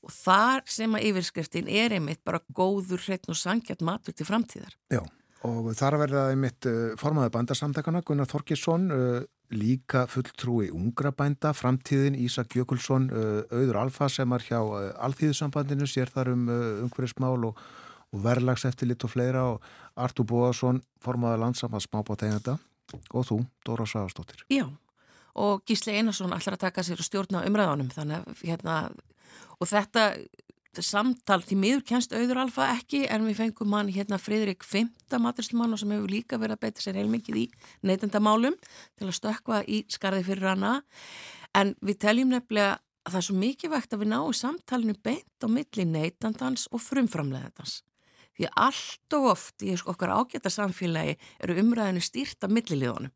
og 0.01 0.13
þar 0.15 0.63
sem 0.71 0.95
að 0.97 1.03
yfirskriftin 1.11 1.67
er 1.69 1.93
einmitt 1.93 2.23
bara 2.25 2.39
góður 2.57 3.03
hreitn 3.03 3.35
og 3.35 3.37
sangjart 3.37 3.83
matur 3.85 4.15
til 4.17 4.25
framtíðar. 4.25 4.73
Já 4.89 5.03
og 5.47 5.71
þar 5.77 5.97
verða 6.03 6.23
einmitt 6.31 6.67
uh, 6.69 6.93
formaði 7.01 7.33
bandarsamtakana 7.33 8.03
Gunnar 8.05 8.29
Þorkisson 8.29 8.89
uh, 8.93 9.21
líka 9.51 10.05
fulltrúi 10.09 10.69
ungra 10.73 11.11
bænda, 11.15 11.51
framtíðin 11.55 12.17
Ísak 12.19 12.55
Jökulsson, 12.55 13.09
uh, 13.11 13.41
auður 13.51 13.81
alfa 13.83 14.09
sem 14.09 14.35
er 14.35 14.45
hjá 14.47 14.59
uh, 14.59 14.89
alþýðusambandinu, 15.07 15.87
sér 15.89 16.11
þar 16.13 16.33
um 16.33 16.45
uh, 16.49 16.59
umhverfismál 16.85 17.49
og, 17.51 17.61
og 18.11 18.23
verðlags 18.25 18.65
eftir 18.69 18.91
litt 18.91 19.03
og 19.07 19.13
fleira 19.13 19.47
og 19.53 19.65
Artur 19.99 20.27
Bóðarsson, 20.27 20.81
formaða 21.03 21.41
landsamað 21.45 21.85
smábátegenda 21.87 22.57
og 23.11 23.27
þú, 23.27 23.41
Dóra 23.67 23.87
Sáastóttir. 23.87 24.45
Já, 24.51 24.65
og 25.35 25.63
Gísli 25.67 25.95
Einarsson 25.95 26.33
ætlar 26.35 26.57
að 26.57 26.65
taka 26.67 26.83
sér 26.83 26.99
og 26.99 27.07
stjórna 27.07 27.45
umræðanum 27.47 27.91
þannig 27.93 28.23
að 28.23 28.45
hérna, 28.47 28.77
og 29.59 29.69
þetta 29.69 30.07
samtal 30.79 31.41
því 31.43 31.57
miður 31.59 31.81
kennst 31.89 32.13
auður 32.15 32.45
alfa 32.45 32.69
ekki 32.77 33.01
en 33.11 33.25
við 33.27 33.41
fengum 33.41 33.75
hann 33.75 33.91
hérna 33.91 34.19
Fridrik 34.21 34.63
Fymta 34.63 35.19
maturslumann 35.19 35.75
og 35.75 35.81
sem 35.81 35.91
hefur 35.91 36.13
líka 36.13 36.39
verið 36.39 36.55
að 36.55 36.63
beita 36.63 36.85
sér 36.85 37.01
heilmikið 37.01 37.41
í 37.41 37.45
neytendamálum 37.83 38.55
til 38.63 39.09
að 39.09 39.17
stökka 39.19 39.61
í 39.67 39.83
skarði 39.91 40.23
fyrir 40.29 40.53
hana. 40.53 40.73
En 41.51 41.75
við 41.83 41.99
teljum 42.07 42.31
nefnilega 42.31 42.79
að 43.03 43.11
það 43.11 43.19
er 43.19 43.27
svo 43.27 43.39
mikið 43.43 43.75
vegt 43.75 43.93
að 43.93 44.03
við 44.05 44.13
náum 44.13 44.33
samtalinu 44.39 44.99
beint 45.03 45.43
á 45.43 45.47
milli 45.51 45.87
neytendans 45.91 46.69
og 46.71 46.85
frumframleðendans 46.85 47.81
Því 48.37 48.47
allt 48.55 49.15
og 49.17 49.25
oft 49.33 49.63
í 49.65 49.73
okkar 49.75 50.13
ágæta 50.15 50.49
samfélagi 50.49 51.17
eru 51.43 51.57
umræðinu 51.61 52.03
stýrt 52.03 52.47
af 52.47 52.53
milliliðunum 52.53 53.11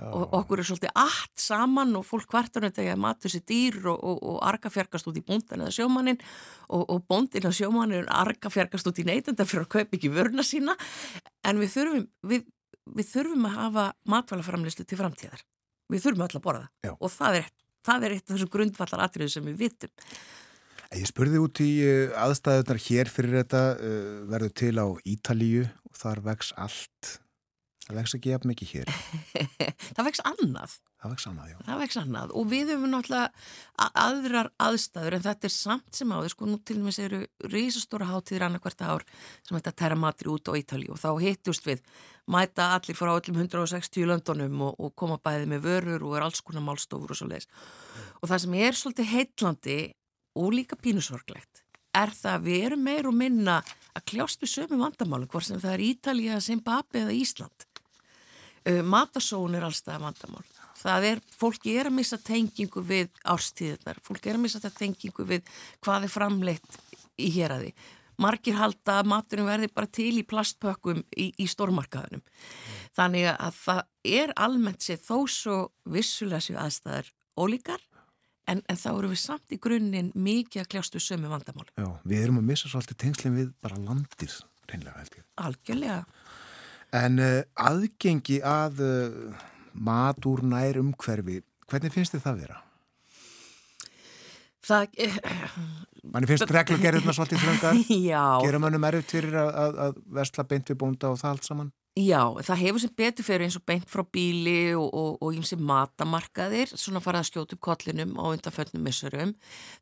og 0.00 0.34
okkur 0.38 0.60
er 0.60 0.68
svolítið 0.68 0.92
allt 0.98 1.40
saman 1.40 1.92
og 1.98 2.06
fólk 2.06 2.32
þetta 2.32 2.84
að 2.84 3.00
matur 3.00 3.32
sér 3.32 3.44
dýr 3.48 3.78
og, 3.90 3.98
og, 3.98 4.18
og 4.22 4.38
arga 4.46 4.70
fjarkast 4.72 5.08
út 5.10 5.18
í 5.18 5.24
búndan 5.24 5.64
eða 5.64 5.74
sjómannin 5.74 6.20
og, 6.68 6.84
og 6.84 7.04
bóndin 7.08 7.48
og 7.48 7.56
sjómannin 7.56 8.08
arga 8.12 8.52
fjarkast 8.52 8.86
út 8.86 9.00
í 9.02 9.06
neytenda 9.08 9.46
fyrir 9.48 9.66
að 9.66 9.72
kaupa 9.76 9.98
ekki 9.98 10.12
vörna 10.14 10.44
sína. 10.46 10.76
En 11.44 11.60
við 11.60 11.72
þurfum, 11.76 12.04
við, 12.30 12.44
við 12.96 13.08
þurfum 13.12 13.48
að 13.48 13.56
hafa 13.56 13.86
matvælaframlislu 14.14 14.86
til 14.86 15.00
framtíðar. 15.00 15.46
Við 15.90 16.04
þurfum 16.04 16.26
öll 16.26 16.36
að 16.36 16.44
borða. 16.44 16.68
Já. 16.86 16.92
og 16.94 17.14
það 17.14 17.40
er, 17.40 17.48
það 17.86 18.06
er 18.06 18.16
eitt 18.16 18.26
af 18.28 18.36
þessu 18.36 18.52
grundvallar 18.52 19.06
atriðu 19.06 19.34
sem 19.34 19.50
við 19.50 19.64
vitum. 19.64 19.96
Ég 20.90 21.06
spurði 21.06 21.38
út 21.38 21.60
í 21.62 21.72
uh, 21.86 22.14
aðstæðunar 22.18 22.80
hér 22.82 23.10
fyrir 23.10 23.42
þetta 23.44 23.64
uh, 23.78 24.14
verður 24.30 24.54
til 24.58 24.72
á 24.74 24.86
Ítalíu 25.06 25.66
og 25.86 25.98
þar 25.98 26.22
vex 26.26 26.50
allt 26.58 27.18
það 27.90 27.98
vex 27.98 28.14
ekki 28.16 28.32
jafn 28.32 28.50
mikið 28.50 28.72
hér. 28.74 28.90
Það 29.96 30.06
vex 30.06 30.22
annað. 30.28 30.74
Það 31.00 31.12
vex 31.14 31.26
annað, 31.30 31.50
já. 31.50 31.56
Það 31.66 31.80
vex 31.80 31.98
annað. 32.00 32.32
Og 32.38 32.48
við 32.50 32.70
höfum 32.70 32.92
náttúrulega 32.92 33.88
aðrar 34.04 34.50
aðstæður 34.62 35.16
en 35.16 35.24
þetta 35.24 35.48
er 35.48 35.54
samt 35.54 35.98
sem 35.98 36.12
áður 36.14 36.34
sko 36.34 36.48
nú 36.48 36.58
til 36.62 36.76
og 36.78 36.86
með 36.86 36.96
sér 36.98 37.16
risastóra 37.50 38.08
hátíðir 38.10 38.46
annarkvært 38.46 38.84
ár 38.86 39.06
sem 39.46 39.56
þetta 39.56 39.74
terra 39.82 39.98
matri 39.98 40.30
út 40.30 40.50
á 40.50 40.52
Ítali 40.60 40.90
og 40.92 41.00
þá 41.00 41.10
hittust 41.24 41.66
við 41.66 41.82
mæta 42.30 42.68
allir 42.76 42.98
frá 42.98 43.10
öllum 43.14 43.40
160 43.42 44.06
löndunum 44.10 44.66
og, 44.68 44.76
og 44.78 44.94
koma 44.94 45.18
bæði 45.22 45.48
með 45.50 45.64
vörur 45.66 46.06
og 46.06 46.18
er 46.18 46.26
alls 46.28 46.44
konar 46.44 46.64
málstofur 46.66 47.14
og 47.14 47.18
svo 47.18 47.30
leiðis 47.30 47.48
og 48.20 48.30
það 48.30 48.44
sem 48.44 48.56
er 48.60 48.78
svolítið 48.78 49.10
heitlandi 49.14 49.80
og 50.38 50.54
líka 50.54 50.78
pínusorglegt 50.78 51.64
er 51.96 52.12
það 52.14 52.36
að 52.36 52.46
við 52.46 52.66
erum 52.68 52.84
meir 52.86 53.08
og 53.10 53.16
minna 53.18 53.56
að 53.96 54.06
kljást 54.12 54.44
við 54.44 54.52
sömu 54.52 54.78
vandamálu 54.84 55.26
hvort 55.30 55.48
sem 55.48 55.58
það 55.58 55.74
er 55.74 55.86
Ítalija, 55.88 56.38
Zimbabwe 56.44 57.02
eða 57.02 57.16
Ísland 57.16 57.66
uh, 58.68 58.82
matasón 58.86 59.56
er 59.58 59.66
allstað 59.68 60.02
vandamál. 60.04 60.44
Það 60.80 61.06
er, 61.10 61.22
fólki 61.36 61.76
er 61.76 61.90
að 61.90 61.96
missa 61.98 62.16
tengingu 62.24 62.82
við 62.84 63.10
árstíðunar, 63.28 63.98
fólki 64.04 64.30
er 64.32 64.38
að 64.38 64.44
missa 64.46 64.70
tengingu 64.72 65.26
við 65.28 65.48
hvað 65.84 66.06
er 66.06 66.12
framleitt 66.12 66.78
í 67.20 67.28
hér 67.34 67.56
að 67.56 67.66
því 67.66 67.74
margir 68.20 68.58
halda 68.58 68.98
að 69.00 69.10
maturinn 69.10 69.48
verði 69.48 69.70
bara 69.72 69.90
til 69.90 70.12
í 70.20 70.26
plastpökkum 70.28 71.02
í, 71.16 71.30
í 71.40 71.46
stórmarkaðunum 71.48 72.22
þannig 72.96 73.30
að 73.32 73.60
það 73.60 73.82
er 74.20 74.34
almennt 74.36 74.84
sér 74.84 75.00
þó 75.00 75.16
svo 75.30 75.58
vissulega 75.88 76.42
sér 76.44 76.60
aðstæðar 76.64 77.10
ólíkar 77.40 77.82
en, 78.50 78.62
en 78.66 78.80
þá 78.80 78.90
eru 78.92 79.12
við 79.12 79.22
samt 79.22 79.54
í 79.54 79.60
grunninn 79.62 80.12
mikið 80.14 80.64
að 80.64 80.70
kljástu 80.74 81.02
sömu 81.02 81.30
vandamál 81.32 81.68
Já, 81.72 81.88
við 82.04 82.24
erum 82.24 82.40
að 82.42 82.50
missa 82.52 82.72
svolítið 82.72 83.00
tengslinn 83.04 83.38
við 83.38 83.52
bara 83.62 83.80
landið, 83.80 84.40
reynlega 84.70 84.98
held 84.98 85.20
ég. 85.20 85.28
Algjörlega 85.46 86.00
En 86.96 87.20
uh, 87.22 87.38
aðgengi 87.54 88.40
að 88.42 88.82
uh, 88.82 89.42
mat 89.78 90.26
úr 90.26 90.42
nær 90.42 90.80
umhverfi, 90.80 91.38
hvernig 91.70 91.94
finnst 91.94 92.16
þið 92.16 92.24
það 92.24 92.40
vera? 92.44 92.62
Það... 94.70 94.96
Manni 96.10 96.28
finnst 96.28 96.50
reglugerðurna 96.50 97.14
svolítið 97.14 97.44
þröngar? 97.44 97.78
Já. 98.10 98.24
Gerum 98.42 98.64
mannum 98.66 98.86
erfitt 98.88 99.14
fyrir 99.14 99.36
að, 99.38 99.50
að, 99.62 99.78
að 99.84 100.00
vestla 100.18 100.46
beint 100.50 100.72
við 100.72 100.80
bónda 100.80 101.12
og 101.12 101.20
það 101.20 101.34
allt 101.34 101.46
saman? 101.48 101.70
Já, 101.98 102.22
það 102.46 102.60
hefur 102.62 102.82
sem 102.82 102.92
betur 102.96 103.26
fyrir 103.26 103.44
eins 103.46 103.58
og 103.58 103.64
beint 103.66 103.88
frá 103.90 104.02
bíli 104.14 104.72
og 104.78 105.24
ímsi 105.34 105.58
matamarkaðir, 105.58 106.70
svona 106.78 107.02
farað 107.02 107.24
að 107.24 107.30
skjóta 107.30 107.56
upp 107.56 107.62
kollinum 107.66 108.14
á 108.14 108.24
undanföllnum 108.30 108.84
missurum. 108.86 109.32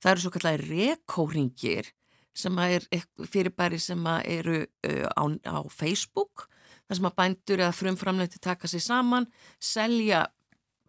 Það 0.00 0.12
eru 0.12 0.24
svo 0.24 0.32
kallar 0.34 0.64
rekóringir 0.64 1.90
sem 2.38 2.60
er 2.64 2.86
fyrirbæri 3.28 3.80
sem 3.82 4.08
eru 4.24 4.62
á, 4.88 5.24
á 5.52 5.58
Facebook 5.68 6.48
þar 6.88 6.98
sem 6.98 7.08
að 7.08 7.16
bændur 7.20 7.62
eða 7.62 7.76
frumframleiti 7.76 8.40
taka 8.42 8.70
sér 8.70 8.84
saman, 8.84 9.28
selja 9.60 10.24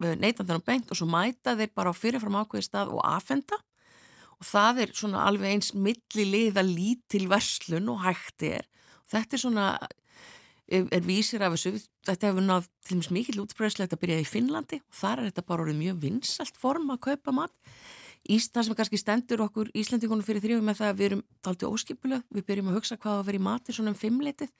neytandan 0.00 0.62
á 0.64 0.64
beint 0.64 0.90
og 0.90 0.98
svo 0.98 1.08
mæta 1.10 1.56
þeir 1.58 1.74
bara 1.76 1.92
á 1.92 1.94
fyrirfram 1.96 2.40
ákveði 2.40 2.66
stað 2.66 2.94
og 2.96 3.04
afhenda. 3.04 3.58
Og 4.40 4.48
það 4.48 4.84
er 4.86 4.92
svona 4.96 5.26
alveg 5.28 5.52
eins 5.52 5.74
milliliða 5.76 6.64
lítil 6.64 7.26
verslun 7.28 7.90
og 7.92 8.00
hægt 8.06 8.46
er. 8.48 8.64
Og 9.04 9.12
þetta 9.12 9.36
er 9.36 9.42
svona 9.44 9.66
er 10.70 11.02
vísir 11.04 11.42
af 11.42 11.52
þessu, 11.56 11.74
þetta 12.06 12.30
hefur 12.30 12.46
nátt 12.46 12.68
til 12.86 12.94
og 12.94 13.00
meins 13.00 13.12
mikið 13.12 13.40
útbreyðslegt 13.42 13.96
að 13.96 14.02
byrja 14.04 14.20
í 14.22 14.28
Finnlandi. 14.28 14.80
Og 14.80 15.00
þar 15.02 15.20
er 15.20 15.30
þetta 15.30 15.48
bara 15.50 15.66
orðið 15.66 15.80
mjög 15.82 16.04
vinsalt 16.06 16.60
form 16.60 16.92
að 16.94 17.02
kaupa 17.10 17.34
mat. 17.36 17.52
Ísland 18.30 18.68
sem 18.68 18.76
kannski 18.76 19.00
stendur 19.00 19.42
okkur 19.46 19.70
Íslandingunum 19.76 20.24
fyrir 20.24 20.44
þrjóðum 20.44 20.68
með 20.68 20.82
það 20.82 20.90
að 20.90 20.98
við 20.98 21.08
erum 21.08 21.22
taldið 21.44 21.72
óskipuleg, 21.74 22.26
við 22.28 22.46
byrjum 22.50 22.68
að 22.68 22.76
hugsa 22.76 22.98
hvað 23.00 23.22
að 23.22 23.26
vera 23.30 23.40
í 23.40 23.46
mati 23.48 23.74
svona 23.74 23.94
um 23.94 23.98
fimmleitið 23.98 24.52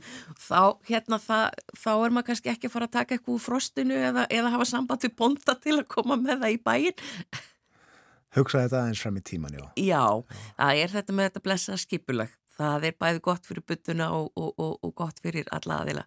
þá 0.48 0.60
hérna 0.88 1.20
það, 1.22 1.62
þá 1.84 1.92
er 1.94 2.16
maður 2.16 2.28
kannski 2.30 2.52
ekki 2.52 2.68
að 2.68 2.74
fara 2.76 2.90
að 2.90 2.98
taka 2.98 3.16
eitthvað 3.16 3.36
úr 3.36 3.46
frostinu 3.46 4.02
eða, 4.10 4.26
eða 4.30 4.52
hafa 4.56 4.68
samband 4.72 5.06
við 5.06 5.16
bonda 5.18 5.56
til 5.60 5.78
að 5.78 5.88
koma 5.92 6.18
með 6.20 6.44
það 6.44 6.58
í 6.58 6.60
bæin 6.66 7.02
Hugsaði 8.32 8.64
þetta 8.64 8.78
aðeins 8.80 9.00
fram 9.04 9.16
í 9.18 9.20
tíman, 9.28 9.56
já. 9.58 9.64
Já, 9.76 10.04
það 10.56 10.78
er 10.80 10.92
þetta 10.94 11.14
með 11.16 11.26
þetta 11.28 11.42
blessa 11.44 11.74
skipuleg 11.76 12.30
það 12.56 12.88
er 12.88 12.98
bæði 13.00 13.22
gott 13.24 13.48
fyrir 13.48 13.64
byttuna 13.68 14.10
og, 14.16 14.30
og, 14.36 14.52
og, 14.60 14.74
og 14.84 14.94
gott 14.98 15.20
fyrir 15.22 15.48
alla 15.54 15.80
aðila. 15.82 16.04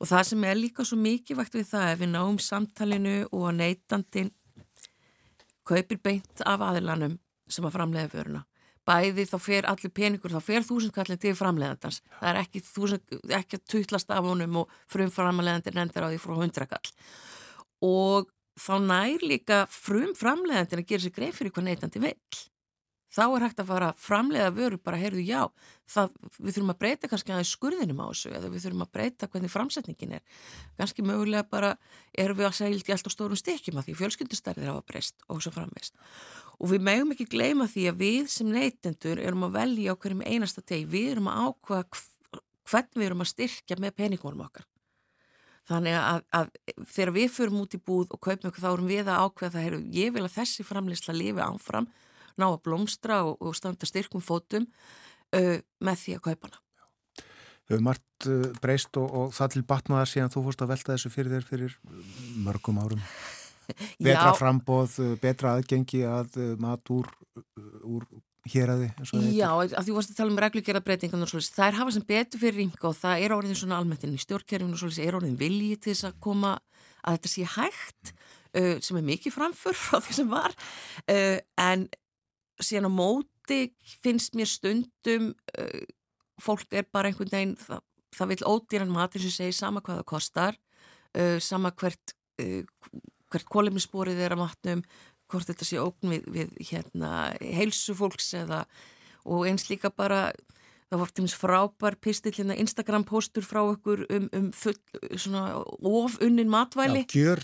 Og 0.00 0.10
það 0.10 0.26
sem 0.30 0.44
er 0.44 0.58
líka 0.58 0.84
svo 0.84 0.98
mikið 1.00 1.40
vægt 1.40 1.56
við 1.56 1.70
það 1.70 1.92
ef 1.92 2.02
við 2.02 2.12
náum 2.12 2.40
samtalinu 2.42 3.16
og 3.30 3.46
neytandin 3.56 4.32
kaupir 5.66 6.00
beint 6.02 6.44
af 6.46 6.62
aðilanum 6.62 7.16
sem 7.48 7.66
að 7.66 7.78
framlega 7.78 8.12
föruna. 8.12 8.44
Bæði 8.86 9.26
þá 9.26 9.36
fer 9.42 9.66
allir 9.66 9.92
peningur, 9.94 10.30
þá 10.30 10.44
fer 10.46 10.66
þúsundkallin 10.66 11.20
til 11.22 11.34
framlegandans. 11.38 12.02
Það 12.20 12.30
er 12.30 12.40
ekki, 12.44 12.62
þúsund, 12.62 13.16
ekki 13.34 13.58
að 13.58 13.64
tuttlast 13.72 14.12
af 14.14 14.26
honum 14.28 14.60
og 14.62 14.74
frum 14.90 15.10
framlegandir 15.10 15.74
nendur 15.74 16.06
á 16.06 16.08
því 16.12 16.20
frá 16.22 16.36
hundrakall. 16.38 16.92
Og 17.86 18.30
þá 18.56 18.74
nær 18.84 19.24
líka 19.26 19.64
frum 19.72 20.14
framlegandir 20.16 20.82
að 20.82 20.92
gera 20.92 21.06
sér 21.06 21.16
greið 21.18 21.40
fyrir 21.40 21.56
hvað 21.56 21.68
neytandi 21.70 22.04
vill. 22.06 22.44
Þá 23.12 23.22
er 23.24 23.44
hægt 23.46 23.60
að 23.62 23.68
fara 23.70 23.88
framlega 24.00 24.48
vöru 24.54 24.78
bara, 24.82 24.98
heyrðu 24.98 25.22
já, 25.22 25.42
það, 25.88 26.16
við 26.40 26.56
þurfum 26.56 26.72
að 26.72 26.78
breyta 26.80 27.10
kannski 27.10 27.32
aðeins 27.32 27.52
skurðinum 27.54 28.02
á 28.02 28.06
þessu 28.10 28.32
eða 28.34 28.50
við 28.50 28.64
þurfum 28.64 28.82
að 28.82 28.90
breyta 28.96 29.28
hvernig 29.30 29.52
framsetningin 29.52 30.16
er. 30.18 30.40
Ganski 30.80 31.04
mögulega 31.06 31.46
bara 31.48 31.70
erum 32.18 32.40
við 32.40 32.48
að 32.48 32.56
segja 32.58 32.80
í 32.82 32.96
allt 32.96 33.06
á 33.06 33.12
stórum 33.14 33.38
stykjum 33.38 33.78
að 33.78 33.88
því 33.88 33.96
fjölskyldustærðir 34.00 34.72
hafa 34.72 34.84
breyst 34.90 35.26
og 35.30 35.40
svo 35.44 35.54
framvist. 35.54 35.94
Og 36.58 36.72
við 36.72 36.86
megum 36.88 37.14
ekki 37.14 37.28
gleyma 37.30 37.68
því 37.70 37.88
að 37.92 38.00
við 38.02 38.30
sem 38.32 38.50
neytendur 38.50 39.22
erum 39.22 39.46
að 39.46 39.58
velja 39.60 39.94
á 39.94 40.00
hverjum 40.02 40.24
einasta 40.26 40.64
teg, 40.66 40.88
við 40.90 41.14
erum 41.14 41.30
að 41.30 41.46
ákvaða 41.46 41.84
hvernig 42.66 42.98
við 42.98 43.06
erum 43.06 43.22
að 43.22 43.30
styrkja 43.32 43.78
með 43.80 43.96
peningónum 44.00 44.48
okkar. 44.48 44.66
Þannig 45.66 45.96
að, 45.98 46.24
að 46.30 46.50
þegar 46.94 47.12
við 47.16 47.30
förum 47.34 47.62
út 47.64 47.74
í 47.74 47.80
búð 47.82 48.12
og 48.14 48.20
kaupum 48.22 48.50
okkur 48.50 48.62
þá 48.62 48.68
erum 48.70 48.90
við 48.90 49.08
að 49.10 49.22
ákveða 49.24 49.52
það, 49.54 49.64
heyrðu, 49.64 49.80
ég 49.96 50.12
vil 50.14 50.22
að 50.22 50.36
þessi 50.36 50.66
framleysla 50.66 51.14
lifi 51.16 51.42
áfram 51.42 51.88
ná 52.40 52.48
að 52.50 52.62
blómstra 52.68 53.22
og, 53.26 53.40
og 53.40 53.56
standa 53.58 53.88
styrkum 53.88 54.24
fótum 54.24 54.68
uh, 55.34 55.58
með 55.80 56.00
því 56.02 56.16
að 56.18 56.24
kaupa 56.30 56.50
hana. 56.50 56.62
Þau 57.66 57.74
hefur 57.74 57.82
margt 57.82 58.28
uh, 58.30 58.44
breyst 58.62 59.00
og, 59.00 59.08
og 59.10 59.32
það 59.34 59.56
til 59.56 59.64
batnaðar 59.66 60.10
síðan 60.10 60.30
þú 60.30 60.44
fórst 60.46 60.62
að 60.62 60.70
velta 60.70 60.92
þessu 60.94 61.10
fyrir 61.10 61.34
þér 61.34 61.48
fyrir 61.48 61.74
mörgum 62.44 62.78
árum. 62.78 63.02
Betra 64.06 64.30
Já. 64.30 64.36
frambóð, 64.38 65.00
uh, 65.02 65.16
betra 65.18 65.56
aðgengi 65.56 66.04
að 66.06 66.38
uh, 66.38 66.52
mat 66.62 66.94
úr, 66.94 67.10
úr 67.82 68.06
héræði. 68.46 68.92
Já, 69.34 69.48
að 69.50 69.88
þú 69.88 69.96
varst 69.96 70.14
að 70.14 70.20
tala 70.20 70.30
um 70.30 70.38
reglugjara 70.44 70.84
breytingan 70.86 71.26
og 71.26 71.32
svolítið. 71.32 71.56
Það 71.56 71.66
er 71.72 71.78
hafa 71.80 71.96
sem 71.96 72.06
betur 72.06 72.42
fyrir 72.44 72.60
ringa 72.62 72.86
og 72.86 72.96
það 73.00 73.26
er 73.26 73.34
orðin 73.34 73.58
svona 73.58 73.80
almenntinn 73.80 74.14
í 74.14 74.22
stjórnkerfinu 74.22 74.76
og 74.76 74.82
svolítið 74.84 75.08
er 75.08 75.18
orðin 75.18 75.40
viljið 75.40 75.80
til 75.82 75.90
þess 75.96 76.06
að 76.06 76.20
koma 76.22 76.52
að 77.02 77.16
þetta 77.16 77.32
sé 77.32 77.48
hægt 77.56 78.14
sem 78.56 78.96
er 78.96 79.04
mikið 79.04 79.34
framför 79.34 79.74
frá 79.76 79.98
því 80.00 80.14
sem 80.16 80.30
var 80.30 80.54
en 81.60 81.82
síðan 82.62 82.90
á 82.90 82.92
móti 82.92 83.60
finnst 84.04 84.36
mér 84.38 84.50
stundum 84.50 85.32
uh, 85.58 85.82
fólk 86.42 86.72
er 86.72 86.88
bara 86.92 87.10
einhvern 87.10 87.32
veginn 87.32 87.56
það, 87.60 87.82
það 88.16 88.32
vil 88.32 88.40
ódýran 88.52 88.94
matur 88.94 89.24
sem 89.24 89.34
segir 89.34 89.56
sama 89.56 89.82
hvað 89.84 90.00
það 90.02 90.10
kostar 90.12 90.58
uh, 91.16 91.38
sama 91.42 91.72
hvert 91.76 92.16
uh, 92.42 92.64
hvert 93.32 93.48
kólumnisporið 93.50 94.20
er 94.22 94.36
að 94.36 94.44
matnum 94.44 94.84
hvort 95.30 95.48
þetta 95.48 95.66
sé 95.66 95.80
ógn 95.82 96.12
við, 96.14 96.28
við 96.30 96.58
hérna, 96.70 97.12
heilsu 97.40 97.96
fólks 97.98 98.30
eða 98.38 98.64
og 99.26 99.48
eins 99.48 99.66
líka 99.66 99.90
bara 99.90 100.28
það 100.86 101.00
var 101.00 101.12
meins 101.18 101.34
frábær 101.34 101.96
pistillina 102.02 102.56
Instagram 102.62 103.04
postur 103.06 103.42
frá 103.42 103.62
okkur 103.64 104.04
um, 104.06 104.28
um 104.38 104.50
full, 104.54 104.76
svona 105.18 105.58
ofunnin 105.82 106.50
matvæli. 106.50 107.02
Já, 107.10 107.34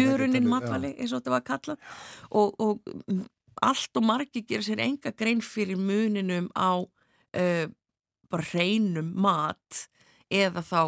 gjörunnin 0.00 0.48
matvæli 0.48 0.94
eins 0.94 1.12
og 1.12 1.20
þetta 1.20 1.34
var 1.34 1.44
kallað. 1.44 1.90
Og, 2.30 2.54
og 2.56 3.26
allt 3.62 3.96
og 3.96 4.04
margi 4.04 4.44
gera 4.46 4.64
sér 4.64 4.82
enga 4.84 5.12
grein 5.16 5.42
fyrir 5.44 5.78
muninum 5.80 6.50
á 6.52 6.82
uh, 6.82 7.66
bara 8.30 8.48
hreinum 8.52 9.12
mat 9.22 9.86
eða 10.32 10.62
þá 10.66 10.80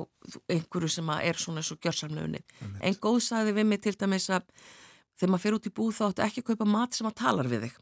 einhverju 0.50 0.90
sem 0.90 1.10
er 1.14 1.38
svona 1.38 1.62
svo 1.62 1.78
gjörsamleunin. 1.78 2.42
En 2.82 2.98
góð 2.98 3.20
sagði 3.28 3.54
við 3.60 3.68
mig 3.70 3.82
til 3.84 3.94
dæmis 3.94 4.26
að 4.34 4.48
þegar 5.14 5.30
maður 5.30 5.44
fyrir 5.44 5.58
út 5.58 5.68
í 5.70 5.74
búð 5.78 5.92
þá 5.94 6.04
áttu 6.08 6.24
ekki 6.26 6.42
að 6.42 6.48
kaupa 6.50 6.66
mat 6.66 6.98
sem 6.98 7.06
að 7.06 7.18
talar 7.22 7.50
við 7.50 7.68
þig. 7.68 7.76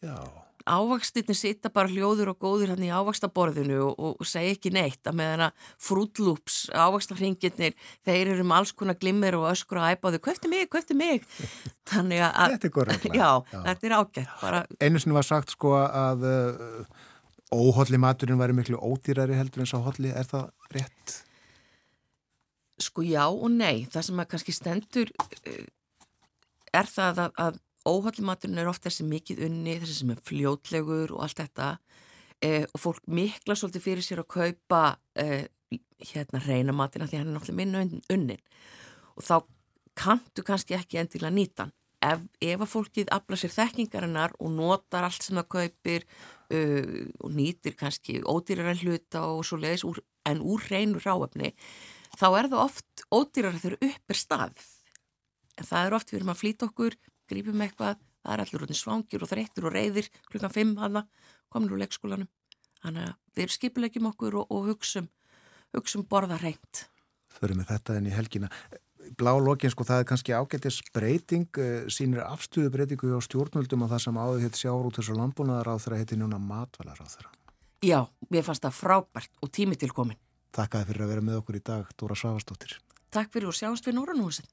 Já. 0.00 0.47
Ávakstinni 0.68 1.34
sitta 1.36 1.70
bara 1.72 1.90
hljóður 1.90 2.32
og 2.32 2.38
góður 2.42 2.72
hann 2.74 2.84
í 2.84 2.90
ávakstaborðinu 2.92 3.78
og, 3.86 3.98
og, 4.20 4.26
segja 4.28 4.54
ekki 4.56 4.72
neitt. 4.74 5.00
Að 5.08 5.18
með 5.20 5.30
hana 5.34 5.48
frútlúps 5.82 6.58
ávakstarringirnir, 6.72 7.76
þeir 8.06 8.32
eru 8.34 8.46
með 8.46 8.60
alls 8.60 8.74
konar 8.76 8.98
glimmer 9.00 9.38
og 9.38 9.48
öskur 9.52 9.80
og 9.82 9.88
æbáðu, 9.92 10.22
köfti 10.24 10.50
mig, 10.52 10.68
köfti 10.72 10.96
mig. 10.98 11.24
Þannig 11.90 12.24
að 12.28 12.56
þetta 12.56 12.70
er 12.84 13.06
já, 13.08 13.30
já, 13.52 13.60
þetta 13.70 13.88
er 13.88 13.96
ágætt 13.98 14.34
bara... 14.42 14.64
einu 14.82 15.00
sinni 15.00 15.16
var 15.16 15.28
sagt 15.28 15.54
sko 15.54 15.72
að 15.78 16.26
uh, 16.28 17.06
óhólli 17.54 18.00
maturinn 18.00 18.40
væri 18.40 18.56
miklu 18.58 18.80
ódýrari 18.80 19.38
heldur 19.38 19.64
en 19.64 19.70
sá 19.70 19.78
hólli, 19.80 20.12
er 20.12 20.28
það 20.28 20.50
rétt? 20.74 21.16
Sko 22.78 23.02
já 23.06 23.24
og 23.26 23.48
nei, 23.54 23.88
það 23.90 24.10
sem 24.10 24.20
að 24.20 24.30
kannski 24.34 24.54
stendur 24.54 25.14
uh, 25.16 25.64
er 26.76 26.92
það 26.92 27.24
að, 27.24 27.40
að 27.46 27.64
óhóllimaturinn 27.88 28.60
er 28.60 28.70
ofta 28.70 28.88
þessi 28.88 29.06
mikið 29.08 29.44
unni, 29.48 29.78
þessi 29.82 30.00
sem 30.00 30.12
er 30.14 30.24
fljótlegur 30.28 31.14
og 31.16 31.24
allt 31.24 31.42
þetta 31.42 31.68
eh, 32.44 32.64
og 32.64 32.82
fólk 32.82 33.06
mikla 33.10 33.56
svolítið 33.58 33.86
fyrir 33.86 34.06
sér 34.06 34.22
að 34.22 34.30
kaupa 34.36 34.82
eh, 35.18 35.48
hérna 36.12 36.42
reynamatina 36.44 37.08
því 37.08 37.20
hann 37.20 37.32
er 37.32 37.38
náttúrulega 37.38 37.60
minna 37.62 37.84
unnin. 38.14 38.44
Og 39.18 39.26
þá 39.26 39.36
kanntu 39.98 40.44
kannski 40.46 40.76
ekki 40.78 41.00
endilega 41.00 41.34
nýtan 41.34 41.74
ef, 42.04 42.22
ef 42.40 42.62
að 42.62 42.72
fólkið 42.72 43.12
afla 43.14 43.38
sér 43.38 43.54
þekkingarinnar 43.54 44.34
og 44.38 44.52
notar 44.54 45.06
allt 45.08 45.24
sem 45.24 45.38
það 45.38 45.48
kaupir 45.54 46.06
uh, 46.06 47.04
og 47.24 47.34
nýtir 47.34 47.76
kannski 47.78 48.20
ódýrar 48.22 48.78
hluta 48.82 49.24
og 49.32 49.44
svo 49.46 49.58
leiðis 49.60 49.84
en 50.28 50.42
úr 50.44 50.64
reynu 50.70 51.02
ráöfni 51.02 51.54
þá 52.18 52.26
er 52.30 52.50
það 52.50 52.64
oft 52.64 53.06
ódýrar 53.14 53.58
þegar 53.58 53.78
upp 53.90 54.14
er 54.14 54.20
staðið. 54.22 54.68
En 55.58 55.66
það 55.66 55.86
er 55.86 55.96
oft 55.98 56.12
við 56.12 56.20
erum 56.20 56.34
að 56.34 56.42
flýta 56.42 56.68
okkur 56.68 56.96
grípum 57.30 57.62
eitthvað, 57.64 58.00
það 58.24 58.34
er 58.34 58.42
allir 58.44 58.78
svangir 58.78 59.24
og 59.24 59.30
þreyttur 59.30 59.68
og 59.68 59.74
reyðir 59.76 60.10
klukkan 60.30 60.54
5 60.54 60.74
hana, 60.82 61.04
komin 61.52 61.72
úr 61.72 61.82
leikskólanum. 61.84 62.28
Þannig 62.82 63.08
að 63.08 63.14
við 63.38 63.54
skipilegjum 63.54 64.10
okkur 64.12 64.36
og, 64.42 64.52
og 64.54 64.68
hugsum, 64.72 65.08
hugsum 65.74 66.04
borða 66.08 66.38
reynd. 66.42 66.84
Förum 67.38 67.62
við 67.62 67.72
þetta 67.72 67.96
enn 67.98 68.10
í 68.10 68.14
helgina. 68.14 68.50
Blá 69.18 69.32
lokin, 69.40 69.72
sko, 69.72 69.86
það 69.88 70.02
er 70.02 70.06
kannski 70.10 70.34
ágættis 70.36 70.78
breyting, 70.92 71.48
eh, 71.58 71.86
sínir 71.92 72.20
afstuðu 72.26 72.70
breytingu 72.74 73.14
á 73.16 73.20
stjórnvöldum 73.24 73.86
og 73.86 73.92
það 73.94 74.02
sem 74.04 74.20
áður 74.20 74.44
hitt 74.44 74.58
sjáur 74.58 74.88
út 74.90 74.98
þessu 74.98 75.16
landbúnaðar 75.16 75.70
á 75.72 75.80
þeirra 75.80 76.00
heiti 76.02 76.18
núna 76.20 76.40
matvalar 76.42 77.00
á 77.00 77.06
þeirra. 77.08 77.32
Já, 77.82 78.02
mér 78.28 78.44
fannst 78.44 78.66
það 78.66 78.74
frábært 78.74 79.32
og 79.40 79.52
tími 79.54 79.78
til 79.78 79.90
komin. 79.94 80.18
Takk 80.52 80.74
að 80.74 80.82
þið 80.82 80.92
fyrir 80.92 81.04
að 81.04 81.12
vera 81.14 81.24
með 81.24 81.40
okkur 81.40 81.58
í 81.58 81.64
dag, 81.64 81.90
Dóra 81.96 82.16
Svavastóttir. 82.18 82.76
Takk 83.14 83.32
fyrir 83.32 83.48
og 83.48 83.56
sjáumst 83.56 83.86
við 83.86 83.96
Norrannúsin. 83.96 84.48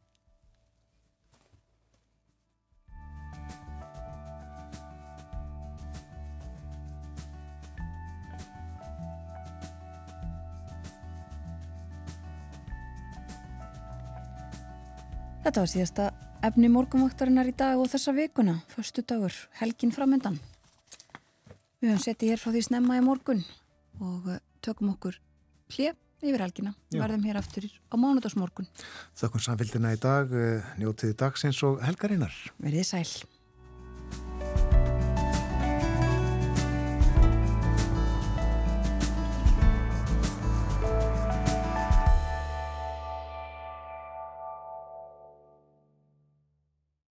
Þetta 15.45 15.61
var 15.61 15.69
síðasta 15.69 16.05
efni 16.47 16.69
morgumvaktarinnar 16.73 17.45
í 17.45 17.51
dag 17.53 17.77
og 17.77 17.91
þessa 17.91 18.15
vikuna, 18.17 18.55
förstu 18.72 19.03
dagur, 19.05 19.35
helgin 19.59 19.91
framöndan. 19.93 20.39
Við 21.77 21.91
höfum 21.91 22.01
settið 22.01 22.31
hér 22.31 22.41
frá 22.41 22.49
því 22.49 22.63
snemma 22.65 22.97
í 22.97 23.03
morgun 23.05 23.43
og 24.01 24.26
eh, 24.34 24.39
tökum 24.65 24.95
okkur 24.95 25.19
hlið 25.76 25.93
yfir 26.26 26.41
helgina. 26.47 26.73
Já. 26.89 26.97
Verðum 27.03 27.27
hér 27.30 27.38
aftur 27.43 27.69
á 27.69 27.93
mánudagsmorgun. 27.93 28.65
Þakkum 29.22 29.45
samfélgina 29.45 29.93
í 29.93 30.01
dag, 30.01 30.34
eh, 30.34 30.65
njótiði 30.81 31.13
dagsins 31.22 31.61
og 31.69 31.77
helgarinnar. 31.85 32.34
Verðið 32.57 32.89
sæl. 32.89 33.05